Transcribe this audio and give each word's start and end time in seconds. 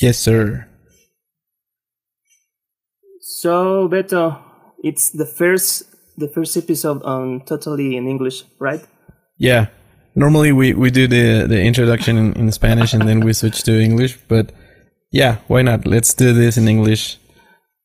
Yes, 0.00 0.18
sir. 0.18 0.66
So, 3.20 3.88
Beto, 3.88 4.38
it's 4.82 5.10
the 5.10 5.26
first 5.26 5.84
the 6.16 6.28
first 6.28 6.56
episode 6.56 7.02
on 7.02 7.40
totally 7.46 7.96
in 7.96 8.06
English, 8.06 8.44
right? 8.58 8.80
Yeah. 9.38 9.66
Normally 10.14 10.52
we, 10.52 10.74
we 10.74 10.90
do 10.90 11.06
the, 11.06 11.46
the 11.46 11.62
introduction 11.62 12.18
in, 12.18 12.32
in 12.34 12.52
Spanish 12.52 12.92
and 12.92 13.08
then 13.08 13.20
we 13.20 13.32
switch 13.32 13.62
to 13.62 13.80
English, 13.80 14.18
but 14.28 14.52
yeah, 15.12 15.36
why 15.46 15.62
not? 15.62 15.86
Let's 15.86 16.12
do 16.14 16.32
this 16.32 16.56
in 16.56 16.68
English. 16.68 17.18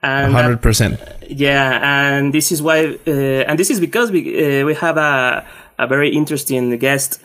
Hundred 0.04 0.62
percent. 0.62 1.00
Yeah, 1.28 1.80
and 1.82 2.32
this 2.34 2.52
is 2.52 2.62
why, 2.62 2.98
uh, 3.08 3.12
and 3.48 3.58
this 3.58 3.72
is 3.72 3.80
because 3.80 4.12
we 4.12 4.22
uh, 4.62 4.66
we 4.66 4.76
have 4.76 4.98
a 4.98 5.44
a 5.80 5.88
very 5.88 6.10
interesting 6.10 6.78
guest 6.78 7.24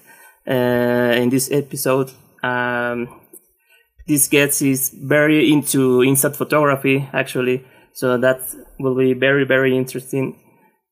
uh, 0.48 1.12
in 1.20 1.28
this 1.28 1.50
episode. 1.52 2.10
Um, 2.42 3.20
this 4.10 4.26
guest 4.28 4.60
is 4.62 4.90
very 4.90 5.52
into 5.52 6.02
instant 6.02 6.34
photography, 6.34 7.08
actually, 7.12 7.64
so 7.92 8.18
that 8.18 8.40
will 8.80 8.96
be 8.96 9.14
very 9.14 9.44
very 9.44 9.76
interesting. 9.76 10.36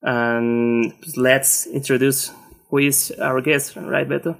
And 0.03 0.93
let's 1.17 1.67
introduce 1.67 2.31
who 2.71 2.79
is 2.79 3.13
our 3.21 3.41
guest, 3.41 3.77
right, 3.77 4.09
Beto? 4.09 4.37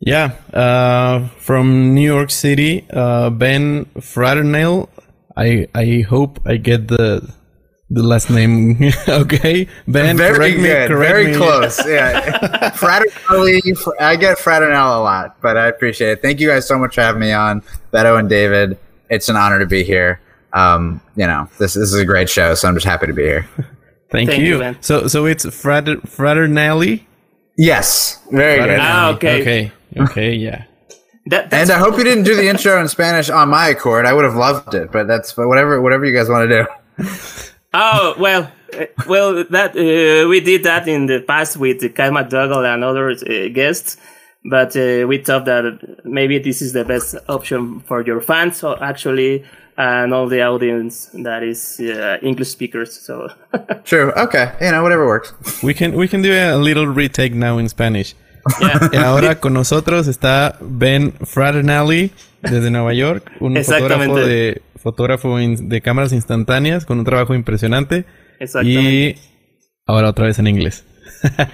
Yeah. 0.00 0.32
Uh, 0.54 1.28
from 1.36 1.94
New 1.94 2.08
York 2.14 2.30
City, 2.30 2.86
uh, 2.90 3.30
Ben 3.30 3.84
Fraternal. 4.00 4.88
I 5.36 5.68
I 5.74 6.04
hope 6.08 6.40
I 6.46 6.56
get 6.56 6.88
the 6.88 7.28
the 7.90 8.02
last 8.02 8.30
name 8.30 8.76
okay. 9.08 9.66
Ben, 9.86 10.16
Very 10.16 10.34
correct 10.36 10.56
me, 10.58 10.68
correct 10.68 10.90
Very 10.90 11.26
me. 11.28 11.36
close. 11.36 11.86
Yeah. 11.86 12.70
Fraternale, 12.76 13.92
I 14.00 14.16
get 14.16 14.38
fraternal 14.38 15.00
a 15.00 15.02
lot, 15.02 15.40
but 15.40 15.56
I 15.56 15.68
appreciate 15.68 16.10
it. 16.10 16.22
Thank 16.22 16.40
you 16.40 16.48
guys 16.48 16.66
so 16.66 16.78
much 16.78 16.94
for 16.96 17.00
having 17.00 17.20
me 17.20 17.32
on, 17.32 17.62
Beto 17.92 18.18
and 18.18 18.28
David. 18.28 18.78
It's 19.10 19.28
an 19.28 19.36
honor 19.36 19.58
to 19.58 19.66
be 19.66 19.82
here. 19.84 20.20
Um, 20.52 21.00
you 21.16 21.26
know, 21.26 21.48
this, 21.58 21.74
this 21.74 21.92
is 21.92 21.94
a 21.94 22.04
great 22.04 22.28
show, 22.28 22.54
so 22.54 22.68
I'm 22.68 22.74
just 22.74 22.86
happy 22.86 23.06
to 23.06 23.12
be 23.12 23.22
here. 23.22 23.48
Thank, 24.10 24.30
Thank 24.30 24.42
you. 24.42 24.64
you, 24.64 24.76
so 24.80 25.06
so 25.06 25.26
it's 25.26 25.44
frater, 25.54 25.96
fraternale. 25.96 27.04
Yes, 27.58 28.22
very 28.30 28.58
good. 28.58 28.78
Ah, 28.80 29.10
okay. 29.10 29.40
Okay. 29.42 29.72
Okay. 29.98 30.32
Yeah. 30.34 30.64
That, 31.26 31.52
And 31.52 31.70
I 31.70 31.78
hope 31.78 31.98
you 31.98 32.04
didn't 32.04 32.24
do 32.24 32.34
the 32.34 32.48
intro 32.48 32.80
in 32.80 32.88
Spanish 32.88 33.28
on 33.28 33.50
my 33.50 33.68
accord. 33.68 34.06
I 34.06 34.14
would 34.14 34.24
have 34.24 34.34
loved 34.36 34.74
it, 34.74 34.90
but 34.90 35.06
that's 35.06 35.34
but 35.34 35.46
whatever 35.48 35.82
whatever 35.82 36.06
you 36.06 36.16
guys 36.16 36.30
want 36.30 36.48
to 36.48 36.62
do. 36.62 37.04
Oh 37.74 38.14
well, 38.18 38.50
uh, 38.78 38.86
well 39.06 39.44
that 39.44 39.76
uh, 39.76 40.28
we 40.28 40.40
did 40.40 40.62
that 40.64 40.88
in 40.88 41.06
the 41.06 41.20
past 41.20 41.56
with 41.56 41.94
Kyle 41.94 42.12
McDougall 42.12 42.64
and 42.64 42.82
other 42.82 43.10
uh, 43.10 43.48
guests, 43.52 43.98
but 44.44 44.74
uh, 44.76 45.06
we 45.06 45.18
thought 45.18 45.44
that 45.44 46.04
maybe 46.04 46.38
this 46.38 46.62
is 46.62 46.72
the 46.72 46.84
best 46.84 47.16
option 47.28 47.80
for 47.80 48.02
your 48.02 48.20
fans, 48.22 48.56
so 48.56 48.76
actually, 48.80 49.44
and 49.76 50.14
all 50.14 50.28
the 50.28 50.42
audience 50.42 51.10
that 51.12 51.42
is 51.42 51.78
uh, 51.80 52.16
English 52.22 52.48
speakers. 52.48 52.98
So 52.98 53.28
True. 53.84 54.12
Okay. 54.12 54.52
You 54.60 54.72
know, 54.72 54.82
whatever 54.82 55.06
works. 55.06 55.34
We 55.62 55.74
can 55.74 55.94
we 55.94 56.08
can 56.08 56.22
do 56.22 56.32
a 56.32 56.56
little 56.56 56.86
retake 56.86 57.34
now 57.34 57.58
in 57.58 57.68
Spanish. 57.68 58.14
Yeah, 58.60 58.90
Y 58.92 58.96
ahora 58.96 59.40
con 59.40 59.52
nosotros 59.54 60.06
está 60.08 60.56
Ben 60.60 61.12
Fraternally 61.24 62.12
desde 62.42 62.70
Nueva 62.70 62.92
York, 62.94 63.30
un 63.40 63.56
fotógrafo 63.56 63.84
Exactamente. 63.84 64.28
de 64.28 64.62
fotógrafo 64.82 65.40
in- 65.40 65.68
de 65.68 65.80
cámaras 65.80 66.12
instantáneas 66.12 66.84
con 66.86 66.98
un 66.98 67.04
trabajo 67.04 67.34
impresionante 67.34 68.04
exactamente. 68.38 68.80
y 68.82 69.18
ahora 69.86 70.08
otra 70.10 70.26
vez 70.26 70.38
en 70.38 70.46
inglés. 70.46 70.84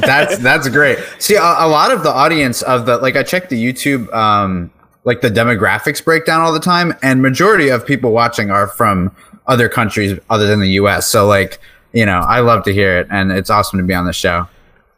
that's 0.00 0.38
that's 0.38 0.68
great. 0.68 0.98
See, 1.18 1.36
a, 1.36 1.42
a 1.42 1.68
lot 1.68 1.92
of 1.92 2.02
the 2.02 2.10
audience 2.10 2.62
of 2.62 2.86
the 2.86 2.98
like 2.98 3.16
I 3.16 3.22
check 3.22 3.48
the 3.48 3.56
YouTube 3.56 4.12
um 4.14 4.70
like 5.04 5.20
the 5.20 5.30
demographics 5.30 6.04
breakdown 6.04 6.40
all 6.40 6.52
the 6.52 6.58
time, 6.60 6.94
and 7.02 7.22
majority 7.22 7.68
of 7.68 7.86
people 7.86 8.10
watching 8.10 8.50
are 8.50 8.66
from 8.66 9.12
other 9.46 9.68
countries 9.68 10.18
other 10.28 10.46
than 10.48 10.58
the 10.60 10.70
U.S. 10.80 11.06
So 11.08 11.26
like 11.26 11.60
you 11.92 12.04
know, 12.04 12.18
I 12.20 12.40
love 12.40 12.64
to 12.64 12.72
hear 12.72 12.98
it, 12.98 13.06
and 13.10 13.30
it's 13.30 13.48
awesome 13.50 13.78
to 13.78 13.84
be 13.84 13.94
on 13.94 14.06
the 14.06 14.12
show. 14.12 14.48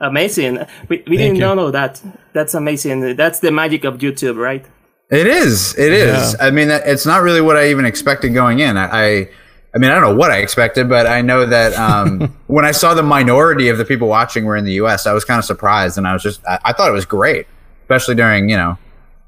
Amazing. 0.01 0.59
We, 0.89 1.03
we 1.07 1.17
didn't 1.17 1.37
you. 1.37 1.41
know 1.41 1.71
that. 1.71 2.01
That's 2.33 2.55
amazing. 2.55 3.17
That's 3.17 3.41
the 3.41 3.51
magic 3.51 3.85
of 3.85 3.99
YouTube, 3.99 4.37
right? 4.37 4.65
It 5.11 5.27
is. 5.27 5.77
It 5.79 5.93
is. 5.93 6.35
Yeah. 6.39 6.47
I 6.47 6.51
mean, 6.51 6.71
it's 6.71 7.07
not 7.07 7.23
really 7.23 7.41
what 7.41 7.57
I 7.57 7.71
even 7.71 7.85
expected 7.85 8.35
going 8.35 8.61
in. 8.61 8.77
I, 8.77 8.87
I, 8.87 9.31
I 9.75 9.79
mean, 9.79 9.91
I 9.91 9.95
don't 9.95 10.03
know 10.03 10.15
what 10.15 10.31
I 10.31 10.39
expected, 10.39 10.89
but 10.89 11.07
I 11.07 11.21
know 11.23 11.47
that 11.47 11.75
um, 11.75 12.37
when 12.47 12.65
I 12.65 12.71
saw 12.73 12.95
the 12.95 13.03
minority 13.03 13.69
of 13.71 13.79
the 13.79 13.85
people 13.85 14.07
watching 14.09 14.45
were 14.45 14.57
in 14.57 14.65
the 14.65 14.75
U.S., 14.75 15.07
I 15.07 15.13
was 15.13 15.25
kind 15.25 15.39
of 15.39 15.45
surprised, 15.45 15.99
and 15.99 16.07
I 16.07 16.13
was 16.13 16.23
just, 16.23 16.45
I, 16.47 16.59
I 16.67 16.73
thought 16.73 16.89
it 16.89 16.93
was 16.95 17.05
great, 17.07 17.47
especially 17.83 18.15
during 18.15 18.49
you 18.51 18.57
know 18.57 18.79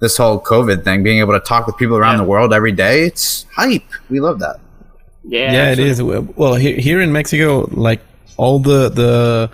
this 0.01 0.17
whole 0.17 0.41
COVID 0.41 0.83
thing, 0.85 1.03
being 1.03 1.19
able 1.19 1.33
to 1.35 1.41
talk 1.41 1.67
with 1.67 1.77
people 1.79 1.97
around 1.97 2.15
Yeah. 2.19 2.25
the 2.25 2.29
world 2.31 2.55
every 2.55 2.73
day. 2.73 3.05
It's 3.05 3.45
hype. 3.55 3.83
We 4.09 4.21
love 4.21 4.39
that. 4.39 4.61
Yeah. 5.25 5.53
Yeah, 5.53 5.65
it 5.73 5.79
actually. 5.79 5.89
is. 5.91 6.03
Well, 6.37 6.55
here, 6.55 6.77
here 6.79 7.01
in 7.01 7.13
Mexico, 7.13 7.69
like 7.73 8.01
all 8.37 8.59
the 8.61 8.89
the 8.89 9.51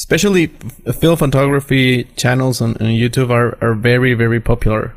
especially 0.00 0.44
f- 0.86 0.96
film 0.96 1.16
photography 1.16 2.04
channels 2.16 2.60
on, 2.64 2.70
on 2.80 2.88
YouTube 3.02 3.30
are, 3.30 3.58
are 3.60 3.74
very 3.74 4.14
very 4.14 4.40
popular. 4.40 4.94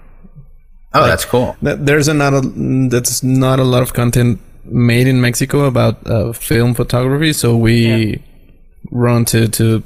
Oh, 0.95 1.05
that's 1.05 1.25
cool. 1.25 1.57
Th- 1.63 1.77
There's 1.79 2.07
a 2.07 2.13
not 2.13 2.33
a 2.33 2.41
that's 2.89 3.21
not 3.23 3.59
a 3.59 3.63
lot 3.73 3.81
of 3.81 3.93
content 3.93 4.39
made 4.65 5.07
in 5.07 5.19
Mexico 5.19 5.65
about 5.65 5.95
uh, 6.07 6.31
film 6.33 6.73
photography, 6.73 7.33
so 7.33 7.57
we 7.57 8.21
run 8.91 9.25
to 9.25 9.47
to 9.59 9.83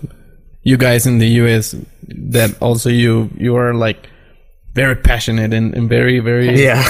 you 0.64 0.78
guys 0.78 1.08
in 1.08 1.18
the 1.18 1.28
US 1.42 1.76
that 2.34 2.52
also 2.62 2.90
you 2.90 3.30
you 3.38 3.56
are 3.56 3.74
like 3.74 4.10
very 4.74 4.96
passionate 4.96 5.52
and, 5.54 5.74
and 5.74 5.90
very 5.90 6.20
very 6.20 6.62
Yeah. 6.68 6.84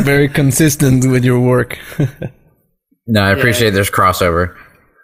very 0.02 0.28
consistent 0.28 1.10
with 1.10 1.24
your 1.24 1.40
work. 1.40 1.78
no, 3.06 3.22
I 3.22 3.30
appreciate 3.30 3.70
there's 3.70 3.90
crossover. 3.90 4.54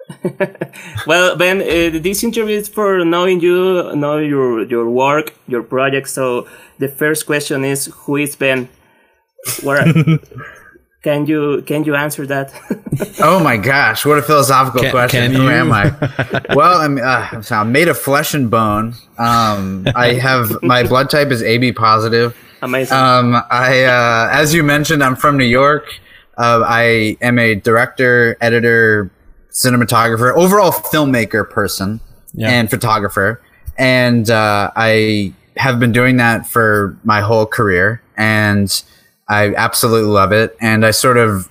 Well, 1.06 1.36
Ben, 1.36 1.60
uh, 1.60 1.98
this 2.00 2.22
interview 2.24 2.56
is 2.58 2.68
for 2.68 3.04
knowing 3.04 3.40
you, 3.40 3.94
know 3.94 4.18
your 4.18 4.62
your 4.64 4.88
work, 4.90 5.34
your 5.48 5.62
project. 5.62 6.08
So 6.08 6.46
the 6.78 6.88
first 6.88 7.26
question 7.26 7.64
is, 7.64 7.86
who 8.04 8.16
is 8.16 8.36
Ben? 8.36 8.68
Where 9.62 9.84
can 11.02 11.26
you 11.26 11.62
can 11.66 11.84
you 11.84 11.94
answer 11.94 12.26
that? 12.26 12.52
Oh 13.20 13.38
my 13.40 13.56
gosh, 13.58 14.06
what 14.06 14.16
a 14.18 14.22
philosophical 14.22 14.80
Can- 14.80 14.90
question. 14.90 15.32
can 15.32 15.40
Who 15.40 15.48
am 15.50 15.70
I? 15.72 15.92
well, 16.54 16.80
I'm, 16.80 16.96
uh, 16.98 17.42
I'm 17.50 17.70
made 17.70 17.88
of 17.88 17.98
flesh 17.98 18.32
and 18.32 18.50
bone. 18.50 18.94
Um, 19.18 19.86
I 19.94 20.14
have 20.14 20.62
my 20.62 20.82
blood 20.82 21.10
type 21.10 21.28
is 21.30 21.42
AB 21.42 21.72
positive. 21.72 22.34
Amazing. 22.62 22.96
Um, 22.96 23.34
I, 23.50 23.84
uh, 23.84 24.28
as 24.32 24.54
you 24.54 24.62
mentioned, 24.62 25.04
I'm 25.04 25.14
from 25.16 25.36
New 25.36 25.44
York. 25.44 25.84
Uh, 26.38 26.62
I 26.66 27.16
am 27.20 27.38
a 27.38 27.54
director, 27.54 28.36
editor, 28.40 29.10
cinematographer, 29.56 30.34
overall 30.36 30.70
filmmaker 30.70 31.48
person, 31.48 32.00
Yeah. 32.34 32.50
and 32.50 32.68
photographer. 32.70 33.40
And 33.78 34.28
uh, 34.30 34.70
I 34.76 35.32
have 35.56 35.80
been 35.80 35.92
doing 35.92 36.18
that 36.18 36.46
for 36.46 36.96
my 37.04 37.20
whole 37.22 37.46
career, 37.46 38.02
and 38.16 38.70
I 39.28 39.54
absolutely 39.54 40.10
love 40.10 40.32
it. 40.32 40.56
And 40.60 40.84
I 40.84 40.90
sort 40.90 41.16
of 41.16 41.48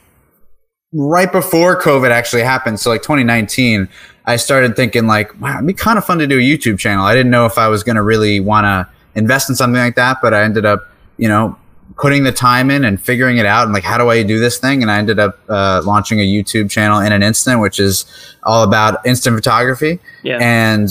right 0.94 1.32
before 1.32 1.82
COVID 1.82 2.12
actually 2.12 2.44
happened, 2.44 2.80
so 2.80 2.90
like 2.92 3.02
2019, 3.02 3.90
I 4.26 4.36
started 4.38 4.76
thinking 4.76 5.08
like, 5.08 5.40
wow, 5.42 5.56
it'd 5.56 5.68
be 5.68 5.74
kind 5.74 5.98
of 5.98 6.06
fun 6.06 6.20
to 6.20 6.28
do 6.28 6.38
a 6.38 6.42
YouTube 6.42 6.80
channel. 6.80 7.06
I 7.06 7.14
didn't 7.14 7.32
know 7.32 7.46
if 7.46 7.58
I 7.58 7.68
was 7.68 7.84
going 7.84 7.96
to 7.98 8.02
really 8.04 8.40
want 8.40 8.66
to 8.66 8.88
invest 9.20 9.50
in 9.50 9.56
something 9.56 9.80
like 9.82 9.96
that, 9.96 10.18
but 10.22 10.34
I 10.34 10.44
ended 10.44 10.66
up, 10.66 10.88
you 11.18 11.28
know, 11.28 11.58
putting 11.98 12.24
the 12.24 12.32
time 12.32 12.70
in 12.70 12.84
and 12.84 13.02
figuring 13.02 13.38
it 13.38 13.46
out 13.46 13.64
and 13.64 13.74
like, 13.74 13.84
how 13.84 13.98
do 13.98 14.10
I 14.10 14.24
do 14.24 14.40
this 14.40 14.58
thing? 14.58 14.82
And 14.82 14.92
I 14.92 14.98
ended 14.98 15.20
up 15.20 15.40
uh, 15.50 15.82
launching 15.86 16.20
a 16.20 16.24
YouTube 16.24 16.70
channel 16.70 17.00
in 17.00 17.12
an 17.12 17.24
instant, 17.24 17.62
which 17.62 17.80
is 17.80 18.06
all 18.44 18.64
about 18.64 19.06
instant 19.06 19.36
photography. 19.36 20.00
Yeah. 20.24 20.40
And 20.42 20.90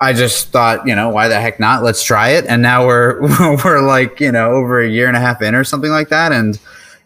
I 0.00 0.12
just 0.12 0.48
thought, 0.48 0.86
you 0.86 0.94
know, 0.94 1.08
why 1.08 1.28
the 1.28 1.40
heck 1.40 1.60
not? 1.60 1.82
Let's 1.82 2.02
try 2.02 2.30
it. 2.30 2.46
And 2.46 2.62
now 2.62 2.86
we're 2.86 3.20
we're 3.64 3.80
like, 3.80 4.20
you 4.20 4.32
know, 4.32 4.52
over 4.52 4.80
a 4.82 4.88
year 4.88 5.08
and 5.08 5.16
a 5.16 5.20
half 5.20 5.40
in 5.40 5.54
or 5.54 5.64
something 5.64 5.90
like 5.90 6.08
that. 6.08 6.32
And 6.32 6.58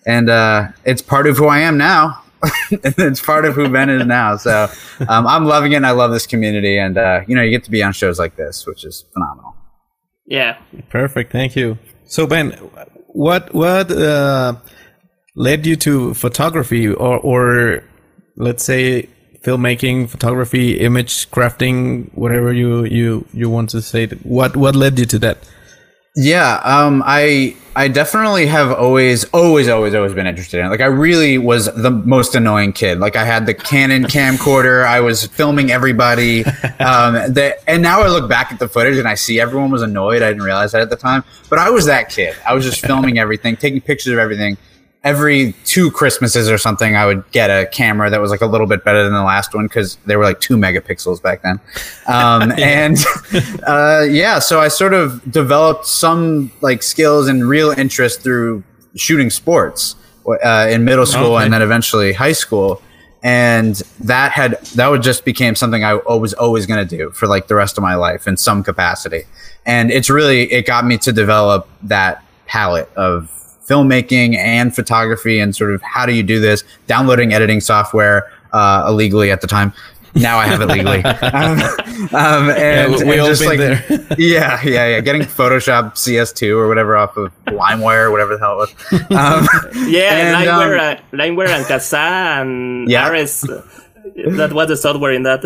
and 0.07 0.31
uh, 0.31 0.69
it's 0.85 1.03
part 1.03 1.27
of 1.27 1.37
who 1.37 1.47
I 1.47 1.59
am 1.59 1.77
now. 1.77 2.23
it's 2.71 3.21
part 3.21 3.45
of 3.45 3.55
who 3.55 3.69
Ben 3.69 3.91
is 3.91 4.07
now. 4.07 4.37
So 4.37 4.69
um, 5.09 5.27
I'm 5.27 5.45
loving 5.45 5.73
it. 5.73 5.77
and 5.77 5.87
I 5.87 5.91
love 5.91 6.13
this 6.13 6.27
community, 6.27 6.79
and 6.79 6.97
uh, 6.97 7.21
you 7.27 7.35
know, 7.35 7.43
you 7.43 7.51
get 7.51 7.65
to 7.65 7.71
be 7.71 7.83
on 7.83 7.93
shows 7.93 8.19
like 8.19 8.37
this, 8.37 8.67
which 8.67 8.85
is 8.85 9.05
phenomenal. 9.13 9.55
yeah. 10.27 10.59
Perfect, 10.89 11.33
thank 11.33 11.57
you. 11.57 11.79
So 12.07 12.27
Ben, 12.27 12.59
what 13.09 13.53
what 13.55 13.91
uh, 13.91 14.55
led 15.35 15.67
you 15.67 15.77
to 15.77 16.15
photography, 16.15 16.89
or 16.89 17.19
or 17.19 17.85
let's 18.37 18.65
say 18.65 19.09
filmmaking, 19.43 20.09
photography, 20.09 20.79
image 20.81 21.31
crafting, 21.31 22.13
whatever 22.15 22.53
you 22.53 22.85
you 22.85 23.27
you 23.33 23.51
want 23.51 23.71
to 23.71 23.83
say? 23.83 24.07
What 24.07 24.57
what 24.57 24.77
led 24.77 24.99
you 24.99 25.07
to 25.07 25.19
that? 25.21 25.39
Yeah, 26.17 26.61
um, 26.65 27.03
I 27.07 27.57
I 27.77 27.87
definitely 27.87 28.47
have 28.47 28.73
always, 28.73 29.25
always, 29.27 29.69
always, 29.69 29.95
always 29.95 30.15
been 30.15 30.27
interested 30.27 30.59
in 30.59 30.67
it. 30.67 30.69
Like 30.69 30.81
I 30.81 30.87
really 30.87 31.39
was 31.39 31.67
the 31.67 31.93
most 31.93 32.35
annoying 32.35 32.73
kid. 32.73 32.99
Like 32.99 33.15
I 33.15 33.25
had 33.25 33.47
the 33.47 33.55
Canon 33.55 34.03
camcorder. 34.03 34.85
I 34.85 34.99
was 35.01 35.27
filming 35.27 35.71
everybody. 35.71 36.45
Um, 36.81 37.17
and 37.17 37.83
now 37.83 38.03
I 38.03 38.09
look 38.09 38.29
back 38.29 38.53
at 38.53 38.61
the 38.61 38.69
footage 38.69 38.99
and 38.99 39.09
I 39.09 39.15
see 39.15 39.41
everyone 39.41 39.71
was 39.71 39.83
annoyed. 39.83 40.23
I 40.23 40.29
didn't 40.29 40.45
realize 40.45 40.73
that 40.73 40.81
at 40.81 40.91
the 40.91 40.97
time, 40.97 41.25
but 41.51 41.59
I 41.59 41.71
was 41.71 41.87
that 41.87 42.09
kid. 42.09 42.37
I 42.47 42.55
was 42.55 42.65
just 42.65 42.85
filming 42.87 43.19
everything, 43.19 43.57
taking 43.57 43.81
pictures 43.81 44.13
of 44.13 44.19
everything 44.21 44.57
every 45.09 45.55
two 45.65 45.91
Christmases 45.91 46.51
or 46.51 46.59
something, 46.59 46.95
I 46.95 47.07
would 47.07 47.25
get 47.33 47.49
a 47.49 47.67
camera 47.67 48.11
that 48.11 48.21
was 48.21 48.31
like 48.31 48.43
a 48.43 48.47
little 48.47 48.67
bit 48.67 48.85
better 48.85 49.03
than 49.03 49.15
the 49.15 49.23
last 49.23 49.55
one 49.55 49.67
because 49.67 49.97
they 50.05 50.17
were 50.17 50.25
like 50.25 50.39
two 50.41 50.57
megapixels 50.57 51.23
back 51.23 51.41
then. 51.43 51.59
Um, 52.07 52.53
and 52.59 52.99
uh, 53.67 54.07
yeah, 54.09 54.39
so 54.39 54.61
I 54.61 54.69
sort 54.69 54.93
of 54.93 55.23
developed 55.31 55.87
some 55.87 56.53
like 56.61 56.83
skills 56.83 57.27
and 57.27 57.49
real 57.49 57.71
interest 57.71 58.21
through 58.21 58.63
shooting 58.97 59.31
sports 59.31 59.97
uh, 60.45 60.69
in 60.71 60.85
middle 60.85 61.07
school 61.07 61.37
okay. 61.37 61.45
and 61.45 61.55
then 61.55 61.63
eventually 61.63 62.13
high 62.13 62.33
school. 62.33 62.83
And 63.23 63.75
that 64.01 64.33
had 64.33 64.61
that 64.77 64.89
would 64.89 65.03
just 65.03 65.25
became 65.25 65.55
something 65.55 65.83
I 65.83 65.95
was 65.95 66.35
always 66.35 66.67
going 66.67 66.87
to 66.87 66.97
do 66.97 67.11
for 67.11 67.27
like 67.27 67.49
the 67.49 67.57
rest 67.57 67.77
of 67.79 67.83
my 67.83 67.97
life 67.97 68.29
in 68.29 68.37
some 68.37 68.63
capacity. 68.63 69.23
And 69.65 69.91
it's 69.91 70.09
really 70.09 70.53
it 70.53 70.67
got 70.67 70.85
me 70.85 70.99
to 70.99 71.13
develop 71.13 71.67
that 71.83 72.23
palette 72.47 72.91
of 72.95 73.38
filmmaking 73.69 74.37
and 74.37 74.75
photography 74.75 75.39
and 75.39 75.55
sort 75.55 75.73
of 75.73 75.83
how 75.83 76.07
do 76.07 76.13
you 76.15 76.23
do 76.23 76.41
this 76.41 76.65
downloading 76.87 77.33
editing 77.33 77.61
software 77.61 78.31
uh, 78.53 78.85
illegally 78.89 79.31
at 79.31 79.41
the 79.41 79.47
time 79.47 79.73
now 80.15 80.39
I 80.39 80.47
have 80.47 80.61
it 80.61 80.67
legally. 80.67 81.03
um, 81.05 81.61
um, 82.15 82.51
and, 82.51 82.93
yeah, 82.93 83.05
we, 83.05 83.19
and 83.19 83.27
just 83.27 83.45
like, 83.45 83.59
there. 83.59 83.85
yeah, 84.19 84.61
yeah, 84.65 84.87
yeah. 84.89 85.01
Getting 85.01 85.23
Photoshop 85.23 85.95
CS2 85.95 86.57
or 86.57 86.69
whatever 86.69 86.97
off 86.97 87.17
of 87.17 87.33
LimeWire 87.47 88.05
or 88.05 88.11
whatever 88.11 88.37
the 88.37 88.41
hell 88.41 88.63
it 88.63 88.75
was. 88.91 89.01
Um, 89.11 89.49
yeah, 89.89 90.15
and, 90.15 90.47
LimeWire, 90.47 90.99
um, 90.99 91.05
uh, 91.13 91.17
LimeWire 91.17 91.49
and 91.49 91.67
Kazaa 91.67 92.43
and 92.43 92.91
yeah. 92.91 93.07
Ares. 93.07 93.43
that 93.43 94.53
was 94.53 94.69
the 94.69 94.77
software 94.77 95.13
in 95.13 95.23
that. 95.25 95.45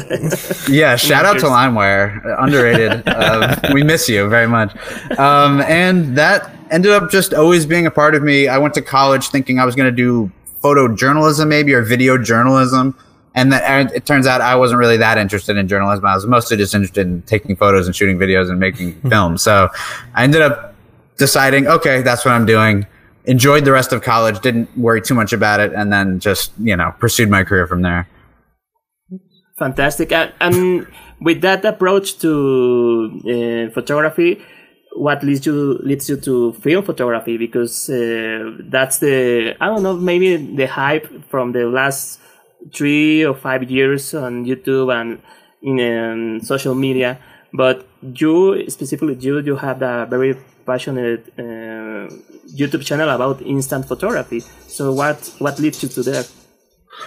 yeah, 0.69 0.96
shout 0.96 1.24
out 1.24 1.38
to 1.40 1.46
LimeWire, 1.46 2.42
underrated. 2.42 3.02
Uh, 3.06 3.56
we 3.72 3.82
miss 3.82 4.08
you 4.08 4.28
very 4.28 4.46
much. 4.46 4.74
Um, 5.19 5.60
and 5.62 6.16
that 6.16 6.50
ended 6.72 6.90
up 6.92 7.10
just 7.10 7.34
always 7.34 7.66
being 7.66 7.86
a 7.86 7.90
part 7.90 8.14
of 8.14 8.22
me. 8.22 8.48
I 8.48 8.58
went 8.58 8.74
to 8.74 8.82
college 8.82 9.28
thinking 9.28 9.60
I 9.60 9.64
was 9.64 9.76
going 9.76 9.94
to 9.94 9.96
do 9.96 10.32
photojournalism 10.62 11.46
maybe 11.46 11.74
or 11.74 11.82
video 11.82 12.16
journalism. 12.19 12.96
And, 13.34 13.52
that, 13.52 13.62
and 13.62 13.90
it 13.92 14.04
turns 14.04 14.26
out 14.26 14.40
I 14.40 14.56
wasn't 14.56 14.78
really 14.78 14.96
that 14.98 15.19
interested 15.19 15.56
in 15.56 15.69
journalism. 15.69 16.04
I 16.04 16.14
was 16.14 16.26
mostly 16.26 16.56
just 16.56 16.74
interested 16.74 17.06
in 17.06 17.22
taking 17.22 17.56
photos 17.56 17.86
and 17.86 17.94
shooting 17.94 18.19
videos 18.19 18.50
and 18.50 18.58
making 18.58 18.94
hmm. 18.94 19.08
films. 19.08 19.42
So 19.42 19.69
I 20.14 20.24
ended 20.24 20.42
up 20.42 20.74
deciding, 21.16 21.66
okay, 21.66 22.02
that's 22.02 22.24
what 22.24 22.32
I'm 22.32 22.46
doing. 22.46 22.86
Enjoyed 23.24 23.64
the 23.64 23.72
rest 23.72 23.92
of 23.92 24.02
college, 24.02 24.40
didn't 24.40 24.76
worry 24.76 25.00
too 25.00 25.14
much 25.14 25.32
about 25.32 25.60
it, 25.60 25.72
and 25.72 25.92
then 25.92 26.19
just, 26.19 26.52
you 26.58 26.76
know, 26.76 26.92
pursued 26.98 27.30
my 27.30 27.44
career 27.44 27.66
from 27.66 27.82
there. 27.82 28.08
Fantastic. 29.56 30.12
And 30.12 30.88
with 31.20 31.40
that 31.42 31.64
approach 31.64 32.19
to 32.19 33.69
uh, 33.69 33.72
photography, 33.72 34.42
what 34.94 35.22
leads 35.22 35.46
you 35.46 35.78
leads 35.82 36.08
you 36.08 36.16
to 36.16 36.52
film 36.54 36.84
photography 36.84 37.36
because 37.36 37.88
uh, 37.90 38.52
that's 38.60 38.98
the 38.98 39.56
I 39.60 39.66
don't 39.66 39.82
know 39.82 39.96
maybe 39.96 40.36
the 40.36 40.66
hype 40.66 41.06
from 41.28 41.52
the 41.52 41.66
last 41.66 42.20
three 42.72 43.24
or 43.24 43.34
five 43.34 43.70
years 43.70 44.14
on 44.14 44.44
YouTube 44.44 44.92
and 44.94 45.20
in 45.62 45.80
um, 45.80 46.40
social 46.40 46.74
media. 46.74 47.18
But 47.52 47.86
you 48.02 48.68
specifically 48.70 49.14
you 49.20 49.40
you 49.40 49.56
have 49.56 49.82
a 49.82 50.06
very 50.06 50.36
passionate 50.64 51.32
uh, 51.38 52.08
YouTube 52.56 52.84
channel 52.84 53.08
about 53.10 53.42
instant 53.42 53.86
photography. 53.86 54.40
So 54.68 54.92
what 54.92 55.34
what 55.38 55.58
leads 55.58 55.82
you 55.82 55.88
to 55.90 56.02
there? 56.02 56.24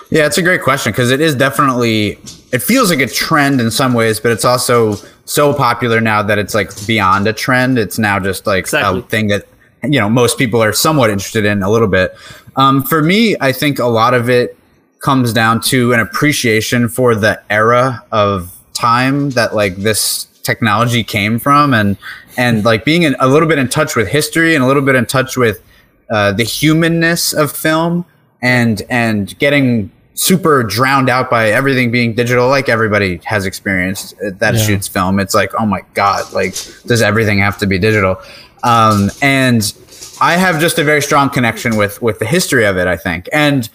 Yeah, 0.10 0.26
it's 0.26 0.38
a 0.38 0.42
great 0.42 0.62
question 0.62 0.92
because 0.92 1.12
it 1.12 1.22
is 1.22 1.36
definitely 1.36 2.20
it 2.52 2.60
feels 2.60 2.90
like 2.90 3.00
a 3.00 3.08
trend 3.08 3.60
in 3.60 3.72
some 3.72 3.94
ways, 3.94 4.20
but 4.20 4.32
it's 4.32 4.46
also 4.46 4.96
so 5.26 5.54
popular 5.54 6.00
now 6.00 6.22
that 6.22 6.38
it's 6.38 6.54
like 6.54 6.70
beyond 6.88 7.28
a 7.28 7.34
trend. 7.34 7.78
It's 7.78 7.98
now 7.98 8.20
just 8.20 8.46
like 8.46 8.60
exactly. 8.60 9.00
a 9.00 9.04
thing 9.04 9.28
that 9.28 9.48
you 9.84 10.00
know 10.00 10.10
most 10.10 10.38
people 10.38 10.62
are 10.62 10.74
somewhat 10.74 11.10
interested 11.10 11.46
in 11.46 11.64
a 11.64 11.70
little 11.70 11.88
bit. 11.88 12.16
Um, 12.56 12.84
for 12.84 13.02
me, 13.02 13.36
I 13.42 13.52
think 13.52 13.80
a 13.80 13.88
lot 13.88 14.14
of 14.14 14.30
it 14.30 14.58
comes 15.00 15.34
down 15.34 15.62
to 15.62 15.94
an 15.94 16.00
appreciation 16.00 16.88
for 16.88 17.14
the 17.16 17.42
era 17.50 18.04
of 18.12 18.56
time 18.74 19.32
that 19.32 19.56
like 19.56 19.76
this 19.78 20.26
technology 20.44 21.04
came 21.04 21.40
from, 21.40 21.74
and 21.74 21.98
and 22.38 22.64
like 22.64 22.86
being 22.86 23.04
in, 23.04 23.16
a 23.20 23.28
little 23.28 23.48
bit 23.48 23.58
in 23.58 23.70
touch 23.70 23.96
with 23.96 24.08
history 24.08 24.56
and 24.56 24.64
a 24.64 24.68
little 24.68 24.84
bit 24.84 24.96
in 24.96 25.06
touch 25.06 25.36
with 25.36 25.64
uh, 26.10 26.32
the 26.32 26.44
humanness 26.44 27.34
of 27.34 27.52
film 27.52 28.06
and 28.46 28.84
and 28.92 29.38
getting 29.40 29.92
super 30.14 30.62
drowned 30.62 31.10
out 31.10 31.32
by 31.32 31.50
everything 31.50 31.90
being 31.92 32.14
digital 32.14 32.48
like 32.48 32.70
everybody 32.70 33.20
has 33.26 33.46
experienced 33.46 34.14
uh, 34.24 34.30
that 34.38 34.54
yeah. 34.54 34.62
shoots 34.62 34.88
film. 34.88 35.20
It's 35.20 35.34
like 35.34 35.52
oh 35.60 35.66
my 35.66 35.82
god 35.96 36.32
like 36.32 36.54
does 36.86 37.02
everything 37.02 37.40
have 37.40 37.58
to 37.58 37.66
be 37.68 37.80
digital? 37.80 38.22
Um, 38.64 39.10
and 39.22 39.74
i 40.22 40.38
have 40.38 40.62
just 40.62 40.80
a 40.80 40.84
very 40.84 41.02
strong 41.02 41.30
connection 41.30 41.76
with 41.76 42.02
with 42.02 42.20
the 42.20 42.26
history 42.26 42.66
of 42.66 42.78
it 42.78 42.88
i 42.88 42.96
think. 42.96 43.28
And 43.34 43.68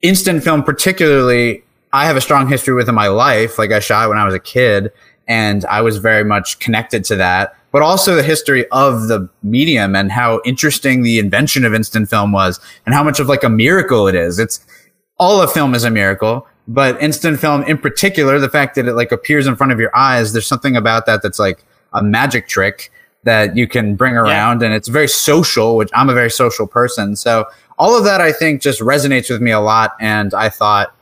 instant 0.00 0.44
film 0.44 0.62
particularly 0.62 1.64
i 1.92 2.06
have 2.06 2.16
a 2.16 2.20
strong 2.20 2.48
history 2.48 2.74
with 2.74 2.88
in 2.88 2.94
my 2.94 3.08
life. 3.08 3.58
Like 3.58 3.72
i 3.72 3.80
shot 3.80 4.08
when 4.08 4.18
i 4.18 4.24
was 4.24 4.34
a 4.34 4.44
kid 4.54 4.92
and 5.26 5.64
i 5.66 5.80
was 5.80 5.98
very 5.98 6.24
much 6.24 6.60
connected 6.60 7.04
to 7.06 7.16
that 7.16 7.56
but 7.74 7.82
also 7.82 8.14
the 8.14 8.22
history 8.22 8.68
of 8.70 9.08
the 9.08 9.28
medium 9.42 9.96
and 9.96 10.12
how 10.12 10.40
interesting 10.44 11.02
the 11.02 11.18
invention 11.18 11.64
of 11.64 11.74
instant 11.74 12.08
film 12.08 12.30
was 12.30 12.60
and 12.86 12.94
how 12.94 13.02
much 13.02 13.18
of 13.18 13.26
like 13.26 13.42
a 13.42 13.48
miracle 13.48 14.06
it 14.06 14.14
is. 14.14 14.38
It's 14.38 14.64
all 15.18 15.42
of 15.42 15.52
film 15.52 15.74
is 15.74 15.82
a 15.82 15.90
miracle, 15.90 16.46
but 16.68 17.02
instant 17.02 17.40
film 17.40 17.64
in 17.64 17.76
particular, 17.76 18.38
the 18.38 18.48
fact 18.48 18.76
that 18.76 18.86
it 18.86 18.92
like 18.92 19.10
appears 19.10 19.48
in 19.48 19.56
front 19.56 19.72
of 19.72 19.80
your 19.80 19.90
eyes, 19.96 20.32
there's 20.32 20.46
something 20.46 20.76
about 20.76 21.06
that 21.06 21.20
that's 21.20 21.40
like 21.40 21.64
a 21.94 22.00
magic 22.00 22.46
trick 22.46 22.92
that 23.24 23.56
you 23.56 23.66
can 23.66 23.96
bring 23.96 24.14
around 24.14 24.60
yeah. 24.60 24.66
and 24.66 24.74
it's 24.76 24.86
very 24.86 25.08
social, 25.08 25.76
which 25.76 25.90
I'm 25.94 26.08
a 26.08 26.14
very 26.14 26.30
social 26.30 26.68
person. 26.68 27.16
So 27.16 27.44
all 27.76 27.98
of 27.98 28.04
that 28.04 28.20
I 28.20 28.30
think 28.30 28.62
just 28.62 28.78
resonates 28.82 29.28
with 29.28 29.42
me 29.42 29.50
a 29.50 29.58
lot. 29.58 29.96
And 29.98 30.32
I 30.32 30.48
thought, 30.48 30.94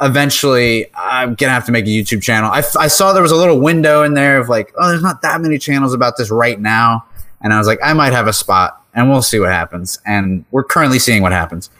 eventually 0.00 0.86
I'm 0.94 1.34
gonna 1.34 1.52
have 1.52 1.66
to 1.66 1.72
make 1.72 1.86
a 1.86 1.88
YouTube 1.88 2.22
channel. 2.22 2.50
I, 2.50 2.62
I 2.78 2.88
saw 2.88 3.12
there 3.12 3.22
was 3.22 3.32
a 3.32 3.36
little 3.36 3.60
window 3.60 4.02
in 4.02 4.14
there 4.14 4.38
of 4.38 4.48
like, 4.48 4.72
oh, 4.76 4.88
there's 4.88 5.02
not 5.02 5.22
that 5.22 5.40
many 5.40 5.58
channels 5.58 5.94
about 5.94 6.16
this 6.16 6.30
right 6.30 6.60
now, 6.60 7.04
and 7.40 7.52
I 7.52 7.58
was 7.58 7.66
like, 7.66 7.78
I 7.82 7.92
might 7.92 8.12
have 8.12 8.26
a 8.26 8.32
spot, 8.32 8.82
and 8.94 9.08
we'll 9.08 9.22
see 9.22 9.38
what 9.38 9.50
happens. 9.50 9.98
And 10.06 10.44
we're 10.50 10.64
currently 10.64 10.98
seeing 10.98 11.22
what 11.22 11.32
happens. 11.32 11.70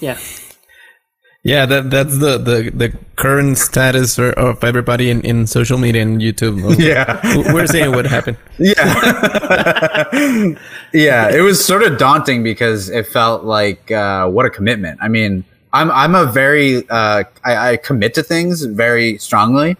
Yeah. 0.00 0.18
Yeah, 1.44 1.66
that 1.66 1.90
that's 1.90 2.18
the, 2.20 2.38
the, 2.38 2.70
the 2.74 2.98
current 3.16 3.58
status 3.58 4.18
of 4.18 4.64
everybody 4.64 5.10
in, 5.10 5.20
in 5.20 5.46
social 5.46 5.76
media 5.76 6.00
and 6.00 6.18
YouTube. 6.18 6.78
Yeah, 6.78 7.20
we're 7.52 7.66
seeing 7.66 7.90
what 7.90 8.06
happened. 8.06 8.38
Yeah, 8.58 8.74
yeah, 10.94 11.28
it 11.28 11.42
was 11.42 11.62
sort 11.62 11.82
of 11.82 11.98
daunting 11.98 12.42
because 12.42 12.88
it 12.88 13.06
felt 13.06 13.44
like 13.44 13.90
uh, 13.90 14.26
what 14.26 14.46
a 14.46 14.50
commitment. 14.50 14.98
I 15.02 15.08
mean, 15.08 15.44
I'm 15.74 15.90
I'm 15.90 16.14
a 16.14 16.24
very 16.24 16.88
uh, 16.88 17.24
I, 17.44 17.72
I 17.72 17.76
commit 17.76 18.14
to 18.14 18.22
things 18.22 18.64
very 18.64 19.18
strongly, 19.18 19.76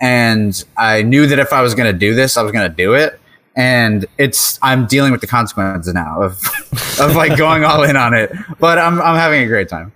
and 0.00 0.62
I 0.76 1.02
knew 1.02 1.26
that 1.28 1.38
if 1.38 1.52
I 1.52 1.62
was 1.62 1.74
going 1.74 1.90
to 1.90 1.98
do 1.98 2.14
this, 2.14 2.36
I 2.36 2.42
was 2.42 2.52
going 2.52 2.68
to 2.68 2.76
do 2.76 2.94
it. 2.94 3.18
And 3.56 4.04
it's 4.18 4.58
I'm 4.60 4.86
dealing 4.86 5.12
with 5.12 5.22
the 5.22 5.26
consequences 5.28 5.94
now 5.94 6.20
of 6.20 6.42
of 7.00 7.14
like 7.14 7.38
going 7.38 7.64
all 7.64 7.84
in 7.84 7.96
on 7.96 8.12
it. 8.12 8.32
But 8.58 8.78
I'm 8.78 9.00
I'm 9.00 9.16
having 9.16 9.42
a 9.42 9.46
great 9.46 9.68
time. 9.68 9.92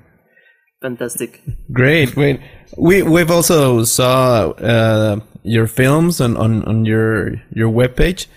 Fantastic. 0.80 1.42
Great, 1.72 2.14
great. 2.14 2.40
We 2.78 3.02
we've 3.02 3.30
also 3.30 3.84
saw 3.84 4.50
uh, 4.50 5.20
your 5.42 5.66
films 5.66 6.20
on, 6.20 6.36
on, 6.36 6.64
on 6.64 6.84
your 6.84 7.42
your 7.50 7.70
webpage. 7.70 8.28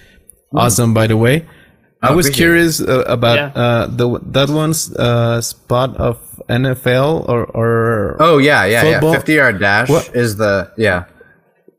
Mm. 0.51 0.59
Awesome, 0.59 0.93
by 0.93 1.07
the 1.07 1.15
way. 1.15 1.45
I 2.03 2.11
was 2.11 2.29
curious 2.29 2.81
uh, 2.81 3.03
about 3.07 3.37
yeah. 3.37 3.61
uh, 3.61 3.87
the 3.87 4.19
that 4.31 4.49
one's 4.49 4.93
uh, 4.95 5.41
spot 5.41 5.95
of 5.97 6.19
NFL 6.49 7.27
or 7.29 7.45
or 7.45 8.17
oh 8.19 8.37
yeah 8.37 8.65
yeah 8.65 8.81
football. 8.81 9.11
yeah 9.11 9.17
fifty 9.17 9.33
yard 9.33 9.59
dash 9.59 9.89
what, 9.89 10.13
is 10.13 10.35
the 10.35 10.71
yeah. 10.77 11.05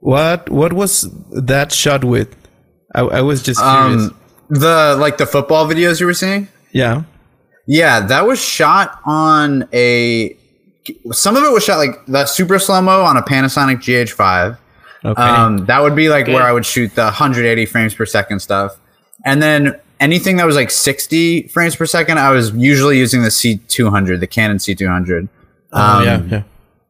What 0.00 0.48
what 0.50 0.72
was 0.72 1.08
that 1.30 1.72
shot 1.72 2.04
with? 2.04 2.34
I, 2.94 3.00
I 3.00 3.20
was 3.20 3.42
just 3.42 3.60
curious. 3.60 4.10
Um, 4.10 4.18
the 4.48 4.96
like 4.98 5.18
the 5.18 5.26
football 5.26 5.66
videos 5.66 6.00
you 6.00 6.06
were 6.06 6.14
seeing. 6.14 6.48
Yeah, 6.72 7.02
yeah, 7.66 8.00
that 8.00 8.26
was 8.26 8.42
shot 8.42 9.00
on 9.04 9.68
a. 9.72 10.36
Some 11.12 11.36
of 11.36 11.44
it 11.44 11.50
was 11.50 11.64
shot 11.64 11.78
like 11.78 12.04
the 12.06 12.26
super 12.26 12.58
slow 12.58 12.82
mo 12.82 13.02
on 13.02 13.16
a 13.16 13.22
Panasonic 13.22 13.76
GH5. 13.76 14.58
Okay. 15.04 15.22
Um, 15.22 15.64
that 15.66 15.80
would 15.80 15.94
be 15.94 16.08
like 16.08 16.24
okay. 16.24 16.34
where 16.34 16.42
I 16.42 16.52
would 16.52 16.64
shoot 16.64 16.94
the 16.94 17.04
180 17.04 17.66
frames 17.66 17.94
per 17.94 18.06
second 18.06 18.40
stuff, 18.40 18.78
and 19.24 19.42
then 19.42 19.80
anything 20.04 20.37
that 20.37 20.44
was 20.44 20.54
like 20.54 20.70
60 20.70 21.49
frames 21.49 21.75
per 21.75 21.87
second, 21.87 22.18
I 22.18 22.30
was 22.30 22.52
usually 22.52 22.99
using 22.99 23.23
the 23.23 23.30
C200, 23.30 24.20
the 24.20 24.26
Canon 24.26 24.58
C200. 24.58 25.28
Oh, 25.73 25.80
um, 25.80 26.04
yeah, 26.04 26.23
yeah. 26.23 26.42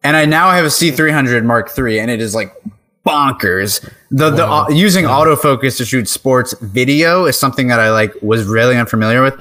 And 0.02 0.16
I 0.16 0.24
now 0.24 0.50
have 0.50 0.64
a 0.64 0.68
C300 0.68 1.44
Mark 1.44 1.70
III, 1.78 2.00
and 2.00 2.10
it 2.10 2.20
is 2.20 2.34
like 2.34 2.52
bonkers. 3.06 3.88
The 4.10 4.30
the 4.30 4.46
uh, 4.46 4.68
using 4.68 5.04
autofocus 5.04 5.78
to 5.78 5.84
shoot 5.84 6.08
sports 6.08 6.54
video 6.60 7.24
is 7.24 7.38
something 7.38 7.68
that 7.68 7.80
I 7.80 7.90
like 7.90 8.12
was 8.20 8.44
really 8.44 8.76
unfamiliar 8.76 9.22
with. 9.22 9.38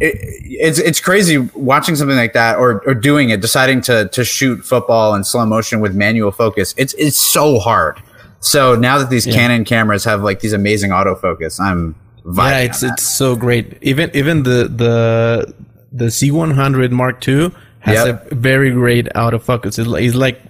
It, 0.00 0.14
it's 0.44 0.78
it's 0.78 1.00
crazy 1.00 1.38
watching 1.38 1.96
something 1.96 2.16
like 2.16 2.34
that 2.34 2.58
or, 2.58 2.82
or 2.86 2.94
doing 2.94 3.30
it, 3.30 3.40
deciding 3.40 3.80
to 3.82 4.08
to 4.08 4.24
shoot 4.24 4.64
football 4.64 5.16
in 5.16 5.24
slow 5.24 5.46
motion 5.46 5.80
with 5.80 5.96
manual 5.96 6.30
focus. 6.30 6.74
It's 6.76 6.94
it's 6.94 7.16
so 7.16 7.58
hard. 7.58 8.00
So 8.38 8.74
now 8.74 8.98
that 8.98 9.08
these 9.08 9.24
Canon 9.24 9.64
cameras 9.64 10.04
have 10.04 10.22
like 10.22 10.40
these 10.40 10.52
amazing 10.52 10.90
autofocus, 10.90 11.60
I'm 11.60 11.94
yeah, 12.24 12.58
it's 12.58 12.82
it's 12.82 13.02
so 13.02 13.36
great. 13.36 13.78
Even 13.82 14.10
even 14.14 14.42
the 14.44 14.68
the 14.68 15.54
the 15.92 16.06
C100 16.06 16.90
Mark 16.90 17.26
II 17.26 17.50
has 17.80 18.06
Yep. 18.06 18.32
a 18.32 18.34
very 18.34 18.70
great 18.70 19.06
autofocus. 19.14 19.78
it's 19.78 20.14
like, 20.14 20.40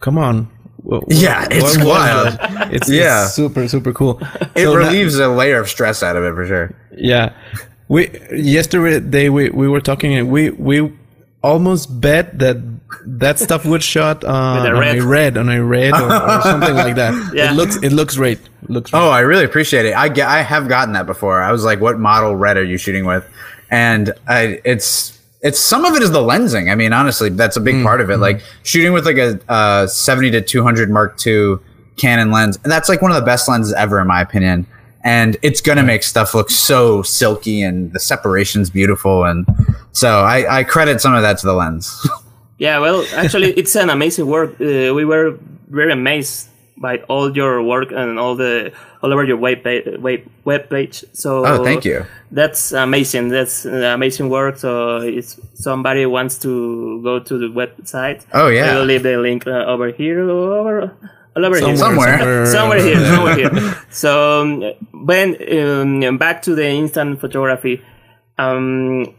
come 0.00 0.18
on. 0.18 0.48
Wha- 0.82 0.98
wha- 0.98 1.06
Yeah, 1.08 1.46
it's 1.50 1.76
what 1.78 1.86
wild. 1.86 2.38
that? 2.38 2.72
It's, 2.74 2.90
Yeah. 2.90 3.24
it's 3.24 3.34
super 3.34 3.66
super 3.68 3.92
cool. 3.92 4.20
it 4.54 4.64
So 4.64 4.74
relieves 4.76 5.18
a 5.18 5.28
layer 5.28 5.58
of 5.60 5.68
stress 5.68 6.02
out 6.02 6.16
of 6.16 6.24
it 6.24 6.34
for 6.34 6.46
sure. 6.46 6.74
Yeah, 6.96 7.32
we 7.88 8.10
yesterday 8.32 9.28
we 9.28 9.50
we 9.50 9.68
were 9.68 9.80
talking 9.80 10.14
and 10.14 10.28
we 10.30 10.50
we 10.50 10.92
almost 11.42 12.00
bet 12.00 12.38
that 12.38 12.56
that 13.04 13.38
stuff 13.38 13.64
was 13.64 13.82
shot 13.82 14.24
on, 14.24 14.56
With 14.62 14.66
a 14.72 14.74
on 14.74 14.80
red. 14.80 14.98
a 14.98 15.06
red 15.06 15.36
on 15.36 15.48
a 15.48 15.64
red 15.64 15.92
or, 15.92 16.04
or 16.12 16.40
something 16.42 16.74
like 16.74 16.96
that. 16.96 17.32
Yeah. 17.34 17.52
It 17.52 17.54
looks 17.54 17.76
it 17.76 17.92
looks 17.92 18.16
great. 18.16 18.38
It 18.62 18.70
looks 18.70 18.90
great. 18.90 19.00
Oh, 19.00 19.10
I 19.10 19.20
really 19.20 19.44
appreciate 19.44 19.86
it. 19.86 19.94
I 19.94 20.08
get, 20.08 20.28
I 20.28 20.42
have 20.42 20.68
gotten 20.68 20.92
that 20.94 21.06
before. 21.06 21.42
I 21.42 21.52
was 21.52 21.64
like, 21.64 21.80
"What 21.80 21.98
model 21.98 22.36
red 22.36 22.56
are 22.56 22.64
you 22.64 22.78
shooting 22.78 23.04
with?" 23.04 23.24
And 23.70 24.12
I, 24.28 24.60
it's 24.64 25.18
it's 25.40 25.58
some 25.58 25.84
of 25.84 25.94
it 25.94 26.02
is 26.02 26.10
the 26.12 26.20
lensing. 26.20 26.70
I 26.70 26.74
mean, 26.74 26.92
honestly, 26.92 27.28
that's 27.28 27.56
a 27.56 27.60
big 27.60 27.82
part 27.82 28.00
of 28.00 28.10
it. 28.10 28.18
Like 28.18 28.40
shooting 28.62 28.92
with 28.92 29.06
like 29.06 29.16
a 29.18 29.40
uh, 29.48 29.86
seventy 29.86 30.30
to 30.30 30.40
two 30.40 30.62
hundred 30.62 30.90
Mark 30.90 31.24
II 31.26 31.56
Canon 31.96 32.30
lens, 32.30 32.58
and 32.62 32.70
that's 32.70 32.88
like 32.88 33.02
one 33.02 33.10
of 33.10 33.16
the 33.16 33.24
best 33.24 33.48
lenses 33.48 33.72
ever, 33.72 34.00
in 34.00 34.06
my 34.06 34.20
opinion. 34.20 34.66
And 35.04 35.36
it's 35.42 35.60
gonna 35.60 35.82
make 35.82 36.04
stuff 36.04 36.32
look 36.32 36.48
so 36.48 37.02
silky, 37.02 37.62
and 37.62 37.92
the 37.92 37.98
separation's 37.98 38.70
beautiful. 38.70 39.24
And 39.24 39.44
so 39.90 40.20
I, 40.20 40.58
I 40.60 40.64
credit 40.64 41.00
some 41.00 41.12
of 41.12 41.22
that 41.22 41.38
to 41.38 41.46
the 41.46 41.54
lens. 41.54 42.08
Yeah, 42.62 42.78
well, 42.78 43.04
actually, 43.16 43.50
it's 43.60 43.74
an 43.74 43.90
amazing 43.90 44.26
work. 44.28 44.52
Uh, 44.60 44.94
we 44.94 45.04
were 45.04 45.36
very 45.68 45.92
amazed 45.92 46.48
by 46.76 46.98
all 47.08 47.34
your 47.36 47.60
work 47.60 47.90
and 47.90 48.20
all 48.20 48.36
the 48.36 48.72
all 49.02 49.12
over 49.12 49.24
your 49.24 49.36
web 49.36 49.64
page. 49.64 49.84
Web, 49.98 50.20
web 50.44 50.70
page. 50.70 51.04
So 51.12 51.44
oh, 51.44 51.64
thank 51.64 51.84
you. 51.84 52.06
That's 52.30 52.70
amazing. 52.70 53.30
That's 53.30 53.66
uh, 53.66 53.90
amazing 53.98 54.28
work. 54.28 54.58
So 54.58 54.98
if 55.02 55.34
somebody 55.54 56.06
wants 56.06 56.38
to 56.46 57.02
go 57.02 57.18
to 57.18 57.34
the 57.38 57.48
website, 57.48 58.24
Oh, 58.32 58.46
yeah. 58.46 58.70
I 58.70 58.74
will 58.76 58.84
leave 58.86 59.02
the 59.02 59.16
link 59.16 59.44
uh, 59.44 59.66
over 59.66 59.90
here, 59.90 60.20
over 60.30 60.96
all 61.34 61.44
over 61.44 61.56
here, 61.56 61.76
Somewhere. 61.76 62.46
somewhere 62.46 62.80
here, 62.80 63.06
somewhere 63.12 63.36
here. 63.36 63.74
So, 63.90 64.42
um, 64.42 64.72
Ben, 65.06 65.34
um, 66.06 66.18
back 66.18 66.42
to 66.42 66.54
the 66.54 66.68
instant 66.68 67.18
photography. 67.18 67.82
Um, 68.38 69.14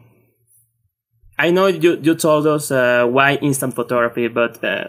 I 1.37 1.49
know 1.51 1.67
you, 1.67 1.99
you 2.01 2.15
told 2.15 2.45
us 2.47 2.71
uh, 2.71 3.05
why 3.09 3.35
instant 3.35 3.75
photography, 3.75 4.27
but 4.27 4.63
uh, 4.63 4.87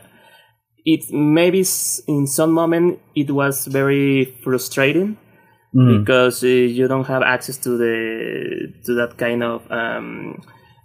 it 0.85 1.11
maybe 1.13 1.65
in 2.07 2.27
some 2.27 2.53
moment 2.53 3.01
it 3.15 3.31
was 3.31 3.67
very 3.67 4.37
frustrating 4.45 5.17
because 5.87 6.45
uh, 6.45 6.47
you 6.47 6.87
don't 6.89 7.07
have 7.07 7.23
access 7.23 7.57
to 7.59 7.77
the 7.77 8.73
to 8.85 8.95
that 8.95 9.17
kind 9.19 9.43
of 9.43 9.63
um, 9.71 10.41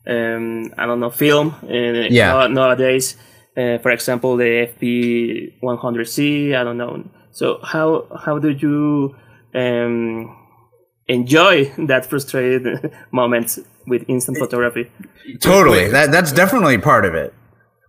um, 0.08 0.74
I 0.78 0.86
don't 0.86 1.00
know 1.00 1.10
film 1.12 1.54
uh, 1.64 1.68
Yeah. 2.10 2.48
nowadays. 2.48 3.18
Uh, 3.58 3.78
for 3.80 3.92
example, 3.92 4.38
the 4.38 4.68
FP 4.74 5.60
100C. 5.62 6.56
I 6.56 6.64
don't 6.64 6.78
know. 6.78 7.04
So 7.32 7.60
how 7.64 8.08
how 8.26 8.40
do 8.40 8.50
you 8.50 9.16
um, 9.54 10.36
enjoy 11.08 11.66
that 11.88 12.06
frustrated 12.06 12.92
moments 13.12 13.60
with 13.90 14.06
instant 14.08 14.38
photography? 14.38 14.90
Totally. 15.40 15.90
That 15.90 16.12
that's 16.12 16.32
definitely 16.32 16.78
part 16.78 17.06
of 17.06 17.14
it. 17.16 17.34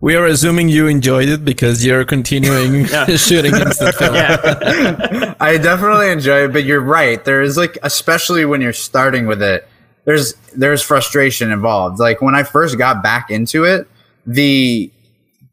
We 0.01 0.15
are 0.15 0.25
assuming 0.25 0.69
you 0.69 0.87
enjoyed 0.87 1.29
it 1.29 1.45
because 1.45 1.85
you're 1.85 2.03
continuing 2.05 2.85
shooting 3.17 3.53
instant 3.55 3.95
film. 3.95 4.15
Yeah, 4.15 5.35
I 5.39 5.57
definitely 5.57 6.09
enjoy 6.09 6.45
it, 6.45 6.53
but 6.53 6.63
you're 6.63 6.81
right. 6.81 7.23
There 7.23 7.41
is 7.43 7.55
like, 7.55 7.77
especially 7.83 8.43
when 8.45 8.61
you're 8.61 8.73
starting 8.73 9.27
with 9.27 9.41
it, 9.43 9.67
there's 10.05 10.33
there's 10.57 10.81
frustration 10.81 11.51
involved. 11.51 11.99
Like 11.99 12.19
when 12.21 12.33
I 12.33 12.41
first 12.43 12.77
got 12.79 13.03
back 13.03 13.29
into 13.29 13.63
it, 13.63 13.87
the 14.25 14.91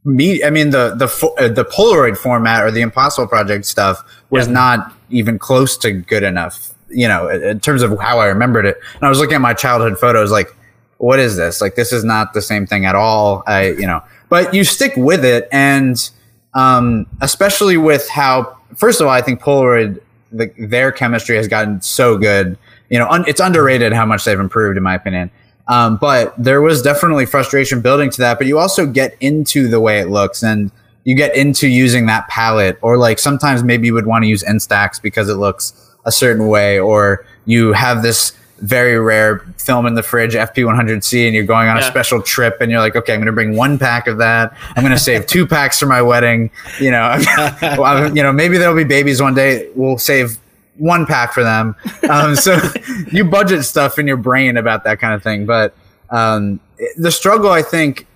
me, 0.05 0.43
I 0.43 0.49
mean 0.49 0.71
the 0.71 0.95
the 0.95 1.09
fo- 1.09 1.35
uh, 1.35 1.49
the 1.49 1.67
Polaroid 1.67 2.17
format 2.17 2.65
or 2.65 2.71
the 2.71 2.81
Impossible 2.81 3.29
Project 3.29 3.67
stuff 3.67 4.03
was 4.31 4.47
Yeah. 4.47 4.55
not 4.55 4.95
even 5.11 5.39
close 5.39 5.77
to 5.79 5.93
good 5.93 6.23
enough. 6.23 6.71
You 6.91 7.09
know, 7.09 7.29
in 7.29 7.61
terms 7.61 7.83
of 7.83 7.99
how 8.01 8.19
I 8.19 8.27
remembered 8.27 8.65
it. 8.65 8.79
And 8.95 9.03
I 9.03 9.09
was 9.09 9.19
looking 9.19 9.35
at 9.35 9.41
my 9.41 9.55
childhood 9.55 9.99
photos, 9.99 10.31
like, 10.31 10.55
what 10.97 11.19
is 11.19 11.37
this? 11.37 11.61
Like, 11.61 11.75
this 11.75 11.93
is 11.93 12.03
not 12.03 12.33
the 12.33 12.43
same 12.43 12.67
thing 12.67 12.87
at 12.87 12.95
all. 12.95 13.43
I, 13.47 13.71
you 13.73 13.87
know, 13.87 14.03
but 14.29 14.55
you 14.55 14.65
stick 14.65 14.95
with 14.97 15.25
it, 15.25 15.49
and 15.53 16.11
um, 16.55 17.07
especially 17.21 17.77
with 17.77 18.09
how, 18.09 18.57
first 18.75 19.01
of 19.01 19.07
all, 19.07 19.13
I 19.13 19.21
think 19.21 19.41
Polaroid, 19.41 20.01
the, 20.33 20.53
their 20.59 20.91
chemistry 20.91 21.37
has 21.37 21.47
gotten 21.47 21.81
so 21.81 22.19
good. 22.19 22.59
You 22.91 22.99
know, 22.99 23.09
un, 23.09 23.25
it's 23.29 23.41
underrated 23.41 23.93
how 23.93 24.07
much 24.07 24.25
they've 24.25 24.41
improved, 24.41 24.77
in 24.77 24.83
my 24.83 24.95
opinion. 24.95 25.31
Um, 25.69 25.99
but 25.99 26.35
there 26.43 26.63
was 26.63 26.81
definitely 26.81 27.27
frustration 27.27 27.81
building 27.81 28.11
to 28.11 28.19
that. 28.23 28.39
But 28.39 28.47
you 28.47 28.59
also 28.59 28.87
get 28.87 29.17
into 29.21 29.69
the 29.69 29.81
way 29.81 30.01
it 30.01 30.09
looks, 30.09 30.43
and 30.43 30.71
you 31.05 31.15
get 31.15 31.37
into 31.37 31.69
using 31.69 32.07
that 32.07 32.29
palette, 32.29 32.79
or 32.83 32.97
like 32.97 33.19
sometimes 33.19 33.63
maybe 33.63 33.87
you 33.87 33.95
would 33.95 34.07
want 34.07 34.25
to 34.25 34.29
use 34.29 34.43
Instax 34.43 35.01
because 35.01 35.29
it 35.29 35.35
looks 35.35 35.88
a 36.05 36.13
certain 36.13 36.49
way, 36.49 36.79
or 36.79 37.27
you 37.47 37.73
have 37.73 38.03
this 38.03 38.33
very 38.61 38.99
rare 38.99 39.39
film 39.57 39.87
in 39.87 39.95
the 39.95 40.03
fridge 40.03 40.35
FP100C 40.35 41.27
and 41.27 41.35
you're 41.35 41.45
going 41.45 41.69
on 41.69 41.79
a 41.79 41.83
special 41.83 42.21
trip 42.21 42.61
and 42.61 42.73
you're 42.73 42.81
like 42.81 42.97
okay 42.97 43.15
I'm 43.15 43.21
going 43.21 43.27
to 43.27 43.33
bring 43.33 43.55
one 43.55 43.79
pack 43.79 44.07
of 44.07 44.19
that. 44.19 44.57
I'm 44.75 44.83
going 44.83 44.93
to 44.93 44.99
save 44.99 45.27
two 45.27 45.47
packs 45.55 45.79
for 45.79 45.87
my 45.87 46.03
wedding. 46.03 46.51
You 46.81 46.91
know 46.91 47.17
well, 47.63 48.15
you 48.15 48.23
know 48.23 48.33
maybe 48.33 48.59
there'll 48.59 48.75
be 48.75 48.85
babies 48.85 49.23
one 49.23 49.35
day 49.35 49.71
we'll 49.77 49.99
save 49.99 50.39
one 50.77 51.07
pack 51.07 51.33
for 51.33 51.43
them. 51.43 51.75
Um, 52.11 52.35
so 52.35 52.59
you 53.13 53.25
budget 53.25 53.65
stuff 53.65 53.99
in 53.99 54.07
your 54.07 54.17
brain 54.17 54.57
about 54.57 54.85
that 54.85 54.99
kind 54.99 55.15
of 55.15 55.23
thing 55.23 55.47
but 55.47 55.75
um, 56.11 56.59
the 56.97 57.13
struggle 57.13 57.51
I 57.51 57.63
think 57.63 58.09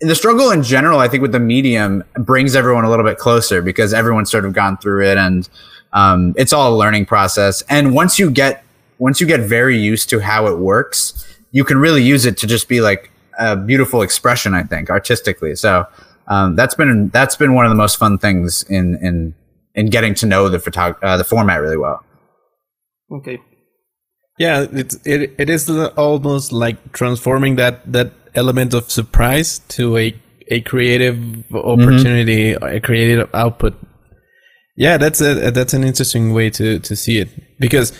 the 0.00 0.14
struggle 0.14 0.50
in 0.50 0.62
general, 0.62 0.98
I 0.98 1.08
think, 1.08 1.22
with 1.22 1.32
the 1.32 1.40
medium 1.40 2.04
brings 2.14 2.54
everyone 2.56 2.84
a 2.84 2.90
little 2.90 3.04
bit 3.04 3.16
closer 3.16 3.62
because 3.62 3.94
everyone's 3.94 4.30
sort 4.30 4.44
of 4.44 4.52
gone 4.52 4.76
through 4.76 5.06
it, 5.06 5.16
and 5.16 5.48
um, 5.94 6.34
it's 6.36 6.52
all 6.52 6.74
a 6.74 6.76
learning 6.76 7.06
process. 7.06 7.62
And 7.68 7.94
once 7.94 8.18
you 8.18 8.30
get 8.30 8.64
once 8.98 9.20
you 9.20 9.26
get 9.26 9.40
very 9.40 9.78
used 9.78 10.08
to 10.10 10.20
how 10.20 10.46
it 10.46 10.58
works, 10.58 11.26
you 11.50 11.64
can 11.64 11.78
really 11.78 12.02
use 12.02 12.26
it 12.26 12.36
to 12.38 12.46
just 12.46 12.68
be 12.68 12.80
like 12.80 13.10
a 13.38 13.56
beautiful 13.56 14.02
expression. 14.02 14.54
I 14.54 14.62
think 14.62 14.90
artistically. 14.90 15.54
So 15.54 15.86
um, 16.28 16.56
that's 16.56 16.74
been 16.74 17.08
that's 17.08 17.36
been 17.36 17.54
one 17.54 17.64
of 17.64 17.70
the 17.70 17.76
most 17.76 17.96
fun 17.96 18.18
things 18.18 18.62
in 18.64 18.98
in 19.00 19.34
in 19.74 19.86
getting 19.86 20.14
to 20.14 20.26
know 20.26 20.48
the 20.48 20.58
photog- 20.58 21.02
uh, 21.02 21.16
the 21.16 21.24
format 21.24 21.60
really 21.60 21.78
well. 21.78 22.04
okay. 23.10 23.40
Yeah, 24.38 24.66
it's 24.72 24.98
it 25.06 25.34
it 25.38 25.48
is 25.48 25.70
almost 25.70 26.52
like 26.52 26.92
transforming 26.92 27.54
that 27.56 27.80
that 27.92 28.12
element 28.34 28.74
of 28.74 28.90
surprise 28.90 29.60
to 29.78 29.96
a 29.96 30.14
a 30.48 30.60
creative 30.62 31.44
opportunity, 31.54 32.52
a 32.52 32.80
creative 32.80 33.32
output. 33.32 33.74
Yeah, 34.76 34.96
that's 34.96 35.20
a 35.20 35.50
that's 35.50 35.72
an 35.72 35.84
interesting 35.84 36.32
way 36.32 36.50
to 36.50 36.80
to 36.80 36.96
see 36.96 37.18
it 37.18 37.28
because 37.60 37.92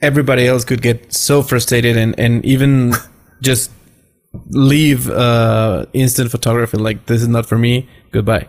everybody 0.00 0.46
else 0.46 0.64
could 0.64 0.80
get 0.80 1.12
so 1.12 1.42
frustrated 1.42 1.96
and 1.96 2.18
and 2.18 2.44
even 2.44 2.94
just 3.42 3.70
leave 4.50 5.08
uh 5.10 5.86
instant 5.94 6.30
photography 6.30 6.76
like 6.76 7.06
this 7.06 7.22
is 7.22 7.28
not 7.28 7.46
for 7.46 7.58
me. 7.58 7.88
Goodbye. 8.12 8.48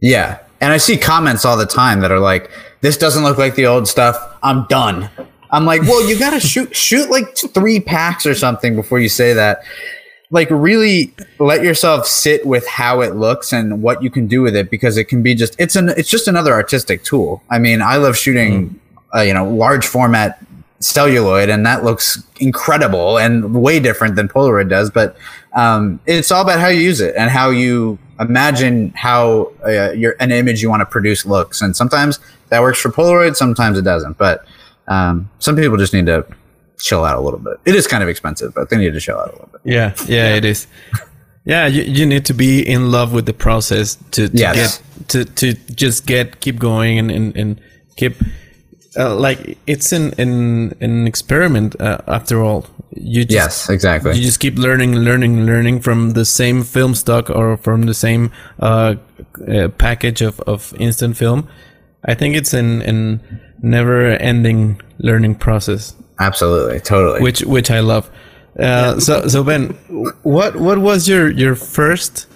Yeah. 0.00 0.38
And 0.60 0.72
I 0.72 0.76
see 0.76 0.96
comments 0.96 1.44
all 1.44 1.56
the 1.56 1.66
time 1.66 2.00
that 2.00 2.12
are 2.12 2.20
like, 2.20 2.50
this 2.80 2.96
doesn't 2.96 3.22
look 3.22 3.38
like 3.38 3.54
the 3.54 3.66
old 3.66 3.88
stuff. 3.88 4.16
I'm 4.42 4.66
done. 4.66 5.10
I'm 5.50 5.66
like, 5.66 5.82
well, 5.82 6.06
you 6.08 6.18
gotta 6.18 6.40
shoot 6.52 6.74
shoot 6.76 7.10
like 7.10 7.36
three 7.36 7.80
packs 7.80 8.26
or 8.26 8.34
something 8.34 8.76
before 8.76 9.00
you 9.00 9.08
say 9.08 9.32
that. 9.32 9.64
Like 10.34 10.48
really 10.50 11.14
let 11.38 11.62
yourself 11.62 12.06
sit 12.06 12.44
with 12.44 12.66
how 12.66 13.00
it 13.00 13.14
looks 13.14 13.52
and 13.52 13.82
what 13.82 14.02
you 14.02 14.10
can 14.10 14.26
do 14.26 14.42
with 14.42 14.56
it 14.56 14.68
because 14.68 14.96
it 14.96 15.04
can 15.04 15.22
be 15.22 15.34
just 15.34 15.54
it's 15.58 15.76
an 15.76 15.90
it's 15.90 16.10
just 16.10 16.26
another 16.26 16.52
artistic 16.52 17.04
tool. 17.04 17.42
I 17.50 17.58
mean, 17.58 17.80
I 17.80 17.96
love 17.96 18.16
shooting 18.16 18.80
uh, 19.14 19.20
you 19.20 19.32
know, 19.32 19.48
large 19.48 19.86
format 19.86 20.44
celluloid 20.80 21.48
and 21.48 21.64
that 21.64 21.84
looks 21.84 22.22
incredible 22.40 23.16
and 23.16 23.54
way 23.54 23.78
different 23.78 24.16
than 24.16 24.28
Polaroid 24.28 24.68
does, 24.68 24.90
but 24.90 25.16
um, 25.54 26.00
it's 26.04 26.30
all 26.30 26.42
about 26.42 26.58
how 26.58 26.68
you 26.68 26.80
use 26.80 27.00
it 27.00 27.14
and 27.16 27.30
how 27.30 27.50
you 27.50 27.98
imagine 28.20 28.90
how 28.90 29.52
uh, 29.64 29.92
your 29.92 30.16
an 30.20 30.32
image 30.32 30.62
you 30.62 30.68
want 30.68 30.80
to 30.80 30.86
produce 30.86 31.24
looks. 31.24 31.62
And 31.62 31.76
sometimes 31.76 32.18
that 32.48 32.60
works 32.60 32.80
for 32.80 32.90
Polaroid, 32.90 33.36
sometimes 33.36 33.78
it 33.78 33.82
doesn't. 33.82 34.18
But 34.18 34.44
um, 34.88 35.30
some 35.38 35.56
people 35.56 35.78
just 35.78 35.94
need 35.94 36.06
to 36.06 36.26
chill 36.84 37.04
out 37.04 37.16
a 37.16 37.20
little 37.26 37.40
bit. 37.40 37.56
It 37.64 37.74
is 37.74 37.86
kind 37.86 38.02
of 38.02 38.08
expensive, 38.10 38.52
but 38.54 38.68
they 38.68 38.76
need 38.76 38.92
to 38.92 39.00
chill 39.00 39.18
out 39.18 39.28
a 39.28 39.32
little 39.32 39.48
bit. 39.52 39.60
Yeah, 39.64 39.94
yeah, 40.06 40.34
it 40.36 40.44
is. 40.44 40.66
Yeah, 41.46 41.66
you, 41.66 41.82
you 41.82 42.06
need 42.06 42.24
to 42.24 42.32
be 42.32 42.62
in 42.66 42.90
love 42.90 43.12
with 43.12 43.26
the 43.26 43.34
process 43.34 43.96
to, 44.12 44.28
to 44.30 44.34
Yes. 44.34 44.78
get 44.78 45.08
to, 45.08 45.24
to 45.40 45.52
just 45.74 46.06
get 46.06 46.40
keep 46.40 46.58
going 46.58 46.98
and 46.98 47.10
and, 47.10 47.36
and 47.36 47.60
keep 47.96 48.14
uh, 48.96 49.14
like 49.14 49.58
it's 49.66 49.92
an 49.92 50.14
an, 50.18 50.72
an 50.80 51.06
experiment 51.06 51.76
uh, 51.80 51.98
after 52.06 52.42
all. 52.42 52.64
You 52.96 53.24
just, 53.26 53.34
Yes, 53.34 53.68
exactly. 53.68 54.16
You 54.16 54.22
just 54.22 54.40
keep 54.40 54.56
learning, 54.56 54.94
learning, 54.96 55.44
learning 55.44 55.80
from 55.82 56.12
the 56.14 56.24
same 56.24 56.62
film 56.64 56.94
stock 56.94 57.28
or 57.28 57.58
from 57.58 57.82
the 57.86 57.94
same 57.94 58.30
uh, 58.60 58.94
uh, 59.46 59.68
package 59.76 60.22
of, 60.22 60.40
of 60.46 60.72
instant 60.78 61.16
film. 61.18 61.46
I 62.06 62.14
think 62.14 62.36
it's 62.36 62.54
an, 62.54 62.80
an 62.82 63.20
never 63.60 64.16
ending 64.16 64.80
learning 64.98 65.34
process 65.34 65.94
Absolutely, 66.20 66.80
totally. 66.80 67.20
which 67.22 67.40
which 67.42 67.70
I 67.70 67.80
love. 67.80 68.10
Uh, 68.58 69.00
so 69.00 69.26
so 69.28 69.42
Ben, 69.42 69.70
what 70.22 70.56
what 70.56 70.78
was 70.78 71.08
your 71.08 71.30
your 71.30 71.54
first? 71.54 72.26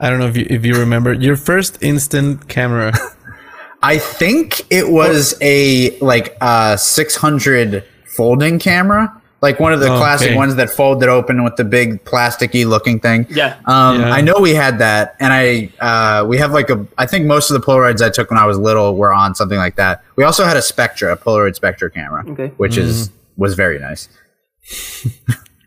I 0.00 0.10
don't 0.10 0.18
know 0.18 0.26
if 0.26 0.36
you 0.36 0.46
if 0.50 0.64
you 0.64 0.74
remember 0.74 1.12
your 1.12 1.36
first 1.36 1.82
instant 1.82 2.48
camera. 2.48 2.92
I 3.82 3.98
think 3.98 4.66
it 4.70 4.90
was 4.90 5.34
a 5.40 5.96
like 6.00 6.36
a 6.42 6.76
600 6.76 7.84
folding 8.04 8.58
camera, 8.58 9.22
like 9.40 9.58
one 9.60 9.72
of 9.72 9.80
the 9.80 9.86
Oh, 9.90 9.96
classic 9.96 10.28
okay. 10.30 10.36
ones 10.36 10.56
that 10.56 10.68
folded 10.70 11.08
open 11.08 11.44
with 11.44 11.56
the 11.56 11.64
big 11.64 12.04
plasticky 12.04 12.66
looking 12.66 13.00
thing. 13.00 13.26
Yeah. 13.30 13.56
Um, 13.64 14.00
Yeah. 14.00 14.10
I 14.12 14.20
know 14.20 14.34
we 14.40 14.54
had 14.54 14.80
that, 14.80 15.16
and 15.20 15.32
I 15.32 15.70
uh, 15.80 16.26
we 16.26 16.36
have 16.38 16.52
like 16.52 16.68
a. 16.68 16.84
I 16.98 17.06
think 17.06 17.26
most 17.26 17.50
of 17.50 17.58
the 17.58 17.64
Polaroids 17.66 18.02
I 18.02 18.10
took 18.10 18.28
when 18.30 18.38
I 18.38 18.44
was 18.44 18.58
little 18.58 18.96
were 18.96 19.14
on 19.14 19.34
something 19.34 19.58
like 19.58 19.76
that. 19.76 20.02
We 20.16 20.24
also 20.24 20.44
had 20.44 20.56
a 20.58 20.62
Spectra, 20.62 21.12
a 21.12 21.16
Polaroid 21.16 21.54
Spectra 21.54 21.90
camera, 21.90 22.24
Okay. 22.28 22.48
which 22.58 22.76
is 22.76 23.10
was 23.36 23.54
very 23.54 23.78
nice. 23.78 24.08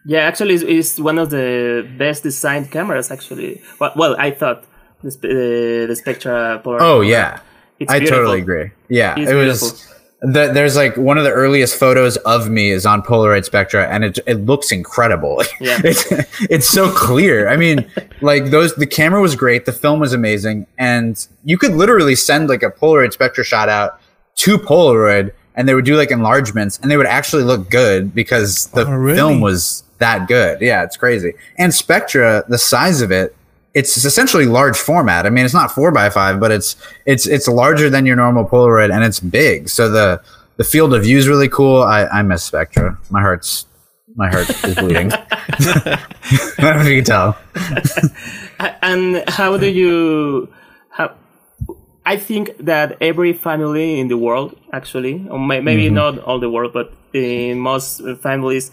Yeah, 0.05 0.19
actually, 0.19 0.55
it's, 0.55 0.63
it's 0.63 0.99
one 0.99 1.17
of 1.17 1.29
the 1.29 1.87
best 1.97 2.23
designed 2.23 2.71
cameras. 2.71 3.09
Actually, 3.09 3.61
well, 3.79 3.93
well 3.95 4.15
I 4.19 4.31
thought 4.31 4.65
the 5.01 5.11
sp- 5.15 5.23
uh, 5.31 5.87
the 5.87 5.95
Spectra 5.95 6.61
Polaroid. 6.63 6.81
Oh 6.81 7.01
yeah, 7.01 7.39
It's 7.79 7.91
I 7.91 7.99
beautiful. 7.99 8.23
totally 8.23 8.41
agree. 8.41 8.71
Yeah, 8.89 9.15
It's 9.17 9.31
it 9.31 9.35
was. 9.35 9.89
The, 10.25 10.51
there's 10.53 10.77
like 10.77 10.95
one 10.95 11.17
of 11.17 11.25
the 11.25 11.31
earliest 11.31 11.77
photos 11.77 12.15
of 12.17 12.49
me 12.49 12.71
is 12.71 12.85
on 12.85 13.01
Polaroid 13.01 13.45
Spectra, 13.45 13.87
and 13.87 14.03
it 14.03 14.19
it 14.27 14.45
looks 14.45 14.71
incredible. 14.73 15.41
Yeah. 15.61 15.79
it's 15.85 16.05
it's 16.49 16.67
so 16.67 16.91
clear. 16.91 17.47
I 17.47 17.55
mean, 17.55 17.89
like 18.21 18.45
those 18.45 18.75
the 18.75 18.87
camera 18.87 19.21
was 19.21 19.35
great, 19.37 19.65
the 19.65 19.71
film 19.73 20.01
was 20.01 20.11
amazing, 20.11 20.67
and 20.77 21.25
you 21.45 21.57
could 21.57 21.71
literally 21.75 22.15
send 22.15 22.49
like 22.49 22.61
a 22.63 22.71
Polaroid 22.71 23.13
Spectra 23.13 23.43
shot 23.45 23.69
out 23.69 23.99
to 24.35 24.57
Polaroid, 24.57 25.31
and 25.55 25.67
they 25.67 25.73
would 25.75 25.85
do 25.85 25.95
like 25.95 26.11
enlargements, 26.11 26.79
and 26.81 26.89
they 26.91 26.97
would 26.97 27.05
actually 27.07 27.43
look 27.43 27.69
good 27.69 28.13
because 28.15 28.67
the 28.67 28.85
Oh, 28.87 28.91
really? 28.91 29.15
film 29.15 29.41
was 29.41 29.83
that 29.99 30.27
good. 30.27 30.61
Yeah, 30.61 30.83
it's 30.83 30.97
crazy. 30.97 31.33
And 31.57 31.73
Spectra, 31.73 32.43
the 32.49 32.57
size 32.57 33.01
of 33.01 33.11
it, 33.11 33.35
it's 33.73 34.03
essentially 34.05 34.45
large 34.45 34.77
format. 34.77 35.25
I 35.25 35.29
mean, 35.29 35.45
it's 35.45 35.53
not 35.53 35.71
four 35.71 35.91
by 35.91 36.09
five, 36.09 36.39
but 36.39 36.51
it's 36.51 36.75
it's 37.05 37.25
it's 37.27 37.47
larger 37.47 37.89
than 37.89 38.05
your 38.05 38.15
normal 38.15 38.45
Polaroid, 38.45 38.93
and 38.93 39.03
it's 39.03 39.19
big. 39.19 39.69
So 39.69 39.89
the 39.89 40.21
the 40.57 40.63
field 40.63 40.93
of 40.93 41.03
view 41.03 41.17
is 41.17 41.27
really 41.27 41.49
cool. 41.49 41.81
I, 41.81 42.05
I 42.05 42.21
miss 42.21 42.43
Spectra. 42.43 42.97
My 43.09 43.21
heart's 43.21 43.65
my 44.15 44.29
heart 44.29 44.47
is 44.63 44.75
bleeding. 44.75 45.11
I 45.39 45.99
don't 46.59 46.75
know 46.77 46.81
if 46.81 46.87
you 46.87 47.01
can 47.01 47.05
tell. 47.05 47.37
And 48.81 49.23
how 49.27 49.57
do 49.57 49.67
you? 49.67 50.47
I 52.05 52.17
think 52.17 52.57
that 52.59 52.97
every 53.01 53.33
family 53.33 53.99
in 53.99 54.07
the 54.09 54.17
world, 54.17 54.55
actually, 54.73 55.25
or 55.29 55.39
may, 55.39 55.61
maybe 55.61 55.85
Mm-hmm. 55.85 55.95
not 55.95 56.19
all 56.19 56.39
the 56.39 56.49
world, 56.49 56.73
but 56.73 56.91
in 57.13 57.59
most 57.59 58.01
families, 58.21 58.71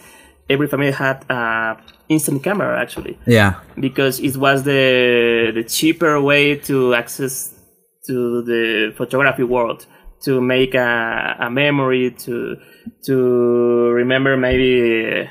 every 0.48 0.66
family 0.66 0.90
had 0.90 1.24
a 1.30 1.76
instant 2.08 2.42
camera 2.42 2.80
actually. 2.80 3.18
Yeah, 3.26 3.54
because 3.78 4.18
it 4.20 4.36
was 4.36 4.64
the 4.64 5.52
the 5.54 5.62
cheaper 5.64 6.20
way 6.20 6.56
to 6.68 6.94
access 6.94 7.54
to 8.06 8.42
the 8.42 8.92
photography 8.96 9.44
world 9.44 9.86
to 10.24 10.40
make 10.40 10.74
a, 10.74 11.36
a 11.38 11.48
memory 11.50 12.10
to 12.24 12.56
to 13.06 13.14
remember 13.94 14.36
maybe 14.36 15.28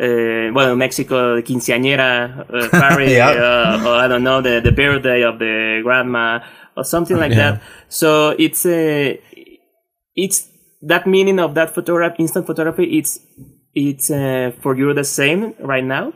uh, 0.00 0.52
well 0.52 0.76
Mexico 0.76 1.36
the 1.36 1.42
quinceañera 1.42 2.40
uh, 2.40 2.68
party 2.80 3.12
Yeah. 3.12 3.30
uh, 3.30 3.86
or 3.86 3.94
I 3.96 4.08
don't 4.08 4.22
know 4.22 4.40
the, 4.42 4.60
the 4.60 4.72
birthday 4.72 5.22
of 5.22 5.38
the 5.38 5.80
grandma 5.82 6.40
or 6.80 6.84
something 6.94 7.18
like 7.24 7.32
Yeah. 7.32 7.42
that 7.42 7.62
so 7.88 8.08
it's 8.46 8.62
a 8.66 9.20
it's 10.24 10.38
that 10.92 11.06
meaning 11.06 11.38
of 11.38 11.54
that 11.58 11.68
photograph 11.74 12.14
instant 12.18 12.44
photography 12.46 12.86
it's 12.98 13.12
it's 13.74 14.10
uh, 14.10 14.50
for 14.62 14.72
you 14.78 14.92
the 14.94 15.04
same 15.20 15.40
right 15.72 15.84
now 15.96 16.06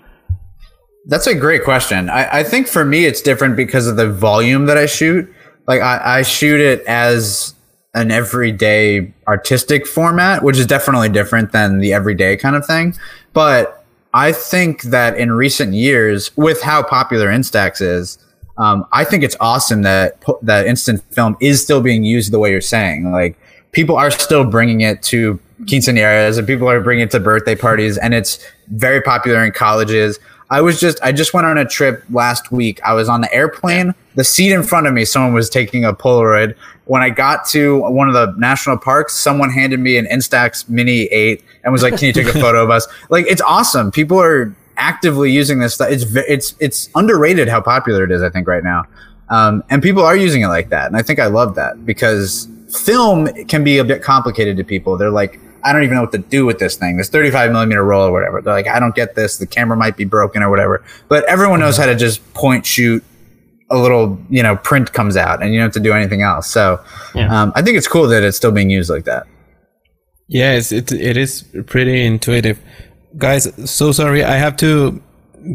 That's 1.06 1.26
a 1.26 1.34
great 1.34 1.64
question. 1.64 2.08
I, 2.08 2.40
I 2.40 2.42
think 2.50 2.66
for 2.66 2.82
me, 2.82 3.04
it's 3.04 3.20
different 3.20 3.56
because 3.56 3.86
of 3.90 3.96
the 4.02 4.08
volume 4.08 4.64
that 4.70 4.78
I 4.78 4.86
shoot. 4.86 5.28
Like 5.68 5.82
I, 5.82 6.18
I 6.18 6.22
shoot 6.22 6.60
it 6.60 6.80
as 6.88 7.52
an 7.92 8.10
everyday 8.10 9.12
artistic 9.28 9.86
format, 9.86 10.42
which 10.42 10.56
is 10.56 10.66
definitely 10.66 11.10
different 11.10 11.52
than 11.52 11.78
the 11.84 11.92
everyday 11.92 12.38
kind 12.38 12.56
of 12.56 12.64
thing. 12.64 12.94
But 13.34 13.84
I 14.14 14.32
think 14.32 14.82
that 14.96 15.18
in 15.18 15.30
recent 15.32 15.74
years, 15.74 16.34
with 16.38 16.62
how 16.62 16.82
popular 16.82 17.28
Instax 17.28 17.82
is, 17.82 18.16
um, 18.56 18.86
I 18.92 19.04
think 19.04 19.24
it's 19.24 19.36
awesome 19.40 19.82
that 19.82 20.22
that 20.42 20.66
instant 20.66 21.02
film 21.12 21.36
is 21.40 21.60
still 21.60 21.80
being 21.80 22.04
used 22.04 22.32
the 22.32 22.38
way 22.38 22.50
you're 22.50 22.60
saying. 22.60 23.10
Like 23.10 23.36
people 23.72 23.96
are 23.96 24.10
still 24.10 24.44
bringing 24.44 24.80
it 24.80 25.02
to 25.04 25.38
quinceañeras 25.62 26.38
and 26.38 26.46
people 26.46 26.68
are 26.68 26.80
bringing 26.80 27.04
it 27.04 27.10
to 27.12 27.20
birthday 27.20 27.56
parties, 27.56 27.98
and 27.98 28.14
it's 28.14 28.44
very 28.68 29.00
popular 29.00 29.44
in 29.44 29.52
colleges. 29.52 30.18
I 30.50 30.60
was 30.60 30.78
just 30.78 31.02
I 31.02 31.10
just 31.10 31.34
went 31.34 31.46
on 31.46 31.58
a 31.58 31.64
trip 31.64 32.04
last 32.10 32.52
week. 32.52 32.80
I 32.84 32.94
was 32.94 33.08
on 33.08 33.22
the 33.22 33.34
airplane. 33.34 33.94
The 34.14 34.24
seat 34.24 34.52
in 34.52 34.62
front 34.62 34.86
of 34.86 34.94
me, 34.94 35.04
someone 35.04 35.34
was 35.34 35.50
taking 35.50 35.84
a 35.84 35.92
Polaroid. 35.92 36.54
When 36.84 37.02
I 37.02 37.10
got 37.10 37.46
to 37.46 37.80
one 37.90 38.08
of 38.08 38.14
the 38.14 38.32
national 38.38 38.76
parks, 38.78 39.14
someone 39.14 39.50
handed 39.50 39.80
me 39.80 39.96
an 39.96 40.06
Instax 40.06 40.68
Mini 40.68 41.04
8 41.04 41.42
and 41.64 41.72
was 41.72 41.82
like, 41.82 41.96
"Can 41.98 42.06
you 42.06 42.12
take 42.12 42.26
a 42.26 42.38
photo 42.38 42.62
of 42.62 42.70
us?" 42.70 42.86
Like 43.08 43.26
it's 43.26 43.40
awesome. 43.40 43.90
People 43.90 44.20
are 44.20 44.54
actively 44.76 45.30
using 45.30 45.58
this 45.58 45.74
stuff. 45.74 45.90
It's 45.90 46.04
it's 46.16 46.54
it's 46.60 46.88
underrated 46.94 47.48
how 47.48 47.60
popular 47.60 48.04
it 48.04 48.10
is. 48.10 48.22
I 48.22 48.30
think 48.30 48.46
right 48.48 48.64
now, 48.64 48.84
um, 49.28 49.62
and 49.70 49.82
people 49.82 50.02
are 50.02 50.16
using 50.16 50.42
it 50.42 50.48
like 50.48 50.70
that. 50.70 50.86
And 50.86 50.96
I 50.96 51.02
think 51.02 51.18
I 51.18 51.26
love 51.26 51.54
that 51.56 51.84
because 51.84 52.48
film 52.84 53.26
can 53.46 53.64
be 53.64 53.78
a 53.78 53.84
bit 53.84 54.02
complicated 54.02 54.56
to 54.56 54.64
people. 54.64 54.96
They're 54.98 55.10
like, 55.10 55.38
I 55.62 55.72
don't 55.72 55.82
even 55.84 55.94
know 55.94 56.02
what 56.02 56.12
to 56.12 56.18
do 56.18 56.44
with 56.44 56.58
this 56.58 56.76
thing, 56.76 56.96
this 56.96 57.08
35 57.08 57.52
millimeter 57.52 57.84
roll 57.84 58.06
or 58.08 58.12
whatever. 58.12 58.42
They're 58.42 58.52
like, 58.54 58.68
I 58.68 58.78
don't 58.80 58.94
get 58.94 59.14
this. 59.14 59.36
The 59.38 59.46
camera 59.46 59.76
might 59.76 59.96
be 59.96 60.04
broken 60.04 60.42
or 60.42 60.50
whatever. 60.50 60.84
But 61.08 61.24
everyone 61.24 61.60
knows 61.60 61.76
how 61.76 61.86
to 61.86 61.94
just 61.94 62.20
point 62.34 62.66
shoot. 62.66 63.02
A 63.70 63.78
little, 63.78 64.20
you 64.28 64.42
know, 64.42 64.56
print 64.56 64.92
comes 64.92 65.16
out, 65.16 65.42
and 65.42 65.52
you 65.52 65.58
don't 65.58 65.66
have 65.68 65.72
to 65.72 65.80
do 65.80 65.94
anything 65.94 66.20
else. 66.20 66.48
So, 66.50 66.80
Yeah. 67.14 67.34
um, 67.42 67.50
I 67.56 67.62
think 67.62 67.78
it's 67.78 67.88
cool 67.88 68.06
that 68.08 68.22
it's 68.22 68.36
still 68.36 68.52
being 68.52 68.68
used 68.68 68.90
like 68.90 69.04
that. 69.06 69.26
Yes, 70.28 70.70
it 70.70 70.92
it 70.92 71.16
is 71.16 71.44
pretty 71.66 72.04
intuitive. 72.04 72.58
Guys, 73.16 73.48
so 73.70 73.92
sorry, 73.92 74.24
I 74.24 74.36
have 74.36 74.56
to 74.58 75.00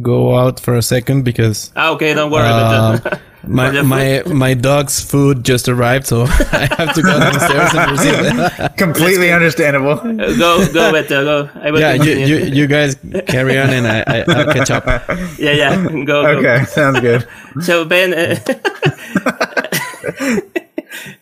go 0.01 0.37
out 0.37 0.59
for 0.59 0.75
a 0.75 0.81
second 0.81 1.23
because 1.23 1.71
Ah, 1.75 1.91
okay, 1.91 2.13
don't 2.13 2.31
worry. 2.31 2.47
uh, 2.47 2.99
but, 3.03 3.19
my 3.47 3.81
my 3.81 4.21
my 4.27 4.53
dog's 4.53 5.01
food 5.03 5.43
just 5.43 5.67
arrived, 5.67 6.05
so 6.07 6.23
I 6.53 6.67
have 6.77 6.93
to 6.93 7.01
go 7.01 7.19
downstairs 7.19 7.73
and 7.73 7.91
receive 7.91 8.15
it. 8.15 8.77
Completely 8.77 9.31
understandable. 9.31 9.95
go, 9.95 10.63
go, 10.71 10.93
Beto, 10.93 11.23
go. 11.25 11.49
I 11.59 11.69
yeah, 11.77 11.93
you, 11.93 12.13
you 12.13 12.37
you 12.63 12.67
guys 12.67 12.95
carry 13.27 13.57
on 13.57 13.69
and 13.71 13.87
I, 13.87 14.03
I 14.07 14.23
I'll 14.27 14.53
catch 14.53 14.71
up. 14.71 14.85
yeah, 15.39 15.51
yeah, 15.51 15.75
go, 16.05 16.05
go. 16.05 16.25
Okay, 16.39 16.63
sounds 16.65 16.99
good. 17.01 17.27
So 17.61 17.83
Ben, 17.83 18.13
uh, 18.13 18.35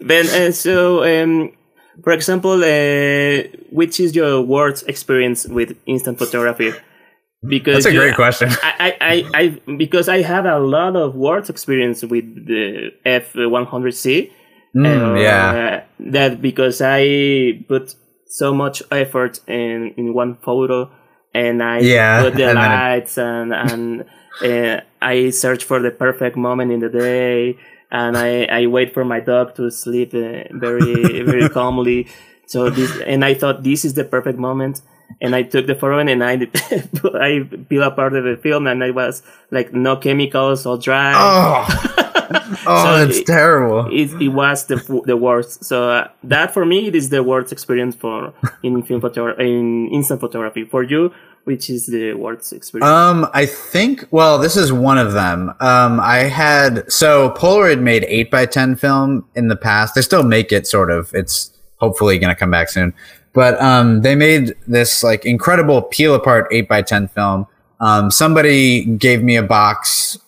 Ben, 0.01 0.25
uh, 0.27 0.51
so 0.51 1.03
um, 1.03 1.51
for 2.03 2.13
example, 2.13 2.63
uh, 2.63 3.43
which 3.71 3.99
is 3.99 4.15
your 4.15 4.41
worst 4.41 4.87
experience 4.87 5.47
with 5.47 5.75
instant 5.85 6.17
photography? 6.17 6.73
Because 7.47 7.83
That's 7.83 7.87
a 7.87 7.93
you- 7.93 7.99
great 8.01 8.15
question. 8.15 8.49
I, 8.63 8.73
I, 8.79 8.97
I, 9.01 9.41
I, 9.67 9.75
because 9.77 10.09
I 10.09 10.21
have 10.23 10.45
a 10.45 10.59
lot 10.59 10.95
of 10.95 11.15
worst 11.15 11.49
experience 11.49 12.03
with 12.03 12.25
the 12.47 12.91
F100C. 13.05 14.31
Mm, 14.75 15.15
Uh, 15.15 15.19
yeah. 15.19 15.83
That 15.99 16.41
because 16.41 16.81
I 16.81 17.63
put 17.67 17.95
so 18.27 18.53
much 18.53 18.83
effort 18.91 19.39
in 19.47 19.93
in 19.97 20.13
one 20.13 20.35
photo, 20.43 20.89
and 21.33 21.63
I 21.63 21.79
Yeah, 21.79 22.21
put 22.23 22.35
the 22.35 22.49
and 22.49 22.57
it- 22.59 22.61
lights 22.61 23.17
and 23.17 23.53
and 23.53 24.05
uh, 24.43 24.81
I 25.01 25.29
search 25.31 25.63
for 25.63 25.79
the 25.81 25.91
perfect 25.91 26.35
moment 26.37 26.71
in 26.71 26.79
the 26.79 26.89
day, 26.89 27.57
and 27.91 28.17
I 28.17 28.45
I 28.45 28.65
wait 28.67 28.93
for 28.93 29.05
my 29.05 29.19
dog 29.19 29.55
to 29.55 29.69
sleep 29.71 30.13
uh, 30.13 30.43
very 30.51 31.21
very 31.23 31.49
calmly. 31.57 32.07
So 32.45 32.69
this 32.69 32.91
and 33.05 33.23
I 33.25 33.33
thought 33.33 33.63
this 33.63 33.83
is 33.85 33.93
the 33.93 34.03
perfect 34.03 34.39
moment. 34.39 34.81
And 35.21 35.33
I 35.35 35.43
took 35.43 35.67
the 35.67 35.75
photo 35.75 35.99
and 35.99 36.21
I 36.23 36.33
I 37.15 37.47
peel 37.69 37.83
apart 37.83 38.13
of 38.13 38.23
the 38.25 38.35
film 38.37 38.67
and 38.67 38.83
I 38.83 38.91
was 38.91 39.23
like 39.51 39.73
no 39.73 39.95
chemicals, 39.95 40.65
all 40.65 40.77
dry. 40.77 41.13
Oh, 41.15 42.03
Oh, 42.67 42.83
So 42.99 43.07
it's 43.07 43.19
it- 43.19 43.25
terrible. 43.25 43.87
it, 43.87 44.11
it 44.21 44.27
was 44.29 44.65
the 44.65 44.75
the 45.05 45.15
worst. 45.15 45.63
So 45.63 45.89
uh, 45.89 46.07
that 46.25 46.53
for 46.53 46.65
me, 46.65 46.87
it 46.87 46.95
is 46.95 47.07
the 47.09 47.23
worst 47.23 47.53
experience 47.53 47.95
for 47.95 48.33
in 48.63 48.83
film 48.83 48.99
photography, 48.99 49.47
in 49.47 49.87
instant 49.93 50.19
photography. 50.19 50.65
For 50.65 50.83
you, 50.83 51.13
which 51.47 51.69
is 51.69 51.85
the 51.85 52.13
worst 52.13 52.51
experience? 52.51 52.85
Um, 52.85 53.25
I 53.33 53.45
think. 53.45 54.05
Well, 54.11 54.37
this 54.37 54.57
is 54.57 54.73
one 54.73 54.97
of 54.97 55.13
them. 55.13 55.53
Um, 55.61 55.97
I 56.01 56.23
had 56.23 56.91
so 56.91 57.29
Polaroid 57.37 57.79
made 57.79 58.03
eight 58.09 58.29
by 58.29 58.45
ten 58.45 58.75
film 58.75 59.25
in 59.33 59.47
the 59.47 59.55
past. 59.55 59.95
They 59.95 60.01
still 60.01 60.23
make 60.23 60.51
it, 60.51 60.67
sort 60.67 60.91
of. 60.91 61.09
It's 61.13 61.51
hopefully 61.77 62.19
going 62.19 62.35
to 62.35 62.35
come 62.37 62.51
back 62.51 62.67
soon. 62.67 62.93
But 63.33 63.59
um, 63.61 64.01
they 64.01 64.13
made 64.13 64.55
this 64.67 65.03
like 65.03 65.25
incredible 65.25 65.83
peel 65.83 66.13
apart 66.15 66.47
eight 66.51 66.67
by 66.67 66.81
ten 66.81 67.07
film. 67.07 67.47
Um, 67.79 68.11
somebody 68.11 68.83
gave 68.83 69.23
me 69.23 69.37
a 69.37 69.43
box 69.43 70.19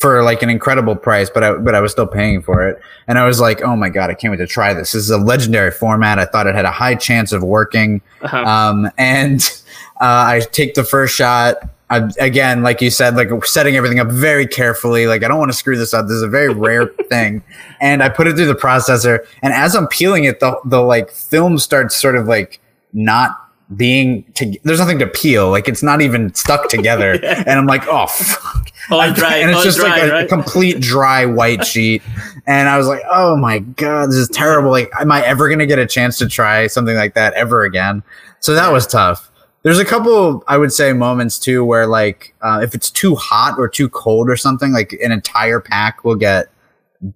for 0.00 0.24
like 0.24 0.42
an 0.42 0.50
incredible 0.50 0.96
price, 0.96 1.30
but 1.30 1.44
I 1.44 1.52
but 1.52 1.76
I 1.76 1.80
was 1.80 1.92
still 1.92 2.08
paying 2.08 2.42
for 2.42 2.66
it, 2.66 2.80
and 3.06 3.16
I 3.16 3.26
was 3.26 3.40
like, 3.40 3.62
oh 3.62 3.76
my 3.76 3.90
god, 3.90 4.10
I 4.10 4.14
can't 4.14 4.32
wait 4.32 4.38
to 4.38 4.46
try 4.48 4.74
this. 4.74 4.90
This 4.90 5.04
is 5.04 5.10
a 5.10 5.18
legendary 5.18 5.70
format. 5.70 6.18
I 6.18 6.24
thought 6.24 6.48
it 6.48 6.56
had 6.56 6.64
a 6.64 6.72
high 6.72 6.96
chance 6.96 7.30
of 7.30 7.44
working. 7.44 8.00
Uh-huh. 8.22 8.38
Um, 8.38 8.90
and 8.98 9.40
Uh, 10.00 10.38
I 10.38 10.42
take 10.52 10.74
the 10.74 10.84
first 10.84 11.14
shot. 11.14 11.56
I, 11.90 12.10
again, 12.20 12.62
like 12.62 12.82
you 12.82 12.90
said, 12.90 13.16
like 13.16 13.30
setting 13.46 13.76
everything 13.76 13.98
up 13.98 14.08
very 14.08 14.46
carefully. 14.46 15.06
Like 15.06 15.24
I 15.24 15.28
don't 15.28 15.38
want 15.38 15.50
to 15.50 15.56
screw 15.56 15.76
this 15.76 15.94
up. 15.94 16.06
This 16.06 16.16
is 16.16 16.22
a 16.22 16.28
very 16.28 16.52
rare 16.52 16.86
thing, 17.08 17.42
and 17.80 18.02
I 18.02 18.08
put 18.08 18.26
it 18.26 18.36
through 18.36 18.46
the 18.46 18.54
processor. 18.54 19.26
And 19.42 19.52
as 19.52 19.74
I'm 19.74 19.88
peeling 19.88 20.24
it, 20.24 20.40
the 20.40 20.58
the 20.64 20.80
like 20.80 21.10
film 21.10 21.58
starts 21.58 21.96
sort 21.96 22.16
of 22.16 22.26
like 22.26 22.60
not 22.92 23.38
being. 23.74 24.24
To, 24.34 24.58
there's 24.64 24.80
nothing 24.80 24.98
to 24.98 25.06
peel. 25.06 25.50
Like 25.50 25.66
it's 25.66 25.82
not 25.82 26.02
even 26.02 26.34
stuck 26.34 26.68
together. 26.68 27.18
And 27.24 27.58
I'm 27.58 27.66
like, 27.66 27.86
oh 27.88 28.06
fuck. 28.06 28.68
all 28.90 29.12
dry, 29.12 29.36
and 29.36 29.50
it's 29.50 29.62
just 29.62 29.78
dry, 29.78 29.88
like 29.88 30.02
a, 30.02 30.12
right? 30.12 30.28
complete 30.28 30.80
dry 30.80 31.26
white 31.26 31.66
sheet. 31.66 32.02
And 32.46 32.68
I 32.68 32.78
was 32.78 32.86
like, 32.86 33.02
oh 33.10 33.36
my 33.36 33.58
God, 33.58 34.08
this 34.08 34.16
is 34.16 34.28
terrible. 34.28 34.70
Like, 34.70 34.90
am 34.98 35.12
I 35.12 35.24
ever 35.24 35.48
going 35.48 35.58
to 35.58 35.66
get 35.66 35.78
a 35.78 35.86
chance 35.86 36.18
to 36.18 36.28
try 36.28 36.66
something 36.66 36.96
like 36.96 37.14
that 37.14 37.34
ever 37.34 37.64
again? 37.64 38.02
So 38.40 38.54
that 38.54 38.72
was 38.72 38.86
tough. 38.86 39.27
There's 39.68 39.78
a 39.78 39.84
couple, 39.84 40.42
I 40.48 40.56
would 40.56 40.72
say, 40.72 40.94
moments 40.94 41.38
too 41.38 41.62
where, 41.62 41.86
like, 41.86 42.34
uh, 42.40 42.60
if 42.62 42.74
it's 42.74 42.90
too 42.90 43.14
hot 43.16 43.58
or 43.58 43.68
too 43.68 43.90
cold 43.90 44.30
or 44.30 44.34
something, 44.34 44.72
like 44.72 44.94
an 45.04 45.12
entire 45.12 45.60
pack 45.60 46.04
will 46.04 46.14
get 46.14 46.48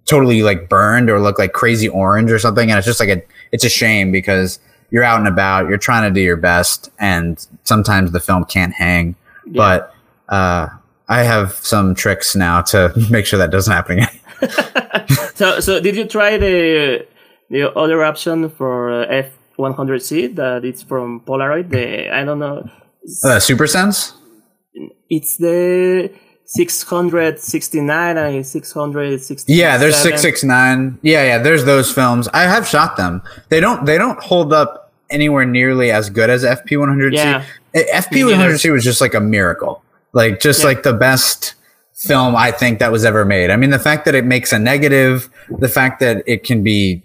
totally 0.05 0.43
like 0.43 0.69
burned 0.69 1.09
or 1.09 1.19
look 1.19 1.39
like 1.39 1.55
crazy 1.55 1.89
orange 1.89 2.31
or 2.31 2.39
something. 2.39 2.69
And 2.71 2.77
it's 2.77 2.87
just 2.87 3.01
like 3.01 3.09
a, 3.09 3.23
it's 3.53 3.65
a 3.65 3.71
shame 3.71 4.13
because 4.13 4.59
you're 4.91 5.03
out 5.03 5.19
and 5.19 5.29
about, 5.29 5.71
you're 5.71 5.79
trying 5.79 6.07
to 6.13 6.15
do 6.15 6.21
your 6.21 6.37
best, 6.37 6.91
and 6.99 7.43
sometimes 7.65 8.13
the 8.13 8.21
film 8.21 8.45
can't 8.45 8.75
hang. 8.75 9.17
But 9.47 9.95
uh, 10.29 10.69
I 11.09 11.23
have 11.23 11.53
some 11.53 11.95
tricks 11.95 12.37
now 12.37 12.61
to 12.61 12.93
make 13.11 13.25
sure 13.25 13.39
that 13.39 13.51
doesn't 13.51 13.73
happen 13.73 14.01
again. 14.01 14.19
So, 15.37 15.59
so 15.61 15.81
did 15.81 15.97
you 15.97 16.05
try 16.05 16.37
the 16.37 17.07
the 17.49 17.73
other 17.75 18.05
option 18.05 18.51
for 18.51 18.93
uh, 18.93 19.07
F 19.07 19.31
one 19.57 19.73
hundred 19.75 20.03
C 20.03 20.27
that 20.29 20.65
it's 20.65 20.83
from 20.83 21.21
Polaroid? 21.21 21.71
The 21.71 22.11
I 22.11 22.25
don't 22.25 22.39
know. 22.39 22.69
Uh, 23.25 23.41
Super 23.41 23.67
Sense? 23.67 24.15
It's 25.11 25.37
the 25.37 26.13
six 26.45 26.83
hundred 26.83 27.39
sixty 27.41 27.81
nine 27.81 28.17
and 28.17 28.47
six 28.47 28.73
hundred 28.73 29.23
sixty. 29.23 29.53
Yeah, 29.55 29.77
there's 29.77 29.97
six 29.97 30.23
six 30.23 30.43
nine. 30.45 30.99
Yeah, 31.03 31.25
yeah, 31.25 31.39
there's 31.39 31.65
those 31.65 31.93
films. 31.93 32.29
I 32.29 32.43
have 32.43 32.67
shot 32.67 32.97
them. 32.97 33.23
They 33.49 33.61
don't 33.61 33.85
they 33.85 33.99
don't 33.99 34.21
hold 34.23 34.53
up 34.53 34.93
anywhere 35.11 35.45
nearly 35.45 35.91
as 35.91 36.09
good 36.11 36.31
as 36.31 36.45
FP 36.45 36.79
one 36.79 36.89
hundred 36.89 37.13
C. 37.13 37.19
Yeah. 37.19 37.45
FP 37.75 38.25
one 38.25 38.35
hundred 38.35 38.59
C 38.59 38.71
was 38.71 38.85
just 38.85 39.01
like 39.01 39.15
a 39.15 39.21
miracle. 39.21 39.83
Like 40.13 40.41
just 40.41 40.61
Yeah. 40.61 40.67
like 40.69 40.83
the 40.83 40.93
best 40.95 41.55
film 41.95 42.35
I 42.35 42.51
think 42.51 42.79
that 42.81 42.91
was 42.91 43.05
ever 43.05 43.25
made. 43.25 43.51
I 43.51 43.57
mean, 43.57 43.71
the 43.71 43.79
fact 43.79 44.05
that 44.07 44.15
it 44.15 44.25
makes 44.25 44.53
a 44.53 44.59
negative, 44.59 45.29
the 45.59 45.69
fact 45.69 46.01
that 46.01 46.23
it 46.27 46.43
can 46.45 46.63
be 46.63 47.03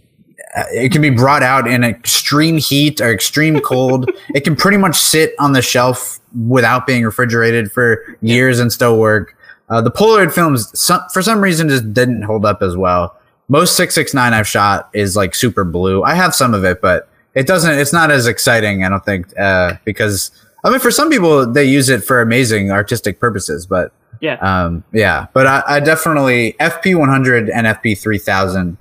it 0.72 0.92
can 0.92 1.02
be 1.02 1.10
brought 1.10 1.44
out 1.44 1.68
in 1.68 1.84
extreme 1.84 2.58
heat 2.58 3.02
or 3.02 3.12
extreme 3.12 3.60
cold. 3.66 4.10
it 4.34 4.42
can 4.44 4.56
pretty 4.56 4.78
much 4.78 4.96
sit 4.96 5.34
on 5.40 5.54
the 5.54 5.62
shelf 5.62 6.20
without 6.48 6.88
being 6.88 7.04
refrigerated 7.04 7.72
for 7.72 8.04
years 8.22 8.60
and 8.60 8.72
still 8.72 8.98
work. 8.98 9.36
Uh, 9.70 9.82
the 9.82 9.92
Polaroid 9.92 10.32
films, 10.34 10.78
some, 10.80 11.02
for 11.12 11.22
some 11.22 11.42
reason, 11.42 11.68
just 11.68 11.94
didn't 11.94 12.22
hold 12.24 12.46
up 12.46 12.62
as 12.62 12.78
well. 12.78 13.18
Most 13.50 13.76
669 13.76 14.34
I've 14.34 14.48
shot 14.48 14.90
is 14.94 15.16
like 15.16 15.36
super 15.36 15.64
blue. 15.64 16.04
I 16.04 16.14
have 16.16 16.34
some 16.34 16.54
of 16.54 16.64
it, 16.64 16.82
but 16.82 17.10
it 17.36 17.48
doesn't, 17.48 17.78
it's 17.78 17.94
not 17.94 18.10
as 18.12 18.28
exciting, 18.28 18.84
I 18.84 18.90
don't 18.90 19.04
think, 19.06 19.28
uh, 19.40 19.74
because, 19.86 20.32
I 20.64 20.70
mean, 20.70 20.80
for 20.80 20.92
some 20.92 21.10
people, 21.10 21.46
they 21.46 21.66
use 21.66 21.90
it 21.90 22.04
for 22.04 22.22
amazing 22.22 22.72
artistic 22.72 23.20
purposes, 23.20 23.66
but 23.66 23.92
Yeah. 24.22 24.36
um, 24.36 24.84
yeah, 24.94 25.28
but 25.34 25.46
I, 25.48 25.64
I 25.68 25.80
definitely 25.82 26.56
FP 26.60 26.98
100 26.98 27.50
and 27.50 27.68
FP 27.68 27.98
3000 27.98 28.78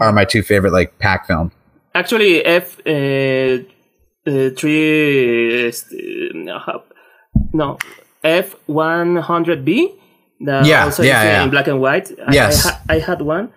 are 0.00 0.12
my 0.12 0.24
two 0.24 0.42
favorite 0.42 0.72
like 0.72 0.98
pack 0.98 1.26
film. 1.26 1.52
Actually, 1.94 2.44
F 2.44 2.78
uh, 2.86 2.90
uh, 4.30 4.50
three 4.56 5.68
uh, 5.68 5.70
uh, 6.54 6.58
how- 6.58 6.82
no 7.52 7.78
F 8.24 8.56
one 8.66 9.16
hundred 9.16 9.64
B. 9.64 9.92
That 10.40 10.66
Yeah, 10.66 10.84
also 10.84 11.02
yeah, 11.02 11.20
uh, 11.20 11.24
yeah. 11.24 11.44
in 11.44 11.50
black 11.50 11.66
and 11.68 11.80
white. 11.80 12.10
I- 12.26 12.32
Yes. 12.32 12.66
I, 12.66 12.68
ha- 12.70 12.80
I 12.90 12.98
had 12.98 13.22
one, 13.22 13.48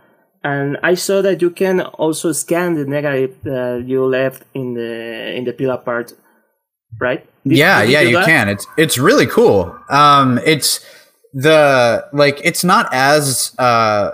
and 0.44 0.78
I 0.82 0.94
saw 0.96 1.22
that 1.22 1.42
you 1.42 1.50
can 1.50 1.82
also 1.82 2.32
scan 2.32 2.76
the 2.76 2.86
negative 2.86 3.36
that 3.44 3.84
you 3.86 4.06
left 4.06 4.44
in 4.54 4.76
the 4.76 5.36
in 5.36 5.44
the 5.44 5.52
pillar 5.54 5.78
part, 5.78 6.14
right? 7.02 7.26
Did- 7.46 7.58
yeah, 7.58 7.82
did 7.82 7.92
yeah, 7.92 8.04
do 8.04 8.10
you 8.12 8.20
can. 8.24 8.48
It's 8.48 8.66
it's 8.78 8.98
really 8.98 9.26
cool. 9.28 9.76
Um, 9.90 10.40
it's 10.46 10.80
the 11.34 12.06
like 12.14 12.40
it's 12.44 12.64
not 12.64 12.88
as 12.94 13.54
uh, 13.60 14.12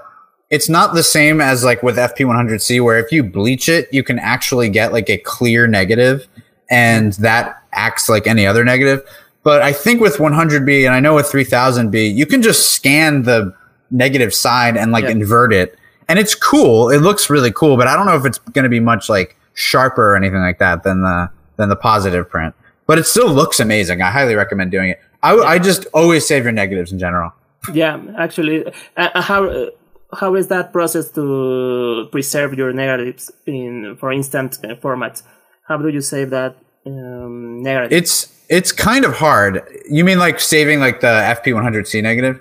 it's 0.55 0.69
not 0.69 0.93
the 0.93 1.03
same 1.03 1.41
as 1.41 1.63
like 1.63 1.83
with 1.83 1.97
FP100C 1.97 2.83
where 2.83 2.97
if 2.97 3.11
you 3.11 3.21
bleach 3.23 3.67
it, 3.69 3.87
you 3.91 4.03
can 4.03 4.17
actually 4.19 4.69
get 4.69 4.93
like 4.93 5.09
a 5.09 5.17
clear 5.17 5.67
negative, 5.67 6.27
and 6.69 7.13
that 7.13 7.61
acts 7.73 8.09
like 8.09 8.25
any 8.25 8.45
other 8.47 8.63
negative. 8.63 9.03
But 9.43 9.61
I 9.61 9.73
think 9.73 10.01
with 10.01 10.15
100B 10.17 10.85
and 10.85 10.95
I 10.95 10.99
know 10.99 11.15
with 11.15 11.27
3000B, 11.27 12.15
you 12.15 12.25
can 12.25 12.41
just 12.41 12.71
scan 12.71 13.23
the 13.23 13.53
negative 13.91 14.33
side 14.33 14.75
and 14.77 14.91
like 14.91 15.03
Yeah. 15.03 15.11
invert 15.11 15.53
it, 15.53 15.77
and 16.09 16.17
it's 16.17 16.33
cool. 16.33 16.89
It 16.89 16.99
looks 16.99 17.29
really 17.29 17.51
cool, 17.51 17.77
but 17.77 17.87
I 17.87 17.95
don't 17.95 18.07
know 18.07 18.15
if 18.15 18.25
it's 18.25 18.39
going 18.55 18.63
to 18.63 18.69
be 18.69 18.79
much 18.79 19.09
like 19.09 19.35
sharper 19.53 20.11
or 20.11 20.15
anything 20.15 20.41
like 20.41 20.59
that 20.59 20.83
than 20.83 21.01
the 21.01 21.29
than 21.57 21.69
the 21.69 21.75
positive 21.75 22.29
print. 22.29 22.55
But 22.87 22.97
it 22.99 23.05
still 23.05 23.29
looks 23.29 23.59
amazing. 23.59 24.01
I 24.01 24.09
highly 24.11 24.35
recommend 24.35 24.71
doing 24.71 24.89
it. 24.89 24.99
I 25.23 25.57
just 25.57 25.87
always 25.93 26.27
save 26.27 26.43
your 26.43 26.51
negatives 26.51 26.91
in 26.91 26.99
general. 26.99 27.33
Yeah, 27.73 27.99
actually, 28.17 28.63
uh, 28.65 28.71
uh, 28.95 29.21
how 29.21 29.45
uh, 29.45 29.69
how 30.15 30.35
is 30.35 30.47
that 30.47 30.71
process 30.73 31.09
to 31.11 32.07
preserve 32.11 32.53
your 32.55 32.73
negatives 32.73 33.31
in 33.45 33.95
for 33.99 34.11
instant 34.11 34.57
uh, 34.63 34.75
format? 34.77 35.21
How 35.67 35.77
do 35.77 35.89
you 35.89 36.01
save 36.01 36.29
that 36.31 36.57
um, 36.85 37.61
negative? 37.61 37.91
It's 37.91 38.31
it's 38.49 38.71
kind 38.71 39.05
of 39.05 39.13
hard. 39.15 39.61
You 39.89 40.03
mean 40.03 40.19
like 40.19 40.39
saving 40.39 40.79
like 40.79 41.01
the 41.01 41.07
FP100C 41.07 42.01
negative? 42.03 42.39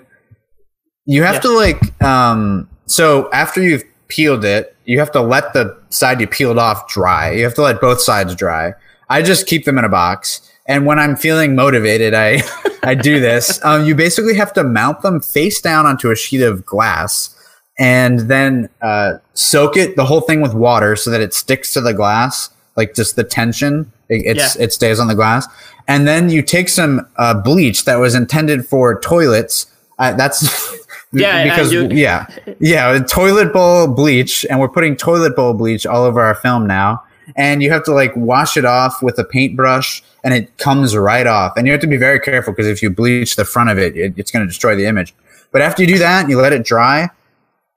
You 1.05 1.23
have 1.23 1.35
Yeah. 1.35 1.41
to 1.41 1.49
like 1.51 2.01
um 2.03 2.69
so 2.85 3.29
after 3.31 3.61
you've 3.61 3.83
peeled 4.07 4.45
it, 4.45 4.75
you 4.85 4.99
have 4.99 5.11
to 5.13 5.21
let 5.21 5.53
the 5.53 5.75
side 5.89 6.21
you 6.21 6.27
peeled 6.27 6.57
off 6.59 6.87
dry. 6.87 7.31
You 7.31 7.43
have 7.43 7.55
to 7.55 7.61
let 7.63 7.81
both 7.81 8.01
sides 8.01 8.35
dry. 8.35 8.73
I 9.09 9.21
just 9.21 9.47
keep 9.47 9.65
them 9.65 9.77
in 9.77 9.85
a 9.85 9.89
box. 9.89 10.41
And 10.67 10.85
when 10.87 10.97
I'm 10.97 11.15
feeling 11.15 11.55
motivated, 11.55 12.13
I 12.13 12.41
I 12.83 12.93
do 12.95 13.19
this. 13.19 13.63
Um, 13.65 13.85
you 13.85 13.95
basically 13.95 14.35
have 14.35 14.53
to 14.53 14.63
mount 14.63 15.01
them 15.01 15.19
face 15.21 15.59
down 15.61 15.85
onto 15.87 16.11
a 16.11 16.15
sheet 16.15 16.41
of 16.41 16.65
glass 16.65 17.34
and 17.77 18.21
then 18.21 18.69
uh, 18.81 19.13
soak 19.33 19.77
it 19.77 19.95
the 19.95 20.05
whole 20.05 20.21
thing 20.21 20.41
with 20.41 20.53
water 20.53 20.95
so 20.95 21.09
that 21.11 21.21
it 21.21 21.33
sticks 21.33 21.73
to 21.73 21.81
the 21.81 21.93
glass, 21.93 22.49
like 22.75 22.93
just 22.95 23.15
the 23.15 23.23
tension. 23.23 23.91
It, 24.09 24.37
it's 24.37 24.55
Yeah. 24.55 24.63
it 24.63 24.73
stays 24.73 24.99
on 24.99 25.07
the 25.07 25.15
glass. 25.15 25.47
And 25.87 26.07
then 26.07 26.29
you 26.29 26.41
take 26.41 26.69
some 26.69 27.07
uh, 27.17 27.33
bleach 27.33 27.85
that 27.85 27.95
was 27.97 28.15
intended 28.15 28.67
for 28.67 28.99
toilets. 28.99 29.67
Uh, 29.99 30.13
that's 30.13 30.75
Yeah, 31.13 31.43
because 31.45 31.71
you- 31.71 31.87
yeah, 31.91 32.25
yeah, 32.59 32.99
toilet 32.99 33.53
bowl 33.53 33.87
bleach, 33.87 34.45
and 34.49 34.59
we're 34.59 34.67
putting 34.67 34.97
toilet 34.97 35.33
bowl 35.35 35.53
bleach 35.53 35.85
all 35.85 36.03
over 36.03 36.21
our 36.21 36.35
film 36.35 36.67
now. 36.67 37.03
And 37.37 37.63
you 37.63 37.71
have 37.71 37.83
to 37.85 37.93
like 37.93 38.11
wash 38.15 38.57
it 38.57 38.65
off 38.65 39.01
with 39.01 39.17
a 39.17 39.23
paintbrush, 39.23 40.03
and 40.23 40.33
it 40.33 40.57
comes 40.57 40.95
right 40.95 41.25
off. 41.25 41.53
And 41.55 41.65
you 41.67 41.71
have 41.71 41.81
to 41.81 41.87
be 41.87 41.95
very 41.97 42.19
careful 42.19 42.51
because 42.53 42.67
if 42.67 42.83
you 42.83 42.89
bleach 42.89 43.35
the 43.37 43.45
front 43.45 43.69
of 43.69 43.77
it, 43.79 43.95
it 43.95 44.13
it's 44.17 44.29
going 44.29 44.43
to 44.43 44.47
destroy 44.47 44.75
the 44.75 44.85
image. 44.85 45.15
But 45.51 45.61
after 45.61 45.81
you 45.83 45.87
do 45.87 45.97
that, 45.99 46.27
you 46.29 46.39
let 46.39 46.51
it 46.53 46.65
dry, 46.65 47.09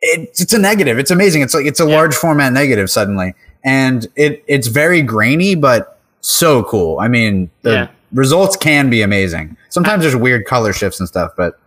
it, 0.00 0.30
it's 0.38 0.52
a 0.52 0.58
negative. 0.58 0.98
It's 0.98 1.10
amazing. 1.10 1.42
It's 1.42 1.54
like 1.54 1.66
it's 1.66 1.80
a 1.80 1.84
large 1.84 2.14
format 2.14 2.52
negative 2.52 2.90
suddenly, 2.90 3.34
and 3.64 4.06
it 4.16 4.42
it's 4.46 4.68
very 4.68 5.02
grainy, 5.02 5.54
but 5.54 5.98
so 6.20 6.62
cool. 6.64 6.98
I 7.00 7.08
mean, 7.08 7.50
the 7.62 7.70
Yeah. 7.72 7.88
results 8.12 8.56
can 8.56 8.90
be 8.90 9.02
amazing. 9.02 9.56
Sometimes 9.70 10.00
ah. 10.00 10.02
there's 10.02 10.16
weird 10.16 10.44
color 10.46 10.72
shifts 10.72 10.98
and 11.00 11.08
stuff, 11.08 11.32
but 11.36 11.58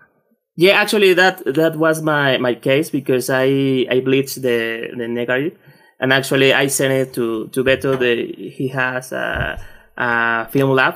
Yeah, 0.58 0.82
actually, 0.82 1.14
that 1.16 1.42
that 1.56 1.76
was 1.78 2.02
my, 2.02 2.38
my 2.38 2.54
case 2.56 2.90
because 2.92 3.30
I 3.30 3.88
I 3.90 4.02
bleached 4.02 4.42
the 4.42 4.92
the 4.98 5.08
negative, 5.08 5.58
and 6.00 6.12
actually 6.14 6.54
I 6.54 6.68
sent 6.68 6.94
it 6.94 7.14
to 7.16 7.48
to 7.54 7.64
Beto. 7.64 7.98
The 7.98 8.14
he 8.58 8.68
has 8.70 9.12
a, 9.12 9.58
a 9.98 10.48
film 10.52 10.72
lab, 10.72 10.96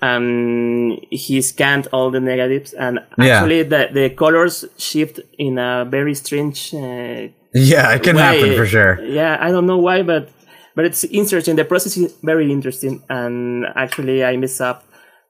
and 0.00 0.98
he 1.10 1.40
scanned 1.42 1.88
all 1.92 2.10
the 2.10 2.20
negatives, 2.20 2.72
and 2.72 3.00
Yeah. 3.18 3.26
actually 3.38 3.62
the 3.64 3.88
the 3.92 4.10
colors 4.10 4.64
shift 4.78 5.20
in 5.38 5.58
a 5.58 5.84
very 5.88 6.14
strange. 6.14 6.72
Uh, 6.74 7.28
Yeah, 7.54 7.94
it 7.96 8.02
can 8.02 8.16
way. 8.16 8.22
happen 8.22 8.56
for 8.56 8.66
sure. 8.66 9.00
Yeah, 9.02 9.38
I 9.40 9.50
don't 9.50 9.66
know 9.66 9.78
why, 9.78 10.02
but 10.02 10.28
but 10.76 10.84
it's 10.84 11.02
interesting. 11.04 11.56
The 11.56 11.64
process 11.64 11.96
is 11.96 12.14
very 12.22 12.52
interesting, 12.52 13.02
and 13.08 13.64
actually, 13.74 14.22
I 14.24 14.36
mess 14.36 14.60
up 14.60 14.84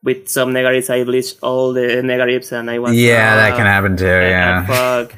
with 0.04 0.28
some 0.28 0.52
negatives. 0.52 0.90
I 0.90 1.04
bleached 1.04 1.38
all 1.42 1.72
the 1.72 2.02
negatives, 2.02 2.52
and 2.52 2.68
I 2.70 2.78
want. 2.80 2.94
Yeah, 2.94 3.36
that 3.36 3.52
uh, 3.52 3.56
can 3.56 3.66
happen 3.66 3.96
too. 3.96 4.04
Yeah. 4.06 4.66
fuck. 4.66 5.14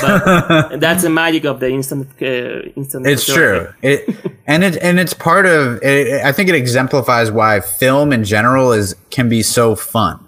But 0.00 0.80
that's 0.80 1.02
the 1.02 1.10
magic 1.10 1.44
of 1.44 1.60
the 1.60 1.68
instant 1.70 2.08
uh, 2.20 2.70
instant. 2.76 3.06
It's 3.06 3.26
true. 3.26 3.68
It 3.82 4.08
and 4.46 4.64
it 4.64 4.76
and 4.78 4.98
it's 4.98 5.14
part 5.14 5.46
of. 5.46 5.82
It, 5.82 6.24
I 6.24 6.32
think 6.32 6.48
it 6.48 6.54
exemplifies 6.54 7.30
why 7.30 7.60
film 7.60 8.12
in 8.12 8.24
general 8.24 8.72
is 8.72 8.94
can 9.10 9.28
be 9.28 9.42
so 9.42 9.74
fun. 9.74 10.18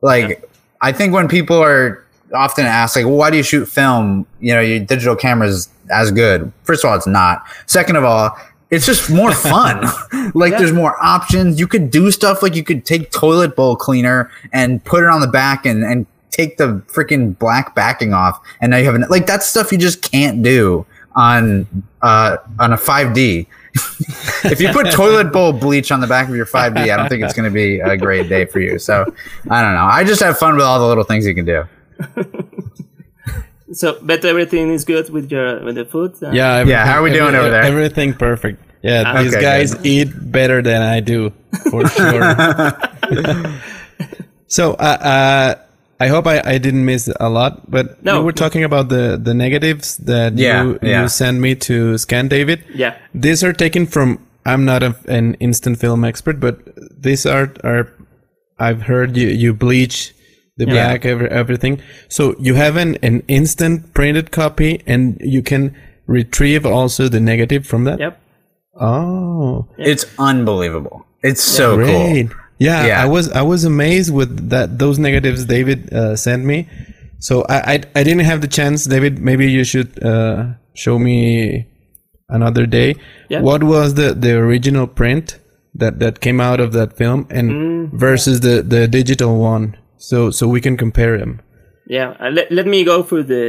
Like 0.00 0.48
I 0.80 0.92
think 0.92 1.12
when 1.14 1.28
people 1.28 1.56
are 1.62 2.04
often 2.34 2.66
asked, 2.66 2.96
like, 2.96 3.04
well, 3.04 3.16
"Why 3.16 3.30
do 3.30 3.36
you 3.36 3.42
shoot 3.42 3.66
film?" 3.66 4.26
You 4.40 4.54
know, 4.54 4.60
your 4.60 4.80
digital 4.80 5.14
camera's 5.16 5.68
as 5.90 6.10
good. 6.10 6.52
First 6.64 6.84
of 6.84 6.90
all, 6.90 6.96
it's 6.96 7.06
not. 7.06 7.44
Second 7.66 7.96
of 7.96 8.04
all. 8.04 8.36
It's 8.70 8.86
just 8.86 9.10
more 9.10 9.32
fun. 9.52 9.82
like 10.34 10.52
Yeah. 10.52 10.58
there's 10.60 10.72
more 10.72 10.96
options. 11.04 11.60
You 11.60 11.66
could 11.66 11.90
do 11.90 12.10
stuff 12.10 12.42
like 12.42 12.56
you 12.56 12.64
could 12.64 12.86
take 12.86 13.10
toilet 13.12 13.54
bowl 13.54 13.76
cleaner 13.76 14.30
and 14.50 14.82
put 14.82 15.04
it 15.04 15.10
on 15.10 15.20
the 15.20 15.26
back 15.26 15.66
and, 15.66 15.84
and 15.84 16.06
take 16.32 16.56
the 16.56 16.82
freaking 16.88 17.38
black 17.38 17.74
backing 17.76 18.12
off. 18.12 18.40
And 18.60 18.70
now 18.72 18.78
you 18.78 18.86
have 18.86 18.96
an, 18.96 19.04
like 19.08 19.26
that's 19.26 19.46
stuff 19.46 19.70
you 19.70 19.78
just 19.78 20.02
can't 20.02 20.42
do 20.42 20.84
on, 21.14 21.66
uh, 22.02 22.38
on 22.58 22.72
a 22.72 22.76
5D. 22.76 23.46
if 24.44 24.60
you 24.60 24.68
put 24.72 24.90
toilet 24.90 25.32
bowl 25.32 25.52
bleach 25.52 25.90
on 25.92 26.00
the 26.00 26.06
back 26.06 26.28
of 26.28 26.34
your 26.34 26.44
5D, 26.46 26.76
I 26.92 26.96
don't 26.96 27.08
think 27.08 27.22
it's 27.22 27.32
going 27.32 27.48
to 27.48 27.54
be 27.54 27.78
a 27.80 27.96
great 27.96 28.28
day 28.28 28.44
for 28.44 28.58
you. 28.60 28.78
So 28.78 29.04
I 29.48 29.62
don't 29.62 29.74
know. 29.74 29.84
I 29.84 30.02
just 30.04 30.20
have 30.20 30.38
fun 30.38 30.56
with 30.56 30.64
all 30.64 30.78
the 30.80 30.86
little 30.86 31.04
things 31.04 31.24
you 31.26 31.34
can 31.34 31.44
do. 31.44 31.64
So, 33.74 33.98
but 34.02 34.22
everything 34.26 34.70
is 34.70 34.84
good 34.84 35.08
with 35.08 35.30
your 35.32 35.64
with 35.64 35.76
the 35.76 35.86
food. 35.86 36.12
uh, 36.22 36.30
Yeah. 36.30 36.62
Yeah, 36.64 36.84
how 36.84 36.98
are 36.98 37.02
we 37.02 37.08
everything- 37.08 37.24
doing 37.32 37.40
over 37.40 37.48
there? 37.50 37.62
Everything 37.62 38.12
perfect. 38.12 38.62
Yeah, 38.82 39.04
Ah. 39.06 39.22
these 39.22 39.32
Okay, 39.32 39.40
guys 39.40 39.74
eat 39.86 40.10
better 40.30 40.60
than 40.60 40.82
I 40.82 41.00
do, 41.00 41.32
for 41.70 41.88
sure. 41.88 42.20
so, 44.46 44.72
uh, 44.74 44.98
uh, 45.00 45.54
I 46.00 46.08
hope 46.08 46.26
I, 46.26 46.40
I 46.44 46.58
didn't 46.58 46.84
miss 46.84 47.08
a 47.20 47.28
lot, 47.28 47.70
but 47.70 48.02
No. 48.02 48.18
we 48.18 48.24
were 48.24 48.32
talking 48.32 48.64
about 48.64 48.88
the, 48.88 49.18
the 49.22 49.34
negatives 49.34 49.96
that 49.98 50.36
Yeah, 50.36 50.64
you, 50.64 50.78
yeah. 50.82 51.02
you 51.02 51.08
send 51.08 51.40
me 51.40 51.54
to 51.56 51.96
scan, 51.98 52.28
David. 52.28 52.64
Yeah. 52.74 52.96
These 53.14 53.44
are 53.44 53.52
taken 53.52 53.86
from, 53.86 54.18
I'm 54.44 54.64
not 54.64 54.82
a, 54.82 54.96
an 55.06 55.34
instant 55.34 55.78
film 55.78 56.04
expert, 56.04 56.40
but 56.40 56.58
these 57.00 57.24
are, 57.24 57.52
are 57.62 57.88
I've 58.58 58.82
heard 58.82 59.16
you, 59.16 59.28
you 59.28 59.54
bleach 59.54 60.12
the 60.56 60.66
black, 60.66 61.04
every, 61.04 61.28
everything. 61.30 61.80
So 62.08 62.34
you 62.38 62.54
have 62.54 62.76
an, 62.76 62.96
an 63.02 63.22
instant 63.28 63.94
printed 63.94 64.32
copy 64.32 64.82
and 64.86 65.16
you 65.20 65.42
can 65.42 65.74
retrieve 66.06 66.66
also 66.66 67.08
the 67.08 67.20
negative 67.20 67.64
from 67.64 67.84
that? 67.84 68.00
Yep. 68.00 68.20
Oh, 68.80 69.68
It's 69.78 70.04
unbelievable. 70.18 71.06
It's 71.22 71.42
so 71.42 71.76
great. 71.76 72.30
cool. 72.30 72.38
Yeah, 72.68 72.80
Yeah. 72.90 73.02
I 73.04 73.06
was 73.14 73.26
I 73.40 73.42
was 73.52 73.60
amazed 73.74 74.10
with 74.18 74.30
that 74.54 74.68
those 74.82 74.96
negatives 75.08 75.40
David 75.56 75.78
uh, 76.00 76.14
sent 76.26 76.42
me. 76.52 76.58
So 77.28 77.34
I, 77.56 77.58
I 77.72 77.74
I 77.98 78.02
didn't 78.06 78.26
have 78.30 78.40
the 78.46 78.52
chance, 78.58 78.78
David. 78.94 79.12
Maybe 79.28 79.44
you 79.58 79.64
should 79.72 79.90
uh, 80.12 80.38
show 80.74 80.96
me 81.08 81.18
another 82.28 82.64
day. 82.78 82.88
Yeah. 83.32 83.40
What 83.48 83.62
was 83.74 83.88
the 84.00 84.08
the 84.24 84.32
original 84.46 84.86
print 85.00 85.38
that 85.80 85.94
that 86.02 86.14
came 86.26 86.40
out 86.48 86.60
of 86.64 86.70
that 86.78 86.90
film 87.00 87.20
and 87.38 87.46
Mm. 87.50 87.82
versus 88.06 88.36
the 88.46 88.56
the 88.74 88.82
digital 88.98 89.32
one? 89.54 89.64
So 89.98 90.18
so 90.30 90.42
we 90.54 90.60
can 90.66 90.76
compare 90.84 91.14
them. 91.22 91.32
Yeah. 91.86 92.10
Uh, 92.22 92.30
let, 92.36 92.46
let 92.50 92.66
me 92.66 92.84
go 92.84 93.02
through 93.06 93.24
the 93.34 93.44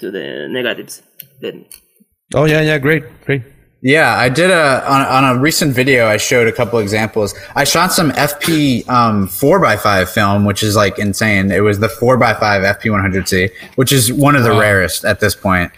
to 0.00 0.06
the 0.16 0.26
negatives. 0.58 1.02
Then. 1.42 1.56
Oh 2.34 2.44
yeah, 2.52 2.62
yeah, 2.70 2.78
great, 2.86 3.04
great. 3.26 3.42
Yeah, 3.80 4.16
I 4.16 4.28
did 4.28 4.50
a 4.50 4.84
on, 4.90 5.02
on 5.02 5.36
a 5.36 5.40
recent 5.40 5.72
video. 5.72 6.08
I 6.08 6.16
showed 6.16 6.48
a 6.48 6.52
couple 6.52 6.80
examples. 6.80 7.32
I 7.54 7.62
shot 7.62 7.92
some 7.92 8.10
FP 8.10 8.88
um, 8.88 9.28
four 9.28 9.64
x 9.64 9.82
five 9.82 10.10
film, 10.10 10.44
which 10.44 10.64
is 10.64 10.74
like 10.74 10.98
insane. 10.98 11.52
It 11.52 11.60
was 11.60 11.78
the 11.78 11.88
four 11.88 12.20
x 12.22 12.40
five 12.40 12.62
FP 12.62 12.90
one 12.90 13.00
hundred 13.00 13.28
C, 13.28 13.50
which 13.76 13.92
is 13.92 14.12
one 14.12 14.34
of 14.34 14.42
the 14.42 14.50
rarest 14.50 15.04
at 15.04 15.20
this 15.20 15.36
point. 15.36 15.70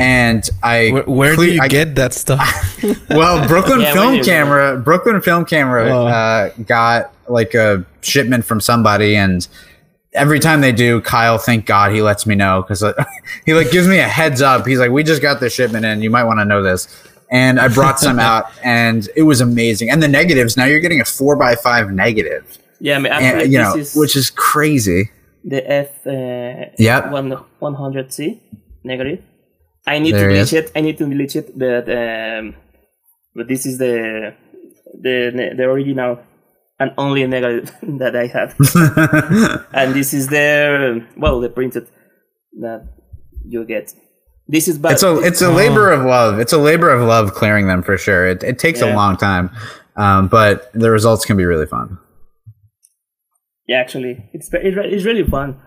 And 0.00 0.48
I 0.62 0.90
Where, 0.92 1.02
where 1.02 1.34
do 1.36 1.52
you 1.52 1.60
I- 1.60 1.66
get 1.66 1.96
that 1.96 2.12
stuff? 2.14 2.80
well, 3.10 3.44
Brooklyn 3.48 3.80
Yeah, 3.82 3.92
Film 3.92 4.06
when 4.06 4.14
you- 4.18 4.24
Camera, 4.24 4.78
Brooklyn 4.78 5.20
Film 5.20 5.44
Camera 5.44 5.88
Oh. 5.90 6.06
uh, 6.06 6.50
got 6.64 7.12
like 7.28 7.54
a 7.54 7.84
shipment 8.02 8.44
from 8.44 8.60
somebody, 8.60 9.16
and 9.16 9.48
every 10.12 10.38
time 10.38 10.60
they 10.60 10.70
do, 10.70 11.00
Kyle, 11.00 11.38
thank 11.38 11.66
God, 11.66 11.90
he 11.92 12.02
lets 12.02 12.24
me 12.24 12.36
know 12.36 12.62
because 12.62 12.84
he 13.46 13.52
like 13.54 13.72
gives 13.72 13.88
me 13.88 13.98
a 13.98 14.06
heads 14.06 14.40
up. 14.40 14.64
He's 14.64 14.78
like, 14.78 14.92
"We 14.92 15.02
just 15.02 15.20
got 15.22 15.40
this 15.40 15.52
shipment 15.52 15.84
in. 15.84 16.00
You 16.02 16.10
might 16.10 16.22
want 16.22 16.38
to 16.38 16.44
know 16.44 16.62
this." 16.62 16.86
And 17.30 17.60
I 17.60 17.68
brought 17.68 18.00
some 18.00 18.18
out, 18.18 18.46
and 18.64 19.08
it 19.14 19.22
was 19.24 19.40
amazing. 19.40 19.90
And 19.90 20.02
the 20.02 20.08
negatives. 20.08 20.56
Now 20.56 20.64
you're 20.64 20.80
getting 20.80 21.00
a 21.00 21.04
four 21.04 21.36
by 21.36 21.54
five 21.56 21.90
negative, 21.92 22.58
Yeah. 22.80 22.96
I 22.96 23.00
mean, 23.00 23.12
and, 23.12 23.52
you 23.52 23.58
know, 23.58 23.76
is 23.76 23.94
which 23.94 24.16
is 24.16 24.30
crazy. 24.30 25.10
the 25.44 25.60
F. 25.70 26.06
Uh, 26.06 26.72
Yep. 26.78 27.10
One 27.12 27.30
one 27.58 27.74
hundred 27.74 28.12
C 28.12 28.40
negative. 28.84 29.20
I 29.86 29.98
need 29.98 30.14
There 30.14 30.28
to 30.28 30.34
bleach 30.34 30.52
it. 30.52 30.72
I 30.76 30.80
need 30.80 30.96
to 30.98 31.06
bleach 31.06 31.36
it, 31.36 31.56
but 31.58 31.88
um, 31.88 32.54
but 33.34 33.46
this 33.48 33.66
is 33.66 33.78
the 33.78 34.34
the 35.00 35.54
the 35.56 35.64
original 35.64 36.20
and 36.80 36.92
only 36.96 37.26
negative 37.26 37.72
that 38.00 38.14
I 38.16 38.26
have. 38.26 38.54
and 39.72 39.94
this 39.94 40.14
is 40.14 40.28
the 40.28 41.04
well 41.16 41.40
the 41.40 41.48
printed 41.48 41.88
that 42.60 42.86
you 43.44 43.64
get. 43.64 43.92
This 44.48 44.66
is 44.66 44.78
bad. 44.78 44.92
It's 44.92 45.02
a 45.02 45.18
it's 45.20 45.42
a 45.42 45.50
labor 45.50 45.90
of 45.92 46.04
love. 46.06 46.38
It's 46.40 46.54
a 46.54 46.58
labor 46.58 46.88
of 46.90 47.06
love 47.06 47.34
clearing 47.34 47.66
them 47.68 47.82
for 47.82 47.98
sure. 47.98 48.26
It 48.26 48.42
it 48.42 48.58
takes 48.58 48.80
a 48.80 48.94
long 48.94 49.16
time, 49.18 49.50
um, 49.96 50.28
but 50.28 50.72
the 50.72 50.90
results 50.90 51.24
can 51.26 51.36
be 51.36 51.44
really 51.44 51.66
fun. 51.66 51.98
yeah, 53.66 53.78
actually, 53.78 54.28
it's 54.32 54.48
it's 54.52 54.76
it's 54.76 55.04
really 55.04 55.24
fun 55.24 55.60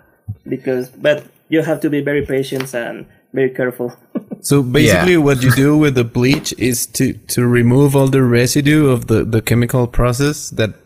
because 0.50 0.89
but 0.89 1.24
you 1.50 1.62
have 1.62 1.80
to 1.82 1.89
be 1.89 2.02
very 2.02 2.26
patient 2.26 2.74
and 2.74 3.06
very 3.34 3.50
careful. 3.52 3.94
So 4.44 4.63
basically, 4.63 5.17
what 5.17 5.44
you 5.44 5.52
do 5.52 5.78
with 5.78 5.94
the 5.94 6.04
bleach 6.04 6.52
is 6.58 6.88
to 6.98 7.13
to 7.38 7.46
remove 7.46 7.96
all 7.96 8.08
the 8.08 8.24
residue 8.24 8.89
of 8.89 9.06
the 9.06 9.24
the 9.24 9.41
chemical 9.41 9.86
process 9.86 10.50
that. 10.58 10.81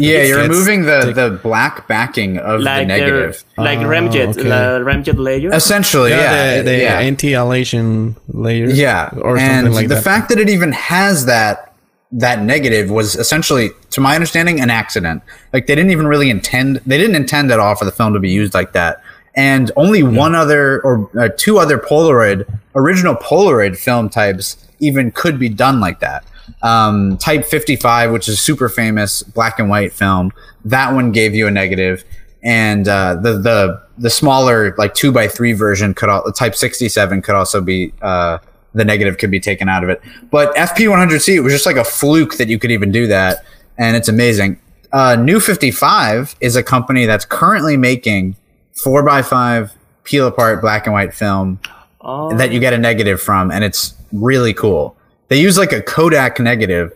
Yeah, 0.00 0.22
you're 0.24 0.42
removing 0.42 0.82
the, 0.82 1.00
take- 1.02 1.14
the 1.14 1.40
black 1.42 1.86
backing 1.88 2.38
of 2.38 2.62
the 2.62 2.84
negative. 2.84 3.44
the, 3.56 3.62
like 3.62 3.78
Oh, 3.78 3.82
remjet, 3.84 4.28
okay. 4.38 4.48
la 4.48 4.78
remjet 4.78 5.18
layer. 5.18 5.52
Essentially, 5.52 6.10
yeah. 6.10 6.58
the, 6.58 6.62
the 6.64 6.78
yeah. 6.78 6.98
anti-halation 6.98 8.16
layer. 8.28 8.68
yeah. 8.68 9.10
or 9.18 9.38
something 9.38 9.66
and 9.66 9.74
like 9.74 9.88
the 9.88 9.96
that. 9.96 10.04
fact 10.04 10.28
that 10.30 10.38
it 10.38 10.48
even 10.48 10.72
has 10.72 11.26
that 11.26 11.66
that 12.12 12.42
negative 12.42 12.90
was 12.90 13.14
essentially, 13.14 13.70
to 13.90 14.00
my 14.00 14.14
understanding, 14.14 14.60
an 14.60 14.68
accident. 14.68 15.22
Like 15.52 15.66
they 15.68 15.76
didn't 15.76 15.92
even 15.92 16.08
really 16.08 16.28
intend 16.28 16.80
they 16.86 16.98
didn't 16.98 17.14
intend 17.16 17.52
at 17.52 17.60
all 17.60 17.76
for 17.76 17.84
the 17.84 17.92
film 17.92 18.14
to 18.14 18.20
be 18.20 18.30
used 18.30 18.52
like 18.54 18.72
that. 18.72 19.00
And 19.36 19.70
only 19.76 20.02
one 20.02 20.34
other 20.34 20.80
or 20.82 21.08
uh, 21.16 21.28
two 21.36 21.58
other 21.58 21.78
Polaroid 21.78 22.44
original 22.74 23.14
Polaroid 23.14 23.76
film 23.78 24.08
types 24.08 24.56
even 24.80 25.12
could 25.12 25.38
be 25.38 25.48
done 25.48 25.78
like 25.78 26.00
that. 26.00 26.24
Um, 26.62 27.16
type 27.18 27.44
55, 27.44 28.10
which 28.10 28.28
is 28.28 28.40
super 28.40 28.68
famous 28.68 29.22
black 29.22 29.58
and 29.58 29.68
white 29.68 29.92
film, 29.92 30.32
that 30.64 30.92
one 30.92 31.12
gave 31.12 31.34
you 31.34 31.46
a 31.46 31.50
negative, 31.50 32.04
and 32.42 32.88
uh, 32.88 33.14
the 33.16 33.32
the 33.38 33.82
the 33.98 34.10
smaller 34.10 34.74
like 34.76 34.94
two 34.94 35.12
by 35.12 35.28
three 35.28 35.52
version 35.52 35.94
could 35.94 36.08
all 36.08 36.24
the 36.24 36.32
Type 36.32 36.54
67 36.54 37.22
could 37.22 37.34
also 37.34 37.60
be 37.60 37.92
uh, 38.02 38.38
the 38.74 38.84
negative 38.84 39.18
could 39.18 39.30
be 39.30 39.40
taken 39.40 39.68
out 39.68 39.84
of 39.84 39.90
it. 39.90 40.00
But 40.30 40.54
FP100C 40.54 41.36
it 41.36 41.40
was 41.40 41.52
just 41.52 41.66
like 41.66 41.76
a 41.76 41.84
fluke 41.84 42.36
that 42.36 42.48
you 42.48 42.58
could 42.58 42.70
even 42.70 42.92
do 42.92 43.06
that, 43.08 43.44
and 43.78 43.96
it's 43.96 44.08
amazing. 44.08 44.58
Uh, 44.92 45.16
New 45.16 45.38
55 45.38 46.34
is 46.40 46.56
a 46.56 46.62
company 46.62 47.06
that's 47.06 47.24
currently 47.24 47.76
making 47.76 48.36
four 48.72 49.02
by 49.02 49.22
five 49.22 49.72
peel 50.04 50.26
apart 50.26 50.60
black 50.60 50.86
and 50.86 50.92
white 50.92 51.14
film 51.14 51.60
oh, 52.00 52.36
that 52.36 52.52
you 52.52 52.58
get 52.58 52.72
a 52.72 52.78
negative 52.78 53.20
from, 53.20 53.50
and 53.50 53.64
it's 53.64 53.94
really 54.12 54.54
cool. 54.54 54.96
They 55.30 55.40
use 55.40 55.56
like 55.56 55.72
a 55.72 55.80
Kodak 55.80 56.38
negative, 56.40 56.92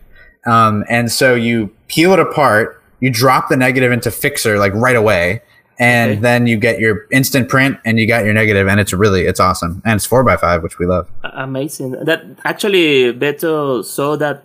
um, 0.46 0.84
and 0.90 1.10
so 1.10 1.34
you 1.34 1.70
peel 1.88 2.12
it 2.12 2.18
apart, 2.18 2.82
you 3.00 3.10
drop 3.10 3.48
the 3.48 3.56
negative 3.56 3.92
into 3.92 4.10
Fixer 4.10 4.58
like 4.58 4.74
right 4.74 4.96
away, 4.96 5.40
and 5.78 6.12
Okay. 6.12 6.20
then 6.20 6.46
you 6.46 6.56
get 6.56 6.78
your 6.80 7.06
instant 7.10 7.48
print, 7.48 7.78
and 7.84 7.98
you 7.98 8.06
got 8.06 8.24
your 8.24 8.34
negative, 8.34 8.66
and 8.68 8.80
it's 8.80 8.92
really 8.92 9.22
it's 9.26 9.40
awesome, 9.40 9.80
and 9.84 9.96
it's 9.96 10.04
four 10.06 10.22
by 10.24 10.36
five, 10.36 10.62
which 10.62 10.78
we 10.78 10.86
love. 10.86 11.08
amazing. 11.22 11.92
That 12.04 12.24
actually 12.44 13.12
Beto 13.14 13.84
saw 13.84 14.16
that 14.16 14.44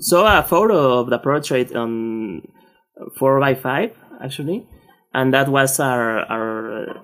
saw 0.00 0.38
a 0.38 0.42
photo 0.42 0.98
of 1.00 1.10
the 1.10 1.18
portrait 1.18 1.74
on 1.74 2.42
four 3.18 3.38
by 3.40 3.54
five 3.54 3.90
actually, 4.20 4.66
and 5.14 5.32
that 5.32 5.48
was 5.48 5.78
our 5.80 6.20
our 6.30 7.00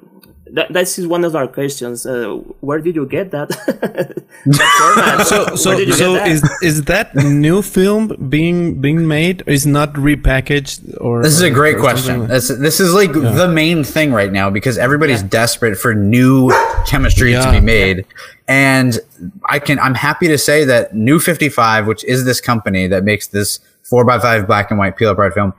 that, 0.52 0.72
this 0.72 0.98
is 0.98 1.06
one 1.06 1.24
of 1.24 1.34
our 1.34 1.48
questions. 1.48 2.04
Uh, 2.06 2.34
where 2.60 2.78
did 2.78 2.94
you 2.96 3.06
get 3.06 3.30
that? 3.30 3.48
that? 4.46 5.26
So 5.26 5.56
so 5.56 5.56
so 5.56 5.76
get 5.76 5.96
that? 6.20 6.28
is 6.28 6.42
is 6.62 6.82
that 6.84 7.14
new 7.14 7.62
film 7.62 8.08
being 8.28 8.80
being 8.80 9.08
made? 9.08 9.42
Is 9.46 9.66
not 9.66 9.94
repackaged 9.94 11.00
or? 11.00 11.22
This 11.22 11.34
is 11.34 11.42
a 11.42 11.50
great 11.50 11.78
question. 11.78 12.20
like- 12.20 12.28
This, 12.28 12.48
this 12.48 12.80
is 12.80 12.92
like 12.94 13.12
the 13.12 13.48
main 13.48 13.84
thing 13.84 14.12
right 14.12 14.32
now 14.32 14.50
because 14.50 14.78
everybody's 14.78 15.22
desperate 15.22 15.76
for 15.78 15.94
new 15.94 16.50
chemistry 16.86 17.32
to 17.32 17.50
be 17.50 17.60
made. 17.60 18.04
And 18.46 18.98
I 19.48 19.58
can 19.58 19.78
I'm 19.78 19.94
happy 19.94 20.28
to 20.28 20.36
say 20.38 20.64
that 20.64 20.94
New 20.94 21.18
55, 21.18 21.86
which 21.86 22.04
is 22.04 22.24
this 22.24 22.40
company 22.40 22.86
that 22.88 23.02
makes 23.04 23.26
this 23.28 23.60
4x5 23.90 24.46
black 24.46 24.70
and 24.70 24.78
white 24.78 24.96
peel 24.96 25.10
apart 25.10 25.32
film, 25.34 25.54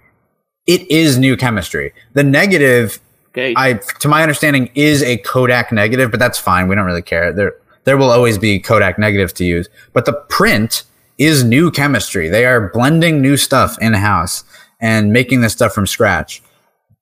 it 0.68 0.90
is 0.92 1.18
new 1.18 1.36
chemistry. 1.36 1.94
The 2.14 2.24
negative 2.24 3.00
okay. 3.36 3.54
I, 3.58 3.74
to 3.74 4.08
my 4.08 4.22
understanding, 4.22 4.70
is 4.76 5.04
a 5.04 5.18
Kodak 5.18 5.72
negative, 5.72 6.12
but 6.12 6.20
that's 6.20 6.40
fine. 6.40 6.68
We 6.68 6.76
don't 6.76 6.86
really 6.86 7.02
care. 7.02 7.34
There, 7.34 7.54
there 7.84 7.98
will 7.98 8.10
always 8.10 8.38
be 8.38 8.60
Kodak 8.60 8.98
negatives 8.98 9.34
to 9.34 9.46
use. 9.46 9.70
But 9.94 10.06
the 10.06 10.14
print 10.14 10.84
is 11.18 11.44
new 11.44 11.72
chemistry. 11.72 12.30
They 12.30 12.46
are 12.46 12.70
blending 12.70 13.22
new 13.22 13.38
stuff 13.38 13.78
in 13.80 13.94
house 13.94 14.44
and 14.80 15.12
making 15.14 15.42
this 15.42 15.54
stuff 15.54 15.74
from 15.74 15.88
scratch. 15.88 16.42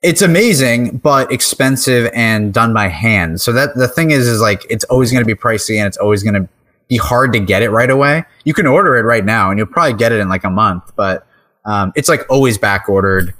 It's 0.01 0.21
amazing, 0.21 0.97
but 0.97 1.31
expensive 1.31 2.11
and 2.13 2.53
done 2.53 2.73
by 2.73 2.89
hand. 2.89 3.39
So 3.39 3.53
that 3.53 3.75
the 3.75 3.87
thing 3.87 4.11
is, 4.11 4.27
is 4.27 4.41
like 4.41 4.65
it's 4.69 4.83
always 4.85 5.11
going 5.11 5.23
to 5.23 5.25
be 5.25 5.33
pricey 5.39 5.77
and 5.77 5.87
it's 5.87 5.97
always 5.97 6.23
going 6.23 6.33
to 6.33 6.47
be 6.89 6.97
hard 6.97 7.31
to 7.33 7.39
get 7.39 7.63
it 7.63 7.69
right 7.69 7.89
away. 7.89 8.25
You 8.43 8.53
can 8.53 8.67
order 8.67 8.97
it 8.97 9.03
right 9.03 9.23
now 9.23 9.49
and 9.49 9.57
you'll 9.57 9.67
probably 9.67 9.97
get 9.97 10.11
it 10.11 10.19
in 10.19 10.27
like 10.27 10.43
a 10.43 10.49
month, 10.49 10.91
but 10.95 11.25
um, 11.65 11.93
it's 11.95 12.09
like 12.09 12.25
always 12.29 12.57
back 12.57 12.89
ordered. 12.89 13.33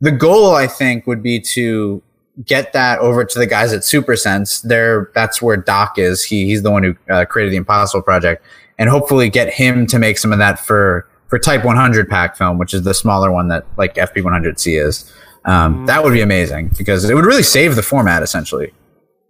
The 0.00 0.12
goal, 0.12 0.54
I 0.54 0.66
think, 0.66 1.06
would 1.06 1.22
be 1.22 1.40
to 1.40 2.02
get 2.44 2.72
that 2.72 2.98
over 3.00 3.24
to 3.24 3.38
the 3.38 3.46
guys 3.46 3.72
at 3.72 3.80
SuperSense. 3.80 4.62
There, 4.62 5.10
that's 5.14 5.42
where 5.42 5.56
Doc 5.56 5.98
is. 5.98 6.24
He 6.24 6.46
he's 6.46 6.62
the 6.62 6.70
one 6.70 6.82
who 6.82 6.96
uh, 7.10 7.24
created 7.24 7.52
the 7.52 7.56
Impossible 7.56 8.02
Project, 8.02 8.44
and 8.78 8.88
hopefully 8.88 9.28
get 9.28 9.52
him 9.52 9.86
to 9.88 9.98
make 9.98 10.18
some 10.18 10.32
of 10.32 10.38
that 10.38 10.58
for 10.58 11.08
for 11.28 11.38
Type 11.38 11.64
100 11.64 12.08
pack 12.08 12.36
film, 12.36 12.58
which 12.58 12.74
is 12.74 12.82
the 12.82 12.92
smaller 12.94 13.32
one 13.32 13.48
that 13.48 13.64
like 13.78 13.94
FP 13.94 14.22
100C 14.22 14.84
is. 14.84 15.10
Um, 15.44 15.86
That 15.86 16.04
would 16.04 16.12
be 16.12 16.20
amazing 16.20 16.72
because 16.76 17.08
it 17.08 17.14
would 17.14 17.24
really 17.24 17.42
save 17.42 17.74
the 17.74 17.82
format 17.82 18.22
essentially. 18.22 18.72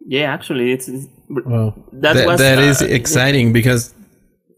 yeah, 0.07 0.33
actually, 0.33 0.73
it's, 0.73 0.89
it's 0.89 1.07
Wow. 1.29 1.75
That 1.93 2.15
That, 2.15 2.27
was, 2.27 2.41
that 2.41 2.59
uh, 2.59 2.63
is 2.63 2.83
exciting 2.83 3.53
because 3.53 3.95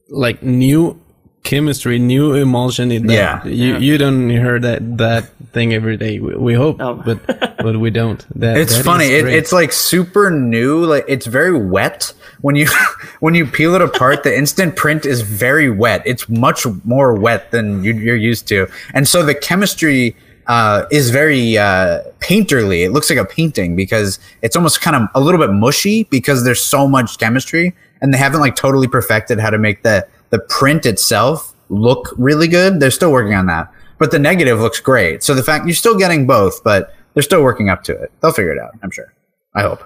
like 0.09 0.42
new 0.42 1.00
chemistry, 1.44 1.98
new 1.98 2.35
emulsion. 2.35 2.90
In 2.90 3.07
that, 3.07 3.14
Yeah. 3.14 3.44
you 3.44 3.76
you 3.78 3.98
don't 3.98 4.28
hear 4.30 4.59
that 4.59 4.98
that 4.98 5.24
thing 5.52 5.72
every 5.72 5.96
day. 5.96 6.18
We, 6.18 6.35
we 6.35 6.54
hope, 6.54 6.76
Oh. 6.80 6.94
but 7.07 7.18
but 7.64 7.78
we 7.78 7.90
don't. 7.90 8.20
That 8.38 8.57
It's 8.57 8.72
that 8.72 8.80
is 8.80 8.85
funny. 8.85 9.07
It, 9.07 9.26
it's 9.26 9.52
like 9.52 9.72
super 9.72 10.30
new. 10.30 10.85
Like 10.85 11.04
it's 11.07 11.26
very 11.26 11.57
wet 11.57 12.12
when 12.40 12.57
you 12.57 12.66
when 13.20 13.35
you 13.35 13.46
peel 13.46 13.74
it 13.76 13.83
apart. 13.83 14.22
the 14.24 14.37
instant 14.37 14.74
print 14.76 15.07
is 15.07 15.20
very 15.22 15.70
wet. 15.70 16.02
It's 16.04 16.28
much 16.28 16.66
more 16.85 17.14
wet 17.14 17.50
than 17.52 17.85
you, 17.85 17.92
you're 17.94 18.16
used 18.33 18.48
to, 18.48 18.66
and 18.94 19.07
so 19.07 19.22
the 19.22 19.35
chemistry 19.35 20.16
uh, 20.46 20.85
is 20.90 21.09
very 21.11 21.57
uh, 21.57 22.02
painterly. 22.20 22.85
It 22.85 22.90
looks 22.90 23.09
like 23.09 23.18
a 23.18 23.24
painting 23.24 23.76
because 23.76 24.18
it's 24.42 24.57
almost 24.57 24.80
kind 24.83 24.96
of 24.96 25.09
a 25.14 25.20
little 25.20 25.40
bit 25.40 25.50
mushy 25.52 26.04
because 26.04 26.44
there's 26.44 26.62
so 26.62 26.87
much 26.88 27.16
chemistry, 27.18 27.74
and 28.02 28.12
they 28.12 28.18
haven't 28.18 28.40
like 28.40 28.57
totally 28.57 28.88
perfected 28.88 29.38
how 29.40 29.48
to 29.50 29.59
make 29.59 29.83
the 29.85 30.07
the 30.30 30.38
print 30.38 30.87
itself 30.87 31.52
look 31.68 32.12
really 32.16 32.48
good. 32.48 32.80
They're 32.80 32.90
still 32.90 33.12
working 33.12 33.34
on 33.34 33.46
that, 33.46 33.70
but 33.98 34.10
the 34.10 34.18
negative 34.18 34.60
looks 34.60 34.80
great. 34.80 35.22
So 35.22 35.34
the 35.34 35.42
fact 35.42 35.66
you're 35.66 35.74
still 35.74 35.96
getting 35.98 36.26
both, 36.26 36.62
but 36.64 36.94
they're 37.14 37.22
still 37.22 37.42
working 37.42 37.68
up 37.68 37.82
to 37.84 37.92
it. 37.92 38.10
They'll 38.20 38.32
figure 38.32 38.52
it 38.52 38.58
out. 38.58 38.72
I'm 38.82 38.90
sure. 38.90 39.12
I 39.54 39.62
hope. 39.62 39.82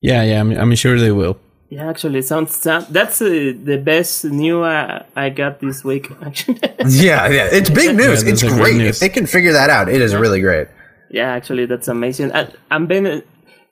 yeah, 0.00 0.22
yeah. 0.22 0.40
I'm, 0.40 0.50
I'm 0.52 0.74
sure 0.74 0.98
they 0.98 1.12
will. 1.12 1.38
yeah, 1.68 1.88
actually, 1.88 2.18
it 2.20 2.26
sounds 2.26 2.58
that's 2.62 3.20
uh, 3.22 3.52
the 3.64 3.76
best 3.84 4.24
new 4.24 4.62
uh, 4.62 5.04
I 5.14 5.28
got 5.30 5.60
this 5.60 5.84
week. 5.84 6.10
Actually, 6.22 6.58
Yeah, 6.86 7.28
yeah. 7.28 7.48
It's 7.52 7.70
big 7.70 7.96
news. 7.96 8.22
Yeah, 8.24 8.30
it's 8.32 8.42
great 8.42 8.54
great. 8.56 8.76
news. 8.76 8.96
If 8.96 9.00
they 9.00 9.08
can 9.08 9.26
figure 9.26 9.52
that 9.52 9.70
out, 9.70 9.88
it 9.88 10.00
is 10.00 10.14
really 10.14 10.40
great. 10.40 10.68
yeah, 11.10 11.30
actually, 11.32 11.66
that's 11.66 11.88
amazing. 11.88 12.30
And, 12.32 12.52
and 12.70 12.88
Ben, 12.88 13.06
uh, 13.06 13.20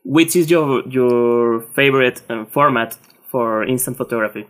which 0.04 0.36
is 0.36 0.50
your 0.50 0.86
your 0.88 1.62
favorite 1.74 2.20
um, 2.28 2.46
format 2.46 2.96
for 3.30 3.64
instant 3.64 3.96
photography? 3.96 4.46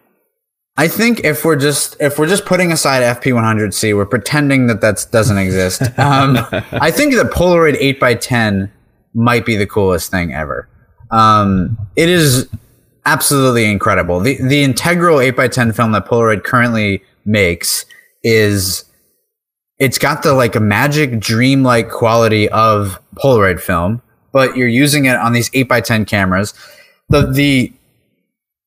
I 0.79 0.87
think 0.87 1.25
if 1.25 1.45
we're 1.45 1.57
just 1.57 1.97
if 2.01 2.21
we're 2.21 2.29
just 2.29 2.47
putting 2.47 2.71
aside 2.71 3.03
FP100C, 3.21 3.97
we're 3.97 4.07
pretending 4.07 4.69
that 4.69 4.81
that 4.81 5.05
doesn't 5.11 5.37
exist. 5.37 5.83
Um, 5.99 6.39
I 6.73 6.93
think 6.93 7.15
the 7.15 7.25
Polaroid 7.25 7.77
8x10 7.99 8.71
might 9.13 9.45
be 9.45 9.57
the 9.57 9.67
coolest 9.67 10.11
thing 10.13 10.33
ever. 10.33 10.69
Um, 11.11 11.77
it 11.97 12.09
is 12.09 12.49
absolutely 13.05 13.65
incredible. 13.65 14.21
The 14.21 14.41
the 14.41 14.63
integral 14.63 15.19
8x10 15.19 15.75
film 15.75 15.93
that 15.93 16.07
Polaroid 16.07 16.45
currently 16.45 17.03
makes 17.25 17.85
is 18.23 18.85
it's 19.79 19.99
got 19.99 20.23
the 20.23 20.35
like 20.35 20.55
a 20.55 20.61
magic 20.61 21.19
dreamlike 21.19 21.91
quality 21.91 22.49
of 22.51 23.01
Polaroid 23.17 23.61
film, 23.61 24.01
but 24.33 24.57
you're 24.57 24.69
using 24.69 25.07
it 25.07 25.17
on 25.17 25.33
these 25.33 25.51
8x10 25.51 26.07
cameras. 26.07 26.55
The 27.09 27.27
the 27.27 27.73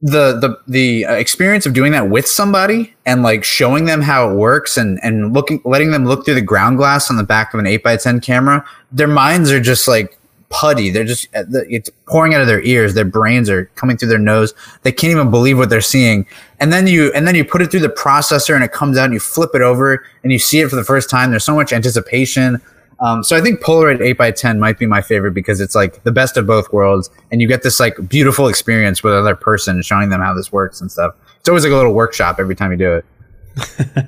the 0.01 0.33
the 0.39 0.59
the 0.67 1.05
uh, 1.05 1.13
experience 1.13 1.65
of 1.65 1.73
doing 1.73 1.91
that 1.91 2.09
with 2.09 2.27
somebody 2.27 2.93
and 3.05 3.21
like 3.21 3.43
showing 3.43 3.85
them 3.85 4.01
how 4.01 4.29
it 4.29 4.33
works 4.33 4.75
and 4.77 4.99
and 5.03 5.33
looking 5.33 5.61
letting 5.63 5.91
them 5.91 6.05
look 6.05 6.25
through 6.25 6.33
the 6.33 6.41
ground 6.41 6.77
glass 6.77 7.11
on 7.11 7.17
the 7.17 7.23
back 7.23 7.53
of 7.53 7.59
an 7.59 7.67
8 7.67 7.83
by 7.83 7.97
10 7.97 8.19
camera 8.19 8.65
their 8.91 9.07
minds 9.07 9.51
are 9.51 9.59
just 9.59 9.87
like 9.87 10.17
putty. 10.51 10.89
They're 10.91 11.05
just 11.05 11.27
uh, 11.35 11.45
it's 11.49 11.89
pouring 12.05 12.35
out 12.35 12.41
of 12.41 12.47
their 12.47 12.61
ears. 12.61 12.93
Their 12.93 13.05
brains 13.05 13.49
are 13.49 13.65
coming 13.75 13.97
through 13.97 14.09
their 14.09 14.19
nose. 14.19 14.53
They 14.83 14.91
can't 14.91 15.11
even 15.11 15.31
believe 15.31 15.57
what 15.57 15.69
they're 15.69 15.81
seeing. 15.81 16.27
And 16.59 16.71
then 16.71 16.85
you 16.85 17.11
and 17.13 17.27
then 17.27 17.33
you 17.33 17.43
put 17.43 17.61
it 17.61 17.71
through 17.71 17.79
the 17.79 17.89
processor 17.89 18.53
and 18.53 18.63
it 18.63 18.71
comes 18.71 18.97
out 18.97 19.05
and 19.05 19.13
you 19.13 19.19
flip 19.19 19.51
it 19.55 19.61
over 19.61 20.05
and 20.23 20.31
you 20.31 20.37
see 20.37 20.59
it 20.59 20.69
for 20.69 20.75
the 20.75 20.83
first 20.83 21.09
time. 21.09 21.31
There's 21.31 21.45
so 21.45 21.55
much 21.55 21.73
anticipation 21.73 22.61
um, 23.01 23.23
so 23.23 23.35
I 23.35 23.41
think 23.41 23.61
Polaroid 23.61 23.99
8x10 24.15 24.59
might 24.59 24.77
be 24.79 24.85
my 24.85 25.01
favorite 25.01 25.33
because 25.33 25.59
it's 25.59 25.75
like 25.75 26.03
the 26.03 26.11
best 26.11 26.37
of 26.37 26.45
both 26.47 26.71
worlds, 26.71 27.09
and 27.31 27.41
you 27.41 27.47
get 27.47 27.63
this 27.63 27.79
like 27.79 27.95
beautiful 28.07 28.47
experience 28.47 29.03
with 29.03 29.13
another 29.13 29.35
person 29.35 29.81
showing 29.81 30.09
them 30.09 30.21
how 30.21 30.33
this 30.33 30.51
works 30.51 30.79
and 30.81 30.91
stuff. 30.91 31.15
It's 31.39 31.49
always 31.49 31.63
like 31.63 31.73
a 31.73 31.75
little 31.75 31.93
workshop 31.93 32.37
every 32.39 32.55
time 32.55 32.71
you 32.71 32.77
do 32.77 32.93
it. 32.93 33.05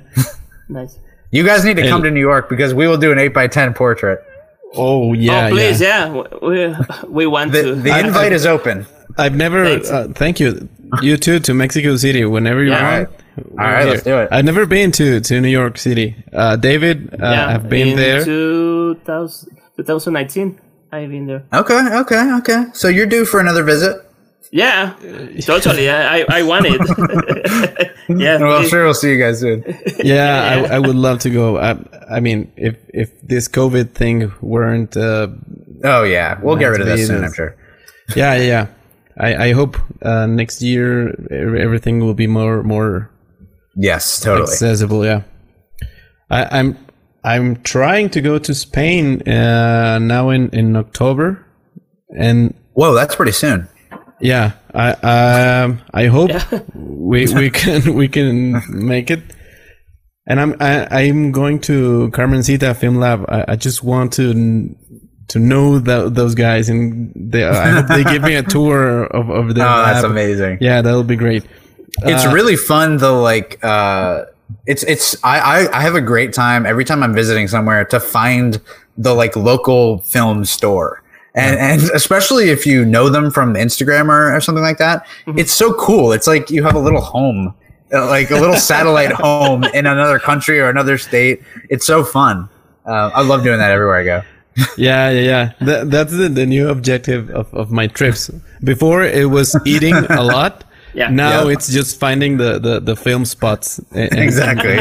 Nice. 0.68 0.98
You 1.30 1.44
guys 1.44 1.64
need 1.64 1.76
to 1.76 1.82
come 1.82 1.96
And- 1.96 2.04
to 2.04 2.10
New 2.10 2.20
York 2.20 2.48
because 2.48 2.72
we 2.72 2.86
will 2.88 2.96
do 2.96 3.12
an 3.12 3.18
8x10 3.18 3.74
portrait. 3.74 4.24
Oh 4.76 5.12
yeah, 5.12 5.46
oh, 5.46 5.50
please, 5.50 5.80
yeah. 5.80 6.12
yeah, 6.12 6.24
we 7.04 7.08
we 7.10 7.26
want 7.26 7.52
The, 7.52 7.62
to. 7.62 7.74
the 7.74 7.90
I- 7.90 8.00
invite 8.00 8.32
I- 8.32 8.34
is 8.34 8.46
open. 8.46 8.86
I've 9.18 9.34
never. 9.36 9.64
Uh, 9.64 10.08
thank 10.14 10.40
you. 10.40 10.68
You 11.02 11.16
too 11.16 11.40
to 11.40 11.54
Mexico 11.54 11.96
City 11.96 12.24
whenever 12.24 12.62
you 12.62 12.70
Yeah. 12.70 12.98
want. 12.98 13.08
All 13.58 13.66
right, 13.66 13.84
let's 13.86 14.02
do 14.04 14.16
it. 14.18 14.28
I've 14.30 14.44
never 14.44 14.64
been 14.66 14.92
to 14.92 15.20
to 15.20 15.40
New 15.40 15.48
York 15.48 15.76
City. 15.78 16.14
Uh, 16.32 16.54
David, 16.56 17.14
uh, 17.14 17.16
yeah, 17.20 17.48
I've 17.54 17.68
been 17.68 17.88
in 17.88 17.96
there. 17.96 18.24
2000, 18.24 19.56
2019, 19.76 20.60
I've 20.92 21.10
been 21.10 21.26
there. 21.26 21.42
Okay, 21.52 21.80
okay, 21.98 22.32
okay. 22.38 22.64
So 22.74 22.86
you're 22.88 23.06
due 23.10 23.24
for 23.24 23.40
another 23.40 23.64
visit. 23.64 23.96
Yeah, 24.52 24.94
totally. 25.42 25.90
I 25.90 26.20
I, 26.20 26.26
I 26.30 26.42
want 26.44 26.66
it. 26.68 26.78
yeah. 28.08 28.38
Well, 28.38 28.52
I'm 28.54 28.62
please. 28.62 28.70
sure 28.70 28.84
we'll 28.84 28.94
see 28.94 29.10
you 29.10 29.18
guys 29.18 29.40
soon. 29.40 29.64
yeah, 29.98 30.66
I, 30.70 30.76
I 30.76 30.78
would 30.78 30.94
love 30.94 31.18
to 31.20 31.30
go. 31.30 31.58
I, 31.58 31.74
I 32.08 32.20
mean, 32.20 32.52
if 32.56 32.76
if 32.94 33.10
this 33.22 33.48
COVID 33.48 33.94
thing 33.94 34.30
weren't, 34.40 34.96
uh, 34.96 35.26
Oh 35.82 36.04
yeah, 36.04 36.38
we'll 36.40 36.54
get 36.56 36.66
rid 36.68 36.82
of 36.82 36.86
this 36.86 37.08
soon. 37.08 37.20
to 37.22 37.26
I'm 37.26 37.34
sure. 37.34 37.56
yeah, 38.14 38.34
yeah, 38.36 38.42
yeah. 38.46 38.66
I 39.18 39.48
I 39.48 39.52
hope 39.52 39.76
uh, 40.02 40.26
next 40.26 40.62
year 40.62 41.14
everything 41.30 42.00
will 42.00 42.14
be 42.14 42.26
more 42.26 42.62
more 42.62 43.10
Yes, 43.76 44.20
totally. 44.20 44.52
accessible. 44.52 45.04
Yeah, 45.04 45.22
I, 46.30 46.58
I'm 46.58 46.76
I'm 47.24 47.56
trying 47.62 48.10
to 48.10 48.20
go 48.20 48.38
to 48.38 48.54
Spain 48.54 49.22
uh, 49.28 49.98
now 49.98 50.30
in 50.30 50.48
in 50.50 50.76
October, 50.76 51.44
and 52.18 52.54
Whoa, 52.74 52.94
that's 52.94 53.14
pretty 53.16 53.32
soon. 53.32 53.68
yeah, 54.20 54.52
I 54.74 54.92
um 55.02 55.80
I 55.92 56.06
hope 56.06 56.30
we 56.74 57.26
we 57.34 57.50
can 57.50 57.94
we 57.94 58.08
can 58.08 58.62
make 58.68 59.10
it. 59.10 59.22
And 60.26 60.40
I'm 60.40 60.54
I, 60.58 60.86
I'm 61.04 61.32
going 61.32 61.60
to 61.68 62.10
Carmencita 62.12 62.74
Film 62.74 62.96
Lab. 62.96 63.26
I, 63.28 63.44
I 63.48 63.56
just 63.56 63.82
want 63.84 64.12
to 64.14 64.30
n- 64.30 64.76
to 65.28 65.38
know 65.38 65.78
tho- 65.78 66.08
those 66.08 66.34
guys, 66.34 66.68
and 66.68 67.12
they 67.14 67.44
I 67.44 67.68
hope 67.70 67.86
they 67.88 68.04
give 68.04 68.22
me 68.22 68.34
a 68.34 68.42
tour 68.56 69.04
of 69.06 69.30
of 69.30 69.54
their 69.54 69.66
Oh, 69.66 69.82
that's 69.82 70.02
lab. 70.02 70.10
amazing. 70.10 70.58
Yeah, 70.60 70.82
that'll 70.82 71.04
be 71.04 71.16
great. 71.16 71.44
it's 72.02 72.26
really 72.26 72.56
fun 72.56 72.96
though 72.96 73.22
like 73.22 73.62
uh 73.64 74.24
it's 74.66 74.82
it's 74.82 75.14
I, 75.22 75.38
I 75.38 75.78
i 75.78 75.80
have 75.80 75.94
a 75.94 76.00
great 76.00 76.32
time 76.32 76.66
every 76.66 76.84
time 76.84 77.04
i'm 77.04 77.14
visiting 77.14 77.46
somewhere 77.46 77.84
to 77.84 78.00
find 78.00 78.60
the 78.98 79.14
like 79.14 79.36
local 79.36 79.98
film 80.00 80.44
store. 80.44 81.02
And 81.36 81.56
and 81.58 81.82
especially 81.94 82.50
if 82.50 82.66
you 82.66 82.84
know 82.84 83.08
them 83.08 83.30
from 83.30 83.54
instagram 83.54 84.08
or, 84.08 84.34
or 84.34 84.40
something 84.40 84.62
like 84.64 84.78
that 84.78 85.06
it's 85.28 85.54
so 85.54 85.72
cool. 85.74 86.10
It's 86.12 86.26
like 86.26 86.50
you 86.50 86.64
have 86.64 86.74
a 86.74 86.80
little 86.80 87.00
home 87.00 87.54
uh, 87.92 88.06
like 88.08 88.30
a 88.32 88.36
little 88.36 88.56
satellite 88.56 89.12
home 89.26 89.62
in 89.62 89.86
another 89.86 90.18
country 90.18 90.58
or 90.58 90.68
another 90.70 90.98
state. 90.98 91.42
It's 91.70 91.86
so 91.86 92.02
fun. 92.02 92.48
Uh, 92.86 93.10
i 93.14 93.22
love 93.22 93.42
doing 93.44 93.58
that 93.58 93.70
everywhere 93.70 93.96
i 93.96 94.04
go 94.04 94.20
Yeah, 94.76 95.10
yeah, 95.10 95.20
yeah. 95.20 95.52
That, 95.60 95.90
that's 95.90 96.12
the, 96.16 96.28
the 96.28 96.46
new 96.46 96.68
objective 96.68 97.30
of, 97.30 97.52
of 97.54 97.70
my 97.72 97.86
trips. 97.88 98.30
Before 98.62 99.02
it 99.02 99.28
was 99.30 99.56
eating 99.66 99.94
a 99.94 100.22
lot. 100.22 100.64
Yeah. 100.94 101.10
Now 101.10 101.46
Yeah. 101.48 101.54
it's 101.54 101.72
just 101.72 101.98
finding 101.98 102.36
the, 102.36 102.60
the, 102.60 102.78
the 102.80 102.94
film 102.96 103.24
spots. 103.24 103.80
in- 103.92 104.14
in- 104.14 104.18
Exactly. 104.22 104.74
Yeah, 104.74 104.80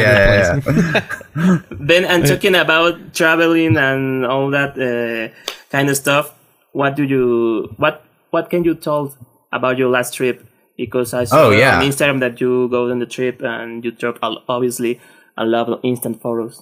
yeah, 0.54 0.60
place. 0.60 1.04
yeah. 1.36 1.60
Ben, 1.72 2.06
and 2.06 2.26
talking 2.28 2.54
about 2.56 3.14
traveling 3.16 3.78
and 3.78 4.24
all 4.26 4.52
that 4.52 4.78
uh, 4.78 5.34
kind 5.72 5.90
of 5.90 5.98
stuff, 5.98 6.34
what 6.72 6.96
do 6.96 7.04
you 7.04 7.74
what 7.78 8.04
what 8.30 8.50
can 8.52 8.64
you 8.64 8.76
tell 8.76 9.16
about 9.52 9.78
your 9.80 9.90
last 9.90 10.14
trip? 10.14 10.46
Because 10.78 11.14
I 11.16 11.24
saw 11.26 11.46
Oh, 11.46 11.50
yeah. 11.52 11.78
on 11.80 11.84
Instagram 11.86 12.20
that 12.20 12.40
you 12.42 12.68
go 12.70 12.90
on 12.92 13.00
the 13.00 13.06
trip 13.08 13.42
and 13.42 13.84
you 13.84 13.92
took 13.92 14.18
obviously 14.22 15.00
a 15.38 15.46
lot 15.46 15.68
of 15.70 15.80
instant 15.84 16.22
photos. 16.22 16.62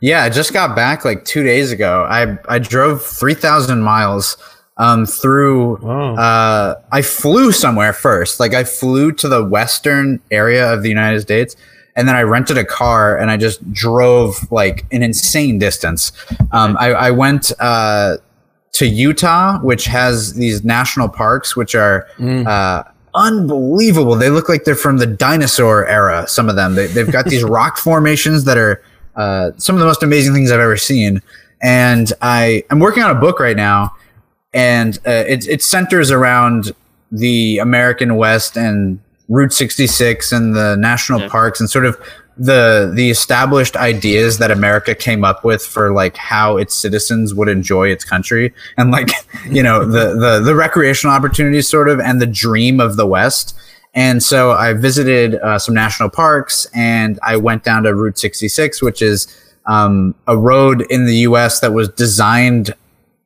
Yeah, 0.00 0.22
I 0.22 0.30
just 0.30 0.52
got 0.52 0.76
back 0.76 1.04
like 1.04 1.24
two 1.24 1.42
days 1.42 1.72
ago. 1.72 2.06
I 2.08 2.38
I 2.48 2.58
drove 2.58 3.04
three 3.04 3.34
thousand 3.34 3.82
miles 3.82 4.36
um, 4.76 5.06
through. 5.06 5.76
Wow. 5.78 6.14
Uh, 6.14 6.80
I 6.92 7.02
flew 7.02 7.52
somewhere 7.52 7.92
first. 7.92 8.40
Like 8.40 8.54
I 8.54 8.64
flew 8.64 9.12
to 9.12 9.28
the 9.28 9.44
western 9.44 10.20
area 10.30 10.72
of 10.72 10.82
the 10.82 10.88
United 10.88 11.20
States, 11.20 11.56
and 11.96 12.08
then 12.08 12.14
I 12.14 12.22
rented 12.22 12.56
a 12.56 12.64
car 12.64 13.18
and 13.18 13.30
I 13.30 13.36
just 13.36 13.72
drove 13.72 14.50
like 14.52 14.86
an 14.92 15.02
insane 15.02 15.58
distance. 15.58 16.12
Um, 16.52 16.76
I, 16.78 16.92
I 16.92 17.10
went 17.10 17.50
uh, 17.58 18.18
to 18.72 18.86
Utah, 18.86 19.58
which 19.60 19.86
has 19.86 20.34
these 20.34 20.64
national 20.64 21.08
parks, 21.08 21.56
which 21.56 21.74
are. 21.74 22.08
Uh, 22.20 22.84
unbelievable 23.14 24.14
they 24.14 24.28
look 24.28 24.50
like 24.50 24.64
they're 24.64 24.76
from 24.76 24.98
the 24.98 25.06
dinosaur 25.06 25.86
era 25.86 26.28
some 26.28 26.48
of 26.48 26.56
them 26.56 26.74
they, 26.74 26.86
they've 26.88 27.10
got 27.10 27.24
these 27.24 27.42
rock 27.58 27.78
formations 27.78 28.44
that 28.44 28.58
are 28.58 28.82
uh, 29.18 29.50
some 29.58 29.74
of 29.76 29.80
the 29.80 29.86
most 29.86 30.02
amazing 30.02 30.32
things 30.32 30.50
I've 30.50 30.60
ever 30.60 30.76
seen. 30.78 31.20
And 31.60 32.10
I 32.22 32.62
I'm 32.70 32.78
working 32.78 33.02
on 33.02 33.10
a 33.14 33.20
book 33.20 33.40
right 33.40 33.56
now, 33.56 33.94
and 34.54 34.96
uh, 35.06 35.24
it 35.28 35.46
it 35.48 35.62
centers 35.62 36.10
around 36.10 36.72
the 37.12 37.58
American 37.58 38.16
West 38.16 38.56
and 38.56 39.00
Route 39.28 39.52
66 39.52 40.32
and 40.32 40.54
the 40.54 40.76
national 40.76 41.20
Yeah. 41.20 41.28
parks 41.28 41.60
and 41.60 41.68
sort 41.68 41.84
of 41.84 41.98
the 42.40 42.92
the 42.94 43.10
established 43.10 43.76
ideas 43.76 44.38
that 44.38 44.50
America 44.52 44.94
came 44.94 45.24
up 45.24 45.42
with 45.44 45.60
for 45.66 45.92
like 45.92 46.16
how 46.16 46.56
its 46.56 46.72
citizens 46.74 47.34
would 47.34 47.48
enjoy 47.48 47.88
its 47.88 48.04
country 48.04 48.54
and 48.76 48.90
like 48.92 49.10
you 49.50 49.62
know 49.62 49.84
the 49.84 50.14
the 50.14 50.40
the 50.40 50.54
recreational 50.54 51.14
opportunities 51.14 51.66
sort 51.68 51.88
of 51.88 51.98
and 51.98 52.20
the 52.22 52.26
dream 52.26 52.78
of 52.80 52.96
the 52.96 53.06
West. 53.06 53.58
And 53.98 54.22
so 54.22 54.52
I 54.52 54.74
visited 54.74 55.34
uh, 55.34 55.58
some 55.58 55.74
national 55.74 56.08
parks 56.08 56.68
and 56.72 57.18
I 57.24 57.36
went 57.36 57.64
down 57.64 57.82
to 57.82 57.92
Route 57.92 58.16
66, 58.16 58.80
which 58.80 59.02
is 59.02 59.26
um, 59.66 60.14
a 60.28 60.36
road 60.36 60.86
in 60.88 61.04
the 61.04 61.16
U.S. 61.16 61.58
that 61.58 61.72
was 61.72 61.88
designed 61.88 62.72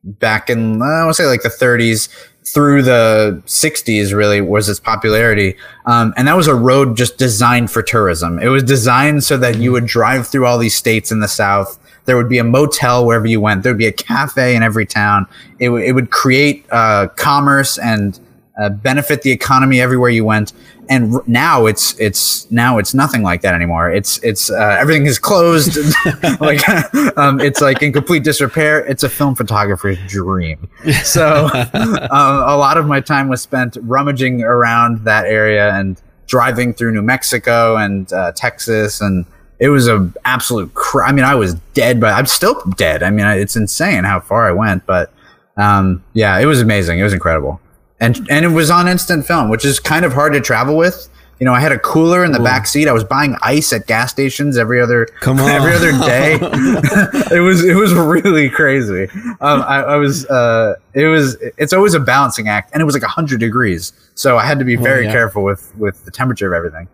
back 0.03 0.49
in 0.49 0.81
uh, 0.81 0.85
I 0.85 1.05
want 1.05 1.15
to 1.15 1.23
say 1.23 1.27
like 1.27 1.43
the 1.43 1.51
30s 1.51 2.09
through 2.55 2.85
the 2.85 3.43
60s 3.45 4.15
really 4.15 4.41
was 4.41 4.71
its 4.71 4.81
popularity. 4.81 5.57
Um, 5.85 6.15
and 6.17 6.27
that 6.27 6.39
was 6.39 6.47
a 6.47 6.55
road 6.55 6.97
just 6.97 7.19
designed 7.19 7.71
for 7.71 7.83
tourism. 7.83 8.39
It 8.39 8.49
was 8.49 8.63
designed 8.63 9.25
so 9.25 9.37
that 9.37 9.59
you 9.59 9.73
would 9.73 9.85
drive 9.85 10.27
through 10.27 10.47
all 10.47 10.57
these 10.57 10.75
states 10.75 11.13
in 11.13 11.21
the 11.21 11.29
south. 11.29 11.79
There 12.07 12.17
would 12.17 12.31
be 12.31 12.39
a 12.39 12.45
motel 12.45 13.05
wherever 13.05 13.27
you 13.27 13.43
went. 13.43 13.63
There 13.63 13.73
would 13.73 13.79
be 13.79 13.87
a 13.87 13.93
cafe 13.93 14.57
in 14.57 14.63
every 14.63 14.87
town. 14.87 15.27
It, 15.59 15.67
w- 15.67 15.85
it 15.85 15.93
would 15.93 16.11
create 16.11 16.65
uh, 16.73 17.09
commerce 17.09 17.77
and 17.77 18.19
uh, 18.61 18.69
benefit 18.69 19.23
the 19.23 19.31
economy 19.31 19.81
everywhere 19.81 20.11
you 20.11 20.25
went. 20.25 20.53
And 20.89 21.15
r- 21.15 21.23
now 21.27 21.67
it's 21.67 21.99
it's 21.99 22.51
now 22.51 22.79
it's 22.79 22.93
nothing 22.93 23.23
like 23.23 23.41
that 23.43 23.55
anymore. 23.55 23.91
It's 23.91 24.19
it's 24.19 24.51
uh, 24.51 24.77
everything 24.79 25.07
is 25.07 25.19
closed. 25.19 25.79
Like 26.41 26.69
um, 27.17 27.41
it's 27.41 27.61
like 27.61 27.83
in 27.83 27.93
complete 27.93 28.25
disrepair. 28.25 28.81
It's 28.87 29.03
a 29.03 29.09
film 29.09 29.35
photographer's 29.35 29.99
dream. 30.09 30.69
So 31.05 31.49
um, 31.53 31.95
a 32.11 32.57
lot 32.57 32.77
of 32.77 32.87
my 32.87 33.01
time 33.01 33.29
was 33.29 33.41
spent 33.41 33.77
rummaging 33.83 34.43
around 34.43 35.05
that 35.05 35.27
area 35.27 35.73
and 35.73 36.01
driving 36.27 36.73
through 36.75 36.93
new 36.93 37.03
mexico 37.03 37.77
and 37.77 38.13
uh, 38.13 38.33
texas. 38.33 39.01
And 39.01 39.25
it 39.59 39.69
was 39.69 39.87
a 39.87 40.11
absolute 40.25 40.75
cr- 40.75 41.05
i 41.05 41.13
mean 41.13 41.25
i 41.25 41.37
was 41.37 41.55
dead 41.75 42.01
but 42.01 42.13
i'm 42.13 42.27
still 42.27 42.61
dead. 42.77 43.03
I 43.03 43.11
mean 43.11 43.27
it's 43.27 43.55
insane 43.57 44.05
how 44.05 44.19
far 44.21 44.49
i 44.49 44.53
went 44.53 44.85
but 44.87 45.13
um, 45.57 46.03
yeah 46.15 46.39
it 46.39 46.47
was 46.47 46.61
amazing. 46.61 46.99
It 46.99 47.05
was 47.05 47.13
incredible 47.13 47.61
and 48.03 48.27
and 48.29 48.45
it 48.45 48.49
was 48.49 48.71
on 48.71 48.89
instant 48.89 49.25
film, 49.27 49.49
which 49.49 49.65
is 49.65 49.79
kind 49.79 50.05
of 50.05 50.13
hard 50.13 50.33
to 50.33 50.41
travel 50.41 50.77
with. 50.77 51.09
You 51.39 51.47
know, 51.47 51.55
I 51.55 51.61
had 51.61 51.73
a 51.73 51.79
cooler 51.79 52.25
in 52.25 52.31
the 52.31 52.39
back 52.39 52.67
seat. 52.67 52.87
I 52.87 52.93
was 52.93 53.03
buying 53.03 53.37
ice 53.43 53.73
at 53.73 53.87
gas 53.89 54.13
stations 54.13 54.57
every 54.57 54.81
other 54.81 55.07
Come 55.21 55.41
on. 55.41 55.51
every 55.59 55.73
other 55.73 55.93
day. 55.93 56.35
it 57.35 57.41
was 57.41 57.65
it 57.65 57.75
was 57.75 57.95
really 57.95 58.51
crazy. 58.51 59.09
Um, 59.41 59.63
I, 59.63 59.83
I 59.83 59.97
was 59.97 60.27
uh, 60.27 60.75
it 60.95 61.07
was 61.07 61.37
it's 61.57 61.73
always 61.73 61.95
a 61.95 62.01
balancing 62.01 62.49
act, 62.49 62.71
and 62.73 62.81
it 62.83 62.85
was 62.85 62.95
like 62.95 63.05
hundred 63.05 63.41
degrees, 63.41 63.93
so 64.15 64.37
I 64.37 64.45
had 64.45 64.59
to 64.59 64.65
be 64.65 64.77
very 64.77 65.07
yeah. 65.07 65.13
careful 65.13 65.45
with 65.45 65.75
with 65.77 66.05
the 66.05 66.11
temperature 66.11 66.53
of 66.53 66.57
everything. 66.57 66.89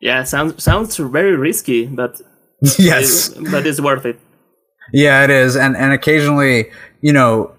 Yeah, 0.00 0.24
sounds 0.24 0.62
sounds 0.62 0.96
very 0.96 1.36
risky, 1.36 1.86
but 1.86 2.20
yes, 2.78 3.28
but 3.28 3.66
it's 3.66 3.80
worth 3.80 4.06
it. 4.06 4.18
Yeah, 4.92 5.24
it 5.24 5.30
is. 5.30 5.56
And 5.56 5.76
and 5.76 5.92
occasionally, 5.92 6.70
you 7.00 7.12
know, 7.12 7.55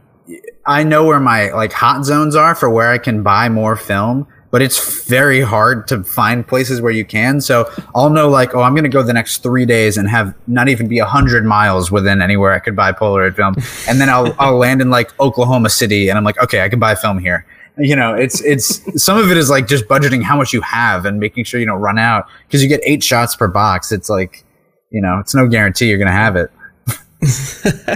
I 0.67 0.83
know 0.83 1.05
where 1.05 1.19
my 1.19 1.49
like 1.51 1.71
hot 1.71 2.03
zones 2.03 2.35
are 2.35 2.53
for 2.53 2.69
where 2.69 2.91
I 2.91 2.97
can 2.97 3.23
buy 3.23 3.47
more 3.47 3.77
film, 3.77 4.27
but 4.51 4.61
it's 4.61 5.05
very 5.05 5.39
hard 5.39 5.87
to 5.87 6.03
find 6.03 6.45
places 6.45 6.81
where 6.81 6.91
you 6.91 7.05
can. 7.05 7.39
So 7.39 7.71
I'll 7.95 8.09
know 8.09 8.29
like, 8.29 8.53
oh, 8.53 8.61
I'm 8.61 8.73
going 8.73 8.83
to 8.83 8.89
go 8.89 9.01
the 9.01 9.13
next 9.13 9.41
three 9.41 9.65
days 9.65 9.95
and 9.95 10.09
have 10.09 10.35
not 10.45 10.67
even 10.67 10.89
be 10.89 10.99
a 10.99 11.05
hundred 11.05 11.45
miles 11.45 11.89
within 11.89 12.21
anywhere 12.21 12.53
I 12.53 12.59
could 12.59 12.75
buy 12.75 12.91
Polaroid 12.91 13.35
film. 13.35 13.55
And 13.87 14.01
then 14.01 14.09
I'll, 14.09 14.35
I'll 14.39 14.57
land 14.57 14.81
in 14.81 14.89
like 14.89 15.17
Oklahoma 15.21 15.69
City 15.69 16.09
and 16.09 16.17
I'm 16.17 16.25
like, 16.25 16.41
okay, 16.41 16.61
I 16.61 16.69
can 16.69 16.79
buy 16.79 16.95
film 16.95 17.17
here. 17.17 17.45
You 17.77 17.95
know, 17.95 18.13
it's, 18.13 18.41
it's, 18.41 19.01
some 19.01 19.17
of 19.17 19.31
it 19.31 19.37
is 19.37 19.49
like 19.49 19.67
just 19.67 19.85
budgeting 19.85 20.21
how 20.23 20.35
much 20.35 20.51
you 20.51 20.61
have 20.61 21.05
and 21.05 21.19
making 21.19 21.45
sure 21.45 21.59
you 21.59 21.65
don't 21.65 21.79
run 21.79 21.97
out 21.97 22.27
because 22.47 22.61
you 22.61 22.67
get 22.67 22.81
eight 22.83 23.03
shots 23.03 23.35
per 23.35 23.47
box. 23.47 23.91
It's 23.91 24.09
like, 24.09 24.43
you 24.89 25.01
know, 25.01 25.19
it's 25.19 25.33
no 25.33 25.47
guarantee 25.47 25.87
you're 25.87 25.97
going 25.97 26.07
to 26.07 26.11
have 26.11 26.35
it. 26.35 26.51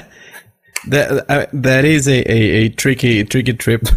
That 0.87 1.25
uh, 1.29 1.45
that 1.53 1.85
is 1.85 2.07
a, 2.07 2.19
a, 2.31 2.35
a 2.65 2.69
tricky 2.69 3.23
tricky 3.23 3.53
trip. 3.53 3.87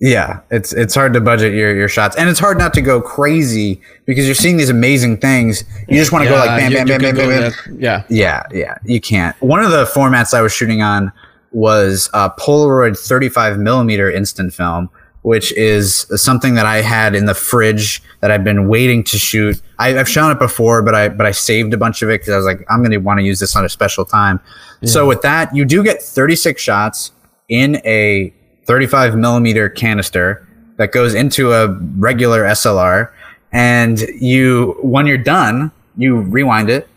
Yeah, 0.00 0.40
it's 0.52 0.72
it's 0.72 0.94
hard 0.94 1.12
to 1.14 1.20
budget 1.20 1.54
your, 1.54 1.74
your 1.74 1.88
shots, 1.88 2.14
and 2.16 2.28
it's 2.28 2.38
hard 2.38 2.56
not 2.56 2.72
to 2.74 2.80
go 2.80 3.00
crazy 3.00 3.80
because 4.06 4.26
you're 4.26 4.36
seeing 4.36 4.56
these 4.56 4.70
amazing 4.70 5.16
things. 5.16 5.64
You 5.88 5.96
just 5.96 6.12
want 6.12 6.22
to 6.22 6.30
go 6.30 6.36
like 6.36 6.50
bam, 6.50 6.70
you- 6.70 6.76
bam, 6.78 6.86
you 6.86 6.98
bam, 6.98 7.16
bam, 7.16 7.28
bam, 7.28 7.52
bam. 7.66 7.80
yeah. 7.80 8.04
Yeah, 8.08 8.42
yeah, 8.52 8.78
you 8.84 9.00
can't. 9.00 9.34
One 9.42 9.60
of 9.64 9.72
the 9.72 9.84
formats 9.86 10.34
I 10.34 10.40
was 10.40 10.52
shooting 10.52 10.82
on 10.82 11.10
was 11.50 12.08
a 12.14 12.30
Polaroid 12.30 12.96
35 12.96 13.58
millimeter 13.58 14.08
instant 14.08 14.54
film, 14.54 14.88
which 15.28 15.52
is 15.52 16.06
something 16.16 16.54
that 16.54 16.64
I 16.64 16.80
had 16.80 17.14
in 17.14 17.26
the 17.26 17.34
fridge 17.34 18.02
that 18.20 18.30
I've 18.30 18.44
been 18.44 18.66
waiting 18.66 19.04
to 19.04 19.18
shoot. 19.18 19.60
I, 19.78 19.98
I've 19.98 20.08
shown 20.08 20.32
it 20.32 20.38
before, 20.38 20.80
but 20.80 20.94
I 20.94 21.10
but 21.10 21.26
I 21.26 21.32
saved 21.32 21.74
a 21.74 21.76
bunch 21.76 22.00
of 22.00 22.08
it 22.08 22.22
because 22.22 22.32
I 22.32 22.36
was 22.38 22.46
like, 22.46 22.64
I'm 22.70 22.78
going 22.78 22.92
to 22.92 22.96
want 22.96 23.20
to 23.20 23.24
use 23.24 23.38
this 23.38 23.54
on 23.54 23.62
a 23.62 23.68
special 23.68 24.06
time. 24.06 24.40
So 24.84 25.06
with 25.06 25.20
that, 25.20 25.54
you 25.54 25.66
do 25.66 25.84
get 25.84 26.00
36 26.00 26.62
shots 26.62 27.12
in 27.50 27.76
a 27.84 28.32
35 28.64 29.16
millimeter 29.16 29.68
canister 29.68 30.48
that 30.78 30.92
goes 30.92 31.12
into 31.12 31.52
a 31.52 31.78
regular 31.98 32.44
SLR, 32.44 33.10
and 33.52 34.00
you 34.18 34.78
when 34.80 35.06
you're 35.06 35.18
done, 35.18 35.72
you 35.98 36.22
rewind 36.22 36.70
it, 36.70 36.88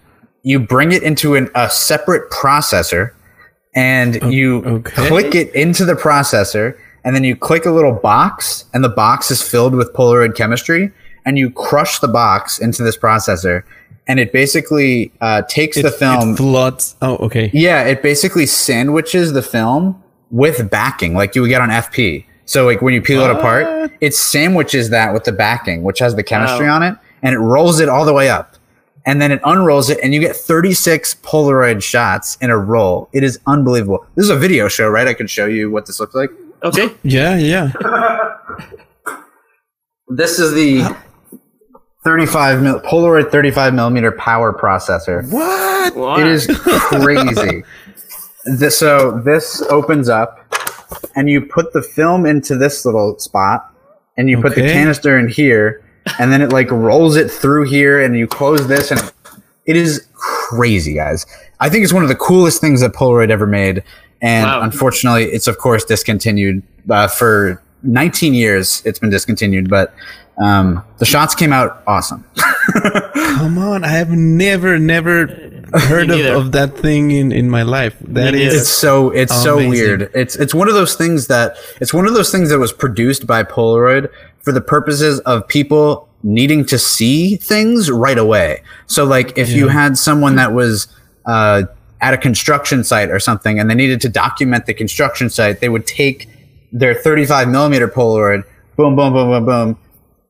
you 0.44 0.58
bring 0.58 0.94
it 0.94 1.04
into 1.04 1.36
an, 1.36 1.50
a 1.54 1.70
separate 1.70 2.32
processor 2.32 3.12
and 3.76 4.22
you 4.32 4.64
okay. 4.64 5.08
click 5.08 5.36
it 5.36 5.54
into 5.54 5.84
the 5.84 5.96
processor 5.96 6.78
and 7.04 7.16
then 7.16 7.24
you 7.24 7.36
click 7.36 7.66
a 7.66 7.72
little 7.72 7.94
box 7.94 8.66
and 8.74 8.84
the 8.84 8.90
box 8.90 9.32
is 9.32 9.42
filled 9.42 9.74
with 9.76 9.92
polaroid 9.94 10.36
chemistry 10.36 10.92
and 11.26 11.38
you 11.38 11.50
crush 11.50 12.00
the 12.00 12.08
box 12.08 12.60
into 12.60 12.84
this 12.84 12.98
processor 12.98 13.64
and 14.08 14.20
it 14.20 14.34
basically 14.34 15.12
uh, 15.22 15.42
takes 15.44 15.82
the 15.82 15.92
film 15.92 16.34
It 16.34 16.38
floods. 16.38 16.96
Oh, 17.02 17.18
okay. 17.18 17.50
yeah 17.54 17.84
it 17.84 18.02
basically 18.02 18.46
sandwiches 18.46 19.34
the 19.34 19.42
film 19.44 20.02
with 20.32 20.70
backing 20.70 21.14
like 21.14 21.36
you 21.36 21.42
would 21.42 21.50
get 21.50 21.62
on 21.62 21.70
fp 21.70 22.26
so 22.46 22.66
like 22.66 22.82
when 22.82 22.94
you 22.94 23.02
peel 23.02 23.22
it 23.22 23.30
apart 23.32 23.92
it 24.02 24.14
sandwiches 24.16 24.90
that 24.90 25.14
with 25.14 25.24
the 25.26 25.32
backing 25.32 25.84
which 25.84 26.00
has 26.00 26.16
the 26.16 26.24
chemistry 26.24 26.66
Wow. 26.68 26.76
on 26.78 26.84
it 26.84 26.96
and 27.24 27.36
it 27.36 27.40
rolls 27.40 27.80
it 27.80 27.88
all 27.90 28.04
the 28.06 28.14
way 28.14 28.30
up. 28.30 28.56
And 29.06 29.20
then 29.22 29.32
it 29.32 29.40
unrolls 29.44 29.90
it 29.90 29.98
and 30.04 30.14
you 30.14 30.20
get 30.20 30.36
36 30.36 31.16
polaroid 31.24 31.82
shots 31.84 32.36
in 32.42 32.50
a 32.52 32.58
roll. 32.58 33.10
It 33.14 33.24
is 33.24 33.40
unbelievable. 33.48 34.06
This 34.16 34.26
is 34.26 34.30
a 34.32 34.36
video 34.36 34.68
show 34.68 34.88
right? 34.90 35.08
I 35.08 35.14
can 35.16 35.26
show 35.28 35.46
you 35.48 35.70
what 35.72 35.86
this 35.88 36.00
looks 36.00 36.14
like 36.16 36.30
Okay, 36.64 36.90
Yeah, 37.04 37.38
yeah. 37.38 37.72
this 40.10 40.40
is 40.40 40.54
the 40.54 40.96
35 42.04 42.62
mil- 42.62 42.80
polaroid 42.82 43.32
35 43.32 43.74
millimeter 43.74 44.12
power 44.12 44.54
processor 44.54 45.30
What? 45.32 45.96
Wow. 45.96 46.18
It 46.20 46.28
is 46.28 46.48
crazy. 46.64 47.64
this, 48.46 48.78
so 48.78 49.20
this 49.24 49.62
opens 49.64 50.10
up, 50.10 50.38
and 51.16 51.30
you 51.30 51.42
put 51.42 51.74
the 51.74 51.82
film 51.82 52.26
into 52.26 52.56
this 52.58 52.86
little 52.86 53.18
spot, 53.20 53.74
and 54.18 54.30
you 54.30 54.40
put 54.42 54.56
the 54.56 54.62
Okay. 54.64 54.74
canister 54.74 55.18
in 55.18 55.28
here, 55.28 55.84
and 56.20 56.32
then 56.32 56.42
it 56.42 56.52
like 56.52 56.70
rolls 56.72 57.16
it 57.16 57.30
through 57.32 57.66
here, 57.66 58.00
and 58.02 58.16
you 58.18 58.28
close 58.28 58.68
this, 58.68 58.92
and 58.92 59.00
it 59.66 59.76
is 59.76 60.08
crazy, 60.14 60.94
guys. 60.94 61.26
I 61.60 61.70
think 61.70 61.84
it's 61.84 61.94
one 61.94 62.04
of 62.04 62.10
the 62.10 62.16
coolest 62.16 62.62
things 62.62 62.82
that 62.82 62.94
Polaroid 62.94 63.30
ever 63.32 63.46
made. 63.48 63.84
And 64.22 64.46
Wow. 64.46 64.62
unfortunately, 64.62 65.26
it's 65.26 65.48
of 65.48 65.58
course 65.58 65.84
discontinued 65.84 66.62
uh, 66.90 67.08
for 67.08 67.62
19 67.84 68.34
years. 68.34 68.82
It's 68.86 69.00
been 69.00 69.10
discontinued, 69.10 69.70
but 69.70 69.94
um, 70.42 70.84
the 71.00 71.06
shots 71.06 71.34
came 71.36 71.52
out 71.54 71.82
awesome. 71.88 72.24
Come 72.74 73.58
on, 73.58 73.84
I 73.84 73.90
have 73.90 74.10
never, 74.12 74.78
never 74.80 75.28
heard 75.74 76.10
of, 76.12 76.20
of 76.46 76.52
that 76.52 76.78
thing 76.78 77.12
in, 77.12 77.32
in 77.32 77.50
my 77.50 77.64
life. 77.64 77.96
That 78.02 78.34
Me 78.34 78.42
is, 78.44 78.46
neither. 78.54 78.58
it's 78.62 78.70
so 78.70 79.10
it's 79.10 79.44
so 79.44 79.58
weird. 79.58 80.12
It's 80.14 80.36
it's 80.36 80.54
one 80.54 80.68
of 80.68 80.74
those 80.74 80.96
things 80.96 81.28
that 81.28 81.56
it's 81.80 81.94
one 81.94 82.06
of 82.08 82.14
those 82.14 82.32
things 82.32 82.50
that 82.50 82.60
was 82.60 82.72
produced 82.74 83.26
by 83.26 83.44
Polaroid 83.44 84.10
for 84.42 84.52
the 84.52 84.62
purposes 84.62 85.20
of 85.22 85.48
people 85.48 86.08
needing 86.24 86.66
to 86.66 86.78
see 86.78 87.36
things 87.38 87.90
right 87.90 88.18
away. 88.18 88.62
So 88.86 89.06
like 89.06 89.38
if 89.38 89.50
you 89.50 89.70
had 89.70 89.98
someone 89.98 90.36
that 90.36 90.54
was 90.54 90.88
uh, 91.26 91.64
at 92.02 92.14
a 92.14 92.18
construction 92.18 92.84
site 92.84 93.10
or 93.10 93.20
something 93.20 93.60
and 93.60 93.70
they 93.70 93.76
needed 93.76 94.02
to 94.02 94.10
document 94.10 94.66
the 94.66 94.74
construction 94.74 95.30
site, 95.30 95.60
they 95.62 95.70
would 95.70 95.86
take 95.86 96.28
their 96.72 96.94
35 96.94 97.48
millimeter 97.50 97.88
Polaroid, 97.88 98.44
boom, 98.76 98.96
boom, 98.96 99.14
boom, 99.14 99.30
boom, 99.30 99.46
boom, 99.46 99.78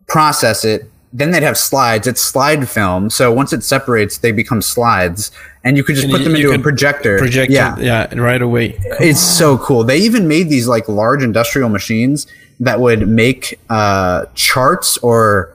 process 0.07 0.65
it. 0.65 0.89
Then 1.13 1.31
they'd 1.31 1.43
have 1.43 1.57
slides. 1.57 2.07
It's 2.07 2.21
slide 2.21 2.69
film. 2.69 3.09
So 3.09 3.31
once 3.33 3.51
it 3.51 3.63
separates, 3.63 4.19
they 4.19 4.31
become 4.31 4.61
slides, 4.61 5.29
and 5.63 5.75
you 5.75 5.83
could 5.83 5.95
just 5.95 6.05
And 6.05 6.11
put 6.13 6.21
you- 6.21 6.25
them 6.27 6.35
into 6.37 6.51
a 6.53 6.59
projector. 6.59 7.17
project 7.17 7.51
yeah, 7.51 7.77
it, 7.77 7.83
yeah, 7.83 8.13
right 8.15 8.41
away. 8.41 8.77
it's 8.99 9.19
so 9.19 9.57
cool. 9.57 9.83
They 9.83 9.97
even 9.97 10.27
made 10.29 10.49
these 10.49 10.67
like 10.69 10.87
large 10.87 11.21
industrial 11.21 11.67
machines 11.67 12.27
that 12.61 12.79
would 12.79 13.07
make 13.09 13.59
uh, 13.69 14.25
charts 14.35 14.97
or 14.99 15.53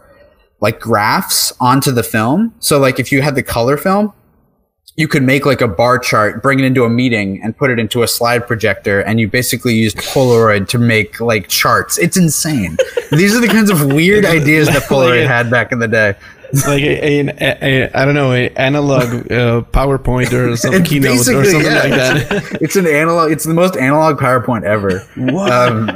like 0.61 0.79
graphs 0.79 1.53
onto 1.59 1.91
the 1.91 2.03
film. 2.03 2.55
So 2.61 2.79
like 2.79 3.01
if 3.01 3.11
you 3.11 3.23
had 3.23 3.35
the 3.35 3.43
color 3.43 3.79
film, 3.79 4.13
you 4.97 5.07
could 5.07 5.23
make 5.23 5.45
like 5.45 5.61
a 5.61 5.69
bar 5.69 5.99
chart, 5.99 6.43
bring 6.43 6.59
it 6.59 6.65
into 6.65 6.85
a 6.85 6.89
meeting, 6.89 7.41
and 7.43 7.57
put 7.57 7.71
it 7.71 7.79
into 7.79 8.03
a 8.03 8.09
slide 8.09 8.47
projector, 8.47 9.01
and 9.01 9.21
you 9.21 9.29
basically 9.29 9.75
used 9.75 9.99
Polaroid 9.99 10.69
to 10.69 10.79
make 10.79 11.21
like 11.21 11.49
charts. 11.49 11.99
It's 11.99 12.17
insane. 12.17 12.79
These 13.13 13.37
are 13.37 13.41
the 13.41 13.49
kinds 13.49 13.71
of 13.71 13.93
weird 13.93 14.25
ideas 14.25 14.69
that 14.69 14.83
Polaroid 14.85 15.25
a- 15.25 15.29
had 15.29 15.51
back 15.51 15.71
in 15.71 15.79
the 15.79 15.89
day. 15.89 16.15
like 16.67 16.83
a, 16.83 17.05
a, 17.05 17.29
a, 17.29 17.83
a 17.83 17.91
I 17.93 18.05
don't 18.05 18.15
know, 18.15 18.33
a 18.33 18.49
analog 18.51 19.03
uh, 19.31 19.63
PowerPoint 19.73 20.33
or 20.33 20.57
some 20.57 20.83
keynote 20.83 21.19
or 21.19 21.25
something 21.25 21.61
yeah, 21.61 21.83
like 21.83 21.91
that. 21.91 22.59
It's, 22.63 22.77
an 22.77 22.87
analog. 22.87 23.33
It's 23.33 23.45
the 23.45 23.53
most 23.53 23.77
analog 23.77 24.19
PowerPoint 24.19 24.63
ever. 24.63 25.01
What? 25.17 25.53
Um, 25.53 25.91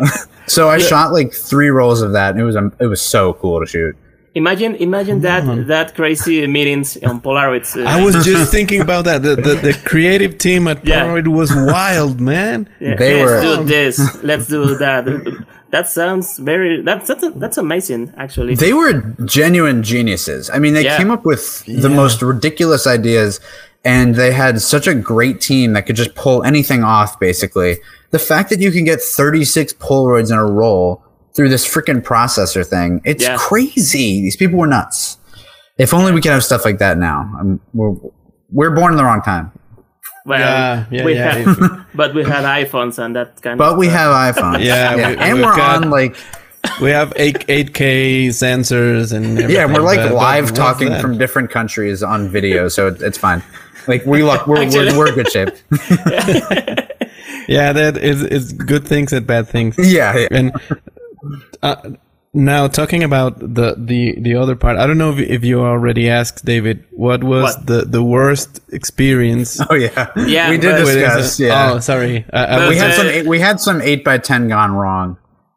so 0.46 0.68
I 0.68 0.78
shot 0.78 1.12
like 1.12 1.32
three 1.32 1.68
rolls 1.68 2.02
of 2.02 2.12
that, 2.12 2.32
and 2.32 2.40
it 2.40 2.44
was 2.44 2.56
um, 2.56 2.72
it 2.80 2.86
was 2.86 3.00
so 3.00 3.32
cool 3.34 3.60
to 3.60 3.66
shoot. 3.66 3.96
Imagine, 4.34 4.76
imagine 4.76 5.20
that 5.22 5.66
that 5.66 5.94
crazy 5.96 6.46
meetings 6.46 6.96
on 6.98 7.20
Polaroids. 7.20 7.76
Uh, 7.76 7.88
I 7.88 8.02
was 8.04 8.24
just 8.30 8.52
thinking 8.52 8.80
about 8.80 9.04
that. 9.06 9.22
The, 9.22 9.34
the, 9.34 9.54
the 9.56 9.80
creative 9.84 10.38
team 10.38 10.68
at 10.68 10.86
Yeah. 10.86 11.04
Polaroid 11.06 11.26
was 11.28 11.50
wild, 11.52 12.20
man. 12.20 12.68
yeah, 12.78 12.94
they 12.94 13.24
let's 13.24 13.44
were- 13.44 13.56
do 13.56 13.64
this. 13.64 14.22
Let's 14.22 14.46
do 14.46 14.76
that. 14.78 15.04
That 15.70 15.88
sounds 15.88 16.38
very. 16.38 16.80
That's 16.82 17.08
that's 17.08 17.24
that's 17.36 17.58
amazing. 17.58 18.12
Actually, 18.16 18.54
They 18.54 18.72
were 18.72 19.02
genuine 19.24 19.82
geniuses. 19.82 20.48
I 20.50 20.58
mean, 20.60 20.74
they 20.74 20.84
Yeah. 20.84 20.96
came 20.98 21.10
up 21.10 21.24
with 21.24 21.64
the 21.66 21.88
most 21.88 22.22
ridiculous 22.22 22.86
ideas, 22.86 23.40
and 23.84 24.14
they 24.14 24.30
had 24.32 24.60
such 24.60 24.86
a 24.86 24.94
great 24.94 25.40
team 25.40 25.72
that 25.74 25.86
could 25.86 25.96
just 25.96 26.14
pull 26.14 26.42
anything 26.44 26.82
off. 26.84 27.18
Basically, 27.18 27.78
the 28.10 28.18
fact 28.18 28.50
that 28.50 28.60
you 28.60 28.70
can 28.70 28.84
get 28.84 29.00
36 29.00 29.72
Polaroids 29.74 30.30
in 30.30 30.38
a 30.38 30.44
roll 30.46 31.02
through 31.34 31.48
this 31.48 31.66
freaking 31.66 32.02
processor 32.02 32.66
thing, 32.66 33.00
it's 33.04 33.24
Yeah. 33.24 33.36
crazy. 33.38 34.20
These 34.22 34.36
people 34.36 34.58
were 34.58 34.66
nuts. 34.66 35.18
If 35.78 35.94
only 35.94 36.12
we 36.12 36.20
could 36.20 36.32
have 36.32 36.44
stuff 36.44 36.64
like 36.64 36.78
that 36.78 36.98
now. 36.98 37.20
Um, 37.40 37.60
we're, 37.72 37.94
we're 38.52 38.70
born 38.74 38.92
in 38.92 38.96
the 38.98 39.04
wrong 39.04 39.22
time. 39.22 39.52
well, 40.26 40.38
Yeah, 40.40 40.84
yeah, 40.90 41.04
we 41.04 41.14
yeah. 41.14 41.32
Had, 41.38 41.86
but 41.94 42.14
we 42.14 42.22
had 42.24 42.44
iPhones 42.44 42.98
and 42.98 43.16
that 43.16 43.40
kind. 43.42 43.56
But 43.58 43.64
of 43.68 43.70
But 43.74 43.78
we 43.78 43.86
have 43.88 44.12
iPhones. 44.34 44.64
Yeah, 44.64 44.96
we- 44.96 45.02
and 45.16 45.34
we've 45.36 45.44
we're 45.46 45.56
got- 45.56 45.84
on 45.84 45.90
like 45.90 46.16
We 46.82 46.90
have 46.90 47.12
8, 47.16 47.46
8K 47.46 48.26
sensors 48.28 49.12
and 49.14 49.38
yeah, 49.38 49.60
everything, 49.60 49.72
we're 49.72 49.80
like 49.82 49.98
but- 50.00 50.08
but 50.10 50.14
live 50.14 50.44
what's 50.46 50.58
talking 50.58 50.94
from 51.00 51.16
different 51.16 51.50
countries 51.50 52.02
on 52.02 52.28
video, 52.28 52.68
so 52.68 52.88
it, 52.88 53.00
it's 53.00 53.16
fine. 53.16 53.42
Like 53.88 54.04
we 54.04 54.22
look, 54.22 54.46
we're, 54.46 54.62
Actually- 54.64 54.92
we're 54.92 55.06
we're 55.08 55.14
good 55.14 55.30
shape. 55.30 55.48
Yeah, 57.48 57.72
that 57.72 57.96
is, 57.96 58.22
is 58.22 58.52
good 58.52 58.86
things 58.86 59.12
and 59.12 59.26
bad 59.26 59.48
things. 59.48 59.74
Yeah, 59.78 60.16
yeah. 60.16 60.28
and 60.30 60.52
uh, 61.62 61.76
now 62.32 62.68
talking 62.68 63.02
about 63.02 63.38
the, 63.40 63.74
the 63.76 64.14
the 64.20 64.34
other 64.36 64.54
part, 64.54 64.76
I 64.78 64.86
don't 64.86 64.98
know 64.98 65.10
if, 65.12 65.18
if 65.18 65.44
you 65.44 65.60
already 65.60 66.08
asked 66.08 66.44
David 66.44 66.84
what 66.92 67.24
was 67.24 67.56
What? 67.56 67.66
the 67.66 67.82
the 67.84 68.02
worst 68.02 68.60
experience. 68.72 69.60
Oh 69.68 69.74
yeah, 69.74 70.12
Yeah, 70.16 70.50
We 70.50 70.58
did 70.58 70.70
but- 70.70 70.80
it. 70.88 71.00
discuss. 71.00 71.40
Yeah, 71.40 71.72
Oh, 71.72 71.78
sorry. 71.80 72.24
I, 72.32 72.44
I 72.44 72.58
But- 72.58 72.68
we 72.68 72.76
had 72.76 72.90
uh, 72.90 72.94
some. 72.94 73.06
eight- 73.06 73.26
We 73.26 73.38
had 73.40 73.60
some 73.60 73.82
eight 73.82 74.04
by 74.04 74.18
ten 74.18 74.48
gone 74.48 74.72
wrong. 74.72 75.16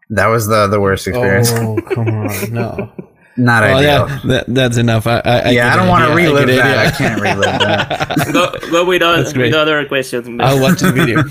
That 0.09 0.27
was 0.27 0.47
the 0.47 0.67
the 0.67 0.79
worst 0.81 1.07
experience. 1.07 1.51
oh, 1.51 1.77
come 1.93 2.07
on, 2.09 2.53
no. 2.53 2.91
Not 3.35 3.63
Well, 3.63 3.77
ideal. 3.77 4.07
yeah, 4.09 4.19
that, 4.25 4.45
that's 4.47 4.77
enough. 4.77 5.07
I, 5.07 5.17
I, 5.17 5.17
I 5.17 5.49
yeah, 5.49 5.51
get 5.51 5.73
I 5.73 5.75
don't 5.77 5.87
want 5.89 6.05
to 6.07 6.13
relive 6.15 6.45
get 6.47 6.53
it, 6.53 6.57
that. 6.61 6.75
yeah. 6.75 6.87
I 6.87 6.91
can't 6.91 7.19
relive 7.21 7.59
that. 7.65 8.29
go 8.33 8.69
go 8.69 8.85
with, 8.85 9.01
o- 9.01 9.23
great. 9.33 9.37
with 9.49 9.53
other 9.55 9.85
questions. 9.87 10.27
I'll 10.39 10.61
watch 10.61 10.81
the 10.81 10.91
video. 10.91 11.23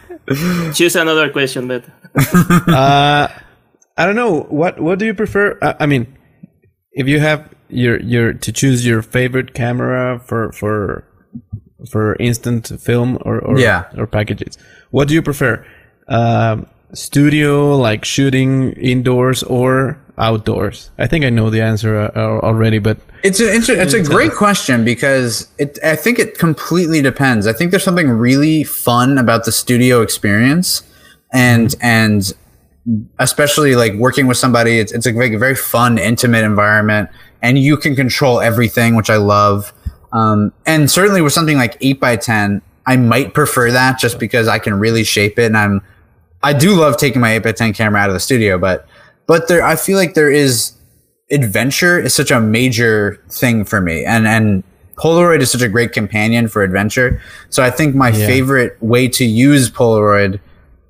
Choose 0.74 0.96
another 0.96 1.30
question, 1.30 1.66
but 1.68 1.84
uh, 2.68 3.28
I 3.96 4.06
don't 4.06 4.16
know. 4.16 4.42
What 4.42 4.80
what 4.80 4.98
do 4.98 5.06
you 5.06 5.14
prefer? 5.14 5.58
I, 5.62 5.74
I 5.80 5.86
mean, 5.86 6.06
if 6.92 7.08
you 7.08 7.20
have 7.20 7.48
your 7.68 8.00
your 8.00 8.32
to 8.34 8.52
choose 8.52 8.86
your 8.86 9.02
favorite 9.02 9.54
camera 9.54 10.20
for 10.24 10.52
for 10.52 11.04
for 11.90 12.16
instant 12.16 12.68
film 12.80 13.18
or 13.22 13.38
or, 13.40 13.58
Yeah. 13.58 13.84
or 13.96 14.06
packages, 14.06 14.58
what 14.90 15.08
do 15.08 15.14
you 15.14 15.22
prefer? 15.22 15.64
Um, 16.08 16.66
studio 16.92 17.76
like 17.76 18.04
shooting 18.04 18.72
indoors 18.72 19.42
or 19.44 19.98
outdoors? 20.20 20.90
I 20.98 21.06
think 21.06 21.24
I 21.24 21.30
know 21.30 21.50
the 21.50 21.60
answer 21.60 22.10
uh, 22.14 22.40
already, 22.40 22.78
but 22.78 22.98
It's 23.22 23.40
a 23.40 23.54
it's 23.54 23.68
a, 23.68 23.80
it's 23.80 23.94
a 23.94 24.02
great 24.02 24.32
question 24.32 24.84
because 24.84 25.48
it. 25.58 25.78
I 25.82 25.96
think 25.96 26.18
it 26.18 26.38
completely 26.38 27.02
depends. 27.02 27.46
I 27.46 27.52
think 27.52 27.70
there's 27.70 27.84
something 27.84 28.08
really 28.08 28.64
fun 28.64 29.18
about 29.18 29.44
the 29.44 29.52
studio 29.52 30.02
experience, 30.02 30.82
and 31.32 31.74
and 31.80 32.32
especially 33.18 33.76
like 33.76 33.94
working 33.94 34.26
with 34.26 34.36
somebody. 34.36 34.78
It's 34.78 34.92
it's 34.92 35.06
a 35.06 35.12
very, 35.12 35.34
very 35.36 35.56
fun, 35.56 35.98
intimate 35.98 36.44
environment, 36.44 37.10
and 37.42 37.58
you 37.58 37.76
can 37.76 37.96
control 37.96 38.40
everything, 38.40 38.94
which 38.94 39.10
I 39.10 39.16
love. 39.16 39.72
Um, 40.12 40.52
and 40.66 40.90
certainly 40.90 41.22
with 41.22 41.32
something 41.32 41.56
like 41.56 41.76
eight 41.80 42.00
by 42.00 42.16
ten, 42.16 42.62
I 42.86 42.96
might 42.96 43.34
prefer 43.34 43.70
that 43.70 43.98
just 43.98 44.18
because 44.18 44.48
I 44.48 44.58
can 44.58 44.78
really 44.78 45.04
shape 45.04 45.38
it, 45.38 45.46
and 45.46 45.56
I'm 45.56 45.82
I 46.42 46.52
do 46.52 46.74
love 46.74 46.96
taking 46.96 47.20
my 47.20 47.34
8 47.34 47.42
by 47.42 47.52
10 47.52 47.74
camera 47.74 48.00
out 48.00 48.08
of 48.08 48.14
the 48.14 48.20
studio, 48.20 48.58
but 48.58 48.86
but 49.30 49.46
there 49.46 49.64
I 49.64 49.76
feel 49.76 49.96
like 49.96 50.14
there 50.14 50.28
is 50.28 50.72
adventure 51.30 52.00
is 52.00 52.12
such 52.12 52.32
a 52.32 52.40
major 52.40 53.22
thing 53.28 53.64
for 53.64 53.80
me. 53.80 54.04
And 54.04 54.26
and 54.26 54.64
Polaroid 54.96 55.40
is 55.40 55.52
such 55.52 55.62
a 55.62 55.68
great 55.68 55.92
companion 55.92 56.48
for 56.48 56.64
adventure. 56.64 57.22
So 57.48 57.62
I 57.62 57.70
think 57.70 57.94
my 57.94 58.10
favorite 58.10 58.76
way 58.82 59.06
to 59.06 59.24
use 59.24 59.70
Polaroid 59.70 60.40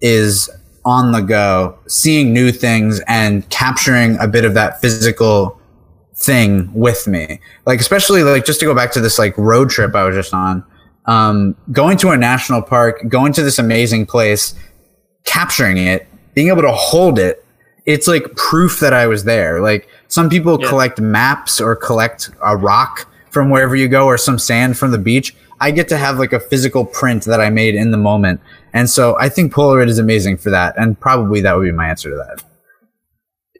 is 0.00 0.48
on 0.86 1.12
the 1.12 1.20
go, 1.20 1.78
seeing 1.86 2.32
new 2.32 2.50
things 2.50 3.02
and 3.06 3.46
capturing 3.50 4.18
a 4.18 4.26
bit 4.26 4.46
of 4.46 4.54
that 4.54 4.80
physical 4.80 5.60
thing 6.16 6.72
with 6.72 7.06
me. 7.06 7.40
Like 7.66 7.78
especially 7.78 8.22
like 8.22 8.46
just 8.46 8.58
to 8.60 8.64
go 8.64 8.74
back 8.74 8.90
to 8.92 9.02
this 9.02 9.18
like 9.18 9.36
road 9.36 9.68
trip 9.68 9.94
I 9.94 10.04
was 10.04 10.16
just 10.16 10.32
on. 10.32 10.64
Um, 11.04 11.56
going 11.72 11.98
to 11.98 12.08
a 12.08 12.16
national 12.16 12.62
park, 12.62 13.06
going 13.06 13.34
to 13.34 13.42
this 13.42 13.58
amazing 13.58 14.06
place, 14.06 14.54
capturing 15.24 15.76
it, 15.76 16.08
being 16.32 16.48
able 16.48 16.62
to 16.62 16.72
hold 16.72 17.18
it, 17.18 17.44
it's 17.92 18.06
like 18.08 18.36
proof 18.36 18.80
that 18.80 18.92
I 18.92 19.06
was 19.06 19.24
there. 19.24 19.60
Like 19.60 19.88
some 20.08 20.28
people 20.28 20.58
collect 20.58 21.00
maps 21.00 21.60
or 21.60 21.76
collect 21.76 22.30
a 22.44 22.56
rock 22.56 23.08
from 23.30 23.50
wherever 23.50 23.76
you 23.76 23.88
go 23.88 24.06
or 24.06 24.18
some 24.18 24.38
sand 24.38 24.78
from 24.78 24.90
the 24.90 24.98
beach. 24.98 25.34
I 25.60 25.70
get 25.70 25.88
to 25.88 25.96
have 25.96 26.18
like 26.18 26.32
a 26.32 26.40
physical 26.40 26.84
print 26.84 27.24
that 27.24 27.40
I 27.40 27.50
made 27.50 27.74
in 27.74 27.90
the 27.90 27.98
moment. 27.98 28.40
And 28.72 28.88
so 28.88 29.16
I 29.18 29.28
think 29.28 29.52
Polaroid 29.52 29.88
is 29.88 29.98
amazing 29.98 30.38
for 30.38 30.50
that. 30.50 30.74
And 30.78 30.98
probably 30.98 31.40
that 31.42 31.56
would 31.56 31.64
be 31.64 31.72
my 31.72 31.88
answer 31.88 32.10
to 32.10 32.16
that. 32.16 32.42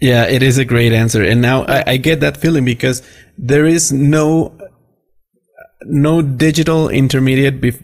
Yeah, 0.01 0.25
it 0.25 0.43
is 0.43 0.57
a 0.57 0.65
great 0.65 0.93
answer. 0.93 1.23
And 1.23 1.43
now 1.43 1.65
I, 1.65 1.85
I 1.87 1.97
get 1.99 2.21
that 2.21 2.39
feeling 2.39 2.65
because 2.65 3.03
there 3.37 3.67
is 3.67 3.93
no 3.93 4.57
no 5.83 6.21
digital 6.21 6.89
intermediate 6.89 7.61
bef- 7.61 7.83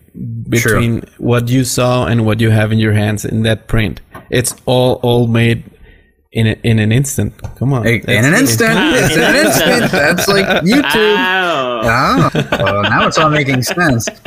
between 0.49 1.03
what 1.19 1.49
you 1.49 1.65
saw 1.65 2.07
and 2.07 2.27
what 2.27 2.41
you 2.41 2.51
have 2.51 2.73
in 2.73 2.79
your 2.79 2.93
hands 2.93 3.25
in 3.25 3.43
that 3.43 3.69
print. 3.69 4.01
It's 4.31 4.55
all 4.65 4.95
all 5.03 5.27
made 5.27 5.65
in 6.37 6.47
a, 6.47 6.57
in 6.63 6.79
an 6.79 6.93
instant. 6.93 7.33
Come 7.59 7.73
on. 7.73 7.87
In 7.87 8.01
That's- 8.03 8.25
an 8.27 8.35
instant, 8.35 8.75
it's 8.79 9.15
in 9.17 9.21
in 9.23 9.25
an 9.25 9.37
an 9.37 9.47
instant. 9.47 9.71
instant. 9.83 9.93
That's 9.93 10.29
like 10.29 10.47
YouTube. 10.65 11.17
Ow. 11.17 12.31
Oh, 12.35 12.65
well, 12.65 12.83
now 12.83 13.07
it's 13.07 13.19
all 13.19 13.31
making 13.31 13.63
sense. 13.63 14.09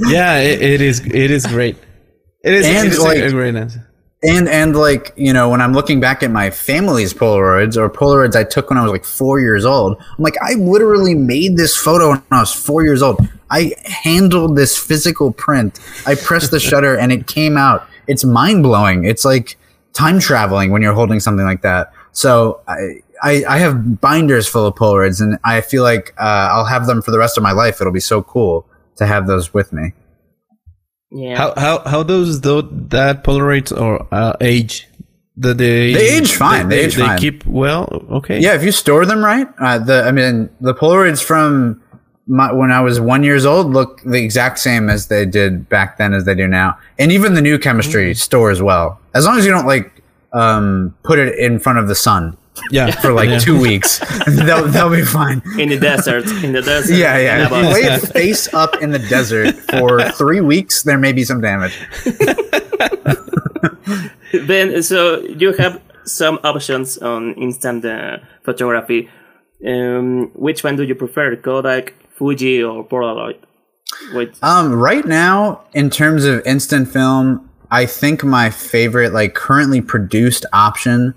Yeah, 0.00 0.38
it, 0.38 0.60
it 0.60 0.80
is 0.80 1.00
it 1.00 1.30
is 1.30 1.46
great. 1.46 1.76
It 2.42 2.54
is 2.54 2.66
And, 2.66 2.88
it 2.88 2.92
is 2.92 2.98
like- 2.98 3.18
a 3.18 3.30
great 3.30 3.54
answer. 3.54 3.88
and 4.24 4.48
and 4.48 4.74
like 4.76 5.12
you 5.16 5.32
know 5.32 5.48
when 5.48 5.60
i'm 5.60 5.72
looking 5.72 5.98
back 6.00 6.22
at 6.22 6.30
my 6.30 6.48
family's 6.50 7.12
polaroids 7.12 7.76
or 7.76 7.88
polaroids 7.90 8.36
i 8.36 8.44
took 8.44 8.68
when 8.70 8.78
i 8.78 8.82
was 8.82 8.90
like 8.92 9.04
four 9.04 9.40
years 9.40 9.64
old 9.64 9.96
i'm 10.00 10.22
like 10.28 10.36
i 10.42 10.52
literally 10.54 11.14
made 11.14 11.56
this 11.56 11.76
photo 11.76 12.10
when 12.10 12.22
i 12.30 12.38
was 12.40 12.52
four 12.54 12.84
years 12.84 13.02
old 13.02 13.18
i 13.50 13.72
handled 13.84 14.56
this 14.56 14.78
physical 14.78 15.32
print 15.32 15.80
i 16.06 16.14
pressed 16.14 16.50
the 16.52 16.60
shutter 16.60 16.96
and 16.96 17.10
it 17.10 17.26
came 17.26 17.56
out 17.56 17.80
it's 18.06 18.24
mind-blowing 18.24 19.04
it's 19.04 19.24
like 19.24 19.56
time 19.92 20.18
traveling 20.20 20.70
when 20.70 20.82
you're 20.82 20.94
holding 20.94 21.20
something 21.20 21.44
like 21.44 21.62
that 21.62 21.92
so 22.12 22.60
i 22.68 22.76
i, 23.22 23.44
I 23.48 23.58
have 23.58 24.00
binders 24.00 24.48
full 24.48 24.66
of 24.66 24.74
polaroids 24.74 25.20
and 25.20 25.38
i 25.44 25.60
feel 25.60 25.82
like 25.82 26.14
uh, 26.18 26.48
i'll 26.52 26.64
have 26.64 26.86
them 26.86 27.02
for 27.02 27.10
the 27.10 27.18
rest 27.18 27.36
of 27.36 27.42
my 27.42 27.52
life 27.52 27.80
it'll 27.80 27.92
be 27.92 28.00
so 28.00 28.22
cool 28.22 28.66
to 28.96 29.06
have 29.06 29.26
those 29.26 29.52
with 29.54 29.72
me 29.72 29.92
Yeah. 31.10 31.36
How 31.36 31.52
how 31.56 31.74
how 31.92 32.02
does 32.02 32.40
tho- 32.40 32.62
that 32.88 33.22
Polaroids 33.24 33.68
or 33.70 34.06
uh, 34.10 34.32
age? 34.40 34.88
The 35.36 35.52
they 35.52 35.92
They 35.92 36.08
age 36.16 36.32
fine, 36.32 36.68
they 36.70 36.80
age 36.84 36.96
they 36.96 37.04
fine. 37.04 37.18
keep 37.18 37.44
well. 37.46 37.84
Okay. 38.18 38.40
Yeah, 38.40 38.54
if 38.56 38.62
you 38.64 38.72
store 38.72 39.04
them 39.04 39.20
right, 39.24 39.46
uh, 39.60 39.78
the 39.78 40.04
I 40.08 40.10
mean 40.12 40.48
the 40.60 40.72
Polaroids 40.74 41.22
from 41.22 41.82
my, 42.26 42.52
when 42.52 42.70
I 42.70 42.80
was 42.80 43.00
one 43.00 43.22
years 43.24 43.44
old 43.44 43.72
look 43.72 44.00
the 44.02 44.22
exact 44.22 44.58
same 44.58 44.88
as 44.88 45.08
they 45.08 45.26
did 45.26 45.68
back 45.68 45.98
then 45.98 46.14
as 46.14 46.24
they 46.24 46.34
do 46.34 46.46
now, 46.46 46.78
and 46.98 47.10
even 47.12 47.34
the 47.34 47.42
new 47.42 47.58
chemistry 47.58 48.14
store 48.14 48.50
as 48.50 48.62
well 48.62 48.98
as 49.14 49.26
long 49.26 49.36
as 49.38 49.44
you 49.44 49.50
don't 49.52 49.66
like 49.66 49.90
um, 50.32 50.94
put 51.02 51.18
it 51.18 51.38
in 51.38 51.58
front 51.58 51.78
of 51.78 51.88
the 51.88 51.94
sun 51.94 52.36
Yeah. 52.70 52.90
for 53.00 53.12
like 53.12 53.28
Yeah. 53.28 53.38
two 53.38 53.60
weeks. 53.60 53.98
they'll 54.26 54.66
they'll 54.68 54.90
be 54.90 55.02
fine. 55.02 55.42
in 55.58 55.68
the 55.68 55.78
desert, 55.78 56.26
in 56.44 56.52
the 56.52 56.62
desert. 56.62 56.94
Yeah, 56.94 57.16
in 57.18 57.24
yeah. 57.24 57.40
a 57.40 57.44
If 57.44 57.50
you 57.50 57.62
lay 57.74 57.82
it 57.96 58.00
face 58.12 58.48
up 58.54 58.80
in 58.82 58.90
the 58.92 58.98
desert 59.00 59.54
for 59.70 60.00
three 60.12 60.40
weeks, 60.40 60.82
there 60.84 60.98
may 60.98 61.12
be 61.12 61.24
some 61.24 61.40
damage. 61.40 61.76
then 64.32 64.82
so 64.82 65.20
you 65.22 65.52
have 65.54 65.80
some 66.04 66.38
options 66.44 66.98
on 66.98 67.34
instant 67.34 67.84
uh, 67.84 68.18
photography. 68.42 69.08
Um, 69.66 70.30
which 70.34 70.64
one 70.64 70.74
do 70.76 70.82
you 70.82 70.94
prefer, 70.96 71.36
Kodak, 71.36 71.94
Fuji, 72.22 72.62
or 72.62 72.86
Polaroid? 72.86 73.34
Which, 74.12 74.36
Um, 74.42 74.72
right 74.72 75.04
now, 75.04 75.60
in 75.74 75.90
terms 75.90 76.24
of 76.24 76.40
instant 76.46 76.88
film, 76.88 77.48
I 77.72 77.84
think 77.84 78.22
my 78.22 78.48
favorite, 78.48 79.12
like 79.12 79.34
currently 79.34 79.80
produced 79.80 80.46
option. 80.52 81.14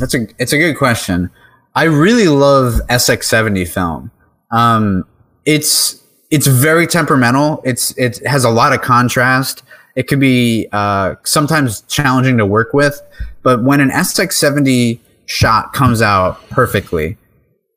That's 0.00 0.12
a 0.14 0.26
it's 0.38 0.52
a 0.52 0.58
good 0.58 0.76
question. 0.76 1.30
I 1.76 1.84
really 1.84 2.26
love 2.26 2.80
SX70 2.88 3.68
film. 3.68 4.10
Um, 4.50 5.04
it's 5.44 6.02
it's 6.32 6.48
very 6.48 6.88
temperamental. 6.88 7.62
It's 7.64 7.96
it 7.96 8.26
has 8.26 8.44
a 8.44 8.50
lot 8.50 8.72
of 8.72 8.82
contrast. 8.82 9.62
It 9.94 10.08
can 10.08 10.18
be 10.18 10.66
uh, 10.72 11.14
sometimes 11.22 11.82
challenging 11.82 12.38
to 12.38 12.46
work 12.46 12.74
with, 12.74 13.00
but 13.44 13.62
when 13.62 13.80
an 13.80 13.90
SX70 13.90 14.98
shot 15.26 15.72
comes 15.72 16.02
out 16.02 16.40
perfectly, 16.50 17.18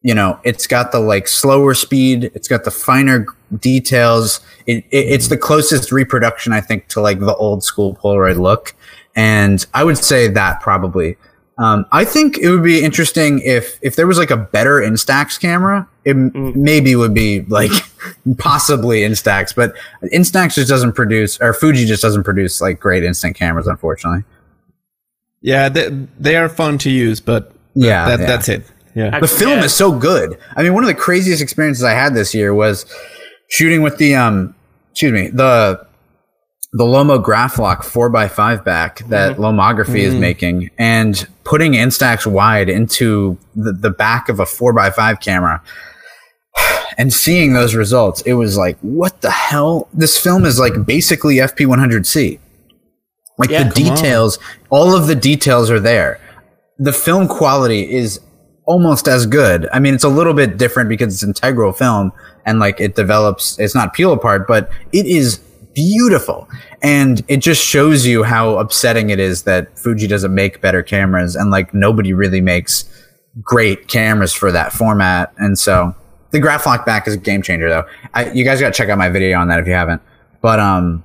you 0.06 0.14
know, 0.14 0.40
it's 0.44 0.68
got 0.68 0.92
the 0.92 1.00
like 1.00 1.28
slower 1.28 1.74
speed, 1.74 2.26
it's 2.36 2.48
got 2.48 2.64
the 2.64 2.70
finer 2.70 3.26
details. 3.58 4.40
It, 4.68 4.86
it, 4.92 5.08
it's 5.08 5.30
the 5.30 5.38
closest 5.38 5.92
reproduction, 5.92 6.54
I 6.54 6.62
think, 6.62 6.90
to 6.90 7.02
like 7.02 7.20
the 7.20 7.36
old 7.38 7.64
school 7.64 7.96
Polaroid 7.96 8.38
look. 8.38 8.76
And 9.16 9.66
I 9.74 9.84
would 9.84 9.98
say 9.98 10.28
that 10.28 10.62
probably. 10.62 11.18
Um, 11.58 11.88
I 11.92 12.06
think 12.06 12.38
it 12.38 12.52
would 12.52 12.62
be 12.62 12.84
interesting 12.84 13.40
if 13.40 13.80
if 13.82 13.96
there 13.96 14.06
was 14.06 14.20
like 14.20 14.30
a 14.30 14.38
better 14.38 14.80
Instax 14.80 15.40
camera. 15.40 15.88
It 16.04 16.12
m 16.12 16.54
maybe 16.56 16.96
would 16.96 17.16
be 17.16 17.42
like 17.42 17.72
possibly 18.38 19.02
Instax, 19.02 19.56
but 19.56 19.74
Instax 20.14 20.54
just 20.54 20.70
doesn't 20.70 20.94
produce, 20.94 21.42
or 21.42 21.52
Fuji 21.52 21.88
just 21.88 22.04
doesn't 22.04 22.26
produce 22.26 22.62
like 22.62 22.80
great 22.80 23.04
instant 23.04 23.36
cameras, 23.36 23.66
unfortunately. 23.66 24.24
Yeah. 25.42 25.70
They, 25.70 25.90
they 26.20 26.36
are 26.36 26.48
fun 26.48 26.78
to 26.80 26.92
use, 26.92 27.20
but 27.20 27.54
Yeah, 27.74 28.08
that, 28.10 28.20
yeah. 28.20 28.26
that's 28.28 28.50
it. 28.50 28.72
Yeah. 28.96 29.20
the 29.20 29.28
film 29.28 29.60
Yeah. 29.60 29.66
is 29.66 29.74
so 29.74 29.92
good. 29.92 30.38
I 30.56 30.64
mean, 30.64 30.74
one 30.74 30.84
of 30.84 30.88
the 30.88 30.94
craziest 30.96 31.42
experiences 31.42 31.84
I 31.84 31.92
had 31.92 32.14
this 32.16 32.34
year 32.34 32.54
was 32.54 32.86
shooting 33.50 33.82
with 33.82 33.98
the 33.98 34.16
um, 34.16 34.56
excuse 34.92 35.12
me, 35.12 35.28
the 35.30 35.86
the 36.74 36.84
Lomo 36.84 37.24
Graflok 37.24 37.84
four 37.84 38.16
x 38.18 38.34
five 38.34 38.64
back 38.66 39.00
that 39.10 39.38
Lomography 39.38 40.00
is 40.00 40.14
making, 40.16 40.70
and 40.78 41.28
putting 41.44 41.74
Instax 41.74 42.26
wide 42.26 42.70
into 42.70 43.38
the, 43.56 43.72
the 43.72 43.90
back 43.90 44.28
of 44.30 44.40
a 44.40 44.46
four 44.46 44.78
x 44.80 44.96
five 44.96 45.20
camera. 45.20 45.62
And 46.98 47.12
seeing 47.14 47.52
those 47.52 47.76
results, 47.76 48.22
it 48.22 48.36
was 48.36 48.56
like, 48.58 48.78
what 48.80 49.20
the 49.20 49.30
hell? 49.30 49.90
This 49.94 50.18
film 50.18 50.46
is 50.46 50.58
like 50.60 50.86
basically 50.86 51.36
FP100C. 51.38 52.40
Like 53.38 53.50
Yeah. 53.50 53.64
the 53.68 53.74
Come 53.74 53.90
on. 53.90 53.96
details, 53.98 54.40
all 54.70 54.96
of 54.96 55.08
the 55.08 55.16
details 55.16 55.70
are 55.70 55.80
there 55.82 56.20
the 56.78 56.92
film 56.94 57.26
quality 57.28 57.90
is 57.94 58.20
almost 58.66 59.08
as 59.08 59.26
good. 59.26 59.68
I 59.72 59.80
mean, 59.80 59.94
it's 59.94 60.04
a 60.04 60.10
little 60.10 60.34
bit 60.34 60.58
different 60.58 60.90
because 60.90 61.14
it's 61.14 61.24
integral 61.24 61.72
film 61.72 62.12
and 62.46 62.60
like 62.60 62.80
it 62.80 62.96
develops, 62.96 63.60
it's 63.60 63.76
not 63.76 63.94
peel 63.94 64.12
apart, 64.12 64.48
but 64.48 64.70
it 64.92 65.06
is 65.06 65.38
beautiful. 65.74 66.48
And 66.82 67.24
it 67.28 67.38
just 67.38 67.64
shows 67.64 68.06
you 68.06 68.24
how 68.24 68.58
upsetting 68.58 69.10
it 69.10 69.20
is 69.20 69.44
that 69.44 69.78
Fuji 69.78 70.08
doesn't 70.08 70.34
make 70.34 70.62
better 70.62 70.82
cameras 70.82 71.36
and 71.36 71.52
like 71.52 71.74
nobody 71.74 72.14
really 72.14 72.42
makes 72.42 72.86
great 73.42 73.88
cameras 73.88 74.34
for 74.34 74.52
that 74.52 74.72
format. 74.72 75.34
And 75.38 75.60
so 75.60 75.94
the 76.32 76.40
Graflok 76.40 76.86
back 76.86 77.08
is 77.08 77.16
a 77.16 77.18
game 77.18 77.42
changer 77.42 77.70
though. 77.70 77.86
I, 78.14 78.32
you 78.32 78.44
guys 78.44 78.60
got 78.60 78.74
to 78.74 78.78
check 78.78 78.90
out 78.90 78.98
my 78.98 79.10
video 79.10 79.40
on 79.40 79.48
that 79.50 79.60
if 79.60 79.68
you 79.68 79.74
haven't. 79.74 80.02
But, 80.42 80.60
um, 80.60 81.04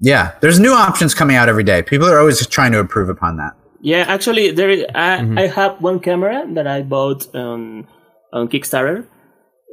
yeah, 0.00 0.34
there's 0.40 0.60
new 0.60 0.72
options 0.72 1.14
coming 1.14 1.36
out 1.36 1.48
every 1.48 1.64
day. 1.64 1.82
People 1.82 2.06
are 2.06 2.18
always 2.18 2.44
trying 2.46 2.72
to 2.72 2.78
improve 2.78 3.08
upon 3.08 3.36
that. 3.38 3.54
Yeah, 3.80 4.04
actually, 4.08 4.50
there 4.52 4.70
is, 4.70 4.84
I, 4.94 5.18
Mm-hmm. 5.18 5.38
I 5.38 5.46
have 5.48 5.80
one 5.80 6.00
camera 6.00 6.46
that 6.54 6.66
I 6.66 6.82
bought 6.82 7.34
on 7.34 7.86
on 8.32 8.48
Kickstarter. 8.48 9.06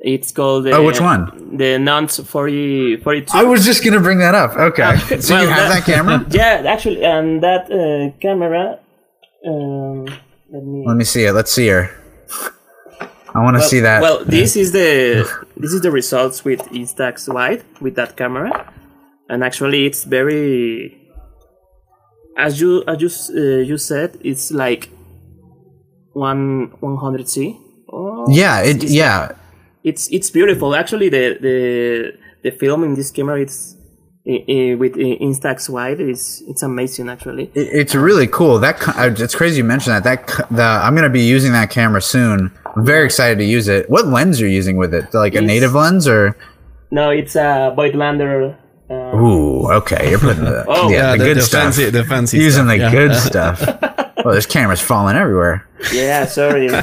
It's 0.03 0.31
called 0.31 0.65
the, 0.65 0.71
Oh, 0.71 0.83
which 0.83 0.99
one? 0.99 1.55
The 1.57 1.77
Nance 1.79 2.19
40, 2.19 2.97
42. 2.97 3.37
I 3.37 3.43
was 3.43 3.63
just 3.65 3.83
gonna 3.83 4.01
bring 4.01 4.19
that 4.19 4.35
up. 4.35 4.51
Okay, 4.57 4.97
so 5.19 5.33
Well, 5.35 5.43
you 5.43 5.49
have 5.49 5.69
that, 5.73 5.83
camera? 5.85 6.25
yeah, 6.31 6.63
actually, 6.67 7.03
and 7.05 7.41
that 7.41 7.71
uh, 7.71 8.11
camera. 8.19 8.79
Um, 9.47 10.05
let 10.51 10.63
me. 10.63 10.83
Let 10.85 10.97
me 10.97 11.03
see 11.05 11.23
it. 11.25 11.31
Let's 11.33 11.51
see 11.51 11.67
her. 11.67 11.89
I 13.35 13.39
want 13.41 13.55
to 13.55 13.59
well, 13.61 13.67
see 13.69 13.79
that. 13.79 14.01
Well, 14.01 14.23
this 14.25 14.55
is 14.55 14.71
the 14.73 15.25
this 15.57 15.73
is 15.73 15.81
the 15.81 15.89
results 15.89 16.45
with 16.45 16.61
Instax 16.69 17.33
Wide 17.33 17.63
with 17.81 17.95
that 17.95 18.15
camera, 18.15 18.71
and 19.29 19.43
actually, 19.43 19.85
it's 19.85 20.03
very. 20.03 20.99
As 22.37 22.59
you 22.59 22.83
as 22.87 22.99
you 23.01 23.09
uh, 23.37 23.59
you 23.61 23.77
said, 23.77 24.17
it's 24.23 24.51
like 24.51 24.89
one 26.13 26.71
one 26.79 26.97
hundred 26.97 27.29
C. 27.29 27.57
Oh, 27.91 28.25
yeah, 28.29 28.61
it. 28.61 28.77
it's- 28.77 28.91
Yeah, 28.91 29.31
it's 29.83 30.07
it's 30.11 30.29
beautiful. 30.29 30.75
Actually, 30.75 31.09
the 31.09 31.37
the 31.39 32.13
the 32.43 32.51
film 32.51 32.83
in 32.83 32.95
this 32.95 33.11
camera, 33.11 33.39
it's 33.41 33.75
i- 34.27 34.43
i- 34.49 34.75
with 34.75 34.95
i- 34.97 35.17
Instax 35.21 35.69
Wide, 35.69 35.99
is 36.01 36.43
it's 36.47 36.63
amazing. 36.63 37.09
Actually, 37.09 37.51
it, 37.53 37.67
it's 37.81 37.95
really 37.95 38.27
cool. 38.27 38.59
That 38.59 38.75
it's 39.19 39.35
crazy 39.35 39.57
you 39.57 39.63
mentioned 39.63 39.95
that. 39.95 40.03
That 40.03 40.47
the 40.49 40.63
I'm 40.63 40.95
gonna 40.95 41.09
be 41.09 41.21
using 41.21 41.51
that 41.53 41.69
camera 41.69 42.01
soon. 42.01 42.51
I'm 42.75 42.85
very 42.85 43.05
excited 43.05 43.37
to 43.37 43.45
use 43.45 43.67
it. 43.67 43.89
What 43.89 44.07
lens 44.07 44.41
are 44.41 44.47
you 44.47 44.55
using 44.57 44.77
with 44.77 44.93
it? 44.93 45.13
Like 45.13 45.33
a 45.33 45.37
It's- 45.37 45.47
native 45.47 45.73
lens 45.75 46.07
or? 46.07 46.35
no, 46.91 47.09
it's 47.11 47.35
a 47.35 47.73
Voigtlander. 47.77 48.55
Uh, 49.13 49.17
Ooh, 49.17 49.71
okay. 49.73 50.09
You're 50.09 50.19
putting 50.19 50.43
the 50.43 50.65
Oh. 50.67 50.89
yeah, 50.89 50.97
Yeah, 50.97 51.11
the, 51.13 51.17
the, 51.19 51.23
good 51.25 51.37
the 51.37 51.41
stuff. 51.43 51.61
fancy, 51.63 51.89
the 51.89 52.03
fancy 52.03 52.37
using 52.37 52.63
stuff, 52.65 52.67
the 52.67 52.77
yeah. 52.77 52.91
good 52.91 53.15
stuff. 53.29 53.61
Well, 54.25 54.31
there's 54.33 54.45
cameras 54.45 54.81
falling 54.81 55.15
everywhere. 55.17 55.67
yeah, 55.93 56.25
sorry. 56.25 56.67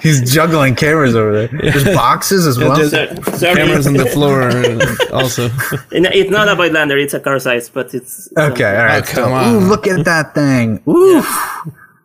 He's 0.00 0.32
juggling 0.32 0.74
cameras 0.76 1.14
over 1.16 1.46
there. 1.46 1.48
There's 1.72 1.84
boxes 1.84 2.46
as 2.46 2.58
well. 2.58 2.76
just- 2.76 2.92
sorry. 3.38 3.56
Cameras 3.56 3.86
on 3.86 3.94
the 3.94 4.06
floor 4.06 4.42
uh, 4.42 4.96
also. 5.12 5.48
It's 5.90 6.30
not 6.30 6.48
a 6.48 6.54
Voigtlander, 6.54 7.02
it's 7.02 7.14
a 7.14 7.20
Carl 7.20 7.40
Zeiss, 7.40 7.68
but 7.68 7.92
it's 7.94 8.28
okay, 8.36 8.76
all 8.76 8.84
right. 8.84 9.02
Oh, 9.02 9.06
come 9.12 9.24
so- 9.30 9.32
on. 9.32 9.54
Ooh, 9.54 9.58
look 9.66 9.86
at 9.86 10.04
that 10.04 10.34
thing. 10.34 10.80
Ooh, 10.88 11.22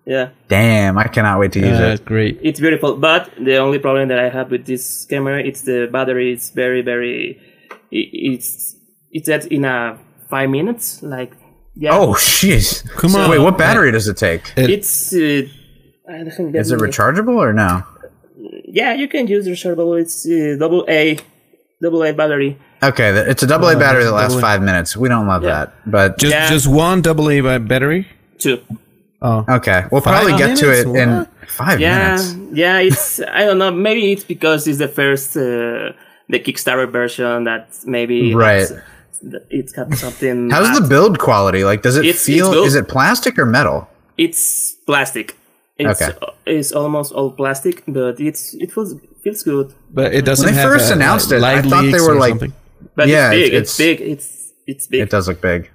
Yeah, 0.05 0.29
damn! 0.47 0.97
I 0.97 1.03
cannot 1.07 1.39
wait 1.39 1.51
to 1.53 1.59
use 1.59 1.69
Yeah, 1.79 1.93
it. 1.93 2.03
great. 2.05 2.39
it's 2.41 2.59
beautiful. 2.59 2.95
But 2.97 3.29
the 3.37 3.57
only 3.57 3.77
problem 3.77 4.07
that 4.07 4.17
I 4.17 4.29
have 4.29 4.49
with 4.49 4.65
this 4.65 5.05
camera, 5.05 5.39
it's 5.43 5.61
the 5.61 5.87
battery. 5.91 6.33
It's 6.33 6.49
very, 6.49 6.81
very. 6.81 7.39
I- 7.93 8.09
It's 8.33 8.75
it's 9.11 9.27
that 9.27 9.45
in 9.47 9.65
a 9.65 9.97
five 10.29 10.49
minutes. 10.49 11.01
Like 11.03 11.33
yeah, 11.75 11.97
Oh, 11.97 12.13
jeez. 12.13 12.87
Come 12.97 13.15
on. 13.15 13.29
Wait, 13.29 13.39
what 13.39 13.57
battery 13.57 13.91
does 13.91 14.07
it 14.07 14.17
take? 14.17 14.51
it's. 14.57 15.13
Uh, 15.13 15.43
I 16.09 16.23
don't 16.23 16.55
Is 16.55 16.71
it 16.71 16.79
rechargeable 16.79 17.35
or 17.37 17.53
no? 17.53 17.83
Yeah, 18.65 18.93
you 18.93 19.07
can 19.07 19.27
use 19.27 19.47
rechargeable. 19.47 19.99
It's 20.01 20.25
uh, 20.27 20.55
double 20.59 20.83
A, 20.89 21.17
double 21.81 22.03
A 22.03 22.11
battery. 22.13 22.57
Okay, 22.81 23.09
it's 23.09 23.43
a 23.43 23.47
double 23.47 23.67
A 23.69 23.77
battery 23.77 24.03
that 24.05 24.11
lasts 24.11 24.33
double 24.33 24.41
five 24.41 24.61
minutes. 24.63 24.97
We 24.97 25.07
don't 25.09 25.27
love 25.27 25.43
Yeah. 25.43 25.49
that, 25.65 25.73
but 25.85 26.17
Just 26.17 26.33
Yeah. 26.33 26.49
just 26.49 26.67
one 26.67 27.01
double 27.01 27.29
A 27.29 27.41
battery. 27.59 28.07
Two. 28.39 28.59
Oh, 29.21 29.45
okay, 29.49 29.83
we'll 29.91 30.01
Five 30.01 30.23
probably 30.23 30.37
get 30.37 30.57
to 30.57 30.65
minutes? 30.67 30.89
it 30.89 30.95
in 30.95 31.27
five 31.47 31.79
Yeah, 31.79 32.15
minutes. 32.15 32.35
yeah. 32.53 32.77
It's 32.79 33.19
I 33.21 33.45
don't 33.45 33.57
know. 33.59 33.69
Maybe 33.71 34.11
it's 34.13 34.23
because 34.23 34.65
it's 34.67 34.79
the 34.79 34.87
first 34.87 35.35
uh, 35.37 35.91
the 36.29 36.39
Kickstarter 36.39 36.89
version 36.89 37.43
that 37.45 37.69
maybe 37.85 38.33
Right. 38.33 38.59
has 38.61 38.73
it's 39.49 39.73
got 39.73 39.93
something. 39.95 40.49
How's 40.49 40.79
the 40.79 40.87
build 40.87 41.19
quality? 41.19 41.63
Like, 41.65 41.81
does 41.81 41.97
it 41.97 42.05
It's- 42.05 42.15
it's 42.15 42.25
feel? 42.25 42.51
good. 42.53 42.65
is 42.67 42.75
it 42.75 42.87
plastic 42.87 43.37
or 43.37 43.45
metal? 43.45 43.89
It's 44.17 44.73
plastic. 44.85 45.35
It's, 45.77 46.01
Okay. 46.01 46.11
it's 46.45 46.71
almost 46.71 47.11
all 47.13 47.31
plastic, 47.31 47.83
but 47.87 48.19
it's 48.19 48.53
it 48.63 48.71
feels 48.71 48.95
feels 49.23 49.43
good. 49.43 49.73
But 49.93 50.13
it 50.13 50.23
doesn't 50.25 50.45
When 50.45 50.55
they 50.55 50.61
have 50.61 50.71
first 50.71 50.89
a, 50.91 50.93
announced 50.93 51.31
like, 51.31 51.39
it, 51.39 51.65
I 51.65 51.69
thought 51.69 51.85
they 51.91 51.99
were 52.01 52.15
like- 52.15 52.31
something. 52.31 52.53
But 52.95 53.07
Yeah, 53.07 53.31
it's 53.31 53.37
big. 53.41 53.53
it's- 53.53 53.61
It's, 53.61 53.77
big. 53.77 54.01
It's 54.13 54.27
it's 54.67 54.87
big. 54.87 55.01
It 55.01 55.09
does 55.09 55.27
look 55.27 55.41
big. 55.41 55.69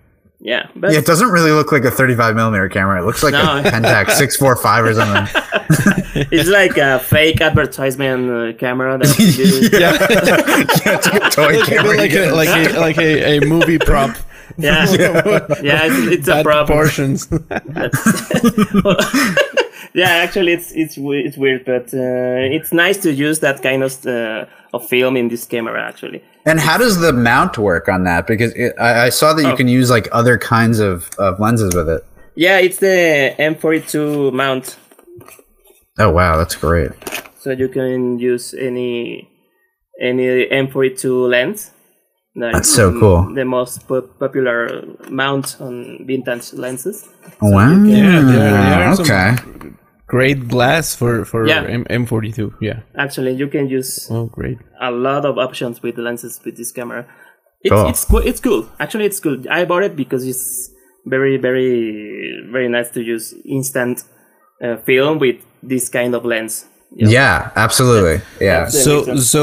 Yeah, 0.47 0.69
but 0.77 0.93
Yeah, 0.93 0.99
it 0.99 1.07
doesn't 1.07 1.31
really 1.31 1.53
look 1.53 1.73
like 1.73 1.85
a 1.87 1.91
35 1.91 2.37
millimeter 2.37 2.69
camera. 2.69 3.01
It 3.01 3.07
looks 3.07 3.23
like 3.23 3.33
No. 3.33 3.41
a 3.59 3.63
Pentax 3.73 4.11
645 4.11 4.85
or 4.85 4.95
something. 4.95 5.27
it's 6.31 6.51
like 6.51 6.77
a 6.77 6.99
fake 7.01 7.41
advertisement 7.41 8.31
uh, 8.31 8.53
camera 8.59 8.99
that 8.99 9.19
you 9.19 9.33
do. 9.71 9.79
Yeah, 9.79 9.93
yeah, 9.93 10.99
it's 11.01 11.07
like 11.09 11.23
a 11.23 11.31
toy 11.31 11.57
like, 11.59 11.67
camera. 11.67 11.97
like, 11.97 12.13
a, 12.13 12.31
like 12.33 12.49
a 12.75 12.79
like 12.79 12.99
a, 12.99 13.39
a 13.39 13.41
movie 13.47 13.79
prop. 13.79 14.15
Yeah, 14.59 14.85
yeah, 15.63 15.89
it's, 15.89 16.13
it's 16.19 16.29
a 16.29 16.33
Bad 16.33 16.45
problem. 16.45 16.67
proportions. 16.67 17.27
yeah, 19.95 20.09
actually, 20.25 20.53
it's 20.53 20.73
it's 20.73 20.97
it's 20.99 21.37
weird, 21.37 21.65
but 21.65 21.93
uh, 21.95 22.55
it's 22.57 22.73
nice 22.73 22.99
to 22.99 23.13
use 23.13 23.41
that 23.41 23.63
kind 23.63 23.83
of 23.83 24.07
uh, 24.07 24.45
of 24.73 24.87
film 24.89 25.17
in 25.17 25.29
this 25.29 25.45
camera. 25.47 25.83
Actually, 25.83 26.23
And 26.47 26.61
how 26.61 26.77
does 26.77 26.99
the 27.01 27.13
mount 27.13 27.57
work 27.59 27.89
on 27.89 28.05
that? 28.05 28.27
Because 28.27 28.53
it, 28.55 28.75
I, 28.79 29.07
I 29.07 29.09
saw 29.09 29.33
that 29.33 29.43
you 29.43 29.49
Oh. 29.53 29.57
can 29.57 29.69
use 29.69 29.89
like 29.91 30.09
other 30.13 30.37
kinds 30.39 30.79
of, 30.79 31.09
of 31.19 31.41
lenses 31.41 31.75
with 31.75 31.89
it. 31.89 32.05
yeah, 32.37 32.59
it's 32.59 32.79
the 32.79 33.35
M42 33.39 34.33
mount, 34.33 34.77
Oh 35.99 36.11
wow, 36.11 36.37
that's 36.37 36.57
great. 36.57 36.91
so 37.39 37.51
you 37.53 37.69
can 37.69 38.19
use 38.19 38.53
any 38.55 39.29
any 40.01 40.47
M42 40.47 41.29
lens. 41.31 41.71
That 42.35 42.53
That's 42.53 42.69
so 42.75 42.91
mm, 42.91 42.99
cool. 43.01 43.33
The 43.35 43.45
most 43.45 43.87
po- 43.87 44.03
popular 44.19 44.83
mount 45.09 45.57
on 45.61 46.05
vintage 46.05 46.53
lenses. 46.55 47.09
Wow. 47.41 47.71
Yeah, 47.85 48.21
there- 48.23 48.33
there 48.33 48.85
are 48.89 48.97
some- 48.97 49.05
okay. 49.05 49.64
Great 50.17 50.41
glass 50.55 50.87
for 51.01 51.25
for 51.31 51.41
Yeah. 51.49 51.65
M- 51.79 51.87
M42. 52.05 52.53
Yeah. 52.69 52.79
Actually, 53.05 53.33
you 53.41 53.49
can 53.55 53.65
use 53.79 53.91
Oh, 54.11 54.27
great. 54.39 54.59
a 54.81 54.91
lot 54.91 55.23
of 55.31 55.35
options 55.47 55.83
with 55.85 55.97
lenses 56.07 56.35
with 56.45 56.55
this 56.61 56.71
camera. 56.79 57.03
It's 57.67 57.73
Cool. 57.75 57.89
it's 57.91 58.05
cool. 58.11 58.23
It's 58.31 58.41
cool. 58.47 58.63
Actually, 58.85 59.07
it's 59.11 59.21
cool. 59.25 59.39
I 59.59 59.65
bought 59.71 59.85
it 59.89 59.95
because 60.03 60.23
it's 60.33 60.71
very 61.15 61.37
very 61.47 61.73
very 62.55 62.69
nice 62.77 62.91
to 62.97 63.01
use 63.15 63.27
instant 63.59 63.97
uh, 64.65 64.77
film 64.89 65.19
with 65.25 65.37
this 65.71 65.89
kind 65.99 66.13
of 66.15 66.23
lens. 66.25 66.55
You 66.97 67.07
know? 67.07 67.13
Yeah, 67.19 67.51
absolutely. 67.67 68.19
Yeah. 68.41 68.65
That's- 68.65 68.85
So 68.85 68.93
reason. 68.99 69.19
so 69.35 69.41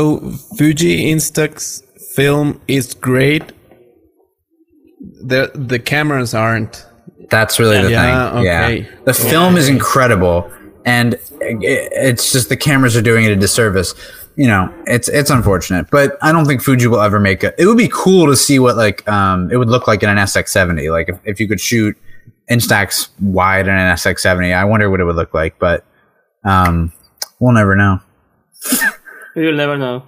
Fuji 0.58 0.94
Instax 1.14 1.82
film 2.16 2.48
is 2.68 2.86
great. 3.10 3.46
The 5.28 5.52
the 5.70 5.80
cameras 5.80 6.34
aren't. 6.34 6.86
That's 7.30 7.60
really 7.60 7.78
the 7.78 7.84
thing. 7.84 7.92
Yeah, 8.12 8.40
okay. 8.40 8.76
Yeah. 8.78 8.88
The 9.06 9.14
film 9.14 9.54
is 9.58 9.68
incredible 9.70 10.40
and 10.86 11.20
it's 11.40 12.32
just 12.32 12.50
the 12.50 12.58
cameras 12.58 12.96
are 12.96 13.02
doing 13.02 13.26
it 13.26 13.32
a 13.32 13.36
disservice. 13.36 13.94
You 14.36 14.48
know, 14.48 14.74
it's 14.88 15.10
it's 15.10 15.30
unfortunate, 15.30 15.88
but 15.92 16.18
I 16.22 16.32
don't 16.32 16.46
think 16.46 16.62
Fuji 16.64 16.88
will 16.88 17.02
ever 17.02 17.20
make 17.20 17.44
it. 17.44 17.54
It 17.58 17.66
would 17.66 17.78
be 17.78 17.90
cool 17.92 18.28
to 18.28 18.36
see 18.36 18.60
what 18.60 18.78
like 18.78 19.08
um 19.08 19.52
it 19.52 19.58
would 19.58 19.70
look 19.70 19.88
like 19.88 20.04
in 20.04 20.10
an 20.10 20.18
SX70. 20.18 20.92
Like 20.92 21.10
if, 21.10 21.20
if 21.26 21.40
you 21.40 21.48
could 21.48 21.60
shoot 21.60 21.96
Instax 22.50 23.10
wide 23.20 23.68
in 23.68 23.76
an 23.76 23.96
SX70, 23.96 24.56
I 24.56 24.64
wonder 24.66 24.90
what 24.90 25.00
it 25.00 25.04
would 25.04 25.16
look 25.18 25.34
like, 25.34 25.60
but 25.60 25.86
um 26.46 26.92
we'll 27.40 27.54
never 27.54 27.76
know. 27.76 28.00
you'll 29.36 29.56
never 29.56 29.78
know. 29.78 30.04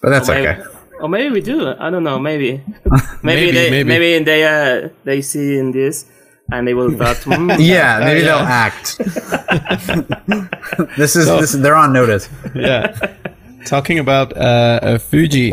But 0.00 0.10
that's 0.10 0.28
Maybe, 0.28 0.48
okay. 0.48 0.62
or 1.00 1.08
maybe 1.08 1.30
we 1.34 1.40
do. 1.42 1.74
I 1.78 1.90
don't 1.90 2.04
know. 2.04 2.18
Maybe 2.18 2.62
maybe, 3.22 3.50
Maybe, 3.50 3.50
they 3.50 3.70
maybe. 3.70 3.88
maybe, 3.88 4.24
they 4.24 4.44
uh 4.44 4.88
they 5.04 5.20
see 5.22 5.58
in 5.58 5.72
this 5.72 6.06
and 6.52 6.66
they 6.66 6.74
will 6.74 6.90
thought. 6.96 7.16
"Hmm, 7.18 7.50
Yeah, 7.58 8.00
maybe 8.00 8.20
yeah. 8.20 8.26
they'll 8.26 8.46
act. 8.46 8.98
this 10.96 11.16
is 11.16 11.26
this 11.26 11.52
they're 11.52 11.74
on 11.76 11.92
notice. 11.92 12.28
Yeah. 12.54 12.96
Talking 13.66 13.98
about 13.98 14.36
uh, 14.36 14.80
uh, 14.82 14.98
Fuji, 14.98 15.52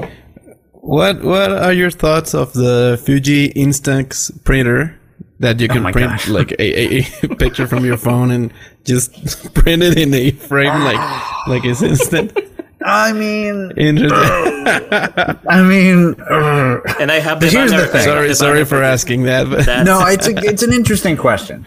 what 0.74 1.22
what 1.24 1.52
are 1.52 1.74
your 1.74 1.92
thoughts 1.92 2.34
of 2.34 2.54
the 2.54 3.00
Fuji 3.06 3.50
Instax 3.54 4.32
printer 4.44 4.98
that 5.40 5.60
you 5.60 5.68
can 5.68 5.86
Oh 5.86 5.92
print 5.92 6.10
gosh. 6.12 6.30
like 6.30 6.52
a, 6.60 7.00
a 7.00 7.04
picture 7.38 7.68
from 7.68 7.86
your 7.86 7.98
phone 7.98 8.32
and 8.32 8.52
just 8.86 9.54
print 9.54 9.84
it 9.84 9.98
in 9.98 10.14
a 10.14 10.32
frame 10.32 10.84
like 10.84 11.02
like 11.48 11.66
it's 11.66 11.82
instant? 11.82 12.32
I 12.88 13.14
mean, 13.14 13.72
Interesting. 13.76 14.18
Uh, 14.18 15.36
I 15.50 15.62
mean, 15.62 16.16
uh, 16.22 16.80
and 17.00 17.12
I 17.12 17.20
have 17.20 17.40
the 17.40 17.48
Here's 17.50 17.72
the 17.72 17.88
thing. 17.88 18.02
sorry, 18.04 18.34
sorry 18.34 18.66
for 18.66 18.82
asking 18.82 19.24
that. 19.24 19.50
But 19.50 19.84
no, 19.84 20.06
it's 20.08 20.28
a, 20.28 20.36
it's 20.38 20.64
an 20.64 20.74
interesting 20.74 21.18
question 21.18 21.66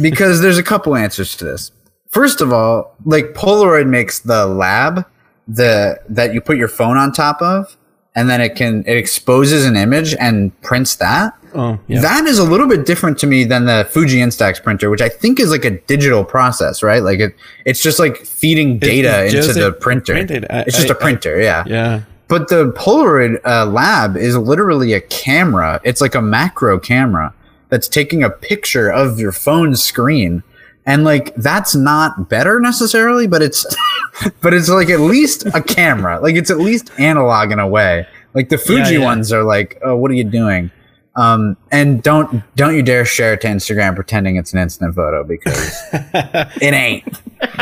because 0.00 0.40
there's 0.40 0.58
a 0.58 0.62
couple 0.62 0.96
answers 0.96 1.36
to 1.36 1.44
this. 1.44 1.72
First 2.08 2.40
of 2.40 2.52
all, 2.52 2.96
like 3.04 3.34
Polaroid 3.34 3.86
makes 3.86 4.20
the 4.20 4.46
lab 4.46 5.06
the 5.48 6.00
that 6.08 6.32
you 6.32 6.40
put 6.40 6.56
your 6.56 6.68
phone 6.68 6.96
on 6.96 7.12
top 7.12 7.42
of, 7.42 7.76
and 8.14 8.28
then 8.30 8.40
it 8.40 8.56
can 8.56 8.84
it 8.86 8.96
exposes 8.96 9.66
an 9.66 9.76
image 9.76 10.14
and 10.14 10.58
prints 10.62 10.96
that. 10.96 11.34
Oh, 11.54 11.78
yeah. 11.88 12.00
That 12.00 12.26
is 12.26 12.38
a 12.38 12.44
little 12.44 12.68
bit 12.68 12.86
different 12.86 13.18
to 13.18 13.26
me 13.26 13.44
than 13.44 13.64
the 13.66 13.86
Fuji 13.90 14.18
Instax 14.18 14.62
printer, 14.62 14.90
which 14.90 15.00
I 15.00 15.08
think 15.08 15.40
is 15.40 15.50
like 15.50 15.64
a 15.64 15.78
digital 15.82 16.24
process, 16.24 16.82
right? 16.82 17.02
Like 17.02 17.20
it, 17.20 17.34
it's 17.64 17.82
just 17.82 17.98
like 17.98 18.18
feeding 18.18 18.78
data 18.78 19.24
it's 19.24 19.34
into 19.48 19.60
the 19.60 19.72
printer. 19.72 20.14
printed- 20.14 20.46
I- 20.50 20.60
it's 20.66 20.76
just 20.76 20.90
I- 20.90 20.94
a 20.94 20.96
printer, 20.96 21.40
yeah. 21.40 21.64
yeah. 21.66 22.02
But 22.28 22.48
the 22.48 22.72
Polaroid 22.72 23.40
uh, 23.44 23.66
lab 23.66 24.16
is 24.16 24.36
literally 24.36 24.94
a 24.94 25.00
camera. 25.02 25.80
It's 25.84 26.00
like 26.00 26.14
a 26.14 26.22
macro 26.22 26.78
camera 26.78 27.34
that's 27.68 27.88
taking 27.88 28.22
a 28.22 28.30
picture 28.30 28.90
of 28.90 29.20
your 29.20 29.32
phone 29.32 29.76
screen. 29.76 30.42
And 30.86 31.04
like 31.04 31.34
that's 31.36 31.74
not 31.74 32.28
better 32.28 32.58
necessarily, 32.58 33.26
but 33.26 33.42
it's 33.42 33.66
but 34.40 34.54
it's 34.54 34.68
like 34.68 34.88
at 34.90 35.00
least 35.00 35.46
a 35.54 35.62
camera. 35.62 36.20
Like 36.20 36.34
it's 36.34 36.50
at 36.50 36.58
least 36.58 36.90
analog 36.98 37.52
in 37.52 37.58
a 37.58 37.68
way. 37.68 38.06
Like 38.34 38.48
the 38.48 38.58
Fuji 38.58 38.94
yeah. 38.94 39.04
ones 39.04 39.30
are 39.32 39.44
like, 39.44 39.78
"Oh, 39.82 39.94
what 39.96 40.10
are 40.10 40.14
you 40.14 40.24
doing?" 40.24 40.70
Um, 41.14 41.58
and 41.70 42.02
don't 42.02 42.42
don't 42.56 42.74
you 42.74 42.82
dare 42.82 43.04
share 43.04 43.34
it 43.34 43.42
to 43.42 43.46
Instagram 43.48 43.94
pretending 43.94 44.36
it's 44.36 44.52
an 44.54 44.58
instant 44.58 44.94
photo 44.94 45.22
because 45.24 45.78
it 45.92 46.72
ain't. 46.72 47.04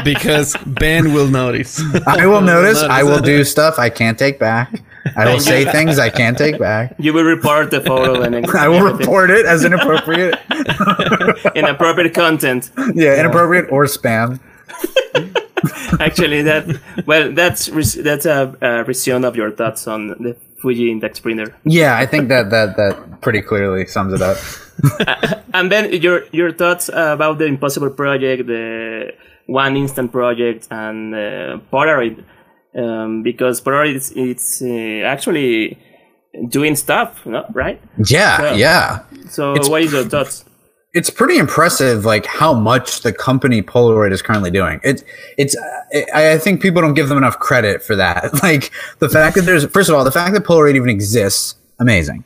Because 0.04 0.56
Ben 0.66 1.12
will 1.12 1.26
notice. 1.28 1.82
I 2.06 2.26
will 2.26 2.40
notice. 2.54 2.82
I 2.82 3.02
will 3.02 3.20
do 3.20 3.42
stuff 3.44 3.78
I 3.78 3.90
can't 3.90 4.18
take 4.18 4.38
back. 4.38 4.82
I 5.16 5.32
will 5.32 5.40
say 5.40 5.64
things 5.64 5.98
I 5.98 6.10
can't 6.10 6.36
take 6.38 6.58
back. 6.58 6.94
You 7.00 7.12
will 7.12 7.24
report 7.24 7.70
the 7.70 7.80
photo 7.80 8.22
and 8.22 8.46
I 8.46 8.68
will 8.68 8.82
report 8.82 9.30
it 9.30 9.46
as 9.46 9.64
inappropriate. 9.64 10.38
inappropriate 11.56 12.14
content. 12.14 12.70
Yeah, 12.94 13.18
inappropriate 13.18 13.72
or 13.72 13.86
spam. 13.86 14.38
Actually, 15.98 16.42
that 16.42 16.80
well, 17.06 17.32
that's 17.32 17.68
res- 17.70 17.94
that's 17.94 18.26
a, 18.26 18.54
a 18.60 18.84
resume 18.84 19.24
of 19.24 19.34
your 19.36 19.50
thoughts 19.50 19.86
on 19.86 20.08
the 20.08 20.36
Fuji 20.60 20.94
Instax 20.94 21.22
printer. 21.22 21.56
Yeah, 21.64 21.96
I 21.96 22.06
think 22.06 22.28
that 22.28 22.50
that 22.50 22.76
that 22.76 23.20
pretty 23.20 23.42
clearly 23.42 23.86
sums 23.86 24.12
it 24.12 24.22
up. 24.22 24.36
And 25.52 25.70
then 25.70 25.92
your 25.92 26.24
your 26.32 26.52
thoughts 26.52 26.88
about 26.88 27.38
the 27.38 27.46
Impossible 27.46 27.90
project, 27.90 28.46
the 28.46 29.12
One 29.46 29.76
Instant 29.76 30.12
project, 30.12 30.68
and 30.70 31.14
uh, 31.14 31.58
Polaroid, 31.72 32.24
um, 32.74 33.22
because 33.22 33.60
Polaroid 33.60 33.96
is 33.96 34.12
it's 34.14 34.62
uh, 34.62 35.04
actually 35.06 35.76
doing 36.48 36.76
stuff, 36.76 37.26
no? 37.26 37.44
right? 37.52 37.80
Yeah, 38.04 38.54
yeah. 38.54 39.00
So, 39.28 39.54
what 39.68 39.82
is 39.82 39.92
your 39.92 40.04
thoughts? 40.04 40.44
It's 40.92 41.08
pretty 41.10 41.38
impressive, 41.38 42.04
like 42.04 42.26
how 42.26 42.52
much 42.52 43.02
the 43.02 43.12
company 43.12 43.62
Polaroid 43.62 44.10
is 44.12 44.22
currently 44.22 44.50
doing. 44.50 44.80
It, 44.82 45.04
it's, 45.38 45.56
I, 46.14 46.32
I 46.32 46.38
think 46.38 46.60
people 46.60 46.82
don't 46.82 46.94
give 46.94 47.08
them 47.08 47.18
enough 47.18 47.38
credit 47.38 47.82
for 47.82 47.94
that. 47.96 48.32
Like 48.42 48.72
the 48.98 49.08
fact 49.08 49.36
that 49.36 49.42
there's, 49.42 49.64
first 49.66 49.88
of 49.88 49.94
all, 49.94 50.02
the 50.04 50.10
fact 50.10 50.34
that 50.34 50.42
Polaroid 50.44 50.74
even 50.74 50.88
exists, 50.88 51.54
amazing. 51.78 52.24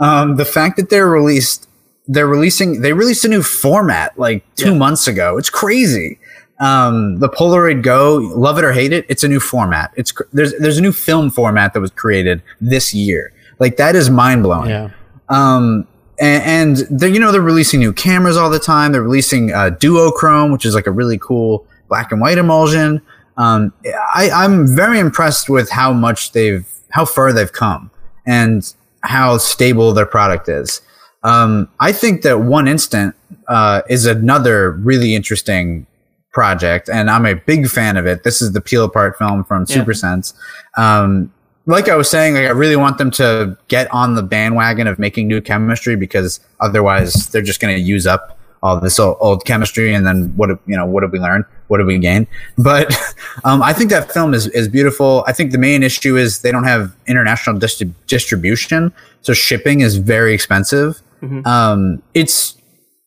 Um, 0.00 0.36
the 0.36 0.44
fact 0.44 0.76
that 0.76 0.88
they're 0.88 1.08
released, 1.08 1.68
they're 2.06 2.26
releasing, 2.28 2.80
they 2.80 2.92
released 2.94 3.24
a 3.24 3.28
new 3.28 3.42
format 3.42 4.16
like 4.18 4.42
two 4.54 4.70
Yeah. 4.72 4.78
months 4.78 5.06
ago. 5.08 5.36
It's 5.36 5.50
crazy. 5.50 6.18
Um, 6.60 7.18
the 7.18 7.28
Polaroid 7.28 7.82
Go, 7.82 8.16
love 8.34 8.56
it 8.58 8.64
or 8.64 8.72
hate 8.72 8.92
it, 8.92 9.04
it's 9.08 9.22
a 9.24 9.28
new 9.28 9.40
format. 9.40 9.92
It's 9.96 10.12
there's 10.32 10.54
there's 10.58 10.78
a 10.78 10.80
new 10.82 10.92
film 10.92 11.30
format 11.30 11.74
that 11.74 11.80
was 11.80 11.90
created 11.90 12.42
this 12.60 12.94
year. 12.94 13.32
Like 13.58 13.76
that 13.76 13.94
is 13.96 14.08
mind 14.08 14.44
blowing. 14.44 14.70
Yeah. 14.70 14.90
Um, 15.28 15.86
and, 16.20 16.78
and 16.80 17.00
they're, 17.00 17.08
you 17.08 17.20
know, 17.20 17.32
they're 17.32 17.40
releasing 17.40 17.80
new 17.80 17.92
cameras 17.92 18.36
all 18.36 18.50
the 18.50 18.58
time. 18.58 18.92
They're 18.92 19.02
releasing 19.02 19.52
uh, 19.52 19.70
duochrome, 19.70 20.52
which 20.52 20.64
is 20.66 20.74
like 20.74 20.86
a 20.86 20.90
really 20.90 21.18
cool 21.18 21.66
black 21.88 22.12
and 22.12 22.20
white 22.20 22.38
emulsion. 22.38 23.00
Um, 23.36 23.72
I, 24.14 24.30
I'm 24.32 24.66
very 24.66 24.98
impressed 24.98 25.48
with 25.48 25.70
how 25.70 25.92
much 25.92 26.32
they've, 26.32 26.66
how 26.90 27.04
far 27.04 27.32
they've 27.32 27.52
come 27.52 27.90
and 28.26 28.74
how 29.02 29.38
stable 29.38 29.92
their 29.92 30.06
product 30.06 30.48
is. 30.48 30.82
Um, 31.22 31.68
I 31.80 31.92
think 31.92 32.22
that 32.22 32.40
One 32.40 32.68
Instant 32.68 33.14
uh, 33.46 33.82
is 33.88 34.06
another 34.06 34.72
really 34.72 35.14
interesting 35.14 35.86
project, 36.32 36.88
and 36.88 37.10
I'm 37.10 37.26
a 37.26 37.34
big 37.34 37.68
fan 37.68 37.96
of 37.96 38.06
it. 38.06 38.22
This 38.22 38.42
is 38.42 38.52
the 38.52 38.60
peel 38.60 38.84
apart 38.84 39.16
film 39.18 39.44
from 39.44 39.64
Yeah. 39.68 39.76
Super 39.76 39.94
Sense. 39.94 40.34
Um, 40.76 41.32
like 41.68 41.88
I 41.88 41.96
was 41.96 42.10
saying, 42.10 42.34
like 42.34 42.44
I 42.44 42.50
really 42.50 42.76
want 42.76 42.96
them 42.96 43.10
to 43.12 43.56
get 43.68 43.92
on 43.92 44.14
the 44.14 44.22
bandwagon 44.22 44.86
of 44.86 44.98
making 44.98 45.28
new 45.28 45.42
chemistry 45.42 45.96
because 45.96 46.40
otherwise 46.60 47.28
they're 47.28 47.42
just 47.42 47.60
going 47.60 47.76
to 47.76 47.80
use 47.80 48.06
up 48.06 48.38
all 48.62 48.80
this 48.80 48.98
old, 48.98 49.18
old 49.20 49.44
chemistry 49.44 49.94
and 49.94 50.06
then 50.06 50.32
what 50.36 50.48
you 50.66 50.76
know 50.76 50.86
what 50.86 51.02
did 51.02 51.12
we 51.12 51.20
learn? 51.20 51.44
What 51.68 51.78
did 51.78 51.86
we 51.86 51.98
gain? 51.98 52.26
But 52.56 52.96
um, 53.44 53.62
i 53.62 53.72
think 53.72 53.90
that 53.90 54.10
film 54.10 54.32
is, 54.34 54.46
is 54.48 54.66
beautiful. 54.66 55.24
I 55.26 55.32
think 55.32 55.52
the 55.52 55.58
main 55.58 55.82
issue 55.82 56.16
is 56.16 56.40
they 56.40 56.50
don't 56.50 56.64
have 56.64 56.96
international 57.06 57.60
distri- 57.60 57.92
distribution 58.06 58.92
so 59.20 59.34
shipping 59.34 59.80
is 59.80 59.98
very 59.98 60.32
expensive. 60.32 61.02
Um, 61.44 62.02
it's 62.14 62.56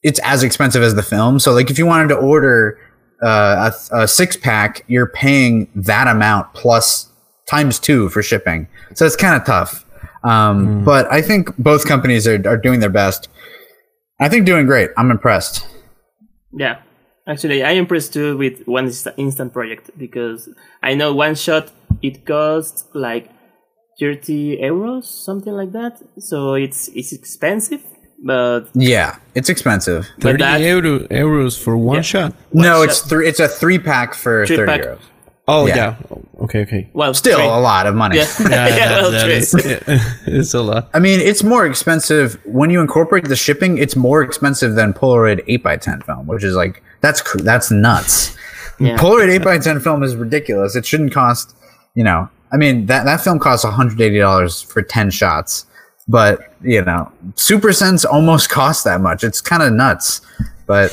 it's 0.04 0.20
as 0.20 0.44
expensive 0.44 0.84
as 0.84 0.94
the 0.94 1.04
film. 1.04 1.40
So 1.40 1.52
like 1.52 1.72
if 1.72 1.80
you 1.80 1.88
wanted 1.88 2.10
to 2.10 2.16
order 2.16 2.80
uh, 3.24 3.72
a, 3.92 4.04
a 4.04 4.08
six 4.08 4.38
pack 4.38 4.84
you're 4.88 5.08
paying 5.08 5.68
that 5.76 6.08
amount 6.08 6.54
plus 6.54 7.11
times 7.54 7.76
two 7.88 8.02
for 8.14 8.22
shipping 8.32 8.60
so 8.98 9.02
it's 9.08 9.16
kind 9.26 9.36
of 9.40 9.44
tough 9.46 9.72
um, 10.32 10.84
but 10.92 11.04
i 11.12 11.22
think 11.30 11.42
both 11.70 11.82
companies 11.94 12.24
are, 12.32 12.40
are 12.52 12.58
doing 12.68 12.80
their 12.84 12.96
best 13.04 13.22
I 14.26 14.30
think 14.30 14.46
doing 14.46 14.68
great. 14.68 14.90
I'm 15.00 15.10
impressed. 15.10 15.56
Yeah. 16.54 16.76
Actually, 17.28 17.64
I'm 17.68 17.78
impressed 17.86 18.14
too 18.14 18.38
with 18.38 18.56
one 18.68 18.86
instant 19.18 19.50
project 19.52 19.90
because 19.98 20.40
I 20.84 20.92
know 21.00 21.10
one 21.26 21.34
shot 21.34 21.66
it 22.04 22.16
costs 22.32 22.86
like 22.94 23.26
30 24.00 24.58
euros, 24.62 25.06
something 25.06 25.54
like 25.62 25.72
that. 25.80 25.94
So 26.20 26.54
it's 26.54 26.82
it's 27.00 27.12
expensive, 27.20 27.82
but 28.24 28.70
Yeah, 28.76 29.16
it's 29.34 29.50
expensive. 29.50 30.06
30 30.20 30.38
that- 30.44 30.62
euro, 30.62 31.00
euros 31.10 31.58
for 31.64 31.74
one 31.76 31.96
Yeah. 32.06 32.12
shot. 32.14 32.30
no, 32.54 32.74
shot. 32.76 32.84
it's 32.86 33.00
three. 33.10 33.26
It's 33.30 33.40
a 33.40 33.48
three 33.48 33.80
pack 33.80 34.14
for 34.14 34.46
Three 34.46 34.58
thirty 34.58 34.72
pack. 34.72 34.82
euros. 34.86 35.02
Oh 35.48 35.66
Yeah. 35.68 35.76
yeah. 35.76 35.96
Okay, 36.44 36.62
okay. 36.62 36.90
well, 36.94 37.14
Still 37.14 37.38
three. 37.38 37.46
a 37.48 37.50
lot 37.60 37.86
of 37.88 37.94
money. 37.96 38.18
Yeah, 38.18 38.26
Yeah, 38.40 38.48
yeah, 38.68 38.90
that- 38.90 39.02
well, 39.02 39.30
is- 39.30 39.54
it's 40.28 40.54
a 40.54 40.62
lot. 40.62 40.90
I 40.94 41.00
mean, 41.00 41.20
it's 41.20 41.44
more 41.44 41.66
expensive 41.66 42.40
when 42.46 42.70
you 42.70 42.82
incorporate 42.82 43.26
the 43.26 43.36
shipping. 43.36 43.78
It's 43.78 43.96
more 43.96 44.22
expensive 44.22 44.76
than 44.76 44.94
Polaroid 44.94 45.44
eight 45.48 45.66
x 45.66 45.86
ten 45.86 46.02
film, 46.02 46.28
which 46.28 46.44
is 46.44 46.56
like 46.56 46.82
that's 47.02 47.22
that's 47.44 47.70
nuts. 47.72 48.36
Yeah. 48.80 48.98
Polaroid 48.98 49.30
eight 49.30 49.46
x 49.46 49.66
ten 49.66 49.80
film 49.80 50.04
is 50.04 50.16
ridiculous. 50.16 50.76
It 50.76 50.86
shouldn't 50.86 51.14
cost, 51.14 51.56
you 51.96 52.04
know. 52.04 52.30
I 52.54 52.58
mean 52.58 52.86
that 52.88 53.06
that 53.06 53.22
film 53.22 53.40
costs 53.40 53.64
one 53.64 53.74
hundred 53.74 54.02
eighty 54.02 54.20
dollars 54.20 54.62
for 54.62 54.82
ten 54.82 55.10
shots, 55.12 55.66
but 56.08 56.54
you 56.64 56.84
know, 56.84 57.12
Super 57.36 57.72
Sense 57.74 58.04
almost 58.06 58.50
costs 58.58 58.84
that 58.84 59.02
much. 59.02 59.24
It's 59.24 59.42
kind 59.42 59.62
of 59.64 59.74
nuts, 59.74 60.22
but. 60.66 60.92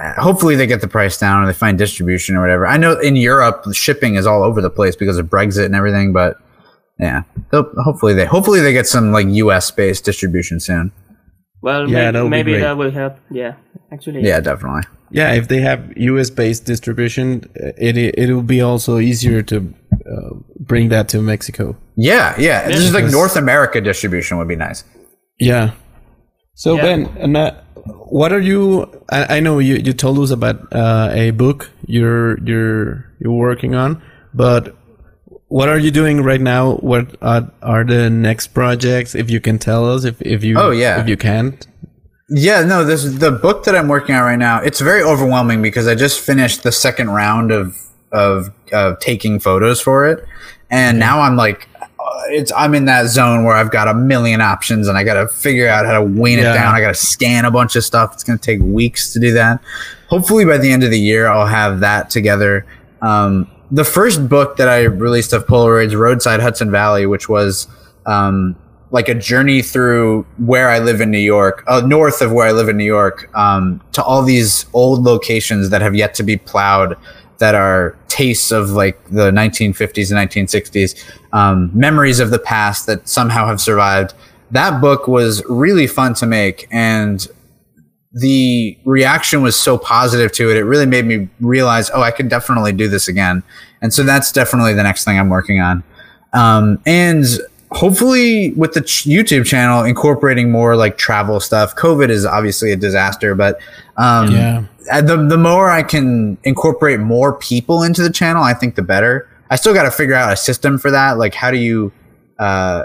Uh, 0.00 0.20
Hopefully 0.20 0.56
they 0.56 0.66
get 0.66 0.80
the 0.80 0.88
price 0.88 1.18
down 1.18 1.42
or 1.42 1.46
they 1.46 1.52
find 1.52 1.78
distribution 1.78 2.36
or 2.36 2.40
whatever. 2.40 2.66
I 2.66 2.76
know 2.76 2.98
in 2.98 3.16
Europe 3.16 3.62
the 3.64 3.74
shipping 3.74 4.14
is 4.16 4.26
all 4.26 4.42
over 4.42 4.60
the 4.60 4.70
place 4.70 4.96
because 4.96 5.18
of 5.18 5.26
Brexit 5.26 5.64
and 5.66 5.74
everything, 5.74 6.12
but 6.12 6.36
yeah, 6.98 7.22
They'll- 7.50 7.72
hopefully 7.84 8.14
they 8.14 8.24
hopefully 8.24 8.60
they 8.60 8.72
get 8.72 8.86
some 8.86 9.12
like 9.12 9.26
U.S. 9.28 9.70
based 9.70 10.04
distribution 10.04 10.60
soon. 10.60 10.92
Well, 11.62 11.88
Yeah, 11.88 12.06
may- 12.06 12.10
that 12.12 12.22
would 12.22 12.30
be 12.30 12.36
maybe 12.36 12.58
that 12.58 12.76
will 12.76 12.90
help. 12.90 13.16
Yeah, 13.30 13.54
actually. 13.92 14.22
Yeah, 14.22 14.40
definitely. 14.40 14.82
Yeah, 15.10 15.32
if 15.34 15.48
they 15.48 15.60
have 15.60 15.92
US 15.96 16.30
based 16.30 16.64
distribution, 16.66 17.48
uh, 17.62 17.70
it 17.78 17.96
it 17.96 18.32
will 18.34 18.42
be 18.42 18.60
also 18.60 18.98
easier 18.98 19.42
to 19.42 19.56
uh, 20.10 20.30
bring 20.60 20.88
that 20.90 21.08
to 21.10 21.22
Mexico. 21.22 21.76
Yeah, 21.96 22.34
yeah. 22.38 22.66
This 22.66 22.78
is 22.80 22.92
like 22.92 23.10
North 23.10 23.36
America 23.36 23.80
distribution 23.80 24.38
would 24.38 24.48
be 24.48 24.56
nice. 24.56 24.82
Yeah. 25.38 25.70
So 26.54 26.74
Yeah. 26.76 26.82
Ben, 26.82 27.00
and, 27.18 27.36
what 27.86 28.32
are 28.32 28.40
you? 28.40 28.90
I, 29.10 29.36
I 29.36 29.40
know 29.40 29.58
you, 29.58 29.76
you 29.76 29.92
told 29.92 30.18
us 30.18 30.30
about 30.30 30.72
uh, 30.72 31.10
a 31.12 31.30
book 31.32 31.70
you're 31.86 32.38
you're 32.40 33.10
you're 33.20 33.32
working 33.32 33.74
on, 33.74 34.02
but 34.32 34.76
what 35.48 35.68
are 35.68 35.78
you 35.78 35.90
doing 35.90 36.22
right 36.22 36.40
now? 36.40 36.76
What 36.76 37.16
are, 37.22 37.50
are 37.62 37.84
the 37.84 38.10
next 38.10 38.48
projects? 38.48 39.14
If 39.14 39.30
you 39.30 39.40
can 39.40 39.58
tell 39.58 39.90
us, 39.90 40.04
if 40.04 40.20
if 40.22 40.42
you 40.42 40.58
Oh, 40.58 40.70
yeah. 40.70 41.00
if 41.00 41.08
you 41.08 41.16
can't. 41.16 41.66
Yeah, 42.30 42.62
no, 42.64 42.84
this 42.84 43.04
the 43.04 43.30
book 43.30 43.64
that 43.64 43.76
I'm 43.76 43.88
working 43.88 44.14
on 44.14 44.22
right 44.22 44.38
now. 44.38 44.60
It's 44.60 44.80
very 44.80 45.02
overwhelming 45.02 45.60
because 45.60 45.86
I 45.86 45.94
just 45.94 46.20
finished 46.20 46.62
the 46.62 46.72
second 46.72 47.10
round 47.10 47.52
of 47.52 47.76
of 48.12 48.50
of 48.72 48.98
taking 48.98 49.38
photos 49.38 49.80
for 49.80 50.06
it, 50.06 50.24
and 50.70 50.98
now 50.98 51.20
I'm 51.20 51.36
like, 51.36 51.68
it's 52.28 52.52
I'm 52.56 52.74
in 52.74 52.84
that 52.86 53.06
zone 53.06 53.44
where 53.44 53.54
I've 53.54 53.70
got 53.70 53.88
a 53.88 53.94
million 53.94 54.40
options 54.40 54.88
and 54.88 54.96
I 54.98 55.04
got 55.04 55.14
to 55.14 55.28
figure 55.28 55.68
out 55.68 55.86
how 55.86 55.92
to 55.92 56.02
wean 56.02 56.38
Yeah. 56.38 56.52
it 56.52 56.54
down. 56.54 56.74
I 56.74 56.80
got 56.80 56.88
to 56.88 56.94
scan 56.94 57.44
a 57.44 57.50
bunch 57.50 57.76
of 57.76 57.84
stuff. 57.84 58.12
It's 58.12 58.24
going 58.24 58.38
to 58.38 58.44
take 58.44 58.60
weeks 58.62 59.12
to 59.12 59.20
do 59.20 59.32
that. 59.32 59.60
Hopefully 60.08 60.44
by 60.44 60.58
the 60.58 60.70
end 60.70 60.82
of 60.84 60.90
the 60.90 60.98
year, 61.00 61.26
I'll 61.28 61.46
have 61.46 61.80
that 61.80 62.10
together. 62.10 62.66
Um, 63.02 63.50
the 63.70 63.84
first 63.84 64.28
book 64.28 64.56
that 64.58 64.68
I 64.68 64.82
released 64.82 65.32
of 65.32 65.46
Polaroids, 65.46 65.98
Roadside 65.98 66.40
Hudson 66.40 66.70
Valley, 66.70 67.06
which 67.06 67.28
was 67.28 67.66
um, 68.06 68.54
like 68.90 69.08
a 69.08 69.14
journey 69.14 69.62
through 69.62 70.24
where 70.38 70.68
I 70.68 70.78
live 70.78 71.00
in 71.00 71.10
New 71.10 71.18
York, 71.18 71.64
uh, 71.66 71.80
north 71.84 72.20
of 72.22 72.30
where 72.32 72.46
I 72.46 72.52
live 72.52 72.68
in 72.68 72.76
New 72.76 72.84
York, 72.84 73.28
um, 73.36 73.80
to 73.92 74.02
all 74.04 74.22
these 74.22 74.66
old 74.74 75.02
locations 75.02 75.70
that 75.70 75.82
have 75.82 75.94
yet 75.94 76.14
to 76.14 76.22
be 76.22 76.36
plowed, 76.36 76.96
that 77.38 77.54
are 77.54 77.96
tastes 78.08 78.52
of 78.52 78.70
like 78.70 79.02
the 79.10 79.30
1950s 79.30 80.10
and 80.10 80.30
1960s, 80.30 81.04
um, 81.32 81.70
memories 81.74 82.20
of 82.20 82.30
the 82.30 82.38
past 82.38 82.86
that 82.86 83.08
somehow 83.08 83.46
have 83.46 83.60
survived. 83.60 84.14
That 84.50 84.80
book 84.80 85.08
was 85.08 85.42
really 85.48 85.86
fun 85.86 86.14
to 86.14 86.26
make, 86.26 86.68
and 86.70 87.26
the 88.12 88.78
reaction 88.84 89.42
was 89.42 89.56
so 89.56 89.76
positive 89.76 90.30
to 90.32 90.50
it. 90.50 90.56
It 90.56 90.62
really 90.64 90.86
made 90.86 91.04
me 91.04 91.28
realize, 91.40 91.90
oh, 91.92 92.02
I 92.02 92.12
could 92.12 92.28
definitely 92.28 92.72
do 92.72 92.88
this 92.88 93.08
again. 93.08 93.42
And 93.82 93.92
so 93.92 94.04
that's 94.04 94.30
definitely 94.30 94.74
the 94.74 94.84
next 94.84 95.04
thing 95.04 95.18
I'm 95.18 95.28
working 95.28 95.60
on. 95.60 95.82
Um, 96.32 96.80
and 96.86 97.24
hopefully 97.74 98.52
with 98.52 98.72
the 98.72 98.80
ch- 98.80 99.04
YouTube 99.04 99.46
channel, 99.46 99.82
incorporating 99.84 100.50
more 100.50 100.76
like 100.76 100.96
travel 100.98 101.40
stuff. 101.40 101.74
COVID 101.76 102.08
is 102.08 102.24
obviously 102.24 102.72
a 102.72 102.76
disaster, 102.76 103.34
but 103.34 103.58
um, 103.96 104.30
Yeah. 104.30 104.64
uh, 104.92 105.00
the 105.00 105.16
the 105.16 105.36
more 105.38 105.70
I 105.70 105.82
can 105.82 106.38
incorporate 106.44 107.00
more 107.00 107.32
people 107.34 107.82
into 107.82 108.02
the 108.02 108.10
channel, 108.10 108.42
I 108.42 108.54
think 108.54 108.74
the 108.76 108.82
better. 108.82 109.28
I 109.50 109.56
still 109.56 109.74
got 109.74 109.82
to 109.84 109.90
figure 109.90 110.14
out 110.14 110.32
a 110.32 110.36
system 110.36 110.78
for 110.78 110.90
that. 110.90 111.18
Like, 111.18 111.34
how 111.34 111.50
do 111.50 111.58
you, 111.58 111.92
uh, 112.38 112.84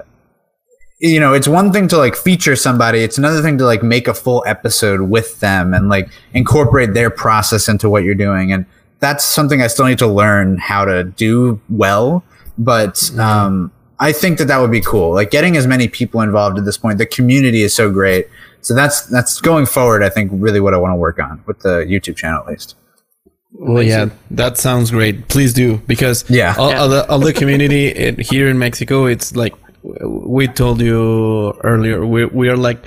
you 0.99 1.19
know, 1.19 1.33
it's 1.33 1.47
one 1.47 1.71
thing 1.71 1.87
to 1.87 1.97
like 1.97 2.15
feature 2.15 2.55
somebody. 2.55 2.99
It's 2.99 3.17
another 3.17 3.41
thing 3.41 3.57
to 3.59 3.65
like 3.65 3.81
make 3.81 4.07
a 4.07 4.13
full 4.13 4.43
episode 4.45 5.01
with 5.09 5.39
them 5.39 5.73
and 5.73 5.87
like 5.87 6.09
incorporate 6.33 6.93
their 6.93 7.09
process 7.09 7.69
into 7.69 7.89
what 7.89 8.03
you're 8.03 8.15
doing. 8.15 8.51
And 8.51 8.65
that's 8.99 9.23
something 9.23 9.61
I 9.61 9.67
still 9.67 9.85
need 9.85 9.99
to 9.99 10.07
learn 10.07 10.57
how 10.57 10.83
to 10.85 11.05
do 11.05 11.61
well. 11.69 12.23
But, 12.57 13.09
um, 13.17 13.71
I 14.00 14.12
think 14.14 14.38
that 14.38 14.45
that 14.45 14.60
would 14.60 14.72
be 14.72 14.82
cool. 14.82 15.14
Like 15.14 15.30
getting 15.32 15.58
as 15.58 15.68
many 15.68 15.88
people 15.88 16.22
involved 16.22 16.58
at 16.58 16.66
this 16.66 16.78
point. 16.78 16.97
The 17.00 17.06
community 17.06 17.62
is 17.64 17.76
so 17.76 17.91
great. 17.91 18.28
So 18.62 18.74
that's, 18.74 19.02
that's 19.08 19.39
going 19.41 19.66
forward. 19.66 20.04
I 20.04 20.10
think 20.10 20.32
really 20.34 20.60
what 20.60 20.74
I 20.74 20.78
want 20.78 20.91
to 20.91 20.95
work 20.95 21.20
on 21.20 21.43
with 21.45 21.60
the 21.60 21.86
YouTube 21.86 22.16
channel 22.16 22.41
at 22.41 22.47
least. 22.47 22.76
Well, 23.52 23.84
yeah, 23.84 24.10
that 24.32 24.58
sounds 24.58 24.91
great. 24.91 25.28
Please 25.28 25.54
do 25.54 25.78
because 25.88 26.24
Yeah. 26.30 26.56
all, 26.58 26.70
Yeah. 26.70 26.80
all 26.82 26.89
the 26.89 27.10
all 27.10 27.20
the 27.20 27.34
community 27.34 27.88
it, 28.06 28.20
here 28.20 28.47
in 28.47 28.58
Mexico, 28.60 29.06
it's 29.06 29.36
like 29.36 29.54
we 30.06 30.47
told 30.47 30.82
you 30.82 31.52
earlier. 31.64 32.06
We 32.06 32.26
we 32.26 32.47
are 32.50 32.56
like 32.56 32.78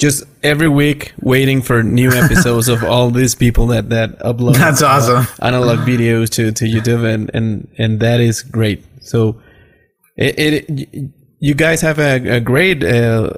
just 0.00 0.24
every 0.42 0.68
week 0.68 1.12
waiting 1.20 1.62
for 1.62 1.82
new 1.82 2.10
episodes 2.10 2.68
of 2.68 2.82
all 2.82 3.10
these 3.10 3.34
people 3.34 3.68
that 3.68 3.90
that 3.90 4.18
upload. 4.20 4.56
That's 4.64 4.82
uh, 4.82 4.88
awesome. 4.88 5.26
analog 5.40 5.78
videos 5.80 6.28
to 6.30 6.50
to 6.52 6.64
YouTube, 6.64 7.04
and 7.04 7.30
and 7.32 7.68
and 7.78 8.00
that 8.00 8.20
is 8.20 8.42
great. 8.42 8.84
So 9.00 9.40
it, 10.20 10.68
it 10.68 11.10
you 11.38 11.54
guys 11.54 11.80
have 11.80 11.98
a, 11.98 12.36
a 12.36 12.40
great 12.40 12.84
uh, 12.84 13.30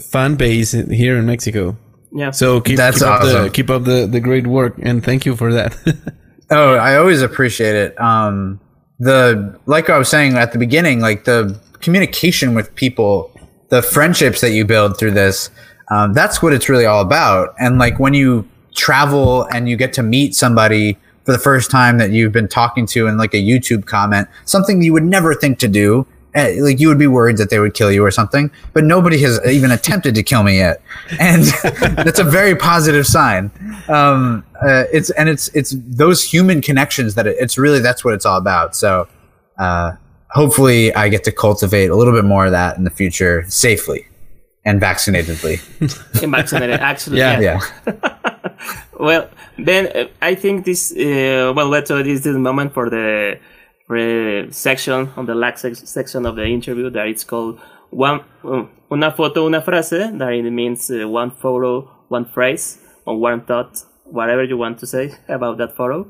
fan 0.00 0.36
base 0.36 0.72
here 0.72 1.16
in 1.18 1.26
Mexico. 1.26 1.76
Yeah. 2.12 2.30
So 2.30 2.60
keep, 2.60 2.76
That's 2.76 2.98
keep 2.98 3.08
up 3.08 3.22
the 3.22 3.38
awesome. 3.40 3.52
keep 3.52 3.70
up 3.70 3.84
the, 3.84 4.06
the 4.06 4.20
great 4.20 4.46
work, 4.46 4.74
and 4.82 5.04
thank 5.04 5.26
you 5.26 5.36
for 5.36 5.52
that. 5.52 5.76
Oh, 6.50 6.74
I 6.74 6.96
always 6.96 7.22
appreciate 7.22 7.74
it. 7.74 7.98
Um, 8.00 8.60
the 8.98 9.58
like 9.66 9.88
I 9.90 9.98
was 9.98 10.08
saying 10.08 10.34
at 10.34 10.52
the 10.52 10.58
beginning, 10.58 11.00
like 11.00 11.24
the 11.24 11.58
communication 11.80 12.54
with 12.54 12.74
people, 12.74 13.30
the 13.70 13.82
friendships 13.82 14.40
that 14.42 14.50
you 14.50 14.64
build 14.64 14.98
through 14.98 15.12
this, 15.12 15.50
um, 15.90 16.12
that's 16.12 16.42
what 16.42 16.52
it's 16.52 16.68
really 16.68 16.86
all 16.86 17.00
about. 17.00 17.54
And 17.58 17.78
like 17.78 17.98
when 17.98 18.14
you 18.14 18.48
travel 18.74 19.44
and 19.54 19.68
you 19.68 19.76
get 19.76 19.92
to 19.94 20.02
meet 20.02 20.34
somebody 20.34 20.98
for 21.24 21.32
the 21.32 21.38
first 21.38 21.70
time 21.70 21.98
that 21.98 22.10
you've 22.10 22.32
been 22.32 22.48
talking 22.48 22.86
to 22.86 23.06
in 23.06 23.16
like 23.16 23.34
a 23.34 23.42
YouTube 23.42 23.86
comment, 23.86 24.28
something 24.44 24.82
you 24.82 24.92
would 24.92 25.04
never 25.04 25.34
think 25.34 25.58
to 25.60 25.68
do. 25.68 26.06
Eh, 26.34 26.56
Like 26.60 26.80
you 26.80 26.88
would 26.88 26.98
be 26.98 27.06
worried 27.06 27.36
that 27.38 27.50
they 27.50 27.58
would 27.58 27.74
kill 27.74 27.90
you 27.92 28.04
or 28.04 28.10
something, 28.10 28.50
but 28.72 28.84
nobody 28.84 29.18
has 29.22 29.40
even 29.46 29.70
attempted 29.70 30.14
to 30.14 30.22
kill 30.22 30.42
me 30.42 30.58
yet, 30.58 30.82
and 31.18 31.44
that's 31.96 32.18
a 32.18 32.24
very 32.24 32.54
positive 32.54 33.06
sign. 33.06 33.50
Um, 33.88 34.44
uh, 34.62 34.84
it's 34.92 35.10
and 35.10 35.28
it's 35.28 35.48
it's 35.54 35.74
those 35.78 36.22
human 36.22 36.60
connections 36.62 37.14
that 37.14 37.26
it, 37.26 37.36
it's 37.38 37.58
really 37.58 37.80
that's 37.80 38.04
what 38.04 38.14
it's 38.14 38.26
all 38.26 38.38
about. 38.38 38.74
So, 38.76 39.08
uh, 39.58 39.92
hopefully, 40.30 40.94
I 40.94 41.08
get 41.08 41.24
to 41.24 41.32
cultivate 41.32 41.90
a 41.90 41.96
little 41.96 42.12
bit 42.14 42.24
more 42.24 42.46
of 42.46 42.52
that 42.52 42.76
in 42.76 42.84
the 42.84 42.90
future 42.90 43.44
safely 43.48 44.06
and 44.64 44.80
vaccinatedly. 44.80 45.58
Came 46.20 46.30
vaccinated, 46.30 46.80
actually. 46.80 47.18
Yeah. 47.18 47.40
yeah. 47.40 47.60
Yeah, 47.86 48.56
Well, 48.98 49.28
Ben, 49.58 49.88
uh, 49.94 50.06
I 50.22 50.34
think 50.34 50.64
this. 50.64 50.92
Uh, 50.92 51.52
well, 51.54 51.68
let's 51.68 51.88
so 51.88 52.02
this 52.02 52.18
is 52.18 52.22
the 52.22 52.38
moment 52.38 52.72
for 52.72 52.88
the 52.88 52.96
re- 52.96 53.40
section 54.50 55.10
on 55.16 55.26
the 55.26 55.34
last 55.34 55.60
sec- 55.62 55.76
section 55.76 56.26
of 56.26 56.36
the 56.36 56.44
interview 56.44 56.90
that 56.90 57.06
it's 57.06 57.24
called 57.24 57.58
one 57.90 58.20
um, 58.44 58.68
una 58.90 59.10
foto 59.12 59.44
una 59.46 59.60
frase 59.60 60.10
that 60.18 60.32
it 60.32 60.50
means 60.50 60.90
uh, 60.90 61.06
one 61.08 61.30
photo 61.30 61.88
one 62.08 62.24
phrase 62.24 62.78
or 63.06 63.16
one 63.18 63.40
thought 63.42 63.78
whatever 64.04 64.42
you 64.44 64.56
want 64.56 64.78
to 64.78 64.86
say 64.86 65.12
about 65.28 65.58
that 65.58 65.76
photo 65.76 66.06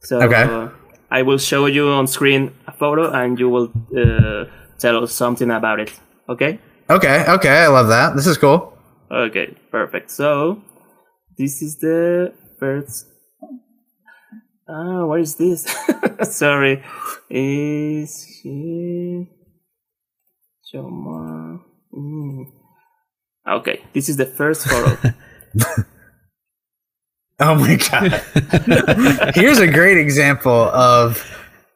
so 0.00 0.20
Okay. 0.22 0.42
uh, 0.42 0.68
i 1.10 1.22
will 1.22 1.38
show 1.38 1.66
you 1.66 1.88
on 1.88 2.06
screen 2.06 2.50
a 2.66 2.72
photo 2.72 3.10
and 3.12 3.38
you 3.38 3.48
will 3.48 3.70
uh, 3.96 4.44
tell 4.78 5.02
us 5.02 5.12
something 5.12 5.50
about 5.50 5.80
it 5.80 5.92
okay 6.28 6.58
Okay, 6.88 7.24
okay, 7.26 7.48
I 7.48 7.66
love 7.66 7.88
that. 7.88 8.14
This 8.14 8.28
is 8.28 8.38
cool. 8.38 8.72
okay 9.10 9.54
perfect 9.72 10.08
so 10.10 10.62
this 11.36 11.60
is 11.60 11.76
the 11.78 12.32
first 12.60 13.06
Ah, 14.68 15.06
what 15.06 15.20
is 15.20 15.36
this? 15.36 15.64
Sorry. 16.22 16.82
Is 17.30 18.24
he 18.42 19.28
Joma? 20.72 21.60
Mm. 21.94 22.46
Okay, 23.48 23.84
this 23.92 24.08
is 24.08 24.16
the 24.16 24.26
first 24.26 24.66
photo. 24.66 25.14
Oh 27.38 27.54
my 27.54 27.76
god. 27.76 28.12
Here's 29.34 29.58
a 29.58 29.66
great 29.66 29.98
example 29.98 30.70
of 30.70 31.22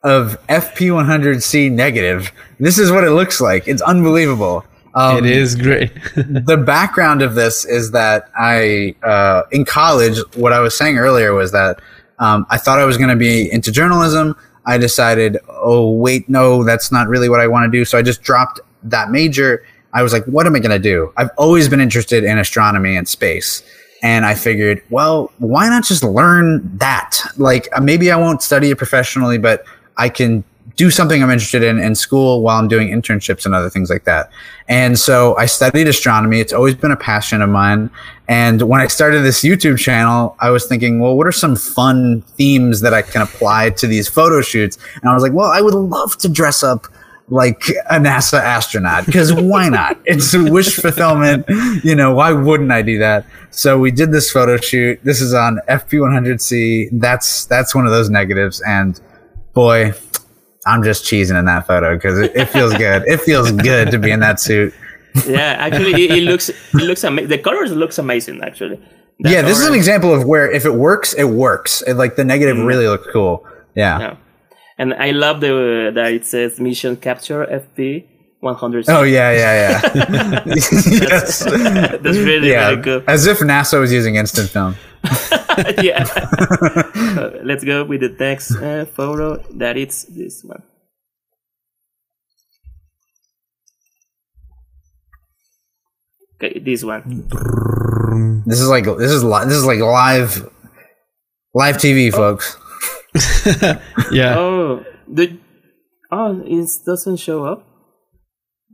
of 0.03 0.39
FP100C 0.49 1.71
negative. 1.71 2.33
This 2.59 2.79
is 2.79 2.91
what 2.91 3.05
it 3.05 3.11
looks 3.11 3.41
like. 3.41 3.69
It's 3.69 3.83
unbelievable. 3.83 4.65
Um, 4.95 5.19
it 5.19 5.27
is 5.27 5.55
great. 5.55 5.93
the 6.17 6.57
background 6.57 7.21
of 7.21 7.35
this 7.35 7.67
is 7.67 7.91
that 7.91 8.31
I, 8.35 8.95
uh, 9.03 9.43
in 9.53 9.67
college, 9.67 10.19
what 10.35 10.55
I 10.55 10.61
was 10.61 10.75
saying 10.77 10.97
earlier 10.97 11.35
was 11.35 11.53
that 11.53 11.81
um, 12.21 12.47
I 12.51 12.59
thought 12.59 12.79
I 12.79 12.85
was 12.85 12.97
going 12.97 13.11
to 13.11 13.17
be 13.17 13.51
into 13.51 13.73
journalism. 13.73 14.37
I 14.67 14.79
decided, 14.79 15.39
oh, 15.49 15.91
wait, 15.93 16.29
no, 16.29 16.63
that's 16.65 16.93
not 16.93 17.09
really 17.09 17.29
what 17.29 17.41
I 17.41 17.49
want 17.49 17.71
to 17.71 17.77
do. 17.77 17.85
So 17.85 17.99
I 17.99 18.03
just 18.03 18.23
dropped 18.23 18.61
that 18.85 19.11
major. 19.11 19.65
I 19.93 20.03
was 20.03 20.13
like, 20.13 20.25
what 20.27 20.47
am 20.47 20.55
I 20.55 20.61
going 20.61 20.71
to 20.71 20.79
do? 20.79 21.13
I've 21.17 21.31
always 21.37 21.69
been 21.69 21.81
interested 21.81 22.23
in 22.23 22.39
astronomy 22.39 22.95
and 22.95 23.09
space. 23.09 23.63
And 24.03 24.25
I 24.25 24.35
figured, 24.35 24.83
well, 24.91 25.33
why 25.39 25.69
not 25.69 25.85
just 25.85 26.05
learn 26.05 26.79
that? 26.79 27.21
Like, 27.37 27.69
uh, 27.73 27.81
maybe 27.81 28.11
I 28.11 28.17
won't 28.17 28.43
study 28.43 28.71
it 28.71 28.79
professionally, 28.79 29.39
but 29.39 29.65
I 29.97 30.09
can 30.09 30.45
do 30.81 30.91
something 30.91 31.23
I'm 31.23 31.29
interested 31.29 31.63
in 31.63 31.79
in 31.79 31.95
school 31.95 32.41
while 32.41 32.59
I'm 32.59 32.67
doing 32.67 32.89
internships 32.89 33.45
and 33.45 33.55
other 33.55 33.69
things 33.69 33.91
like 33.91 34.05
that. 34.05 34.31
And 34.67 34.99
so 34.99 35.37
I 35.37 35.45
studied 35.45 35.87
astronomy. 35.87 36.41
It's 36.41 36.55
always 36.55 36.75
been 36.75 36.91
a 36.91 36.97
passion 36.97 37.43
of 37.43 37.51
mine. 37.51 37.91
And 38.29 38.63
when 38.63 38.81
I 38.81 38.87
started 38.87 39.21
this 39.21 39.43
YouTube 39.43 39.79
channel, 39.79 40.37
I 40.41 40.49
was 40.49 40.65
thinking, 40.65 40.99
well, 40.99 41.19
what 41.19 41.27
are 41.27 41.33
some 41.33 41.55
fun 41.55 42.23
themes 42.39 42.81
that 42.81 42.95
I 42.95 43.03
can 43.03 43.21
apply 43.21 43.71
to 43.81 43.87
these 43.87 44.09
photo 44.09 44.41
shoots? 44.41 44.79
And 45.03 45.11
I 45.11 45.13
was 45.13 45.23
like, 45.23 45.35
well, 45.35 45.51
I 45.51 45.61
would 45.61 45.75
love 45.75 46.17
to 46.17 46.31
dress 46.31 46.63
up 46.63 46.87
like 47.29 47.63
a 47.91 47.99
NASA 47.99 48.41
astronaut 48.41 49.05
because 49.05 49.35
why 49.35 49.69
not? 49.69 49.99
It's 50.07 50.33
a 50.33 50.43
wish 50.43 50.75
fulfillment. 50.77 51.45
You 51.85 51.95
know, 51.95 52.15
why 52.15 52.33
wouldn't 52.33 52.73
I 52.73 52.81
do 52.81 52.99
that? 53.01 53.27
So 53.51 53.79
we 53.79 53.91
did 53.91 54.13
this 54.13 54.31
photo 54.31 54.57
shoot. 54.57 54.99
This 55.05 55.21
is 55.21 55.35
on 55.35 55.61
FP100C. 55.69 56.89
That's 56.93 57.45
that's 57.45 57.75
one 57.75 57.85
of 57.85 57.93
those 57.93 58.09
negatives. 58.09 58.63
And 58.63 58.99
boy, 59.53 59.93
I'm 60.71 60.83
just 60.83 61.05
cheesing 61.05 61.39
in 61.39 61.45
that 61.47 61.67
photo 61.67 61.97
because 61.97 62.19
it, 62.19 62.35
it 62.37 62.47
feels 62.47 62.73
good. 62.75 63.03
It 63.07 63.21
feels 63.21 63.51
good 63.53 63.91
to 63.91 63.99
be 63.99 64.11
in 64.11 64.21
that 64.21 64.41
suit. 64.41 64.73
yeah, 65.27 65.57
actually, 65.59 66.05
it, 66.05 66.11
it 66.19 66.23
looks 66.23 66.49
it 66.49 66.75
looks 66.75 67.03
amazing. 67.03 67.29
The 67.29 67.39
colors 67.39 67.73
looks 67.73 67.99
amazing. 67.99 68.43
Actually. 68.43 68.77
That 69.21 69.33
yeah, 69.33 69.43
this 69.43 69.59
is 69.59 69.67
an 69.67 69.75
example 69.75 70.15
of 70.15 70.25
where 70.25 70.51
if 70.51 70.65
it 70.65 70.75
works, 70.75 71.13
it 71.15 71.25
works. 71.25 71.83
It, 71.83 71.95
like 71.95 72.17
the 72.17 72.25
negative 72.25 72.57
mm-hmm. 72.57 72.67
really 72.67 72.89
looks 72.89 73.07
cool. 73.13 73.47
Yeah. 73.75 73.99
Yeah. 73.99 74.17
And 74.79 74.95
I 74.95 75.11
love 75.11 75.41
the 75.41 75.91
that 75.95 76.13
it 76.13 76.25
says 76.25 76.59
mission 76.59 76.97
capture 76.97 77.45
FP 77.45 78.07
100. 78.41 78.89
Oh 78.89 79.03
yeah, 79.03 79.31
yeah, 79.33 79.83
yeah. 79.95 80.43
yes. 80.47 81.45
That's 81.45 82.19
really 82.19 82.51
Yeah. 82.51 82.71
very 82.71 82.83
good. 82.83 83.05
As 83.07 83.27
if 83.27 83.41
NASA 83.41 83.79
was 83.79 83.93
using 83.93 84.15
instant 84.15 84.49
film. 84.49 84.77
yeah. 85.83 86.05
Uh, 87.11 87.31
let's 87.43 87.65
go 87.65 87.83
with 87.85 88.01
the 88.03 88.09
next 88.09 88.55
uh, 88.57 88.85
photo. 88.85 89.43
That 89.55 89.77
it's 89.77 90.05
this 90.05 90.45
one. 90.45 90.63
Okay, 96.37 96.59
this 96.61 96.85
one. 96.85 97.29
This 98.47 98.61
is 98.61 98.69
like 98.69 98.85
this 98.85 99.11
is 99.11 99.25
li- 99.25 99.45
this 99.45 99.57
is 99.57 99.67
like 99.67 99.81
live 99.81 100.49
live 101.53 101.77
TV, 101.77 102.13
folks. 102.13 102.57
yeah. 104.13 104.39
Oh, 104.39 104.85
the 105.09 105.39
oh, 106.13 106.43
it 106.47 106.69
doesn't 106.87 107.17
show 107.17 107.45
up. 107.45 107.70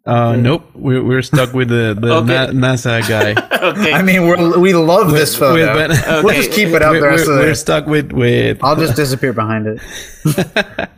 Uh, 0.06 0.36
nope. 0.36 0.64
We're, 0.74 1.02
we're 1.02 1.22
stuck 1.22 1.52
with 1.52 1.68
the, 1.68 1.96
the 2.00 2.12
Okay. 2.22 2.52
Na- 2.52 2.74
NASA 2.76 3.02
guy. 3.08 3.34
Okay. 3.66 3.92
I 3.92 4.02
mean, 4.02 4.26
we're, 4.28 4.58
we 4.60 4.72
love 4.74 5.10
this 5.10 5.34
photo. 5.36 5.74
With- 5.74 5.90
but- 6.06 6.24
We'll 6.24 6.34
just 6.34 6.52
keep 6.52 6.68
it 6.68 6.82
up 6.82 6.92
we're, 6.92 7.00
the 7.00 7.06
rest 7.08 7.26
we're- 7.26 7.40
of 7.40 7.46
we're 7.46 7.54
stuck 7.54 7.86
with 7.86 8.12
with. 8.12 8.62
I'll 8.62 8.76
just 8.76 8.94
disappear 8.96 9.32
behind 9.32 9.66
it. 9.66 9.80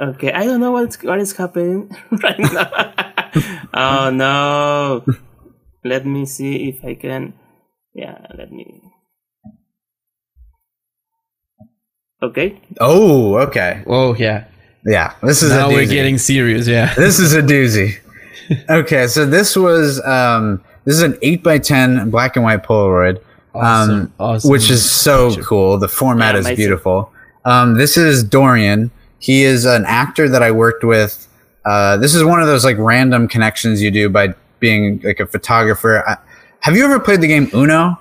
Okay, 0.00 0.32
I 0.32 0.46
don't 0.46 0.60
know 0.60 0.72
what's 0.72 0.96
what 1.04 1.20
is 1.20 1.36
happening 1.36 1.94
right 2.24 2.38
now. 2.40 2.72
oh 3.74 4.08
no! 4.08 5.04
Let 5.84 6.06
me 6.06 6.24
see 6.24 6.70
if 6.72 6.82
I 6.82 6.94
can. 6.94 7.34
Yeah, 7.92 8.16
let 8.32 8.50
me. 8.50 8.80
Okay. 12.22 12.60
Oh, 12.80 13.36
okay. 13.48 13.82
Oh 13.86 14.14
yeah. 14.14 14.44
Yeah, 14.86 15.12
this 15.22 15.42
is 15.42 15.50
Now 15.52 15.68
a 15.68 15.72
we're 15.74 15.84
getting 15.86 16.16
serious. 16.16 16.66
Yeah. 16.66 16.94
This 16.94 17.18
is 17.18 17.34
a 17.34 17.42
doozy. 17.42 17.98
Okay, 18.70 19.06
so 19.06 19.24
this 19.26 19.56
was 19.56 20.00
um, 20.04 20.62
this 20.84 20.94
is 20.96 21.02
an 21.02 21.16
eight 21.22 21.42
by 21.42 21.58
ten 21.58 22.10
black 22.10 22.36
and 22.36 22.44
white 22.44 22.62
Polaroid, 22.64 23.20
Awesome, 23.54 23.90
um, 24.00 24.12
awesome 24.18 24.50
which 24.50 24.70
is 24.70 24.88
so 24.90 25.34
cool. 25.42 25.78
The 25.78 25.88
format 25.88 26.34
Yeah, 26.34 26.40
is 26.40 26.46
amazing. 26.46 26.56
beautiful. 26.56 27.12
Um, 27.44 27.74
this 27.74 27.96
is 27.96 28.22
Dorian. 28.24 28.90
He 29.18 29.42
is 29.44 29.64
an 29.66 29.84
actor 29.86 30.28
that 30.28 30.42
I 30.42 30.50
worked 30.50 30.82
with. 30.84 31.26
Uh, 31.64 31.96
this 31.98 32.14
is 32.14 32.24
one 32.24 32.40
of 32.40 32.46
those 32.46 32.64
like 32.64 32.76
random 32.78 33.28
connections 33.28 33.80
you 33.82 33.90
do 33.90 34.08
by 34.08 34.34
being 34.60 35.00
like 35.04 35.20
a 35.20 35.26
photographer. 35.26 36.02
I, 36.08 36.16
have 36.60 36.76
you 36.76 36.84
ever 36.84 36.98
played 37.00 37.20
the 37.20 37.28
game 37.28 37.50
Uno? 37.54 37.98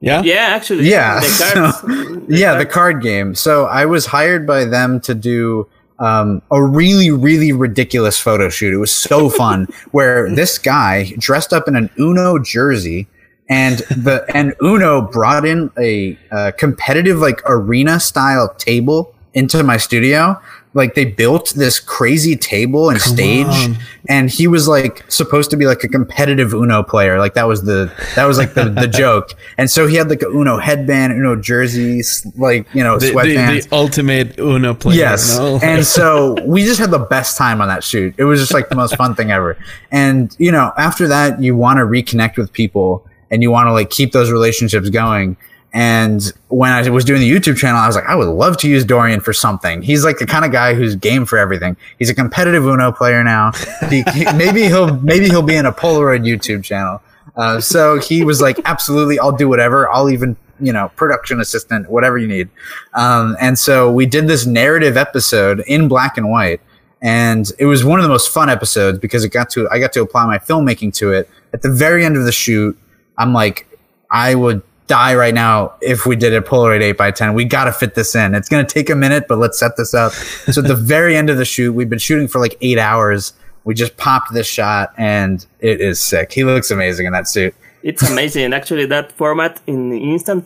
Yeah. 0.00 0.22
Yeah, 0.22 0.34
actually. 0.50 0.88
Yeah, 0.88 1.20
The 1.20 1.26
so- 1.28 1.86
the 1.86 2.26
yeah, 2.28 2.56
the 2.56 2.66
card 2.66 3.02
game. 3.02 3.34
So 3.34 3.66
I 3.66 3.86
was 3.86 4.06
hired 4.06 4.46
by 4.46 4.64
them 4.64 5.00
to 5.02 5.14
do 5.14 5.68
um, 6.02 6.42
a 6.50 6.62
really, 6.62 7.10
really 7.10 7.52
ridiculous 7.52 8.18
photo 8.18 8.48
shoot. 8.50 8.74
It 8.74 8.78
was 8.78 8.92
so 8.92 9.28
fun. 9.42 9.68
where 9.92 10.28
this 10.34 10.58
guy 10.58 11.14
dressed 11.18 11.52
up 11.52 11.68
in 11.68 11.76
an 11.76 11.88
Uno 11.98 12.38
jersey, 12.38 13.06
and 13.48 13.78
the 13.78 14.24
and 14.34 14.54
Uno 14.60 15.00
brought 15.00 15.46
in 15.46 15.70
a 15.78 16.18
uh, 16.30 16.52
competitive 16.58 17.18
like 17.18 17.40
arena 17.46 18.00
style 18.00 18.52
table 18.54 19.14
into 19.32 19.62
my 19.62 19.76
studio. 19.76 20.40
Like 20.74 20.94
they 20.94 21.04
built 21.04 21.52
this 21.54 21.78
crazy 21.78 22.34
table 22.34 22.88
and 22.88 22.98
stage, 23.00 23.46
on. 23.46 23.76
and 24.08 24.30
he 24.30 24.46
was 24.46 24.66
like 24.66 25.04
supposed 25.10 25.50
to 25.50 25.56
be 25.58 25.66
like 25.66 25.84
a 25.84 25.88
competitive 25.88 26.54
Uno 26.54 26.82
player. 26.82 27.18
Like 27.18 27.34
that 27.34 27.46
was 27.46 27.64
the 27.64 27.92
that 28.14 28.24
was 28.24 28.38
like 28.38 28.54
the 28.54 28.70
the 28.70 28.88
joke. 29.02 29.34
And 29.58 29.70
so 29.70 29.86
he 29.86 29.96
had 29.96 30.08
like 30.08 30.22
a 30.22 30.28
Uno 30.28 30.56
headband, 30.58 31.12
Uno 31.12 31.36
jerseys, 31.36 32.26
like 32.36 32.66
you 32.72 32.82
know 32.82 32.98
The, 32.98 33.12
the, 33.12 33.60
the 33.60 33.68
ultimate 33.70 34.38
Uno 34.38 34.74
player. 34.74 34.98
Yes. 34.98 35.38
no? 35.38 35.58
and 35.62 35.84
so 35.84 36.36
we 36.46 36.64
just 36.64 36.80
had 36.80 36.90
the 36.90 36.98
best 36.98 37.36
time 37.36 37.60
on 37.60 37.68
that 37.68 37.84
shoot. 37.84 38.14
It 38.16 38.24
was 38.24 38.40
just 38.40 38.54
like 38.54 38.68
the 38.68 38.76
most 38.76 38.96
fun 38.96 39.14
thing 39.14 39.30
ever. 39.30 39.58
And, 39.90 40.34
you 40.38 40.52
know, 40.52 40.72
after 40.78 41.06
that, 41.08 41.42
you 41.42 41.56
want 41.56 41.78
to 41.78 41.82
reconnect 41.82 42.36
with 42.36 42.52
people 42.52 43.06
and 43.30 43.42
you 43.42 43.50
want 43.50 43.66
to 43.66 43.72
like 43.72 43.90
keep 43.90 44.12
those 44.12 44.30
relationships 44.30 44.90
going. 44.90 45.36
And 45.74 46.22
when 46.48 46.70
I 46.70 46.88
was 46.90 47.04
doing 47.04 47.20
the 47.20 47.30
YouTube 47.30 47.56
channel, 47.56 47.80
I 47.80 47.86
was 47.86 47.96
like, 47.96 48.04
I 48.04 48.14
would 48.14 48.28
love 48.28 48.58
to 48.58 48.68
use 48.68 48.84
Dorian 48.84 49.20
for 49.20 49.32
something. 49.32 49.80
He's 49.80 50.04
like 50.04 50.18
the 50.18 50.26
kind 50.26 50.44
of 50.44 50.52
guy 50.52 50.74
who's 50.74 50.94
game 50.96 51.24
for 51.24 51.38
everything. 51.38 51.78
He's 51.98 52.10
a 52.10 52.14
competitive 52.14 52.66
Uno 52.66 52.92
player 52.92 53.24
now. 53.24 53.52
He, 53.88 54.04
maybe 54.34 54.64
he'll 54.64 54.96
maybe 54.96 55.26
he'll 55.26 55.42
be 55.42 55.56
in 55.56 55.64
a 55.64 55.72
Polaroid 55.72 56.26
YouTube 56.26 56.62
channel. 56.62 57.00
Uh, 57.36 57.58
so 57.60 57.98
he 57.98 58.22
was 58.22 58.42
like, 58.42 58.60
absolutely, 58.66 59.18
I'll 59.18 59.36
do 59.36 59.48
whatever. 59.48 59.88
I'll 59.90 60.10
even 60.10 60.36
you 60.60 60.74
know 60.74 60.90
production 60.96 61.40
assistant, 61.40 61.90
whatever 61.90 62.18
you 62.18 62.28
need. 62.28 62.50
Um, 62.92 63.36
and 63.40 63.58
so 63.58 63.90
we 63.90 64.04
did 64.04 64.28
this 64.28 64.44
narrative 64.44 64.98
episode 64.98 65.60
in 65.66 65.88
black 65.88 66.18
and 66.18 66.30
white, 66.30 66.60
and 67.00 67.50
it 67.58 67.64
was 67.64 67.82
one 67.82 67.98
of 67.98 68.02
the 68.02 68.10
most 68.10 68.28
fun 68.28 68.50
episodes 68.50 68.98
because 68.98 69.24
it 69.24 69.30
got 69.30 69.48
to 69.50 69.70
I 69.70 69.78
got 69.78 69.94
to 69.94 70.02
apply 70.02 70.26
my 70.26 70.38
filmmaking 70.38 70.92
to 70.96 71.12
it. 71.12 71.30
At 71.54 71.62
the 71.62 71.70
very 71.70 72.04
end 72.04 72.18
of 72.18 72.24
the 72.24 72.32
shoot, 72.32 72.78
I'm 73.16 73.32
like, 73.32 73.66
I 74.10 74.34
would 74.34 74.62
die 74.98 75.14
right 75.24 75.36
now 75.46 75.54
if 75.80 75.98
we 76.08 76.14
did 76.24 76.32
a 76.40 76.42
Polaroid 76.50 76.82
8 76.82 76.96
by 77.02 77.10
10 77.10 77.34
We 77.40 77.44
got 77.58 77.64
to 77.70 77.72
fit 77.80 77.92
this 78.00 78.10
in. 78.22 78.28
It's 78.38 78.48
going 78.52 78.64
to 78.66 78.72
take 78.78 78.88
a 78.96 78.98
minute, 79.06 79.24
but 79.30 79.38
let's 79.44 79.58
set 79.58 79.72
this 79.80 79.92
up. 80.02 80.12
so 80.54 80.60
at 80.62 80.68
the 80.68 80.80
very 80.96 81.14
end 81.20 81.28
of 81.32 81.36
the 81.42 81.44
shoot, 81.54 81.70
we've 81.78 81.88
been 81.94 82.04
shooting 82.08 82.28
for 82.32 82.38
like 82.46 82.56
eight 82.60 82.78
hours. 82.90 83.32
We 83.64 83.72
just 83.74 83.94
popped 83.96 84.30
this 84.38 84.46
shot 84.58 84.86
and 84.98 85.36
it 85.60 85.80
is 85.80 85.96
sick. 86.10 86.26
He 86.38 86.42
looks 86.44 86.70
amazing 86.70 87.04
in 87.06 87.12
that 87.18 87.26
suit. 87.28 87.54
It's 87.82 88.02
amazing. 88.12 88.52
Actually, 88.60 88.86
that 88.86 89.06
format 89.20 89.52
in 89.66 89.80
instant 89.92 90.42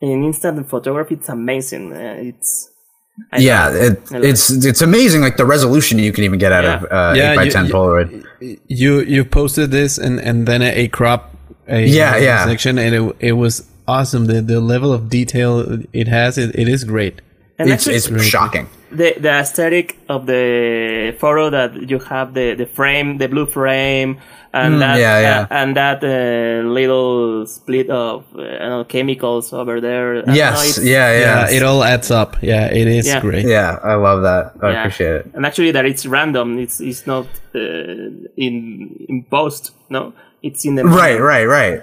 in 0.00 0.16
instant 0.30 0.56
photography, 0.68 1.14
it's 1.18 1.28
amazing. 1.40 1.84
Uh, 1.92 2.28
it's 2.30 2.50
I 3.32 3.38
yeah, 3.48 3.70
it, 3.86 3.94
it's 4.30 4.44
it's 4.70 4.82
amazing. 4.90 5.20
Like 5.26 5.36
the 5.42 5.44
resolution 5.56 5.98
you 5.98 6.12
can 6.16 6.24
even 6.28 6.38
get 6.38 6.52
out 6.52 6.64
Yeah. 6.64 6.76
of 6.76 6.82
uh, 6.84 7.12
Yeah, 7.20 7.32
eight 7.32 7.36
by 7.40 7.48
ten 7.56 7.66
Polaroid. 7.66 8.10
You 8.80 9.00
you 9.14 9.24
posted 9.24 9.70
this 9.70 9.98
and 9.98 10.14
and 10.28 10.46
then 10.46 10.60
a, 10.62 10.70
a 10.84 10.88
crop 10.88 11.20
a 11.66 11.84
Yeah, 11.86 12.16
yeah. 12.28 12.44
section 12.46 12.78
and 12.78 12.92
it 12.98 13.16
it 13.30 13.32
was 13.44 13.52
awesome. 13.88 14.26
The 14.26 14.40
the 14.42 14.60
level 14.60 14.92
of 14.92 15.08
detail 15.08 15.52
it 15.92 16.08
has 16.08 16.38
it, 16.38 16.54
it 16.54 16.68
is 16.68 16.84
great. 16.84 17.16
And 17.60 17.68
It's 17.70 17.88
actually, 17.88 17.96
it's 17.96 18.26
shocking. 18.28 18.66
the 18.92 19.14
the 19.18 19.30
aesthetic 19.42 19.86
of 20.08 20.26
the 20.26 20.44
photo 21.18 21.50
that 21.50 21.70
you 21.90 21.98
have 21.98 22.28
the 22.38 22.54
the 22.54 22.66
frame, 22.66 23.18
the 23.18 23.26
blue 23.26 23.46
frame, 23.46 24.10
and 24.52 24.80
that 24.80 24.96
Mm, 24.96 25.00
yeah, 25.06 25.20
yeah. 25.28 25.40
uh, 25.50 25.60
and 25.60 25.74
that 25.76 25.98
uh, 26.04 26.62
little 26.78 27.46
split 27.46 27.90
of 27.90 28.24
uh, 28.36 28.42
know, 28.68 28.84
chemicals 28.84 29.52
over 29.52 29.80
there. 29.80 30.08
I 30.12 30.14
don't 30.20 30.26
know, 30.28 30.34
Yes, 30.34 30.78
yeah, 30.78 31.10
yeah, 31.12 31.20
Yeah, 31.50 31.56
it 31.56 31.62
all 31.64 31.82
adds 31.82 32.10
up. 32.12 32.30
Yeah, 32.42 32.66
it 32.80 32.86
is 32.86 33.06
Yeah. 33.06 33.20
great. 33.20 33.44
yeah. 33.44 33.78
I 33.82 33.94
love 34.06 34.22
that. 34.22 34.44
I 34.62 34.70
Yeah. 34.70 34.78
appreciate 34.80 35.14
it. 35.20 35.24
And 35.34 35.44
actually, 35.44 35.72
that 35.72 35.84
it's 35.84 36.06
random. 36.06 36.58
It's 36.64 36.78
it's 36.80 37.06
not 37.12 37.26
uh, 37.54 38.38
in 38.46 38.54
in 39.10 39.24
post. 39.30 39.72
No, 39.90 40.12
it's 40.46 40.64
in 40.64 40.76
the 40.76 40.84
Right, 40.84 41.20
right, 41.20 41.46
right. 41.58 41.82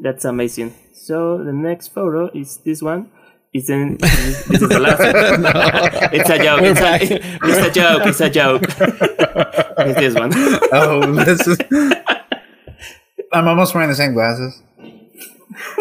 That's 0.00 0.24
amazing. 0.24 0.70
So 1.08 1.42
the 1.42 1.54
next 1.54 1.88
photo 1.88 2.28
is 2.34 2.58
this 2.58 2.82
one. 2.82 3.08
It's 3.54 3.70
in, 3.70 3.96
this 3.96 4.50
is 4.50 4.68
the 4.68 4.78
last 4.78 4.98
one. 4.98 6.12
It's 6.12 6.28
a 6.28 6.36
joke. 6.36 6.60
It's 6.60 6.80
a, 6.82 6.98
it's 7.48 7.66
a 7.66 7.70
joke. 7.70 8.06
It's 8.06 8.20
a 8.20 8.28
joke. 8.28 8.62
it's 9.88 9.98
this 9.98 10.14
one. 10.14 10.32
Oh, 10.70 11.10
this 11.24 11.46
is. 11.46 11.56
I'm 13.32 13.48
almost 13.48 13.74
wearing 13.74 13.88
the 13.88 13.96
same 13.96 14.12
glasses. 14.12 14.60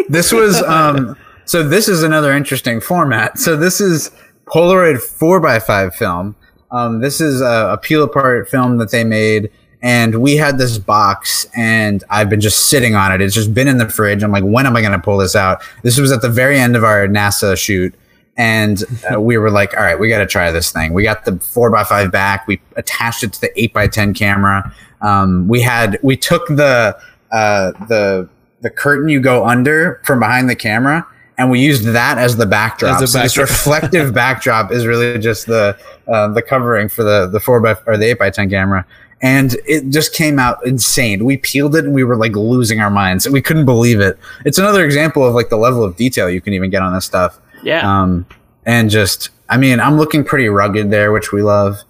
This 0.07 0.32
was 0.32 0.63
um. 0.63 1.17
So 1.43 1.61
this 1.61 1.89
is 1.89 2.03
another 2.03 2.32
interesting 2.32 2.80
format. 2.80 3.38
So 3.38 3.57
this 3.57 3.82
is 3.82 4.11
Polaroid 4.45 5.01
four 5.01 5.45
x 5.45 5.65
five 5.65 5.93
film. 5.93 6.38
Um, 6.71 7.01
this 7.01 7.19
is 7.19 7.41
a, 7.41 7.71
a 7.73 7.78
peel 7.78 8.01
apart 8.01 8.47
film 8.47 8.78
that 8.78 8.91
they 8.91 9.03
made, 9.03 9.51
and 9.88 10.21
we 10.21 10.35
had 10.35 10.57
this 10.57 10.77
box, 10.77 11.47
and 11.55 12.03
I've 12.09 12.29
been 12.29 12.41
just 12.41 12.67
sitting 12.69 12.93
on 12.93 13.13
it. 13.13 13.21
It's 13.21 13.33
just 13.33 13.53
been 13.53 13.69
in 13.69 13.77
the 13.77 13.88
fridge. 13.88 14.21
I'm 14.21 14.33
like, 14.33 14.43
when 14.43 14.65
am 14.65 14.75
I 14.75 14.81
going 14.81 14.91
to 14.91 14.99
pull 14.99 15.17
this 15.17 15.33
out? 15.33 15.63
This 15.81 15.97
was 15.97 16.11
at 16.11 16.21
the 16.21 16.27
very 16.29 16.59
end 16.59 16.75
of 16.75 16.83
our 16.83 17.07
NASA 17.07 17.57
shoot, 17.57 17.95
and 18.35 18.83
uh, 19.09 19.21
we 19.21 19.38
were 19.38 19.49
like, 19.49 19.73
all 19.77 19.83
right, 19.83 19.97
we 19.97 20.09
got 20.09 20.17
to 20.17 20.25
try 20.25 20.51
this 20.51 20.73
thing. 20.73 20.91
We 20.91 21.03
got 21.03 21.23
the 21.23 21.39
four 21.39 21.73
x 21.73 21.88
five 21.88 22.11
back. 22.11 22.47
We 22.47 22.59
attached 22.75 23.23
it 23.23 23.31
to 23.31 23.39
the 23.39 23.61
eight 23.61 23.71
x 23.77 23.95
ten 23.95 24.13
camera. 24.13 24.73
Um, 24.99 25.47
we 25.47 25.61
had 25.61 25.97
we 26.03 26.17
took 26.17 26.45
the 26.47 26.97
uh, 27.31 27.71
the 27.88 28.27
the 28.59 28.69
curtain 28.69 29.07
you 29.07 29.21
go 29.21 29.45
under 29.45 30.01
from 30.03 30.19
behind 30.19 30.49
the 30.49 30.55
camera. 30.55 31.07
And 31.39 31.51
we 31.51 31.59
used 31.59 31.83
that 31.83 32.17
as 32.17 32.35
the 32.35 32.47
backdrop. 32.47 32.99
As 32.99 33.11
so 33.11 33.21
this 33.21 33.38
reflective 33.38 34.11
backdrop 34.23 34.71
is 34.71 34.88
really 34.88 35.19
just 35.19 35.45
the 35.45 35.77
uh, 36.11 36.29
the 36.29 36.41
covering 36.41 36.89
for 36.89 37.03
the 37.03 37.27
the 37.27 37.39
four 37.39 37.61
by 37.61 37.77
or 37.85 37.95
the 37.95 38.05
eight 38.05 38.17
by 38.17 38.31
ten 38.31 38.49
camera, 38.49 38.88
and 39.22 39.55
it 39.68 39.89
just 39.89 40.13
came 40.13 40.38
out 40.39 40.65
insane. 40.65 41.26
We 41.26 41.38
peeled 41.38 41.76
it 41.76 41.86
and 41.86 41.93
we 41.93 42.03
were 42.03 42.15
like 42.15 42.36
losing 42.36 42.80
our 42.80 42.89
minds. 42.89 43.28
We 43.28 43.41
couldn't 43.41 43.65
believe 43.65 43.99
it. 43.99 44.18
It's 44.45 44.57
another 44.57 44.86
example 44.86 45.26
of 45.26 45.34
like 45.34 45.49
the 45.49 45.57
level 45.57 45.84
of 45.84 45.95
detail 45.95 46.30
you 46.30 46.41
can 46.41 46.53
even 46.53 46.70
get 46.70 46.82
on 46.82 46.93
this 46.93 47.05
stuff. 47.05 47.39
Yeah. 47.63 47.82
Um, 47.82 48.26
and 48.65 48.89
just, 48.89 49.30
I 49.49 49.57
mean, 49.57 49.80
I'm 49.80 49.97
looking 49.97 50.24
pretty 50.24 50.49
rugged 50.49 50.91
there, 50.91 51.11
which 51.11 51.32
we 51.32 51.41
love. 51.41 51.82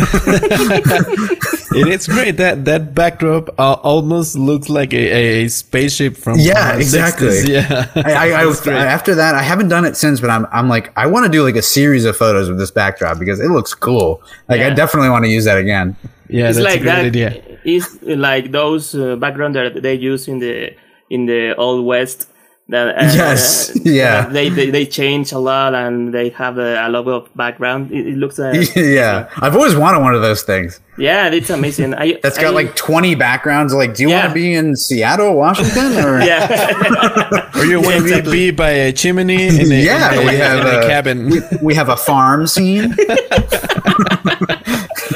It 1.70 1.86
is 1.88 2.06
great. 2.08 2.38
That 2.38 2.64
that 2.64 2.94
backdrop 2.94 3.48
uh, 3.58 3.74
almost 3.74 4.36
looks 4.36 4.68
like 4.68 4.92
a, 4.94 5.44
a 5.44 5.48
spaceship 5.48 6.16
from 6.16 6.38
Yeah, 6.38 6.72
the 6.74 6.80
exactly. 6.80 7.28
60s. 7.28 7.48
Yeah, 7.48 7.90
I, 7.94 8.12
I, 8.32 8.40
I, 8.40 8.44
That's 8.46 8.66
after 8.66 9.14
that, 9.16 9.34
I 9.34 9.42
haven't 9.42 9.68
done 9.68 9.84
it 9.84 9.96
since, 9.96 10.20
but 10.20 10.30
I'm, 10.30 10.46
I'm 10.50 10.68
like, 10.68 10.92
I 10.96 11.06
want 11.06 11.26
to 11.26 11.32
do 11.32 11.42
like 11.42 11.56
a 11.56 11.62
series 11.62 12.04
of 12.04 12.16
photos 12.16 12.48
with 12.48 12.58
this 12.58 12.70
backdrop 12.70 13.18
because 13.18 13.38
it 13.38 13.48
looks 13.50 13.74
cool. 13.74 14.22
Like, 14.48 14.60
I 14.60 14.70
definitely 14.70 15.10
want 15.10 15.24
to 15.26 15.30
use 15.30 15.44
that 15.44 15.58
again. 15.58 15.96
Yeah, 16.28 16.48
it's 16.48 16.58
that's 16.58 16.64
like 16.70 16.80
a 16.80 16.82
great 16.82 16.92
that. 16.94 17.04
idea. 17.06 17.58
It's 17.64 18.02
like 18.02 18.50
those 18.52 18.94
uh, 18.94 19.16
background 19.16 19.54
that 19.56 19.82
they 19.82 19.94
use 19.94 20.28
in 20.28 20.38
the 20.38 20.74
in 21.10 21.26
the 21.26 21.54
old 21.56 21.84
west. 21.86 22.28
That, 22.70 22.88
uh, 22.98 23.00
Yes, 23.16 23.70
uh, 23.74 23.80
yeah. 23.84 24.28
They, 24.28 24.50
they 24.50 24.68
they 24.70 24.84
change 24.84 25.32
a 25.32 25.38
lot 25.38 25.74
and 25.74 26.12
they 26.12 26.28
have 26.30 26.58
a, 26.58 26.86
a 26.86 26.88
lot 26.90 27.08
of 27.08 27.34
background. 27.34 27.90
It, 27.90 28.08
it 28.08 28.16
looks. 28.18 28.38
Uh, 28.38 28.52
yeah, 28.76 29.30
I've 29.40 29.56
always 29.56 29.74
wanted 29.74 30.00
one 30.02 30.14
of 30.14 30.20
those 30.20 30.42
things. 30.42 30.78
yeah, 30.98 31.30
it's 31.30 31.48
amazing. 31.48 31.94
I, 31.94 32.18
That's 32.22 32.36
got 32.36 32.48
I- 32.52 32.60
like 32.60 32.76
20 32.76 33.14
backgrounds. 33.14 33.72
Like, 33.72 33.94
do 33.94 34.02
you 34.02 34.10
want 34.10 34.28
to 34.28 34.34
be 34.34 34.52
in 34.52 34.76
Seattle, 34.76 35.34
Washington, 35.34 35.96
or 36.04 36.20
yeah. 36.20 37.50
Or 37.56 37.64
you 37.64 37.80
want 37.80 38.06
to 38.06 38.22
be 38.30 38.50
by 38.50 38.70
a 38.70 38.92
chimney 38.92 39.48
in 39.48 39.72
a, 39.72 39.82
Yeah, 39.82 40.12
in 40.12 40.28
a, 40.28 40.30
we 40.30 40.36
have 40.36 40.60
in 40.60 40.66
a 40.66 40.78
a- 40.80 40.86
cabin. 40.86 41.30
we, 41.30 41.40
we 41.62 41.74
have 41.74 41.88
a 41.88 41.96
farm 41.96 42.46
scene? 42.46 42.94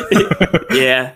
yeah. 0.72 1.12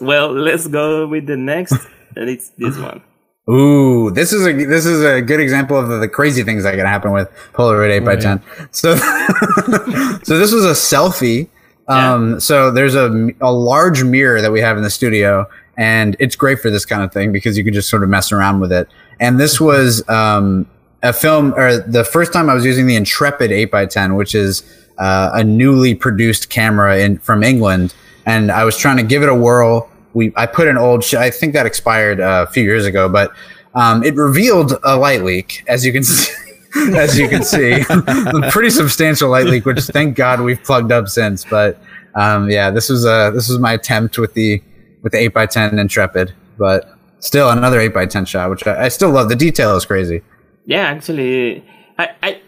Well, 0.00 0.32
let's 0.32 0.66
go 0.66 1.06
with 1.06 1.26
the 1.26 1.36
next, 1.36 1.74
and 2.16 2.28
it's 2.28 2.50
this 2.50 2.76
one. 2.78 3.02
Ooh, 3.50 4.10
this 4.10 4.32
is 4.32 4.46
a 4.46 4.52
this 4.52 4.86
is 4.86 5.02
a 5.02 5.20
good 5.20 5.40
example 5.40 5.76
of 5.76 5.88
the, 5.88 5.98
the 5.98 6.08
crazy 6.08 6.44
things 6.44 6.62
that 6.62 6.76
can 6.76 6.86
happen 6.86 7.10
with 7.10 7.28
Polaroid 7.52 7.90
eight 7.90 8.06
x 8.06 8.22
ten. 8.22 8.42
So, 8.70 8.94
so 10.22 10.38
this 10.38 10.52
was 10.52 10.64
a 10.64 10.72
selfie. 10.72 11.48
Um, 11.88 12.38
so 12.38 12.70
there's 12.70 12.94
a 12.94 13.30
a 13.40 13.52
large 13.52 14.04
mirror 14.04 14.40
that 14.40 14.52
we 14.52 14.60
have 14.60 14.76
in 14.76 14.84
the 14.84 14.90
studio, 14.90 15.46
and 15.76 16.16
it's 16.20 16.36
great 16.36 16.60
for 16.60 16.70
this 16.70 16.84
kind 16.84 17.02
of 17.02 17.12
thing 17.12 17.32
because 17.32 17.58
you 17.58 17.64
can 17.64 17.74
just 17.74 17.88
sort 17.88 18.04
of 18.04 18.08
mess 18.08 18.30
around 18.30 18.60
with 18.60 18.70
it. 18.70 18.88
And 19.18 19.40
this 19.40 19.60
was 19.60 20.08
um, 20.08 20.68
a 21.02 21.12
film, 21.12 21.52
or 21.54 21.78
the 21.78 22.04
first 22.04 22.32
time 22.32 22.48
I 22.48 22.54
was 22.54 22.64
using 22.64 22.86
the 22.86 22.94
Intrepid 22.94 23.50
eight 23.50 23.74
x 23.74 23.94
ten, 23.94 24.14
which 24.14 24.34
is 24.34 24.62
uh, 25.00 25.30
a 25.34 25.42
newly 25.42 25.94
produced 25.94 26.50
camera 26.50 26.98
in 26.98 27.18
from 27.18 27.42
England, 27.42 27.94
and 28.26 28.50
I 28.52 28.64
was 28.64 28.76
trying 28.76 28.98
to 28.98 29.02
give 29.02 29.22
it 29.22 29.28
a 29.28 29.34
whirl. 29.34 29.90
We 30.12 30.32
I 30.36 30.46
put 30.46 30.68
an 30.68 30.76
old, 30.76 31.02
sh- 31.02 31.14
I 31.14 31.30
think 31.30 31.54
that 31.54 31.66
expired 31.66 32.20
uh, 32.20 32.46
a 32.48 32.52
few 32.52 32.62
years 32.62 32.86
ago, 32.86 33.08
but 33.08 33.32
um, 33.74 34.02
it 34.04 34.14
revealed 34.14 34.74
a 34.84 34.96
light 34.96 35.22
leak, 35.22 35.64
as 35.66 35.84
you 35.84 35.92
can 35.92 36.04
see. 36.04 36.32
as 36.94 37.18
you 37.18 37.28
can 37.28 37.42
see, 37.42 37.72
a 37.90 38.50
pretty 38.50 38.70
substantial 38.70 39.28
light 39.28 39.46
leak, 39.46 39.66
which 39.66 39.80
thank 39.86 40.14
God 40.14 40.40
we've 40.40 40.62
plugged 40.62 40.92
up 40.92 41.08
since. 41.08 41.44
But 41.44 41.82
um, 42.14 42.48
yeah, 42.48 42.70
this 42.70 42.88
was 42.88 43.04
uh, 43.04 43.30
this 43.30 43.48
was 43.48 43.58
my 43.58 43.72
attempt 43.72 44.18
with 44.18 44.34
the 44.34 44.62
with 45.02 45.12
the 45.12 45.18
eight 45.18 45.36
x 45.36 45.54
ten 45.54 45.78
Intrepid, 45.78 46.32
but 46.58 46.94
still 47.20 47.50
another 47.50 47.80
eight 47.80 47.96
x 47.96 48.12
ten 48.12 48.24
shot, 48.24 48.50
which 48.50 48.66
I, 48.66 48.84
I 48.84 48.88
still 48.88 49.10
love. 49.10 49.28
The 49.28 49.36
detail 49.36 49.76
is 49.76 49.84
crazy. 49.84 50.22
Yeah, 50.66 50.82
actually, 50.82 51.64
I, 51.98 52.10
I 52.22 52.40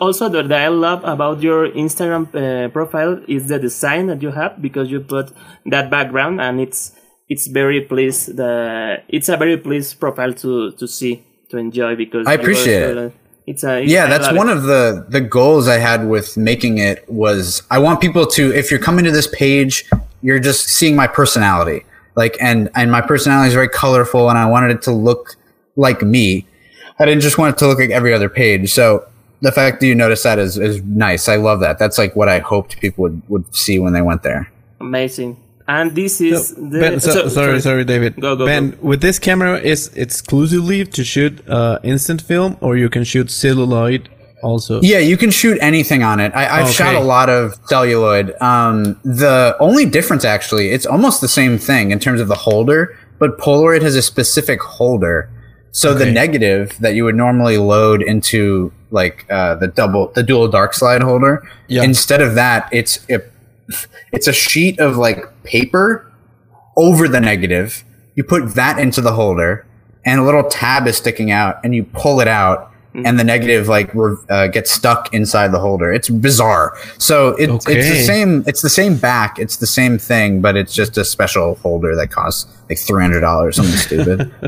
also 0.00 0.28
that 0.28 0.52
I 0.52 0.68
love 0.68 1.04
about 1.04 1.42
your 1.42 1.68
Instagram 1.68 2.24
uh, 2.34 2.68
profile 2.68 3.20
is 3.28 3.48
the 3.48 3.58
design 3.58 4.06
that 4.06 4.22
you 4.22 4.30
have 4.30 4.60
because 4.60 4.90
you 4.90 5.00
put 5.00 5.32
that 5.66 5.90
background 5.90 6.40
and 6.40 6.60
it's 6.60 6.92
it's 7.28 7.46
very 7.46 7.80
pleased 7.80 8.36
the 8.36 9.02
it's 9.08 9.28
a 9.28 9.36
very 9.36 9.56
pleased 9.56 9.98
profile 9.98 10.32
to 10.34 10.72
to 10.72 10.86
see 10.86 11.24
to 11.50 11.56
enjoy 11.58 11.96
because 11.96 12.26
I 12.26 12.34
appreciate 12.34 12.96
it. 12.96 13.12
It's 13.46 13.62
a 13.62 13.84
yeah 13.84 14.06
that's 14.06 14.32
one 14.32 14.48
of 14.48 14.64
the 14.64 15.06
the 15.08 15.20
goals 15.20 15.68
i 15.68 15.78
had 15.78 16.08
with 16.08 16.36
making 16.36 16.78
it 16.78 17.08
was 17.08 17.62
i 17.70 17.78
want 17.78 18.00
people 18.00 18.26
to 18.26 18.52
if 18.52 18.72
you're 18.72 18.80
coming 18.80 19.04
to 19.04 19.12
this 19.12 19.28
page 19.28 19.84
you're 20.26 20.40
just 20.40 20.66
seeing 20.66 20.96
my 20.96 21.06
personality. 21.06 21.84
Like 22.16 22.36
and 22.40 22.70
and 22.74 22.90
my 22.90 23.00
personality 23.00 23.48
is 23.48 23.54
very 23.54 23.68
colorful 23.68 24.28
and 24.28 24.38
i 24.38 24.46
wanted 24.46 24.70
it 24.70 24.82
to 24.82 24.90
look 24.90 25.36
like 25.76 26.02
me. 26.02 26.46
I 26.98 27.04
didn't 27.04 27.20
just 27.20 27.38
want 27.38 27.54
it 27.54 27.58
to 27.58 27.68
look 27.68 27.78
like 27.78 27.90
every 27.90 28.12
other 28.12 28.28
page. 28.28 28.72
So 28.72 29.06
the 29.40 29.52
fact 29.52 29.80
that 29.80 29.86
you 29.86 29.94
notice 29.94 30.22
that 30.22 30.38
is 30.38 30.58
is 30.58 30.82
nice 30.82 31.28
i 31.28 31.36
love 31.36 31.60
that 31.60 31.78
that's 31.78 31.98
like 31.98 32.14
what 32.16 32.28
i 32.28 32.38
hoped 32.38 32.80
people 32.80 33.02
would 33.02 33.22
would 33.28 33.54
see 33.54 33.78
when 33.78 33.92
they 33.92 34.02
went 34.02 34.22
there 34.22 34.50
amazing. 34.80 35.36
And 35.68 35.96
this 35.96 36.20
is 36.20 36.54
the 36.54 36.78
Ben, 36.78 37.00
so, 37.00 37.28
sorry, 37.28 37.60
sorry, 37.60 37.84
David. 37.84 38.20
Go, 38.20 38.36
go, 38.36 38.46
ben, 38.46 38.70
go. 38.70 38.76
with 38.82 39.00
this 39.00 39.18
camera, 39.18 39.58
is 39.58 39.88
exclusively 39.96 40.84
to 40.84 41.02
shoot 41.02 41.42
uh, 41.48 41.80
instant 41.82 42.22
film, 42.22 42.56
or 42.60 42.76
you 42.76 42.88
can 42.88 43.02
shoot 43.02 43.30
celluloid 43.32 44.08
also? 44.42 44.80
Yeah, 44.80 44.98
you 44.98 45.16
can 45.16 45.30
shoot 45.30 45.58
anything 45.60 46.04
on 46.04 46.20
it. 46.20 46.32
I, 46.36 46.60
I've 46.60 46.70
shot 46.70 46.94
a 46.94 47.00
lot 47.00 47.28
of 47.28 47.54
celluloid. 47.64 48.40
Um, 48.40 49.00
the 49.02 49.56
only 49.58 49.86
difference, 49.86 50.24
actually, 50.24 50.70
it's 50.70 50.86
almost 50.86 51.20
the 51.20 51.28
same 51.28 51.58
thing 51.58 51.90
in 51.90 51.98
terms 51.98 52.20
of 52.20 52.28
the 52.28 52.36
holder, 52.36 52.96
but 53.18 53.38
Polaroid 53.38 53.82
has 53.82 53.96
a 53.96 54.02
specific 54.02 54.60
holder. 54.60 55.28
So 55.76 55.92
the 55.92 56.10
negative 56.10 56.74
that 56.80 56.94
you 56.94 57.04
would 57.04 57.16
normally 57.16 57.58
load 57.58 58.00
into 58.02 58.72
like 58.90 59.26
uh, 59.30 59.56
the 59.56 59.68
double, 59.68 60.08
the 60.14 60.22
dual 60.22 60.48
dark 60.48 60.72
slide 60.72 61.02
holder, 61.02 61.46
Yeah. 61.68 61.82
instead 61.82 62.22
of 62.22 62.34
that, 62.34 62.68
it's 62.72 63.04
it, 63.08 63.30
it's 64.10 64.26
a 64.26 64.32
sheet 64.32 64.80
of 64.80 64.96
like 64.96 65.18
paper 65.42 66.10
over 66.78 67.08
the 67.08 67.20
negative. 67.20 67.84
You 68.14 68.24
put 68.24 68.54
that 68.54 68.78
into 68.78 69.02
the 69.02 69.12
holder, 69.12 69.66
and 70.04 70.18
a 70.18 70.22
little 70.24 70.44
tab 70.44 70.86
is 70.86 70.96
sticking 70.96 71.30
out, 71.30 71.56
and 71.62 71.74
you 71.74 71.84
pull 71.84 72.20
it 72.20 72.28
out, 72.28 72.70
and 73.04 73.18
the 73.18 73.24
negative 73.24 73.68
like 73.68 73.92
re- 73.94 74.16
uh, 74.30 74.46
gets 74.46 74.70
stuck 74.70 75.12
inside 75.12 75.52
the 75.52 75.58
holder. 75.58 75.92
It's 75.92 76.08
bizarre. 76.08 76.76
So 76.98 77.30
it, 77.36 77.50
it's 77.50 77.64
the 77.66 78.02
same. 78.04 78.44
It's 78.46 78.62
the 78.62 78.70
same 78.70 78.96
back. 78.96 79.38
It's 79.38 79.56
the 79.56 79.66
same 79.66 79.98
thing, 79.98 80.40
but 80.40 80.56
it's 80.56 80.72
just 80.72 80.96
a 80.96 81.04
special 81.04 81.56
holder 81.56 81.94
that 81.96 82.10
costs 82.10 82.46
like 82.70 82.78
three 82.78 83.02
hundred 83.02 83.20
dollars. 83.20 83.56
Something 83.56 83.76
stupid. 83.76 84.32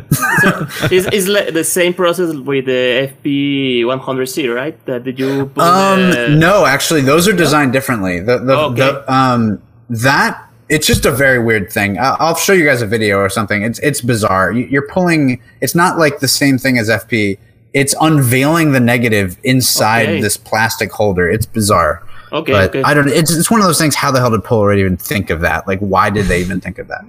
it's, 0.91 1.07
it's 1.13 1.29
like 1.29 1.53
the 1.53 1.65
same 1.65 1.93
process 1.95 2.35
with 2.37 2.67
the 2.67 3.13
FP100C, 3.25 4.55
right? 4.55 4.85
That 4.87 5.05
did 5.05 5.19
you 5.19 5.47
put 5.47 5.63
Um, 5.63 6.11
the- 6.11 6.29
no, 6.31 6.65
actually, 6.67 7.03
those 7.03 7.29
are 7.29 7.33
designed 7.33 7.73
differently. 7.73 8.21
The, 8.21 8.39
the, 8.39 8.57
Okay. 8.59 8.77
the 8.81 9.13
um, 9.13 9.61
that 9.91 10.45
it's 10.69 10.87
just 10.87 11.07
a 11.07 11.11
very 11.11 11.39
weird 11.39 11.73
thing. 11.73 11.99
I- 11.99 12.17
I'll 12.19 12.35
show 12.35 12.53
you 12.53 12.65
guys 12.65 12.83
a 12.83 12.87
video 12.87 13.19
or 13.19 13.29
something. 13.29 13.63
It's 13.63 13.79
it's 13.81 14.01
bizarre. 14.01 14.53
You're 14.53 14.87
pulling. 14.89 15.41
It's 15.61 15.75
not 15.75 15.99
like 15.99 16.21
the 16.21 16.29
same 16.29 16.59
thing 16.59 16.79
as 16.79 16.89
FP. 16.89 17.39
It's 17.79 17.95
unveiling 18.01 18.73
the 18.73 18.81
negative 18.81 19.39
inside 19.45 20.09
Okay. 20.09 20.21
this 20.21 20.37
plastic 20.37 20.91
holder. 20.93 21.31
It's 21.31 21.47
bizarre. 21.47 22.03
Okay, 22.31 22.53
but 22.53 22.69
okay. 22.71 22.83
I 22.83 22.93
don't. 22.95 23.09
It's 23.09 23.31
it's 23.35 23.51
one 23.51 23.61
of 23.61 23.67
those 23.67 23.79
things. 23.79 23.95
How 23.95 24.11
the 24.11 24.21
hell 24.21 24.31
did 24.31 24.43
Polaroid 24.43 24.79
even 24.79 24.97
think 24.99 25.31
of 25.31 25.41
that? 25.41 25.67
Like, 25.67 25.79
why 25.81 26.11
did 26.11 26.27
they 26.27 26.41
even 26.41 26.61
think 26.61 26.79
of 26.79 26.89
that? 26.89 27.05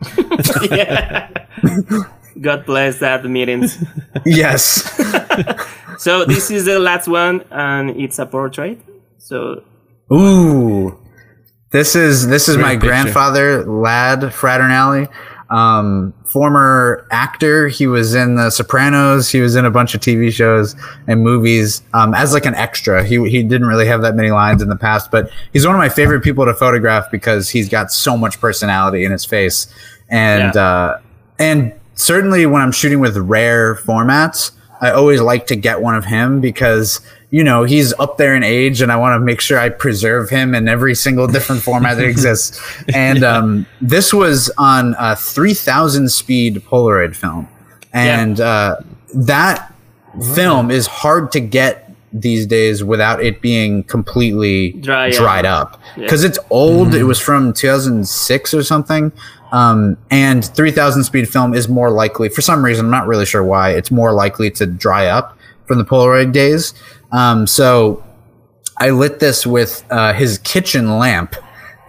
God 2.42 2.66
bless 2.66 3.00
that 3.00 3.26
meetings. 3.26 3.84
yes. 4.26 4.64
so 5.98 6.24
this 6.26 6.50
is 6.50 6.66
the 6.66 6.80
last 6.80 7.08
one, 7.08 7.44
and 7.52 7.90
it's 8.00 8.18
a 8.20 8.26
portrait. 8.26 8.80
So 9.18 9.64
Ooh, 10.14 10.98
this 11.72 11.96
is 11.96 12.28
this 12.28 12.48
is 12.48 12.56
my 12.58 12.76
picture. 12.76 12.88
grandfather, 12.88 13.66
Lad 13.66 14.22
Fraternale, 14.22 15.10
um, 15.50 16.14
former 16.26 17.08
actor. 17.12 17.68
He 17.68 17.88
was 17.88 18.14
in 18.14 18.36
The 18.36 18.50
Sopranos. 18.50 19.30
He 19.30 19.42
was 19.42 19.56
in 19.56 19.66
a 19.66 19.72
bunch 19.72 19.96
of 19.96 20.02
TV 20.02 20.32
shows 20.32 20.76
and 21.08 21.24
movies 21.24 21.82
um, 21.94 22.14
as 22.14 22.34
like 22.34 22.46
an 22.46 22.56
extra. 22.56 23.04
He 23.04 23.16
he 23.30 23.44
didn't 23.44 23.68
really 23.68 23.88
have 23.88 24.02
that 24.04 24.16
many 24.16 24.32
lines 24.32 24.62
in 24.62 24.70
the 24.70 24.76
past, 24.76 25.10
but 25.12 25.30
he's 25.54 25.66
one 25.66 25.76
of 25.76 25.80
my 25.80 25.90
favorite 25.90 26.22
people 26.22 26.46
to 26.46 26.54
photograph 26.54 27.10
because 27.12 27.50
he's 27.50 27.68
got 27.70 27.92
so 27.92 28.16
much 28.18 28.40
personality 28.40 29.04
in 29.06 29.12
his 29.12 29.26
face, 29.26 29.68
and 30.10 30.54
Yeah. 30.54 30.62
uh, 30.62 31.00
and 31.40 31.74
certainly 31.96 32.46
when 32.46 32.62
I'm 32.62 32.72
shooting 32.72 33.00
with 33.00 33.18
rare 33.18 33.76
formats, 33.76 34.52
I 34.82 34.92
always 34.92 35.20
like 35.22 35.48
to 35.48 35.56
get 35.56 35.82
one 35.82 35.96
of 35.96 36.06
him 36.06 36.40
because 36.42 37.02
you 37.32 37.44
know 37.44 37.64
he's 37.64 37.94
up 38.00 38.18
there 38.18 38.36
in 38.36 38.44
age, 38.44 38.82
and 38.82 38.92
I 38.92 38.96
want 38.98 39.20
to 39.20 39.24
make 39.24 39.42
sure 39.42 39.60
I 39.60 39.70
preserve 39.70 40.30
him 40.30 40.56
in 40.56 40.68
every 40.68 40.96
single 40.96 41.28
different 41.28 41.62
format 41.62 41.98
that 41.98 42.06
exists. 42.10 42.62
And 42.94 43.24
um, 43.24 43.66
this 43.82 44.14
was 44.14 44.52
on 44.58 44.96
a 45.00 45.16
3000 45.16 46.10
speed 46.10 46.64
Polaroid 46.66 47.16
film, 47.16 47.48
and 47.94 48.40
uh, 48.40 48.78
that 49.14 49.74
film 50.34 50.72
is 50.72 50.88
hard 50.88 51.32
to 51.34 51.40
get 51.40 51.86
these 52.12 52.48
days 52.48 52.84
without 52.84 53.24
it 53.24 53.40
being 53.42 53.84
completely 53.84 54.72
Dry 54.72 55.12
dried 55.12 55.46
up 55.46 55.80
because 55.96 56.24
it's 56.24 56.40
old. 56.50 56.96
It 56.96 57.04
was 57.04 57.20
from 57.20 57.54
2006 57.54 58.54
or 58.54 58.64
something. 58.64 59.12
Um, 59.52 59.98
and 60.12 60.46
3000 60.46 61.04
speed 61.04 61.28
film 61.28 61.54
is 61.54 61.68
more 61.68 61.90
likely, 61.90 62.30
for 62.30 62.42
some 62.42 62.64
reason, 62.64 62.86
I'm 62.86 62.92
not 62.92 63.08
really 63.08 63.26
sure 63.26 63.44
why, 63.44 63.72
it's 63.72 63.90
more 63.90 64.14
likely 64.14 64.52
to 64.52 64.66
dry 64.66 65.08
up 65.08 65.38
from 65.66 65.78
the 65.80 65.86
Polaroid 65.86 66.32
days. 66.32 66.74
Um, 67.12 67.48
so 67.48 68.04
I 68.78 68.90
lit 68.92 69.20
this 69.20 69.46
with 69.46 69.84
uh, 69.90 70.14
his 70.14 70.38
kitchen 70.40 70.98
lamp. 71.00 71.36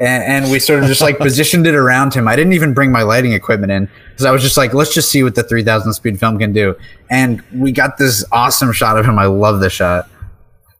And, 0.00 0.24
and 0.44 0.50
we 0.52 0.58
sort 0.60 0.80
of 0.82 0.86
just 0.88 1.02
like 1.02 1.18
positioned 1.28 1.66
it 1.66 1.74
around 1.74 2.14
him. 2.14 2.26
I 2.26 2.34
didn't 2.34 2.54
even 2.54 2.72
bring 2.72 2.90
my 2.90 3.02
lighting 3.02 3.32
equipment 3.34 3.70
in 3.70 3.88
because 4.10 4.24
I 4.24 4.30
was 4.30 4.42
just 4.42 4.56
like, 4.56 4.72
let's 4.72 4.94
just 4.94 5.10
see 5.10 5.22
what 5.22 5.34
the 5.34 5.42
3000 5.42 5.92
speed 5.92 6.18
film 6.18 6.38
can 6.38 6.52
do. 6.54 6.74
And 7.10 7.42
we 7.52 7.70
got 7.70 7.98
this 7.98 8.24
awesome 8.32 8.72
shot 8.72 8.96
of 8.98 9.04
him. 9.04 9.18
I 9.18 9.26
love 9.26 9.60
this 9.60 9.74
shot. 9.74 10.08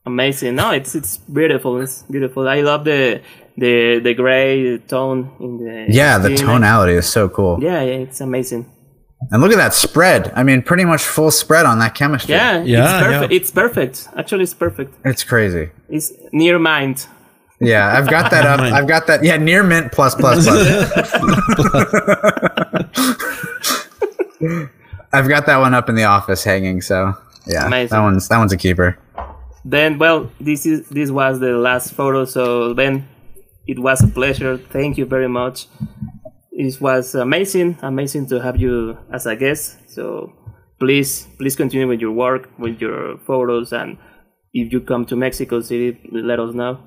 amazing. 0.07 0.55
No, 0.57 0.71
it's 0.71 0.95
it's 0.95 1.19
beautiful. 1.19 1.81
It's 1.83 2.03
beautiful. 2.05 2.49
I 2.49 2.63
love 2.63 2.85
the 2.85 3.21
the 3.59 4.01
the 4.03 4.15
gray 4.15 4.79
tone 4.79 5.31
in 5.39 5.59
the 5.59 5.87
Yeah, 5.91 6.17
the 6.17 6.35
scene. 6.35 6.47
tonality 6.47 6.95
is 6.95 7.07
so 7.07 7.29
cool. 7.29 7.63
Yeah, 7.63 7.83
yeah, 7.83 8.05
it's 8.09 8.23
amazing. 8.23 8.65
And 9.31 9.43
look 9.43 9.53
at 9.53 9.57
that 9.59 9.75
spread. 9.75 10.33
I 10.35 10.43
mean, 10.43 10.63
pretty 10.63 10.85
much 10.85 11.03
full 11.03 11.31
spread 11.31 11.67
on 11.67 11.79
that 11.81 11.95
chemistry. 11.95 12.35
Yeah, 12.35 12.63
Yeah, 12.63 12.85
it's 12.85 12.93
perfect. 13.07 13.33
yeah. 13.33 13.37
It's 13.37 13.51
perfect. 13.51 14.09
Actually, 14.17 14.43
it's 14.45 14.55
perfect. 14.55 14.95
It's 15.05 15.25
crazy. 15.25 15.71
It's 15.89 16.13
near 16.33 16.59
mind. 16.59 17.07
Yeah, 17.61 17.99
I've 17.99 18.09
got 18.09 18.31
that 18.31 18.47
up. 18.47 18.61
I've 18.61 18.89
got 18.89 19.07
that. 19.09 19.23
Yeah, 19.23 19.37
near 19.37 19.63
mint 19.63 19.93
plus 19.93 20.15
plus 20.15 20.47
plus. 20.47 21.13
I've 25.13 25.29
got 25.29 25.47
that 25.47 25.59
one 25.59 25.75
up 25.75 25.89
in 25.89 25.95
the 25.95 26.05
office 26.05 26.45
hanging. 26.45 26.81
So 26.81 27.15
yeah, 27.47 27.67
Amazing. 27.67 27.89
that 27.97 28.01
one's 28.01 28.29
that 28.29 28.39
one's 28.39 28.53
a 28.53 28.57
keeper. 28.57 28.99
Then, 29.65 29.99
well, 29.99 30.31
this 30.41 30.65
is 30.65 30.89
this 30.89 31.11
was 31.11 31.41
the 31.41 31.53
last 31.53 31.93
photo. 31.93 32.25
So 32.25 32.73
Ben, 32.75 33.07
it 33.67 33.79
was 33.79 34.03
a 34.03 34.09
pleasure. 34.09 34.57
Thank 34.57 34.97
you 34.99 35.05
very 35.05 35.29
much. 35.29 35.67
It 36.61 36.79
was 36.79 37.15
amazing, 37.15 37.79
amazing 37.81 38.27
to 38.27 38.43
have 38.43 38.61
you 38.61 38.99
as 39.11 39.25
a 39.25 39.35
guest. 39.35 39.79
So 39.89 40.31
please, 40.79 41.27
please 41.39 41.57
continue 41.57 41.89
with 41.89 42.01
your 42.01 42.13
work, 42.13 42.51
with 42.59 42.83
your 42.83 43.17
photos, 43.27 43.73
and 43.73 43.97
if 44.53 44.71
you 44.71 44.83
come 44.83 45.07
to 45.07 45.17
Mexico 45.17 45.63
City, 45.63 45.99
let 46.13 46.39
us 46.39 46.55
know. 46.55 46.79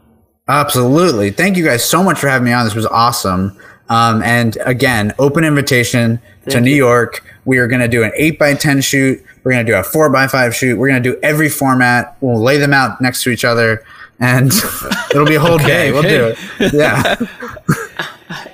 Absolutely. 0.47 1.31
Thank 1.31 1.57
you 1.57 1.65
guys 1.65 1.83
so 1.83 2.03
much 2.03 2.19
for 2.19 2.27
having 2.27 2.45
me 2.45 2.53
on. 2.53 2.65
This 2.65 2.75
was 2.75 2.85
awesome. 2.85 3.57
Um, 3.89 4.21
and 4.21 4.57
again, 4.63 5.11
open 5.17 5.43
invitation 5.43 6.19
to 6.43 6.51
Thank 6.51 6.65
New. 6.65 6.75
York. 6.75 7.25
We 7.45 7.57
are 7.57 7.67
going 7.67 7.81
to 7.81 7.87
do 7.87 8.03
an 8.03 8.11
eight 8.15 8.37
by 8.37 8.53
10 8.53 8.81
shoot. 8.81 9.23
We're 9.43 9.53
going 9.53 9.65
to 9.65 9.71
do 9.71 9.75
a 9.75 9.83
four 9.83 10.07
by 10.11 10.27
five 10.27 10.55
shoot. 10.55 10.77
We're 10.77 10.89
going 10.89 11.01
to 11.01 11.13
do 11.13 11.19
every 11.23 11.49
format. 11.49 12.15
We'll 12.21 12.41
lay 12.41 12.57
them 12.57 12.73
out 12.73 13.01
next 13.01 13.23
to 13.23 13.31
each 13.31 13.43
other 13.43 13.83
and 14.19 14.51
it'll 15.09 15.25
be 15.25 15.35
a 15.35 15.39
whole 15.39 15.57
day. 15.73 15.91
We'll 15.91 16.03
do 16.03 16.35
it. 16.59 16.73
Yeah. 16.73 17.15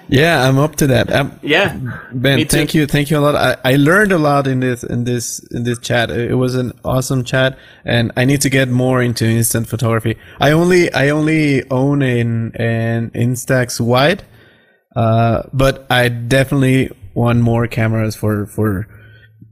Yeah, 0.09 0.47
I'm 0.47 0.57
up 0.57 0.75
to 0.77 0.87
that. 0.87 1.11
Um, 1.11 1.39
Yeah, 1.43 1.77
Ben, 2.11 2.45
thank 2.47 2.73
you, 2.73 2.87
thank 2.87 3.11
you 3.11 3.17
a 3.17 3.21
lot. 3.21 3.35
I, 3.35 3.57
I 3.63 3.75
learned 3.75 4.11
a 4.11 4.17
lot 4.17 4.47
in 4.47 4.59
this 4.59 4.83
in 4.83 5.03
this 5.03 5.39
in 5.51 5.63
this 5.63 5.77
chat. 5.79 6.09
It 6.09 6.35
was 6.35 6.55
an 6.55 6.73
awesome 6.83 7.23
chat, 7.23 7.57
and 7.85 8.11
I 8.17 8.25
need 8.25 8.41
to 8.41 8.49
get 8.49 8.69
more 8.69 9.01
into 9.01 9.25
instant 9.25 9.67
photography. 9.67 10.17
I 10.39 10.51
only 10.51 10.91
I 10.93 11.09
only 11.09 11.69
own 11.69 12.01
an 12.01 12.55
an 12.55 13.11
Instax 13.11 13.79
wide, 13.79 14.23
uh, 14.95 15.43
but 15.53 15.85
I 15.91 16.09
definitely 16.09 16.91
want 17.13 17.39
more 17.39 17.67
cameras 17.67 18.15
for 18.15 18.47
for 18.47 18.87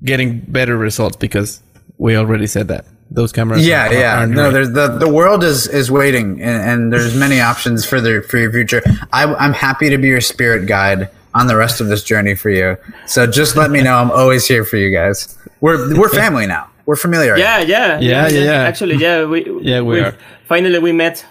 getting 0.04 0.40
better 0.40 0.76
results 0.78 1.18
because 1.18 1.62
we 1.98 2.16
already 2.16 2.48
said 2.48 2.68
that 2.70 2.86
those 3.12 3.32
cameras. 3.32 3.66
Yeah, 3.66 3.88
are- 3.88 3.94
yeah. 3.94 4.20
aren't 4.20 4.34
No, 4.34 4.44
right. 4.46 4.54
there's 4.54 4.72
the 4.72 4.88
the 5.00 5.10
world 5.12 5.44
is 5.44 5.68
is 5.68 5.90
waiting, 5.92 6.42
and, 6.42 6.70
and 6.70 6.94
there's 6.94 7.16
many 7.16 7.40
options 7.40 7.86
for 7.86 8.00
the 8.02 8.22
for 8.30 8.38
your 8.38 8.52
future. 8.52 8.82
I, 9.14 9.24
I'm 9.36 9.54
happy 9.54 9.90
to 9.90 9.98
be 9.98 10.08
your 10.08 10.22
spirit 10.22 10.68
guide 10.68 11.10
on 11.34 11.48
the 11.48 11.56
rest 11.56 11.82
of 11.82 11.88
this 11.88 12.04
journey 12.04 12.36
for 12.36 12.50
you. 12.50 12.78
So 13.06 13.28
just 13.28 13.56
let 13.56 13.70
me 13.72 13.82
know. 13.82 13.96
I'm 13.96 14.12
always 14.12 14.48
here 14.48 14.64
for 14.64 14.78
you 14.78 14.92
guys. 14.92 15.38
We're 15.62 15.98
we're 15.98 16.10
family 16.10 16.48
now. 16.48 16.70
We're 16.86 16.96
familiar. 16.96 17.38
yeah, 17.38 17.60
yeah, 17.60 18.00
Yeah, 18.00 18.28
yeah, 18.30 18.44
yeah. 18.44 18.52
Actually, 18.64 18.96
yeah, 18.96 19.26
we 19.26 19.46
Yeah, 19.62 19.82
we 19.82 20.00
are. 20.00 20.16
Finally, 20.48 20.80
we 20.80 20.92
met. 20.94 21.26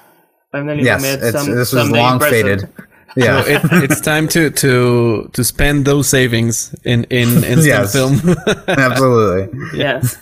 Finally, 0.52 0.82
Yes. 0.84 1.02
we 1.02 1.08
met. 1.08 1.22
It's, 1.22 1.32
some, 1.44 1.54
this 1.54 1.72
was 1.72 1.90
long 1.90 2.18
person. 2.18 2.30
faded. 2.30 2.68
Yeah. 3.16 3.42
So 3.42 3.48
it, 3.50 3.60
it's 3.90 4.00
time 4.02 4.28
to 4.28 4.50
to 4.50 5.30
to 5.32 5.42
spend 5.44 5.86
those 5.86 6.06
savings 6.08 6.74
in 6.84 7.04
in 7.04 7.28
instant 7.44 7.64
Yes. 7.74 7.92
film. 7.92 8.20
Absolutely. 8.68 9.48
Yes. 9.78 10.18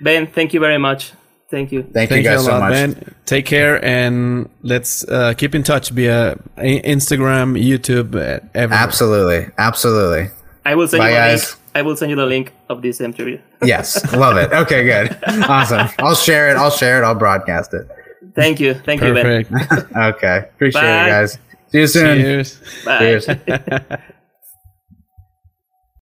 Ben, 0.00 0.26
thank 0.26 0.54
you 0.54 0.60
very 0.60 0.78
much. 0.78 1.12
Thank 1.50 1.72
you. 1.72 1.82
Thank, 1.82 2.10
Thank 2.10 2.24
you 2.24 2.30
guys 2.30 2.42
you 2.44 2.48
a 2.48 2.52
so 2.52 2.60
much. 2.60 2.70
Ben. 2.72 3.14
Take 3.26 3.44
care 3.44 3.84
and 3.84 4.48
let's 4.62 5.02
uh, 5.08 5.34
keep 5.36 5.54
in 5.54 5.64
touch 5.64 5.90
via 5.90 6.36
Instagram, 6.58 7.60
YouTube, 7.60 8.14
uh, 8.14 8.38
everywhere. 8.54 8.78
Absolutely. 8.84 9.46
Absolutely. 9.58 10.30
I 10.64 10.76
will 10.76 10.86
send 10.86 11.00
Bye, 11.00 11.08
you 11.08 11.14
the 11.14 11.20
guys. 11.20 11.50
link. 11.50 11.56
I 11.74 11.82
will 11.82 11.96
send 11.96 12.10
you 12.10 12.16
the 12.16 12.26
link 12.26 12.52
of 12.68 12.82
this 12.82 13.00
interview. 13.00 13.38
Yes. 13.64 14.10
Love 14.14 14.36
it. 14.38 14.50
Okay, 14.52 14.84
good. 14.84 15.18
Awesome. 15.48 15.88
I'll 15.98 16.14
share 16.14 16.50
it. 16.50 16.56
I'll 16.56 16.70
share 16.70 17.02
it. 17.02 17.04
I'll 17.04 17.14
broadcast 17.14 17.74
it. 17.74 17.86
Thank 18.34 18.58
you. 18.60 18.74
Thank 18.74 19.02
you, 19.02 19.12
Ben. 19.12 19.44
Perfect. 19.44 19.92
Okay. 19.96 20.38
Appreciate 20.54 20.80
Bye. 20.82 21.06
it, 21.06 21.10
guys. 21.10 21.38
See 21.68 21.78
you 21.80 21.86
soon. 21.88 22.18
Cheers. 22.18 22.60
Bye. 22.84 22.98
Cheers. 22.98 24.10